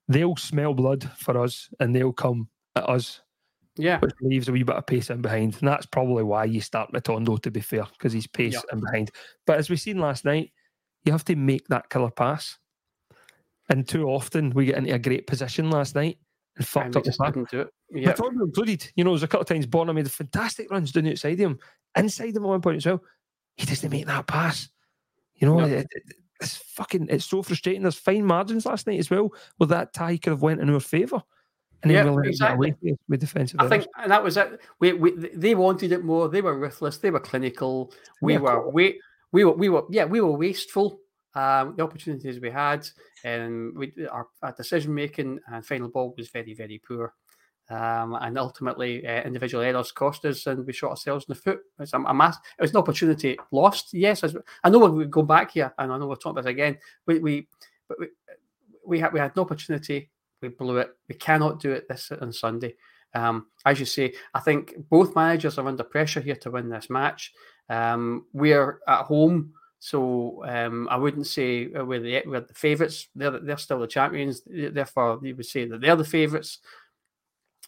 they'll 0.08 0.36
smell 0.36 0.74
blood 0.74 1.10
for 1.16 1.38
us 1.38 1.68
and 1.80 1.94
they'll 1.94 2.12
come 2.12 2.48
at 2.76 2.88
us, 2.88 3.22
yeah, 3.76 3.98
which 4.00 4.12
leaves 4.20 4.48
a 4.48 4.52
wee 4.52 4.62
bit 4.62 4.76
of 4.76 4.86
pace 4.86 5.10
in 5.10 5.20
behind. 5.22 5.56
And 5.58 5.68
that's 5.68 5.86
probably 5.86 6.22
why 6.22 6.44
you 6.44 6.60
start 6.60 6.92
Matondo, 6.92 7.40
to 7.42 7.50
be 7.50 7.60
fair, 7.60 7.84
because 7.92 8.12
he's 8.12 8.26
pace 8.26 8.54
Yeah. 8.54 8.60
in 8.72 8.80
behind. 8.80 9.10
But 9.46 9.58
as 9.58 9.68
we 9.70 9.76
seen 9.76 9.98
last 9.98 10.24
night, 10.24 10.52
you 11.04 11.12
have 11.12 11.24
to 11.26 11.36
make 11.36 11.66
that 11.68 11.88
killer 11.90 12.10
pass. 12.10 12.58
And 13.68 13.86
too 13.88 14.08
often 14.08 14.50
we 14.50 14.66
get 14.66 14.76
into 14.78 14.94
a 14.94 14.98
great 14.98 15.26
position 15.26 15.70
last 15.70 15.94
night 15.96 16.18
and 16.56 16.60
and 16.64 16.66
fucked 16.68 16.94
we 16.94 16.98
up 17.00 17.04
the 17.04 17.24
didn't 17.32 17.50
do 17.50 17.60
it. 17.62 17.68
Yeah, 17.90 18.12
Matondo 18.12 18.42
included. 18.44 18.90
You 18.94 19.04
know, 19.04 19.10
there's 19.10 19.22
a 19.24 19.28
couple 19.28 19.42
of 19.42 19.48
times 19.48 19.66
Bonner 19.66 19.92
made 19.92 20.10
fantastic 20.10 20.70
runs 20.70 20.92
down 20.92 21.08
outside 21.08 21.38
him, 21.38 21.58
inside 21.96 22.36
him 22.36 22.44
at 22.44 22.48
one 22.48 22.60
point 22.60 22.76
as 22.78 22.86
well. 22.86 23.02
He 23.56 23.66
doesn't 23.66 23.90
make 23.90 24.06
that 24.06 24.26
pass. 24.26 24.68
You 25.34 25.48
know, 25.48 25.58
No. 25.60 25.66
it- 25.66 25.86
it- 25.90 26.16
it's 26.40 26.56
fucking, 26.56 27.08
it's 27.10 27.24
so 27.24 27.42
frustrating. 27.42 27.82
There's 27.82 27.94
fine 27.96 28.24
margins 28.24 28.66
last 28.66 28.86
night 28.86 28.98
as 28.98 29.10
well, 29.10 29.32
where 29.56 29.68
that 29.68 29.92
tie 29.92 30.16
could 30.16 30.30
have 30.30 30.42
went 30.42 30.60
in 30.60 30.70
our 30.70 30.80
favour. 30.80 31.22
And 31.82 31.92
Yeah, 31.92 32.04
we 32.04 32.10
let 32.10 32.18
it 32.18 32.22
get 32.22 32.30
exactly. 32.30 32.96
with 33.08 33.20
defensive 33.20 33.60
I 33.60 33.64
errors. 33.64 33.84
think, 33.84 33.86
and 34.02 34.10
that 34.10 34.24
was 34.24 34.36
it. 34.36 34.60
We, 34.80 34.94
we 34.94 35.10
they 35.12 35.54
wanted 35.54 35.92
it 35.92 36.04
more. 36.04 36.28
They 36.28 36.40
were 36.40 36.58
ruthless. 36.58 36.98
They 36.98 37.10
were 37.10 37.20
clinical. 37.20 37.92
We 38.20 38.34
Yeah, 38.34 38.38
were 38.38 38.70
we 38.70 39.00
we 39.32 39.44
were 39.44 39.52
we 39.52 39.68
were 39.68 39.84
yeah 39.90 40.04
we 40.04 40.20
were 40.20 40.32
wasteful. 40.32 41.00
Um, 41.34 41.74
the 41.76 41.82
opportunities 41.82 42.40
we 42.40 42.50
had 42.50 42.88
and 43.22 43.76
we 43.76 43.92
our, 44.10 44.26
our 44.42 44.52
decision 44.52 44.94
making 44.94 45.38
and 45.52 45.66
final 45.66 45.90
ball 45.90 46.14
was 46.16 46.30
very 46.30 46.54
very 46.54 46.80
poor. 46.86 47.12
Um, 47.68 48.16
and 48.20 48.38
ultimately, 48.38 49.04
uh, 49.06 49.22
individual 49.22 49.64
errors 49.64 49.90
cost 49.90 50.24
us, 50.24 50.46
and 50.46 50.64
we 50.64 50.72
shot 50.72 50.90
ourselves 50.90 51.24
in 51.28 51.34
the 51.34 51.40
foot. 51.40 51.60
It's 51.80 51.92
a, 51.92 51.98
a 51.98 52.14
mass, 52.14 52.36
it 52.58 52.62
was 52.62 52.70
an 52.70 52.76
opportunity 52.76 53.36
lost. 53.50 53.92
Yes, 53.92 54.22
as- 54.22 54.36
I 54.62 54.70
know 54.70 54.78
we 54.78 55.06
go 55.06 55.22
back 55.22 55.50
here, 55.52 55.74
and 55.78 55.92
I 55.92 55.98
know 55.98 56.06
we're 56.06 56.14
talking 56.14 56.32
about 56.32 56.44
this 56.44 56.50
again. 56.50 56.78
We, 57.06 57.18
we, 57.18 57.48
but 57.88 57.98
we, 57.98 58.06
we 58.86 59.00
had 59.00 59.12
we 59.12 59.18
had 59.18 59.32
an 59.34 59.40
opportunity. 59.40 60.10
We 60.40 60.48
blew 60.48 60.78
it. 60.78 60.96
We 61.08 61.16
cannot 61.16 61.60
do 61.60 61.72
it 61.72 61.88
this 61.88 62.12
on 62.12 62.32
Sunday. 62.32 62.76
Um, 63.14 63.46
as 63.64 63.80
you 63.80 63.86
say, 63.86 64.12
I 64.34 64.40
think 64.40 64.74
both 64.90 65.16
managers 65.16 65.58
are 65.58 65.66
under 65.66 65.82
pressure 65.82 66.20
here 66.20 66.36
to 66.36 66.50
win 66.50 66.68
this 66.68 66.90
match. 66.90 67.32
Um, 67.68 68.26
we're 68.32 68.80
at 68.86 69.06
home, 69.06 69.54
so 69.80 70.44
um, 70.46 70.86
I 70.88 70.96
wouldn't 70.96 71.26
say 71.26 71.66
we're 71.66 72.00
the 72.00 72.22
we're 72.26 72.42
the 72.42 72.54
favourites. 72.54 73.08
They're 73.16 73.40
they're 73.40 73.58
still 73.58 73.80
the 73.80 73.86
champions. 73.88 74.42
Therefore, 74.46 75.18
you 75.22 75.34
would 75.34 75.46
say 75.46 75.64
that 75.64 75.80
they're 75.80 75.96
the 75.96 76.04
favourites 76.04 76.58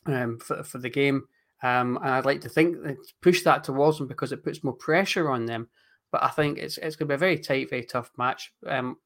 um, 0.09 0.39
for 0.39 0.63
for 0.65 0.79
the 0.79 0.91
game. 0.91 1.29
Um, 1.63 1.97
and 1.97 2.11
I'd 2.11 2.25
like 2.25 2.41
to 2.43 2.49
think 2.49 2.77
push 3.21 3.43
that 3.43 3.65
towards 3.65 3.99
them 3.99 4.07
because 4.07 4.33
it 4.33 4.45
puts 4.45 4.63
more 4.63 4.75
pressure 4.75 5.31
on 5.31 5.47
them. 5.47 5.69
But 6.11 6.23
I 6.23 6.29
think 6.29 6.59
it's 6.59 6.79
it's 6.79 6.97
going 6.97 7.09
to 7.09 7.13
be 7.13 7.15
a 7.15 7.19
very 7.19 7.39
tight, 7.39 7.71
very 7.71 7.85
tough 7.85 8.11
match. 8.17 8.53
Um, 8.67 8.97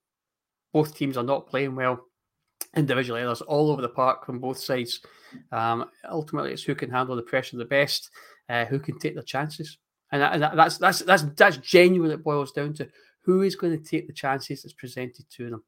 both 0.72 0.96
teams 0.96 1.16
are 1.16 1.24
not 1.24 1.46
playing 1.46 1.74
well 1.74 2.06
individual 2.76 3.18
errors 3.18 3.40
all 3.42 3.70
over 3.70 3.82
the 3.82 3.88
park 3.88 4.24
from 4.24 4.38
both 4.38 4.58
sides. 4.58 5.00
Um, 5.50 5.86
ultimately, 6.08 6.52
it's 6.52 6.62
who 6.62 6.74
can 6.74 6.90
handle 6.90 7.16
the 7.16 7.22
pressure 7.22 7.56
the 7.56 7.64
best, 7.64 8.10
uh, 8.48 8.64
who 8.66 8.78
can 8.78 8.98
take 8.98 9.14
the 9.14 9.22
chances, 9.22 9.78
and, 10.10 10.22
that, 10.22 10.34
and 10.34 10.42
that, 10.42 10.56
that's 10.56 10.78
that's 10.78 11.00
that's 11.00 11.22
that's 11.36 11.56
genuinely 11.56 12.14
it 12.14 12.24
boils 12.24 12.52
down 12.52 12.74
to 12.74 12.88
who 13.24 13.42
is 13.42 13.56
going 13.56 13.76
to 13.76 13.84
take 13.84 14.06
the 14.06 14.12
chances 14.12 14.62
that's 14.62 14.74
presented 14.74 15.24
to 15.30 15.50
them, 15.50 15.64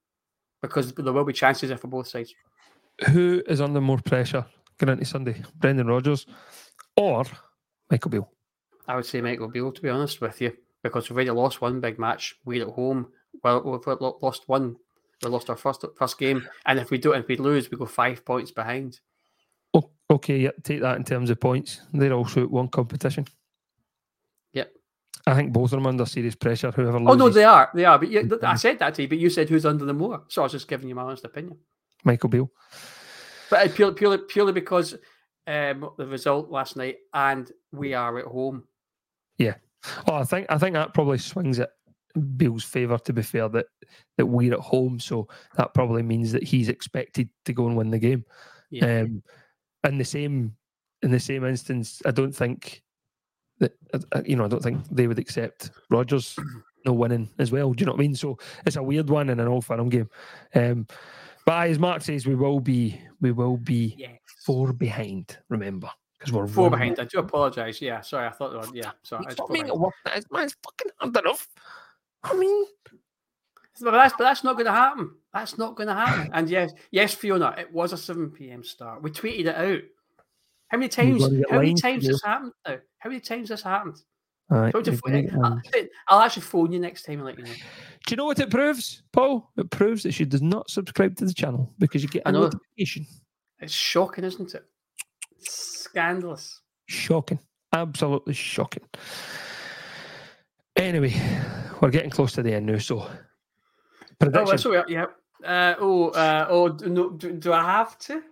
because 0.60 0.92
there 0.92 1.12
will 1.12 1.24
be 1.24 1.32
chances 1.32 1.68
there 1.68 1.78
for 1.78 1.88
both 1.88 2.08
sides. 2.08 2.34
Who 3.10 3.42
is 3.46 3.60
under 3.60 3.80
more 3.80 3.98
pressure 3.98 4.44
going 4.78 4.92
into 4.92 5.04
Sunday? 5.04 5.42
Brendan 5.56 5.86
Rodgers 5.86 6.26
or 6.96 7.24
Michael 7.90 8.10
Beale? 8.10 8.30
I 8.86 8.96
would 8.96 9.06
say 9.06 9.20
Michael 9.20 9.48
Beale, 9.48 9.72
to 9.72 9.82
be 9.82 9.88
honest 9.88 10.20
with 10.20 10.40
you, 10.40 10.56
because 10.82 11.08
we've 11.08 11.16
already 11.16 11.30
lost 11.30 11.60
one 11.60 11.80
big 11.80 11.98
match. 11.98 12.36
We're 12.44 12.66
at 12.66 12.74
home. 12.74 13.08
Well, 13.42 13.62
we've 13.62 14.00
lost 14.22 14.48
one. 14.48 14.76
We 15.22 15.30
lost 15.30 15.48
our 15.48 15.56
first 15.56 15.84
first 15.96 16.18
game, 16.18 16.46
and 16.66 16.78
if 16.78 16.90
we 16.90 16.98
don't, 16.98 17.16
if 17.16 17.28
we 17.28 17.36
lose, 17.36 17.70
we 17.70 17.78
go 17.78 17.86
five 17.86 18.24
points 18.24 18.50
behind. 18.50 19.00
Oh, 19.72 19.90
okay, 20.10 20.38
yep, 20.38 20.62
take 20.62 20.80
that 20.82 20.96
in 20.96 21.04
terms 21.04 21.30
of 21.30 21.40
points. 21.40 21.80
They're 21.92 22.12
also 22.12 22.42
at 22.42 22.50
one 22.50 22.68
competition. 22.68 23.26
Yep. 24.52 24.72
I 25.26 25.34
think 25.34 25.52
both 25.52 25.72
of 25.72 25.78
them 25.78 25.86
under 25.86 26.04
serious 26.04 26.34
pressure. 26.34 26.70
Whoever 26.72 26.98
loses, 26.98 27.12
Oh 27.12 27.16
no, 27.16 27.28
they 27.30 27.44
are, 27.44 27.70
they 27.74 27.84
are. 27.84 27.98
But 27.98 28.10
you, 28.10 28.38
I 28.42 28.56
said 28.56 28.78
that 28.80 28.94
to 28.94 29.02
you, 29.02 29.08
but 29.08 29.18
you 29.18 29.30
said 29.30 29.48
who's 29.48 29.64
under 29.64 29.86
them 29.86 29.98
more. 29.98 30.24
So 30.28 30.42
I 30.42 30.44
was 30.44 30.52
just 30.52 30.68
giving 30.68 30.88
you 30.88 30.94
my 30.94 31.02
honest 31.02 31.24
opinion. 31.24 31.56
Michael 32.04 32.28
Beale. 32.28 32.50
But 33.54 33.72
purely, 33.72 33.94
purely, 33.94 34.18
purely 34.18 34.52
because 34.52 34.94
um, 35.46 35.88
the 35.96 36.08
result 36.08 36.50
last 36.50 36.76
night, 36.76 36.96
and 37.12 37.48
we 37.70 37.94
are 37.94 38.18
at 38.18 38.24
home. 38.24 38.64
Yeah. 39.38 39.54
Oh, 40.08 40.16
I 40.16 40.24
think 40.24 40.46
I 40.48 40.58
think 40.58 40.74
that 40.74 40.92
probably 40.92 41.18
swings 41.18 41.60
it 41.60 41.70
Bill's 42.36 42.64
favour. 42.64 42.98
To 42.98 43.12
be 43.12 43.22
fair, 43.22 43.48
that 43.50 43.66
that 44.18 44.26
we're 44.26 44.54
at 44.54 44.58
home, 44.58 44.98
so 44.98 45.28
that 45.56 45.72
probably 45.72 46.02
means 46.02 46.32
that 46.32 46.42
he's 46.42 46.68
expected 46.68 47.28
to 47.44 47.52
go 47.52 47.68
and 47.68 47.76
win 47.76 47.90
the 47.90 48.00
game. 48.00 48.24
Yeah. 48.70 49.02
Um, 49.02 49.22
in 49.84 49.98
the 49.98 50.04
same 50.04 50.56
in 51.02 51.12
the 51.12 51.20
same 51.20 51.44
instance, 51.44 52.02
I 52.04 52.10
don't 52.10 52.34
think 52.34 52.82
that 53.60 53.74
uh, 53.92 54.00
uh, 54.10 54.22
you 54.26 54.34
know 54.34 54.46
I 54.46 54.48
don't 54.48 54.64
think 54.64 54.82
they 54.90 55.06
would 55.06 55.20
accept 55.20 55.70
Rodgers 55.90 56.36
no 56.84 56.92
winning 56.92 57.30
as 57.38 57.52
well. 57.52 57.72
Do 57.72 57.82
you 57.82 57.86
know 57.86 57.92
what 57.92 58.00
I 58.00 58.02
mean? 58.02 58.16
So 58.16 58.36
it's 58.66 58.74
a 58.74 58.82
weird 58.82 59.10
one 59.10 59.30
in 59.30 59.38
an 59.38 59.46
Old 59.46 59.64
Firm 59.64 59.88
game. 59.90 60.10
Um, 60.56 60.88
but 61.46 61.68
as 61.68 61.78
Mark 61.78 62.02
says, 62.02 62.26
we 62.26 62.34
will 62.34 62.60
be 62.60 63.00
we 63.20 63.32
will 63.32 63.56
be 63.56 63.94
Yes. 63.98 64.18
four 64.44 64.72
behind. 64.72 65.36
Remember, 65.48 65.90
because 66.18 66.32
we're 66.32 66.46
Four 66.46 66.64
one- 66.70 66.72
behind. 66.78 67.00
I 67.00 67.04
do 67.04 67.18
apologise. 67.18 67.80
Yeah, 67.80 68.00
sorry. 68.02 68.26
I 68.26 68.30
thought 68.30 68.50
they 68.50 68.56
were. 68.58 68.74
Yeah, 68.76 68.92
sorry. 69.02 69.24
I 69.26 69.30
It's 69.30 69.38
not 69.38 69.50
making 69.50 69.66
behind. 69.66 69.76
it 69.76 69.80
work. 69.80 69.94
It's, 70.16 70.26
man, 70.30 70.44
it's 70.44 70.56
fucking 70.64 70.92
hard 70.98 71.16
enough. 71.16 71.48
I 72.22 72.34
mean, 72.36 72.66
But 73.80 73.90
that's 73.90 74.14
but 74.16 74.24
that's 74.24 74.44
not 74.44 74.54
going 74.54 74.66
to 74.66 74.72
happen. 74.72 75.14
That's 75.32 75.58
not 75.58 75.74
going 75.76 75.88
to 75.88 75.94
happen. 75.94 76.30
And 76.34 76.48
yes, 76.48 76.72
yes, 76.90 77.12
Fiona, 77.14 77.54
it 77.58 77.72
was 77.72 77.92
a 77.92 77.96
seven 77.96 78.30
p.m. 78.30 78.62
start. 78.64 79.02
We 79.02 79.10
tweeted 79.10 79.46
it 79.46 79.56
out. 79.56 79.80
How 80.68 80.78
many 80.78 80.88
times? 80.88 81.22
How 81.50 81.58
many 81.58 81.74
times 81.74 82.06
this 82.06 82.22
happened 82.22 82.52
now? 82.66 82.76
How 82.98 83.10
many 83.10 83.20
times 83.20 83.48
this 83.48 83.62
happened? 83.62 84.00
Aye, 84.50 84.70
Don't 84.72 84.86
you 84.86 84.92
you're 84.92 85.00
pho- 85.00 85.08
gonna 85.08 85.22
get 85.22 85.34
I'll, 85.34 85.40
lines. 85.40 85.62
I'll 86.08 86.20
actually 86.20 86.42
phone 86.42 86.70
you 86.72 86.78
next 86.78 87.04
time 87.04 87.14
and 87.18 87.24
let 87.24 87.38
you 87.38 87.44
know. 87.44 87.50
Do 87.52 88.10
you 88.10 88.16
know 88.16 88.26
what 88.26 88.38
it 88.38 88.50
proves, 88.50 89.02
Paul? 89.12 89.50
It 89.56 89.70
proves 89.70 90.02
that 90.02 90.12
she 90.12 90.24
does 90.26 90.42
not 90.42 90.68
subscribe 90.70 91.16
to 91.16 91.24
the 91.24 91.32
channel 91.32 91.72
because 91.78 92.02
you 92.02 92.08
get 92.08 92.22
I 92.26 92.30
a 92.30 92.32
know. 92.32 92.40
notification. 92.42 93.06
It's 93.60 93.72
shocking, 93.72 94.24
isn't 94.24 94.54
it? 94.54 94.64
Scandalous. 95.40 96.60
Shocking. 96.86 97.38
Absolutely 97.72 98.34
shocking. 98.34 98.84
Anyway, 100.76 101.14
we're 101.80 101.90
getting 101.90 102.10
close 102.10 102.32
to 102.32 102.42
the 102.42 102.52
end 102.52 102.66
now, 102.66 102.78
so 102.78 103.00
Oh, 103.00 103.08
prediction. 104.18 104.46
that's 104.50 104.64
what 104.64 104.70
we 104.70 104.76
are, 104.76 104.86
yeah. 104.88 105.06
Uh, 105.44 105.74
oh, 105.80 106.08
uh, 106.10 106.46
oh, 106.48 106.68
do, 106.68 106.88
no, 106.88 107.10
do, 107.10 107.32
do 107.32 107.52
I 107.52 107.62
have 107.62 107.98
to? 108.00 108.22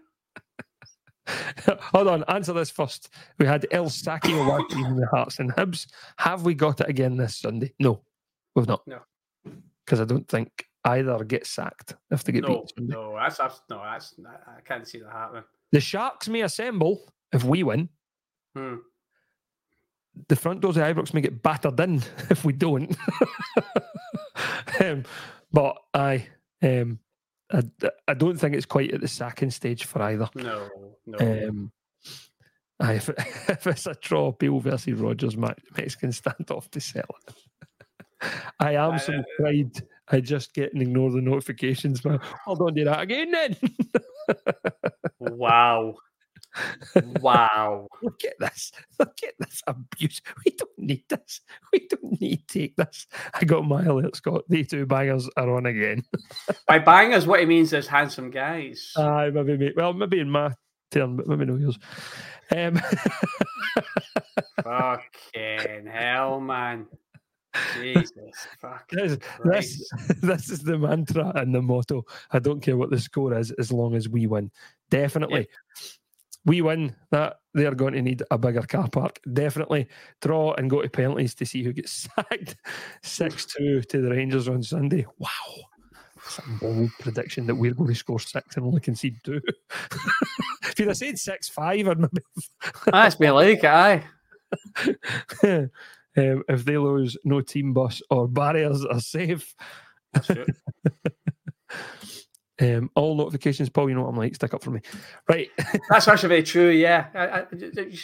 Hold 1.66 2.08
on, 2.08 2.24
answer 2.28 2.52
this 2.52 2.70
first. 2.70 3.08
We 3.38 3.46
had 3.46 3.66
El 3.70 3.88
Saki 3.88 4.34
watching 4.34 4.96
the 4.96 5.06
Hearts 5.06 5.38
and 5.38 5.52
Hibs. 5.54 5.86
Have 6.18 6.44
we 6.44 6.54
got 6.54 6.80
it 6.80 6.88
again 6.88 7.16
this 7.16 7.36
Sunday? 7.36 7.72
No, 7.78 8.02
we've 8.54 8.66
not. 8.68 8.82
No. 8.86 8.98
Because 9.84 10.00
I 10.00 10.04
don't 10.04 10.28
think 10.28 10.66
either 10.84 11.22
get 11.24 11.46
sacked 11.46 11.94
if 12.10 12.24
they 12.24 12.32
get 12.32 12.42
No, 12.42 12.60
beat. 12.60 12.72
Sunday. 12.74 12.94
no, 12.94 13.14
that's, 13.14 13.38
that's 13.38 13.60
no, 13.70 13.78
that's 13.82 14.14
I 14.18 14.60
can't 14.62 14.86
see 14.86 14.98
that 15.00 15.12
happening. 15.12 15.44
The 15.70 15.80
Sharks 15.80 16.28
may 16.28 16.42
assemble 16.42 17.00
if 17.32 17.44
we 17.44 17.62
win. 17.62 17.88
Hmm. 18.54 18.76
the 20.28 20.36
front 20.36 20.60
doors 20.60 20.76
of 20.76 20.82
Ibrox 20.82 21.14
may 21.14 21.22
get 21.22 21.42
battered 21.42 21.80
in 21.80 22.02
if 22.30 22.44
we 22.44 22.52
don't. 22.52 22.94
um, 24.80 25.04
but 25.52 25.76
I, 25.94 26.26
um, 26.62 26.98
I, 27.52 27.62
I 28.08 28.14
don't 28.14 28.38
think 28.38 28.54
it's 28.54 28.66
quite 28.66 28.92
at 28.92 29.00
the 29.00 29.08
sacking 29.08 29.50
stage 29.50 29.84
for 29.84 30.02
either. 30.02 30.28
No, 30.34 30.68
no. 31.06 31.18
Um, 31.48 31.72
aye, 32.80 32.94
if, 32.94 33.08
if 33.48 33.66
it's 33.66 33.86
a 33.86 33.94
draw, 34.00 34.32
Beale 34.32 34.60
versus 34.60 34.94
Rodgers 34.94 35.36
Mexican 35.36 36.10
standoff 36.10 36.70
to 36.70 36.80
sell 36.80 37.04
it. 37.26 37.34
I 38.60 38.74
am 38.74 38.92
Aye, 38.92 38.96
subscribed. 38.98 39.82
I 40.08 40.20
just 40.20 40.54
get 40.54 40.72
and 40.72 40.82
ignore 40.82 41.10
the 41.10 41.20
notifications, 41.20 42.04
man. 42.04 42.20
Hold 42.44 42.60
on, 42.62 42.74
do 42.74 42.84
that 42.84 43.00
again 43.00 43.30
then. 43.30 43.56
Wow. 45.18 45.94
Wow. 47.20 47.88
Look 48.02 48.24
at 48.24 48.38
this. 48.38 48.72
Look 48.98 49.18
at 49.26 49.34
this 49.38 49.62
abuse. 49.66 50.20
We 50.44 50.52
don't 50.52 50.78
need 50.78 51.04
this. 51.08 51.40
We 51.72 51.88
don't 51.88 52.20
need 52.20 52.46
to 52.48 52.58
take 52.58 52.76
this. 52.76 53.06
I 53.34 53.44
got 53.44 53.64
my 53.66 53.84
alert, 53.84 54.16
Scott. 54.16 54.44
The 54.48 54.64
two 54.64 54.86
bangers 54.86 55.28
are 55.36 55.56
on 55.56 55.66
again. 55.66 56.04
By 56.66 56.78
bangers, 56.78 57.26
what 57.26 57.40
he 57.40 57.46
means 57.46 57.72
is 57.72 57.86
handsome 57.86 58.30
guys. 58.30 58.92
Aye, 58.96 59.30
maybe, 59.32 59.56
maybe. 59.56 59.72
Well, 59.76 59.92
maybe 59.92 60.20
in 60.20 60.30
my 60.30 60.52
turn, 60.90 61.16
but 61.16 61.26
maybe 61.26 61.46
no 61.46 61.56
yours. 61.56 61.78
Um, 62.54 62.80
Fucking 64.62 65.86
hell, 65.86 66.40
man. 66.40 66.86
Jesus. 67.74 68.10
This, 68.90 69.18
this, 69.44 69.90
this 70.22 70.50
is 70.50 70.60
the 70.60 70.78
mantra 70.78 71.32
and 71.34 71.54
the 71.54 71.60
motto. 71.60 72.04
I 72.30 72.38
don't 72.38 72.60
care 72.60 72.76
what 72.76 72.90
the 72.90 72.98
score 72.98 73.36
is, 73.36 73.50
as 73.52 73.70
long 73.70 73.94
as 73.94 74.08
we 74.08 74.26
win. 74.26 74.50
Definitely. 74.90 75.48
We 76.44 76.60
win 76.60 76.96
that 77.10 77.36
they're 77.54 77.74
going 77.74 77.94
to 77.94 78.02
need 78.02 78.22
a 78.30 78.38
bigger 78.38 78.62
car 78.62 78.88
park. 78.88 79.20
Definitely 79.32 79.88
draw 80.20 80.54
and 80.54 80.68
go 80.70 80.82
to 80.82 80.88
penalties 80.88 81.34
to 81.36 81.46
see 81.46 81.62
who 81.62 81.72
gets 81.72 81.92
sacked. 82.16 82.56
6 83.02 83.46
2 83.46 83.82
to 83.82 84.00
the 84.00 84.10
Rangers 84.10 84.48
on 84.48 84.62
Sunday. 84.62 85.06
Wow. 85.18 85.28
That's 86.16 86.38
a 86.38 86.42
bold 86.60 86.90
prediction 87.00 87.46
that 87.46 87.54
we're 87.56 87.74
going 87.74 87.88
to 87.88 87.94
score 87.96 88.20
six 88.20 88.56
and 88.56 88.64
only 88.64 88.80
concede 88.80 89.16
two. 89.24 89.40
if 90.62 90.78
you'd 90.78 90.88
have 90.88 90.96
said 90.96 91.18
6 91.18 91.48
5, 91.48 91.88
I'd 91.88 91.98
maybe 91.98 92.22
That's 92.86 93.18
me 93.18 93.30
like 93.30 93.64
aye. 93.64 94.04
um, 95.42 95.70
if 96.14 96.64
they 96.64 96.76
lose, 96.78 97.16
no 97.24 97.40
team 97.40 97.72
bus 97.72 98.02
or 98.10 98.28
barriers 98.28 98.84
are 98.84 99.00
safe. 99.00 99.54
Um, 102.62 102.90
all 102.94 103.16
notifications, 103.16 103.68
Paul, 103.68 103.88
you 103.88 103.96
know 103.96 104.02
what 104.02 104.10
I'm 104.10 104.16
like, 104.16 104.36
stick 104.36 104.54
up 104.54 104.62
for 104.62 104.70
me. 104.70 104.80
Right. 105.28 105.50
That's 105.90 106.06
actually 106.06 106.28
very 106.28 106.42
true. 106.44 106.70
Yeah, 106.70 107.08
I, 107.12 107.26
I, 107.26 107.46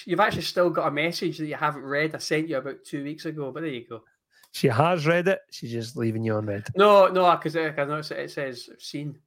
you've 0.04 0.18
actually 0.18 0.42
still 0.42 0.68
got 0.68 0.88
a 0.88 0.90
message 0.90 1.38
that 1.38 1.46
you 1.46 1.54
haven't 1.54 1.84
read. 1.84 2.14
I 2.14 2.18
sent 2.18 2.48
you 2.48 2.56
about 2.56 2.84
two 2.84 3.04
weeks 3.04 3.24
ago, 3.24 3.52
but 3.52 3.62
there 3.62 3.70
you 3.70 3.86
go. 3.88 4.02
she 4.50 4.66
has 4.66 5.06
read 5.06 5.28
it. 5.28 5.38
She's 5.52 5.70
just 5.70 5.96
leaving 5.96 6.24
you 6.24 6.34
on 6.34 6.46
red. 6.46 6.66
No, 6.74 7.06
no, 7.06 7.30
because 7.36 7.54
I 7.56 7.70
noticed 7.70 8.10
it, 8.10 8.30
says 8.32 8.68
seen. 8.80 9.18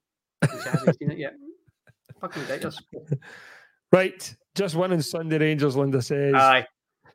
She 0.44 0.70
hasn't 0.70 1.00
seen 1.00 1.12
it 1.12 1.18
yet. 1.18 1.34
Fucking 2.20 2.42
ridiculous. 2.44 2.78
Right. 3.92 4.36
Just 4.54 4.76
winning 4.76 5.02
Sunday 5.02 5.38
Rangers, 5.38 5.78
Linda 5.78 6.02
says. 6.02 6.36
Aye. 6.36 6.68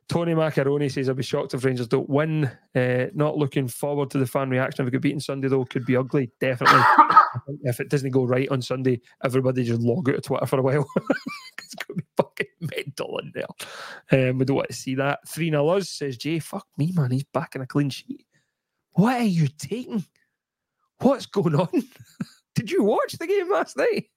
Tony 0.09 0.33
Macaroni 0.33 0.89
says, 0.89 1.09
I'll 1.09 1.15
be 1.15 1.23
shocked 1.23 1.53
if 1.53 1.65
Rangers 1.65 1.87
don't 1.87 2.09
win. 2.09 2.49
Uh, 2.73 3.07
not 3.13 3.37
looking 3.37 3.67
forward 3.67 4.09
to 4.11 4.17
the 4.17 4.25
fan 4.25 4.49
reaction. 4.49 4.83
If 4.83 4.85
we 4.87 4.91
get 4.91 5.01
beaten 5.01 5.19
Sunday, 5.19 5.49
though, 5.49 5.65
could 5.65 5.85
be 5.85 5.97
ugly. 5.97 6.31
Definitely. 6.39 6.81
If 7.63 7.79
it 7.79 7.89
doesn't 7.89 8.11
go 8.11 8.25
right 8.25 8.49
on 8.49 8.61
Sunday, 8.61 9.01
everybody 9.23 9.63
just 9.63 9.81
log 9.81 10.09
out 10.09 10.15
of 10.15 10.23
Twitter 10.23 10.45
for 10.45 10.59
a 10.59 10.61
while. 10.61 10.87
it's 11.59 11.75
going 11.75 11.99
to 11.99 12.03
be 12.03 12.05
fucking 12.17 12.47
mental 12.75 13.19
in 13.19 13.31
there. 13.33 14.29
Um, 14.29 14.37
we 14.37 14.45
don't 14.45 14.57
want 14.57 14.69
to 14.69 14.75
see 14.75 14.95
that. 14.95 15.19
3 15.27 15.49
0 15.49 15.67
us, 15.69 15.89
says 15.89 16.17
Jay. 16.17 16.39
Fuck 16.39 16.67
me, 16.77 16.91
man. 16.93 17.11
He's 17.11 17.23
back 17.23 17.55
in 17.55 17.61
a 17.61 17.67
clean 17.67 17.89
sheet. 17.89 18.25
What 18.91 19.21
are 19.21 19.23
you 19.23 19.47
taking? 19.47 20.05
What's 20.99 21.27
going 21.27 21.55
on? 21.55 21.69
Did 22.57 22.71
you 22.71 22.83
watch 22.83 23.13
the 23.13 23.27
game 23.27 23.51
last 23.51 23.77
night? 23.77 24.09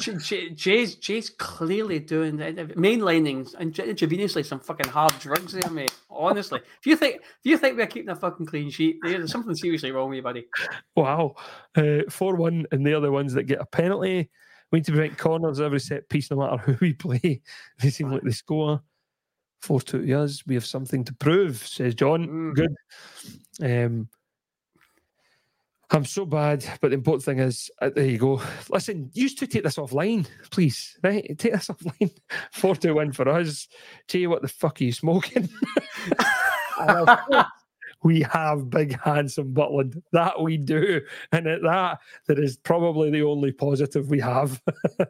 J- 0.00 0.16
J- 0.16 0.50
Jay's, 0.50 0.96
Jay's 0.96 1.30
clearly 1.30 2.00
doing 2.00 2.36
the, 2.36 2.50
the 2.50 2.64
mainlining 2.74 3.54
and 3.60 3.72
j- 3.72 3.86
intravenously 3.86 4.44
some 4.44 4.58
fucking 4.58 4.88
hard 4.88 5.16
drugs 5.20 5.52
there, 5.52 5.70
mate. 5.70 5.94
Honestly, 6.10 6.58
if 6.80 6.84
you 6.84 6.96
think 6.96 7.20
if 7.20 7.44
you 7.44 7.56
think 7.56 7.76
we're 7.76 7.86
keeping 7.86 8.08
a 8.08 8.16
fucking 8.16 8.46
clean 8.46 8.70
sheet, 8.70 8.96
there's 9.04 9.30
something 9.30 9.54
seriously 9.54 9.92
wrong 9.92 10.08
with 10.08 10.16
you, 10.16 10.22
buddy. 10.22 10.46
Wow. 10.96 11.36
Uh, 11.76 12.00
4 12.10 12.34
1, 12.34 12.66
and 12.72 12.84
they're 12.84 12.98
the 12.98 13.12
ones 13.12 13.32
that 13.34 13.44
get 13.44 13.60
a 13.60 13.66
penalty. 13.66 14.30
We 14.72 14.80
need 14.80 14.86
to 14.86 14.92
prevent 14.92 15.16
corners 15.16 15.60
every 15.60 15.78
set 15.78 16.08
piece, 16.08 16.28
no 16.28 16.38
matter 16.38 16.56
who 16.72 16.76
we 16.80 16.92
play. 16.92 17.40
They 17.80 17.90
seem 17.90 18.10
like 18.10 18.22
they 18.22 18.32
score. 18.32 18.82
4 19.62 19.80
2 19.80 20.06
to 20.06 20.12
us. 20.20 20.42
We 20.44 20.54
have 20.54 20.66
something 20.66 21.04
to 21.04 21.14
prove, 21.14 21.58
says 21.58 21.94
John. 21.94 22.26
Mm. 22.26 22.54
Good. 22.56 23.84
Um, 23.84 24.08
I'm 25.90 26.04
so 26.04 26.26
bad, 26.26 26.64
but 26.80 26.88
the 26.88 26.94
important 26.94 27.24
thing 27.24 27.38
is, 27.38 27.70
uh, 27.80 27.90
there 27.94 28.06
you 28.06 28.18
go. 28.18 28.42
Listen, 28.70 29.08
used 29.14 29.38
to 29.38 29.46
take 29.46 29.62
this 29.62 29.76
offline, 29.76 30.26
please. 30.50 30.98
Right? 31.02 31.24
Take 31.38 31.52
this 31.52 31.68
offline. 31.68 32.10
4 32.52 32.74
2 32.74 32.94
win 32.94 33.12
for 33.12 33.28
us. 33.28 33.68
Jay, 34.08 34.26
what 34.26 34.42
the 34.42 34.48
fuck 34.48 34.80
are 34.80 34.84
you 34.84 34.92
smoking? 34.92 35.48
And 36.78 36.90
of 37.08 37.18
course, 37.26 37.46
we 38.02 38.20
have 38.20 38.68
big 38.68 39.00
handsome 39.00 39.54
Butland. 39.54 40.02
That 40.12 40.42
we 40.42 40.58
do. 40.58 41.00
And 41.32 41.46
at 41.46 41.62
that, 41.62 42.00
that 42.26 42.38
is 42.38 42.58
probably 42.58 43.08
the 43.10 43.22
only 43.22 43.50
positive 43.52 44.10
we 44.10 44.20
have. 44.20 44.60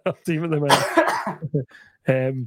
At 0.07 0.25
the 0.25 0.39
minute. 0.39 1.67
um, 2.09 2.47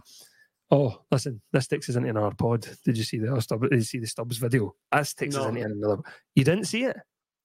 oh, 0.71 1.01
listen, 1.11 1.41
this 1.51 1.67
takes 1.67 1.89
us 1.89 1.97
into 1.97 2.09
another 2.09 2.33
pod. 2.33 2.65
Did 2.85 2.95
you 2.97 3.03
see 3.03 3.17
the? 3.17 3.27
Did 3.69 3.73
you 3.79 3.81
see 3.81 3.99
the 3.99 4.07
Stubbs 4.07 4.37
video? 4.37 4.73
This 4.89 5.13
takes 5.13 5.35
us 5.35 5.43
No. 5.43 5.49
into 5.49 5.65
another. 5.65 6.01
You 6.35 6.45
didn't 6.45 6.65
see 6.65 6.85
it? 6.85 6.95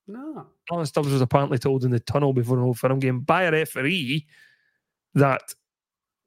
No. 0.06 0.46
Alan 0.70 0.86
Stubbs 0.86 1.10
was 1.10 1.22
apparently 1.22 1.58
told 1.58 1.84
in 1.84 1.90
the 1.90 2.00
tunnel 2.00 2.32
before 2.32 2.58
an 2.58 2.64
old 2.64 2.78
firm 2.78 2.98
game 2.98 3.20
by 3.20 3.44
a 3.44 3.52
referee 3.52 4.26
that 5.14 5.42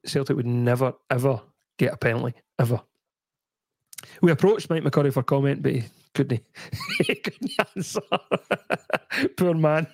Celtic 0.04 0.36
would 0.36 0.46
never, 0.46 0.94
ever 1.10 1.40
get 1.78 1.94
a 1.94 1.96
penalty, 1.96 2.34
ever. 2.58 2.80
We 4.22 4.32
approached 4.32 4.70
Mike 4.70 4.82
McCurry 4.82 5.12
for 5.12 5.22
comment, 5.22 5.62
but 5.62 5.72
he 5.72 5.84
couldn't, 6.14 6.42
he 7.00 7.14
couldn't 7.14 7.52
answer. 7.76 8.00
Poor 9.36 9.54
man. 9.54 9.86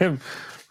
Um, 0.00 0.20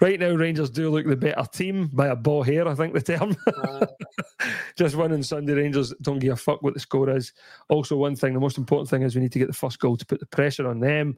right 0.02 0.20
now, 0.20 0.32
Rangers 0.32 0.70
do 0.70 0.90
look 0.90 1.06
the 1.06 1.16
better 1.16 1.44
team 1.52 1.88
by 1.88 2.08
a 2.08 2.16
ball 2.16 2.44
hair, 2.44 2.68
I 2.68 2.76
think 2.76 2.94
the 2.94 3.02
term. 3.02 3.36
Just 4.78 4.96
winning 4.96 5.24
Sunday, 5.24 5.54
Rangers 5.54 5.94
don't 6.02 6.20
give 6.20 6.34
a 6.34 6.38
fuck 6.38 6.62
what 6.62 6.74
the 6.74 6.80
score 6.80 7.10
is. 7.10 7.34
Also, 7.70 7.96
one 7.96 8.16
thing, 8.16 8.34
the 8.34 8.40
most 8.40 8.58
important 8.58 8.90
thing 8.90 9.04
is 9.04 9.16
we 9.16 9.22
need 9.22 9.32
to 9.34 9.40
get 9.40 9.48
the 9.48 9.54
first 9.54 9.80
goal 9.80 9.98
to 9.98 10.06
put 10.06 10.20
the 10.20 10.26
pressure 10.26 10.68
on 10.68 10.80
them. 10.80 11.18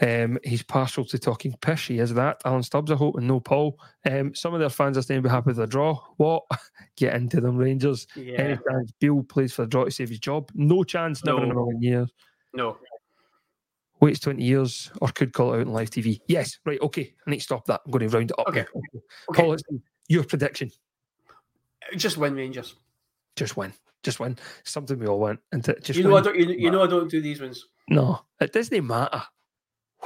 Um, 0.00 0.38
he's 0.42 0.62
partial 0.62 1.04
to 1.04 1.18
talking 1.18 1.54
pish. 1.60 1.86
He 1.86 1.98
is 2.00 2.14
that. 2.14 2.40
Alan 2.44 2.62
Stubbs, 2.62 2.90
I 2.90 2.96
hope, 2.96 3.16
and 3.16 3.28
no 3.28 3.38
Paul. 3.38 3.78
Um, 4.10 4.34
some 4.34 4.52
of 4.52 4.60
their 4.60 4.68
fans 4.70 4.98
are 4.98 5.02
staying 5.02 5.22
be 5.22 5.28
happy 5.28 5.46
with 5.48 5.56
the 5.56 5.66
draw. 5.66 6.00
What? 6.16 6.42
Get 6.96 7.14
into 7.14 7.40
them, 7.40 7.56
Rangers. 7.56 8.06
Yeah. 8.16 8.40
Any 8.40 8.58
chance 8.68 8.92
Bill 8.98 9.22
plays 9.22 9.52
for 9.52 9.62
the 9.62 9.68
draw 9.68 9.84
to 9.84 9.90
save 9.90 10.08
his 10.08 10.18
job? 10.18 10.50
No 10.54 10.82
chance, 10.82 11.24
never 11.24 11.44
in 11.44 11.50
a 11.50 11.54
No. 11.54 11.66
million 11.66 11.82
years. 11.82 12.12
No. 12.52 12.76
Waits 14.00 14.20
20 14.20 14.42
years 14.42 14.90
or 15.00 15.08
could 15.08 15.32
call 15.32 15.54
it 15.54 15.60
out 15.60 15.66
on 15.68 15.72
live 15.72 15.90
TV. 15.90 16.20
Yes, 16.26 16.58
right, 16.66 16.80
okay. 16.82 17.14
I 17.26 17.30
need 17.30 17.38
to 17.38 17.44
stop 17.44 17.64
that. 17.66 17.80
I'm 17.86 17.92
going 17.92 18.08
to 18.08 18.16
round 18.16 18.30
it 18.32 18.38
up. 18.38 18.48
Okay. 18.48 18.64
Okay. 19.30 19.42
Paul, 19.42 19.52
it's 19.52 19.62
your 20.08 20.24
prediction. 20.24 20.70
Just 21.96 22.16
win 22.16 22.34
Rangers. 22.34 22.74
Just 23.36 23.56
win. 23.56 23.72
Just 24.02 24.20
win. 24.20 24.36
Something 24.64 24.98
we 24.98 25.06
all 25.06 25.20
want. 25.20 25.40
And 25.52 25.64
just 25.82 25.98
you 25.98 26.04
know 26.04 26.16
I 26.16 26.20
don't. 26.20 26.36
You, 26.36 26.46
you 26.46 26.70
know 26.70 26.82
I 26.82 26.86
don't 26.86 27.10
do 27.10 27.22
these 27.22 27.40
ones. 27.40 27.66
No, 27.88 28.20
it 28.40 28.52
doesn't 28.52 28.86
matter 28.86 29.22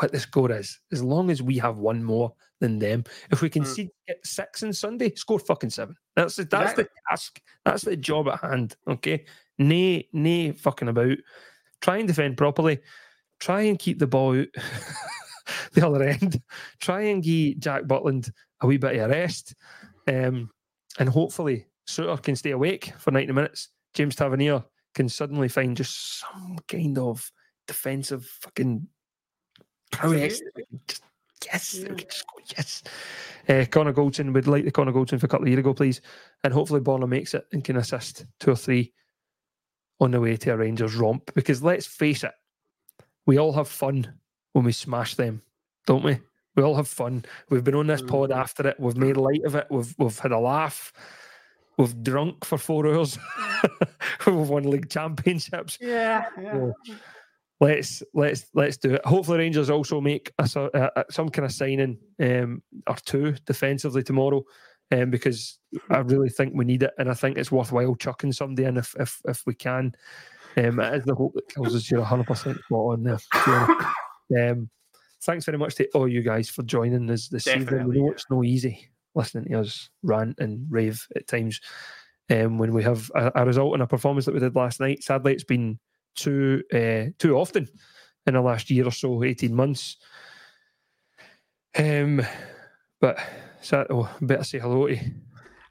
what 0.01 0.13
the 0.13 0.21
score 0.21 0.51
is, 0.53 0.79
as 0.93 1.03
long 1.03 1.31
as 1.31 1.43
we 1.43 1.59
have 1.59 1.79
one 1.79 2.03
more 2.03 2.33
than 2.61 2.79
them. 2.79 3.05
If 3.31 3.43
we 3.43 3.51
can 3.51 3.63
Mm. 3.63 3.67
see 3.75 3.91
get 4.07 4.25
six 4.25 4.63
on 4.63 4.73
Sunday, 4.73 5.13
score 5.15 5.39
fucking 5.39 5.71
seven. 5.71 5.97
That's 6.17 6.37
the, 6.37 6.45
that's 6.45 6.75
the 6.75 6.89
task. 7.09 7.41
That's 7.65 7.83
the 7.85 7.97
job 7.97 8.29
at 8.29 8.41
hand. 8.41 8.77
Okay, 8.87 9.25
nay, 9.59 10.09
nay, 10.13 10.53
fucking 10.53 10.89
about. 10.89 11.19
Try 11.81 11.99
and 11.99 12.09
defend 12.09 12.37
properly. 12.37 12.79
Try 13.41 13.63
and 13.63 13.79
keep 13.79 13.99
the 13.99 14.07
ball 14.07 14.39
out 14.39 14.47
the 15.73 15.87
other 15.87 16.03
end. 16.03 16.41
Try 16.81 17.03
and 17.03 17.23
give 17.23 17.59
Jack 17.61 17.85
Butland 17.85 18.31
a 18.61 18.67
wee 18.67 18.77
bit 18.77 18.97
of 18.97 19.11
a 19.11 19.15
rest, 19.15 19.55
um, 20.09 20.51
and 20.99 21.09
hopefully 21.09 21.67
Souttar 21.87 22.23
can 22.23 22.35
stay 22.37 22.51
awake 22.51 22.93
for 22.99 23.11
ninety 23.13 23.33
minutes. 23.33 23.69
James 23.95 24.17
Tavernier 24.17 24.65
can 24.95 25.09
suddenly 25.09 25.49
find 25.49 25.77
just 25.77 26.21
some 26.21 26.59
kind 26.69 26.99
of 26.99 27.31
defensive 27.67 28.25
fucking 28.43 28.87
prowess. 29.91 30.41
Just, 30.87 31.03
yes, 31.45 31.75
Yeah. 31.75 31.95
just 31.95 32.25
go, 32.27 32.43
yes. 32.57 32.83
Uh, 33.49 33.65
Connor 33.71 33.93
Goldson 33.93 34.33
would 34.35 34.47
like 34.47 34.65
the 34.65 34.71
Connor 34.71 34.93
Goldson 34.93 35.19
for 35.19 35.27
a 35.27 35.29
couple 35.29 35.45
of 35.45 35.49
years 35.49 35.61
ago, 35.61 35.73
please. 35.75 36.01
And 36.45 36.53
hopefully 36.53 36.81
Bonner 36.81 37.07
makes 37.07 37.35
it 37.35 37.47
and 37.53 37.65
can 37.65 37.77
assist 37.77 38.27
two 38.41 38.51
or 38.51 38.57
three 38.57 38.93
on 40.01 40.11
the 40.13 40.21
way 40.21 40.37
to 40.37 40.51
a 40.51 40.57
Rangers 40.57 40.95
romp. 40.95 41.31
Because 41.35 41.63
let's 41.63 41.87
face 41.87 42.25
it, 42.25 42.33
we 43.27 43.39
all 43.39 43.53
have 43.53 43.69
fun 43.69 44.13
when 44.53 44.65
we 44.65 44.73
smash 44.73 45.15
them, 45.15 45.43
don't 45.87 46.05
we? 46.05 46.19
We 46.57 46.63
all 46.63 46.75
have 46.75 46.89
fun. 46.89 47.25
We've 47.51 47.63
been 47.65 47.75
on 47.77 47.87
this 47.87 48.03
pod 48.03 48.31
Mhm. 48.31 48.37
after 48.37 48.67
it. 48.69 48.81
We've 48.81 48.97
made 48.97 49.17
light 49.17 49.45
of 49.45 49.55
it. 49.55 49.67
We've 49.71 49.95
we've 49.99 50.19
had 50.19 50.33
a 50.33 50.39
laugh. 50.39 50.93
We've 51.77 52.03
drunk 52.03 52.45
for 52.45 52.59
four 52.59 52.87
hours. 52.93 53.17
we've 54.27 54.35
won 54.49 54.65
league 54.69 54.91
championships 54.91 55.79
Yeah. 55.81 56.27
yeah. 56.41 56.71
Let's 57.61 58.03
let's 58.15 58.47
let's 58.55 58.77
do 58.77 58.95
it. 58.95 59.05
Hopefully, 59.05 59.39
Rangers 59.39 59.71
also 59.71 60.01
make 60.01 60.33
a, 60.39 60.49
uh, 60.57 60.91
uh, 60.97 61.05
some 61.11 61.29
kind 61.29 61.47
of 61.47 61.53
signing 61.53 61.99
um, 62.21 62.63
or 62.87 62.97
two 63.05 63.35
defensively 63.47 64.03
tomorrow, 64.03 64.45
um, 64.93 65.11
because 65.11 65.59
I 65.91 65.99
really 65.99 66.31
think 66.31 66.53
we 66.55 66.65
need 66.65 66.83
it, 66.83 66.93
and 66.99 67.11
I 67.11 67.15
think 67.15 67.37
it's 67.37 67.53
worthwhile 67.53 67.95
chucking 67.97 68.33
somebody 68.33 68.67
in 68.67 68.77
if 68.77 68.95
if, 68.99 69.21
if 69.27 69.43
we 69.47 69.55
can. 69.55 69.93
Um, 70.57 70.81
it 70.81 70.95
is 70.95 71.05
the 71.05 71.15
hope 71.15 71.35
that 71.35 71.49
kills 71.49 71.75
us. 71.75 71.91
You're 71.91 72.01
100 72.01 72.27
percent 72.27 72.59
spot 72.65 72.79
on 72.79 73.03
there. 73.03 73.19
Fiona. 73.19 73.93
Um, 74.39 74.71
thanks 75.23 75.45
very 75.45 75.59
much 75.59 75.75
to 75.77 75.89
all 75.95 76.09
you 76.09 76.23
guys 76.23 76.49
for 76.51 76.63
joining 76.63 77.11
us 77.11 77.29
this 77.29 77.47
evening. 77.47 77.89
We 77.89 78.01
know 78.01 78.11
it's 78.11 78.27
no 78.31 78.45
easy. 78.45 78.89
listening 79.15 79.47
to 79.47 79.61
us 79.61 79.91
rant 80.03 80.39
and 80.39 80.67
rave 80.71 81.07
at 81.17 81.27
times 81.27 81.61
um, 82.31 82.59
when 82.59 82.73
we 82.73 82.83
have 82.83 83.11
a, 83.15 83.33
a 83.37 83.47
result 83.47 83.75
and 83.75 83.83
a 83.83 83.87
performance 83.87 84.27
that 84.27 84.35
we 84.35 84.41
did 84.41 84.55
last 84.55 84.81
night. 84.81 85.03
Sadly, 85.03 85.33
it's 85.33 85.45
been 85.45 85.79
too 86.21 86.63
uh, 86.73 87.11
too 87.19 87.37
often 87.37 87.69
in 88.27 88.35
the 88.35 88.41
last 88.41 88.71
year 88.71 88.87
or 88.87 88.91
so, 88.91 89.23
eighteen 89.23 89.55
months. 89.55 89.97
Um, 91.79 92.23
but 93.01 93.19
so, 93.61 93.87
oh, 93.91 94.17
better 94.21 94.45
say 94.45 94.59
hello 94.59 94.89
to. 94.89 94.95
You. 94.95 95.01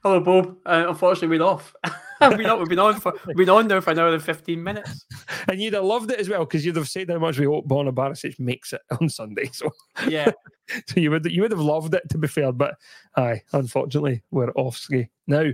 Hello, 0.03 0.19
Bob. 0.19 0.57
Uh, 0.65 0.85
unfortunately, 0.87 1.37
we're 1.37 1.43
off. 1.43 1.75
we've, 2.21 2.37
been 2.37 2.45
on, 2.45 2.59
we've 2.59 2.69
been 2.69 2.79
on 2.79 2.99
for 2.99 3.13
we've 3.25 3.37
been 3.37 3.49
on 3.49 3.67
now 3.67 3.81
for 3.81 3.91
an 3.91 3.99
hour 3.99 4.13
and 4.13 4.23
fifteen 4.23 4.63
minutes. 4.63 5.05
And 5.49 5.61
you'd 5.61 5.75
have 5.75 5.85
loved 5.85 6.11
it 6.11 6.19
as 6.19 6.27
well 6.27 6.41
because 6.41 6.65
you'd 6.65 6.75
have 6.75 6.89
said 6.89 7.09
how 7.09 7.19
much 7.19 7.39
we 7.39 7.45
hope 7.45 7.69
Borna 7.69 7.93
Barisic 7.93 8.37
makes 8.37 8.73
it 8.73 8.81
on 8.99 9.07
Sunday. 9.07 9.49
So 9.53 9.69
Yeah, 10.05 10.31
so 10.87 10.99
you 10.99 11.09
would 11.09 11.25
you 11.25 11.41
would 11.41 11.51
have 11.51 11.61
loved 11.61 11.93
it 11.93 12.09
to 12.09 12.17
be 12.17 12.27
fair, 12.27 12.51
but 12.51 12.75
aye, 13.15 13.41
unfortunately 13.53 14.23
we're 14.29 14.51
off 14.51 14.75
ski 14.75 15.07
now. 15.25 15.51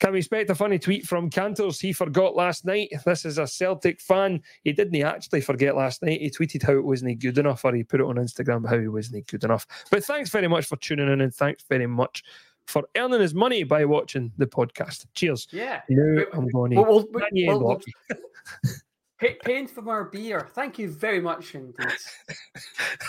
Can 0.00 0.12
we 0.12 0.18
expect 0.18 0.48
a 0.48 0.54
funny 0.54 0.78
tweet 0.78 1.04
from 1.06 1.28
Cantors? 1.28 1.78
He 1.78 1.92
forgot 1.92 2.34
last 2.34 2.64
night. 2.64 2.90
This 3.04 3.26
is 3.26 3.36
a 3.36 3.46
Celtic 3.46 4.00
fan. 4.00 4.42
He 4.64 4.72
didn't 4.72 5.00
actually 5.02 5.42
forget 5.42 5.76
last 5.76 6.02
night. 6.02 6.20
He 6.22 6.30
tweeted 6.30 6.62
how 6.62 6.72
it 6.72 6.84
wasn't 6.84 7.18
good 7.20 7.36
enough, 7.36 7.64
or 7.66 7.74
he 7.74 7.84
put 7.84 8.00
it 8.00 8.06
on 8.06 8.16
Instagram 8.16 8.66
how 8.68 8.78
he 8.78 8.88
wasn't 8.88 9.26
good 9.26 9.44
enough. 9.44 9.66
But 9.90 10.02
thanks 10.02 10.30
very 10.30 10.48
much 10.48 10.64
for 10.64 10.76
tuning 10.76 11.08
in, 11.12 11.20
and 11.20 11.34
thanks 11.34 11.64
very 11.68 11.86
much 11.86 12.24
for 12.66 12.84
earning 12.96 13.20
his 13.20 13.34
money 13.34 13.62
by 13.62 13.84
watching 13.84 14.32
the 14.38 14.46
podcast. 14.46 15.06
Cheers. 15.14 15.48
yeah. 15.52 15.82
Now 15.90 16.24
I'm 16.32 16.48
going 16.48 16.74
We'll, 16.76 16.86
we'll, 16.86 17.04
to 17.04 17.08
Kanye 17.18 17.46
we'll- 17.48 17.60
we'll- 17.60 17.80
pay, 19.20 19.36
paying 19.44 19.66
for 19.66 19.86
our 19.90 20.04
beer. 20.04 20.48
Thank 20.54 20.78
you 20.78 20.88
very 20.88 21.20
much 21.20 21.54
indeed. 21.54 21.76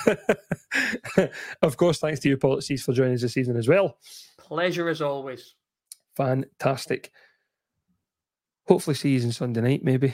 of 1.62 1.78
course, 1.78 2.00
thanks 2.00 2.20
to 2.22 2.30
you, 2.30 2.38
policies, 2.38 2.84
for 2.84 2.92
joining 2.92 3.14
us 3.14 3.22
this 3.22 3.34
season 3.34 3.56
as 3.56 3.70
well. 3.70 3.98
Pleasure 4.38 4.90
as 4.90 5.02
always. 5.02 5.56
Fantastic. 6.16 7.12
Hopefully, 8.68 8.96
see 8.96 9.16
you 9.16 9.24
on 9.24 9.32
Sunday 9.32 9.62
night, 9.62 9.84
maybe. 9.84 10.14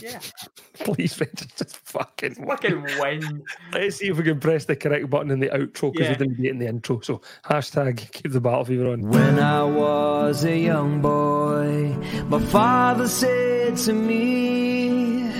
Yeah, 0.00 0.18
Please, 0.74 1.20
Rangers, 1.20 1.46
just 1.56 1.76
fucking 1.76 2.34
win. 2.38 2.48
fucking 2.48 2.82
win. 2.98 3.42
Let's 3.72 3.96
see 3.96 4.08
if 4.08 4.16
we 4.16 4.24
can 4.24 4.40
press 4.40 4.64
the 4.64 4.74
correct 4.74 5.08
button 5.08 5.30
in 5.30 5.38
the 5.40 5.48
outro 5.48 5.92
because 5.92 6.06
Yeah. 6.08 6.12
we 6.12 6.16
didn't 6.16 6.36
do 6.38 6.44
it 6.44 6.50
in 6.50 6.58
the 6.58 6.66
intro. 6.66 7.00
So, 7.00 7.20
hashtag 7.44 8.10
keep 8.12 8.32
the 8.32 8.40
battle 8.40 8.64
fever 8.64 8.88
on. 8.88 9.02
When 9.08 9.38
I 9.38 9.62
was 9.62 10.44
a 10.44 10.56
young 10.58 11.00
boy, 11.00 11.94
my 12.28 12.40
father 12.46 13.06
said 13.06 13.76
to 13.78 13.92
me, 13.92 15.30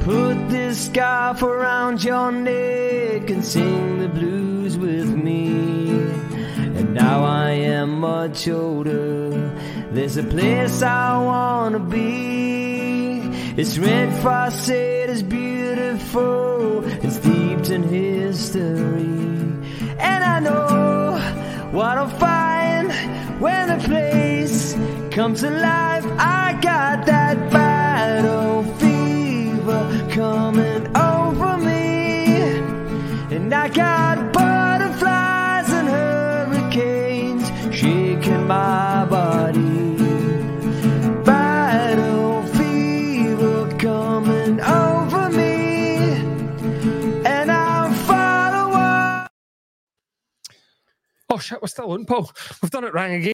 Put 0.00 0.48
this 0.48 0.86
scarf 0.86 1.42
around 1.42 2.04
your 2.04 2.30
neck 2.30 3.28
and 3.30 3.44
sing 3.44 3.98
the 3.98 4.08
blues 4.08 4.76
with 4.78 5.08
me. 5.08 5.83
Now 6.94 7.24
I 7.24 7.50
am 7.50 7.98
much 7.98 8.46
older. 8.46 9.50
There's 9.90 10.16
a 10.16 10.22
place 10.22 10.80
I 10.80 11.18
wanna 11.18 11.80
be. 11.80 13.18
It's 13.56 13.76
red 13.78 14.22
frosted, 14.22 15.10
it's 15.10 15.22
beautiful, 15.22 16.84
it's 17.04 17.16
steeped 17.16 17.70
in 17.70 17.82
history. 17.82 19.18
And 19.98 20.22
I 20.22 20.38
know 20.38 21.18
what 21.72 21.98
I'll 21.98 22.16
find 22.28 22.92
when 23.40 23.66
the 23.72 23.80
place 23.88 24.74
comes 25.10 25.42
alive. 25.42 26.06
I 26.16 26.56
got 26.62 27.06
that 27.06 27.50
battle 27.50 28.62
fever 28.78 30.08
coming 30.12 30.96
over 30.96 31.03
my 38.46 39.06
body. 39.06 39.96
Battle 41.24 42.42
fever 42.48 43.76
coming 43.78 44.60
over 44.60 45.30
me, 45.30 45.96
and 47.26 47.50
I'll. 47.50 47.84
Oh, 51.30 51.38
shit, 51.38 51.60
we're 51.60 51.68
still 51.68 51.90
on, 51.90 52.04
Paul. 52.04 52.30
We've 52.62 52.70
done 52.70 52.84
it 52.84 52.94
wrong 52.94 53.12
again. 53.12 53.33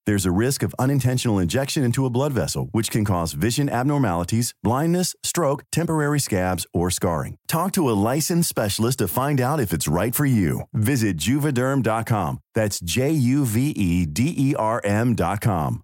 There's 0.07 0.25
a 0.25 0.31
risk 0.31 0.63
of 0.63 0.73
unintentional 0.79 1.37
injection 1.37 1.83
into 1.83 2.05
a 2.05 2.09
blood 2.09 2.33
vessel, 2.33 2.69
which 2.71 2.89
can 2.89 3.05
cause 3.05 3.33
vision 3.33 3.69
abnormalities, 3.69 4.55
blindness, 4.63 5.15
stroke, 5.21 5.63
temporary 5.71 6.19
scabs, 6.19 6.65
or 6.73 6.89
scarring. 6.89 7.37
Talk 7.47 7.73
to 7.73 7.89
a 7.89 7.99
licensed 8.09 8.49
specialist 8.49 8.99
to 8.99 9.07
find 9.07 9.39
out 9.39 9.59
if 9.59 9.71
it's 9.73 9.87
right 9.87 10.15
for 10.15 10.25
you. 10.25 10.61
Visit 10.73 11.17
juvederm.com. 11.17 12.39
That's 12.55 12.79
J 12.79 13.11
U 13.11 13.45
V 13.45 13.69
E 13.69 14.05
D 14.07 14.33
E 14.37 14.55
R 14.57 14.81
M.com. 14.83 15.83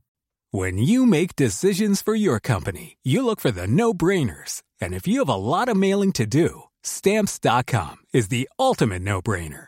When 0.51 0.77
you 0.77 1.05
make 1.05 1.35
decisions 1.35 2.01
for 2.01 2.15
your 2.15 2.39
company, 2.39 2.97
you 3.03 3.23
look 3.23 3.41
for 3.41 3.51
the 3.51 3.67
no 3.67 3.93
brainers. 3.93 4.63
And 4.79 4.93
if 4.93 5.05
you 5.05 5.19
have 5.19 5.29
a 5.29 5.35
lot 5.35 5.67
of 5.67 5.75
mailing 5.77 6.13
to 6.13 6.25
do, 6.25 6.63
stamps.com 6.83 7.97
is 8.13 8.29
the 8.29 8.49
ultimate 8.57 9.01
no 9.01 9.21
brainer. 9.21 9.67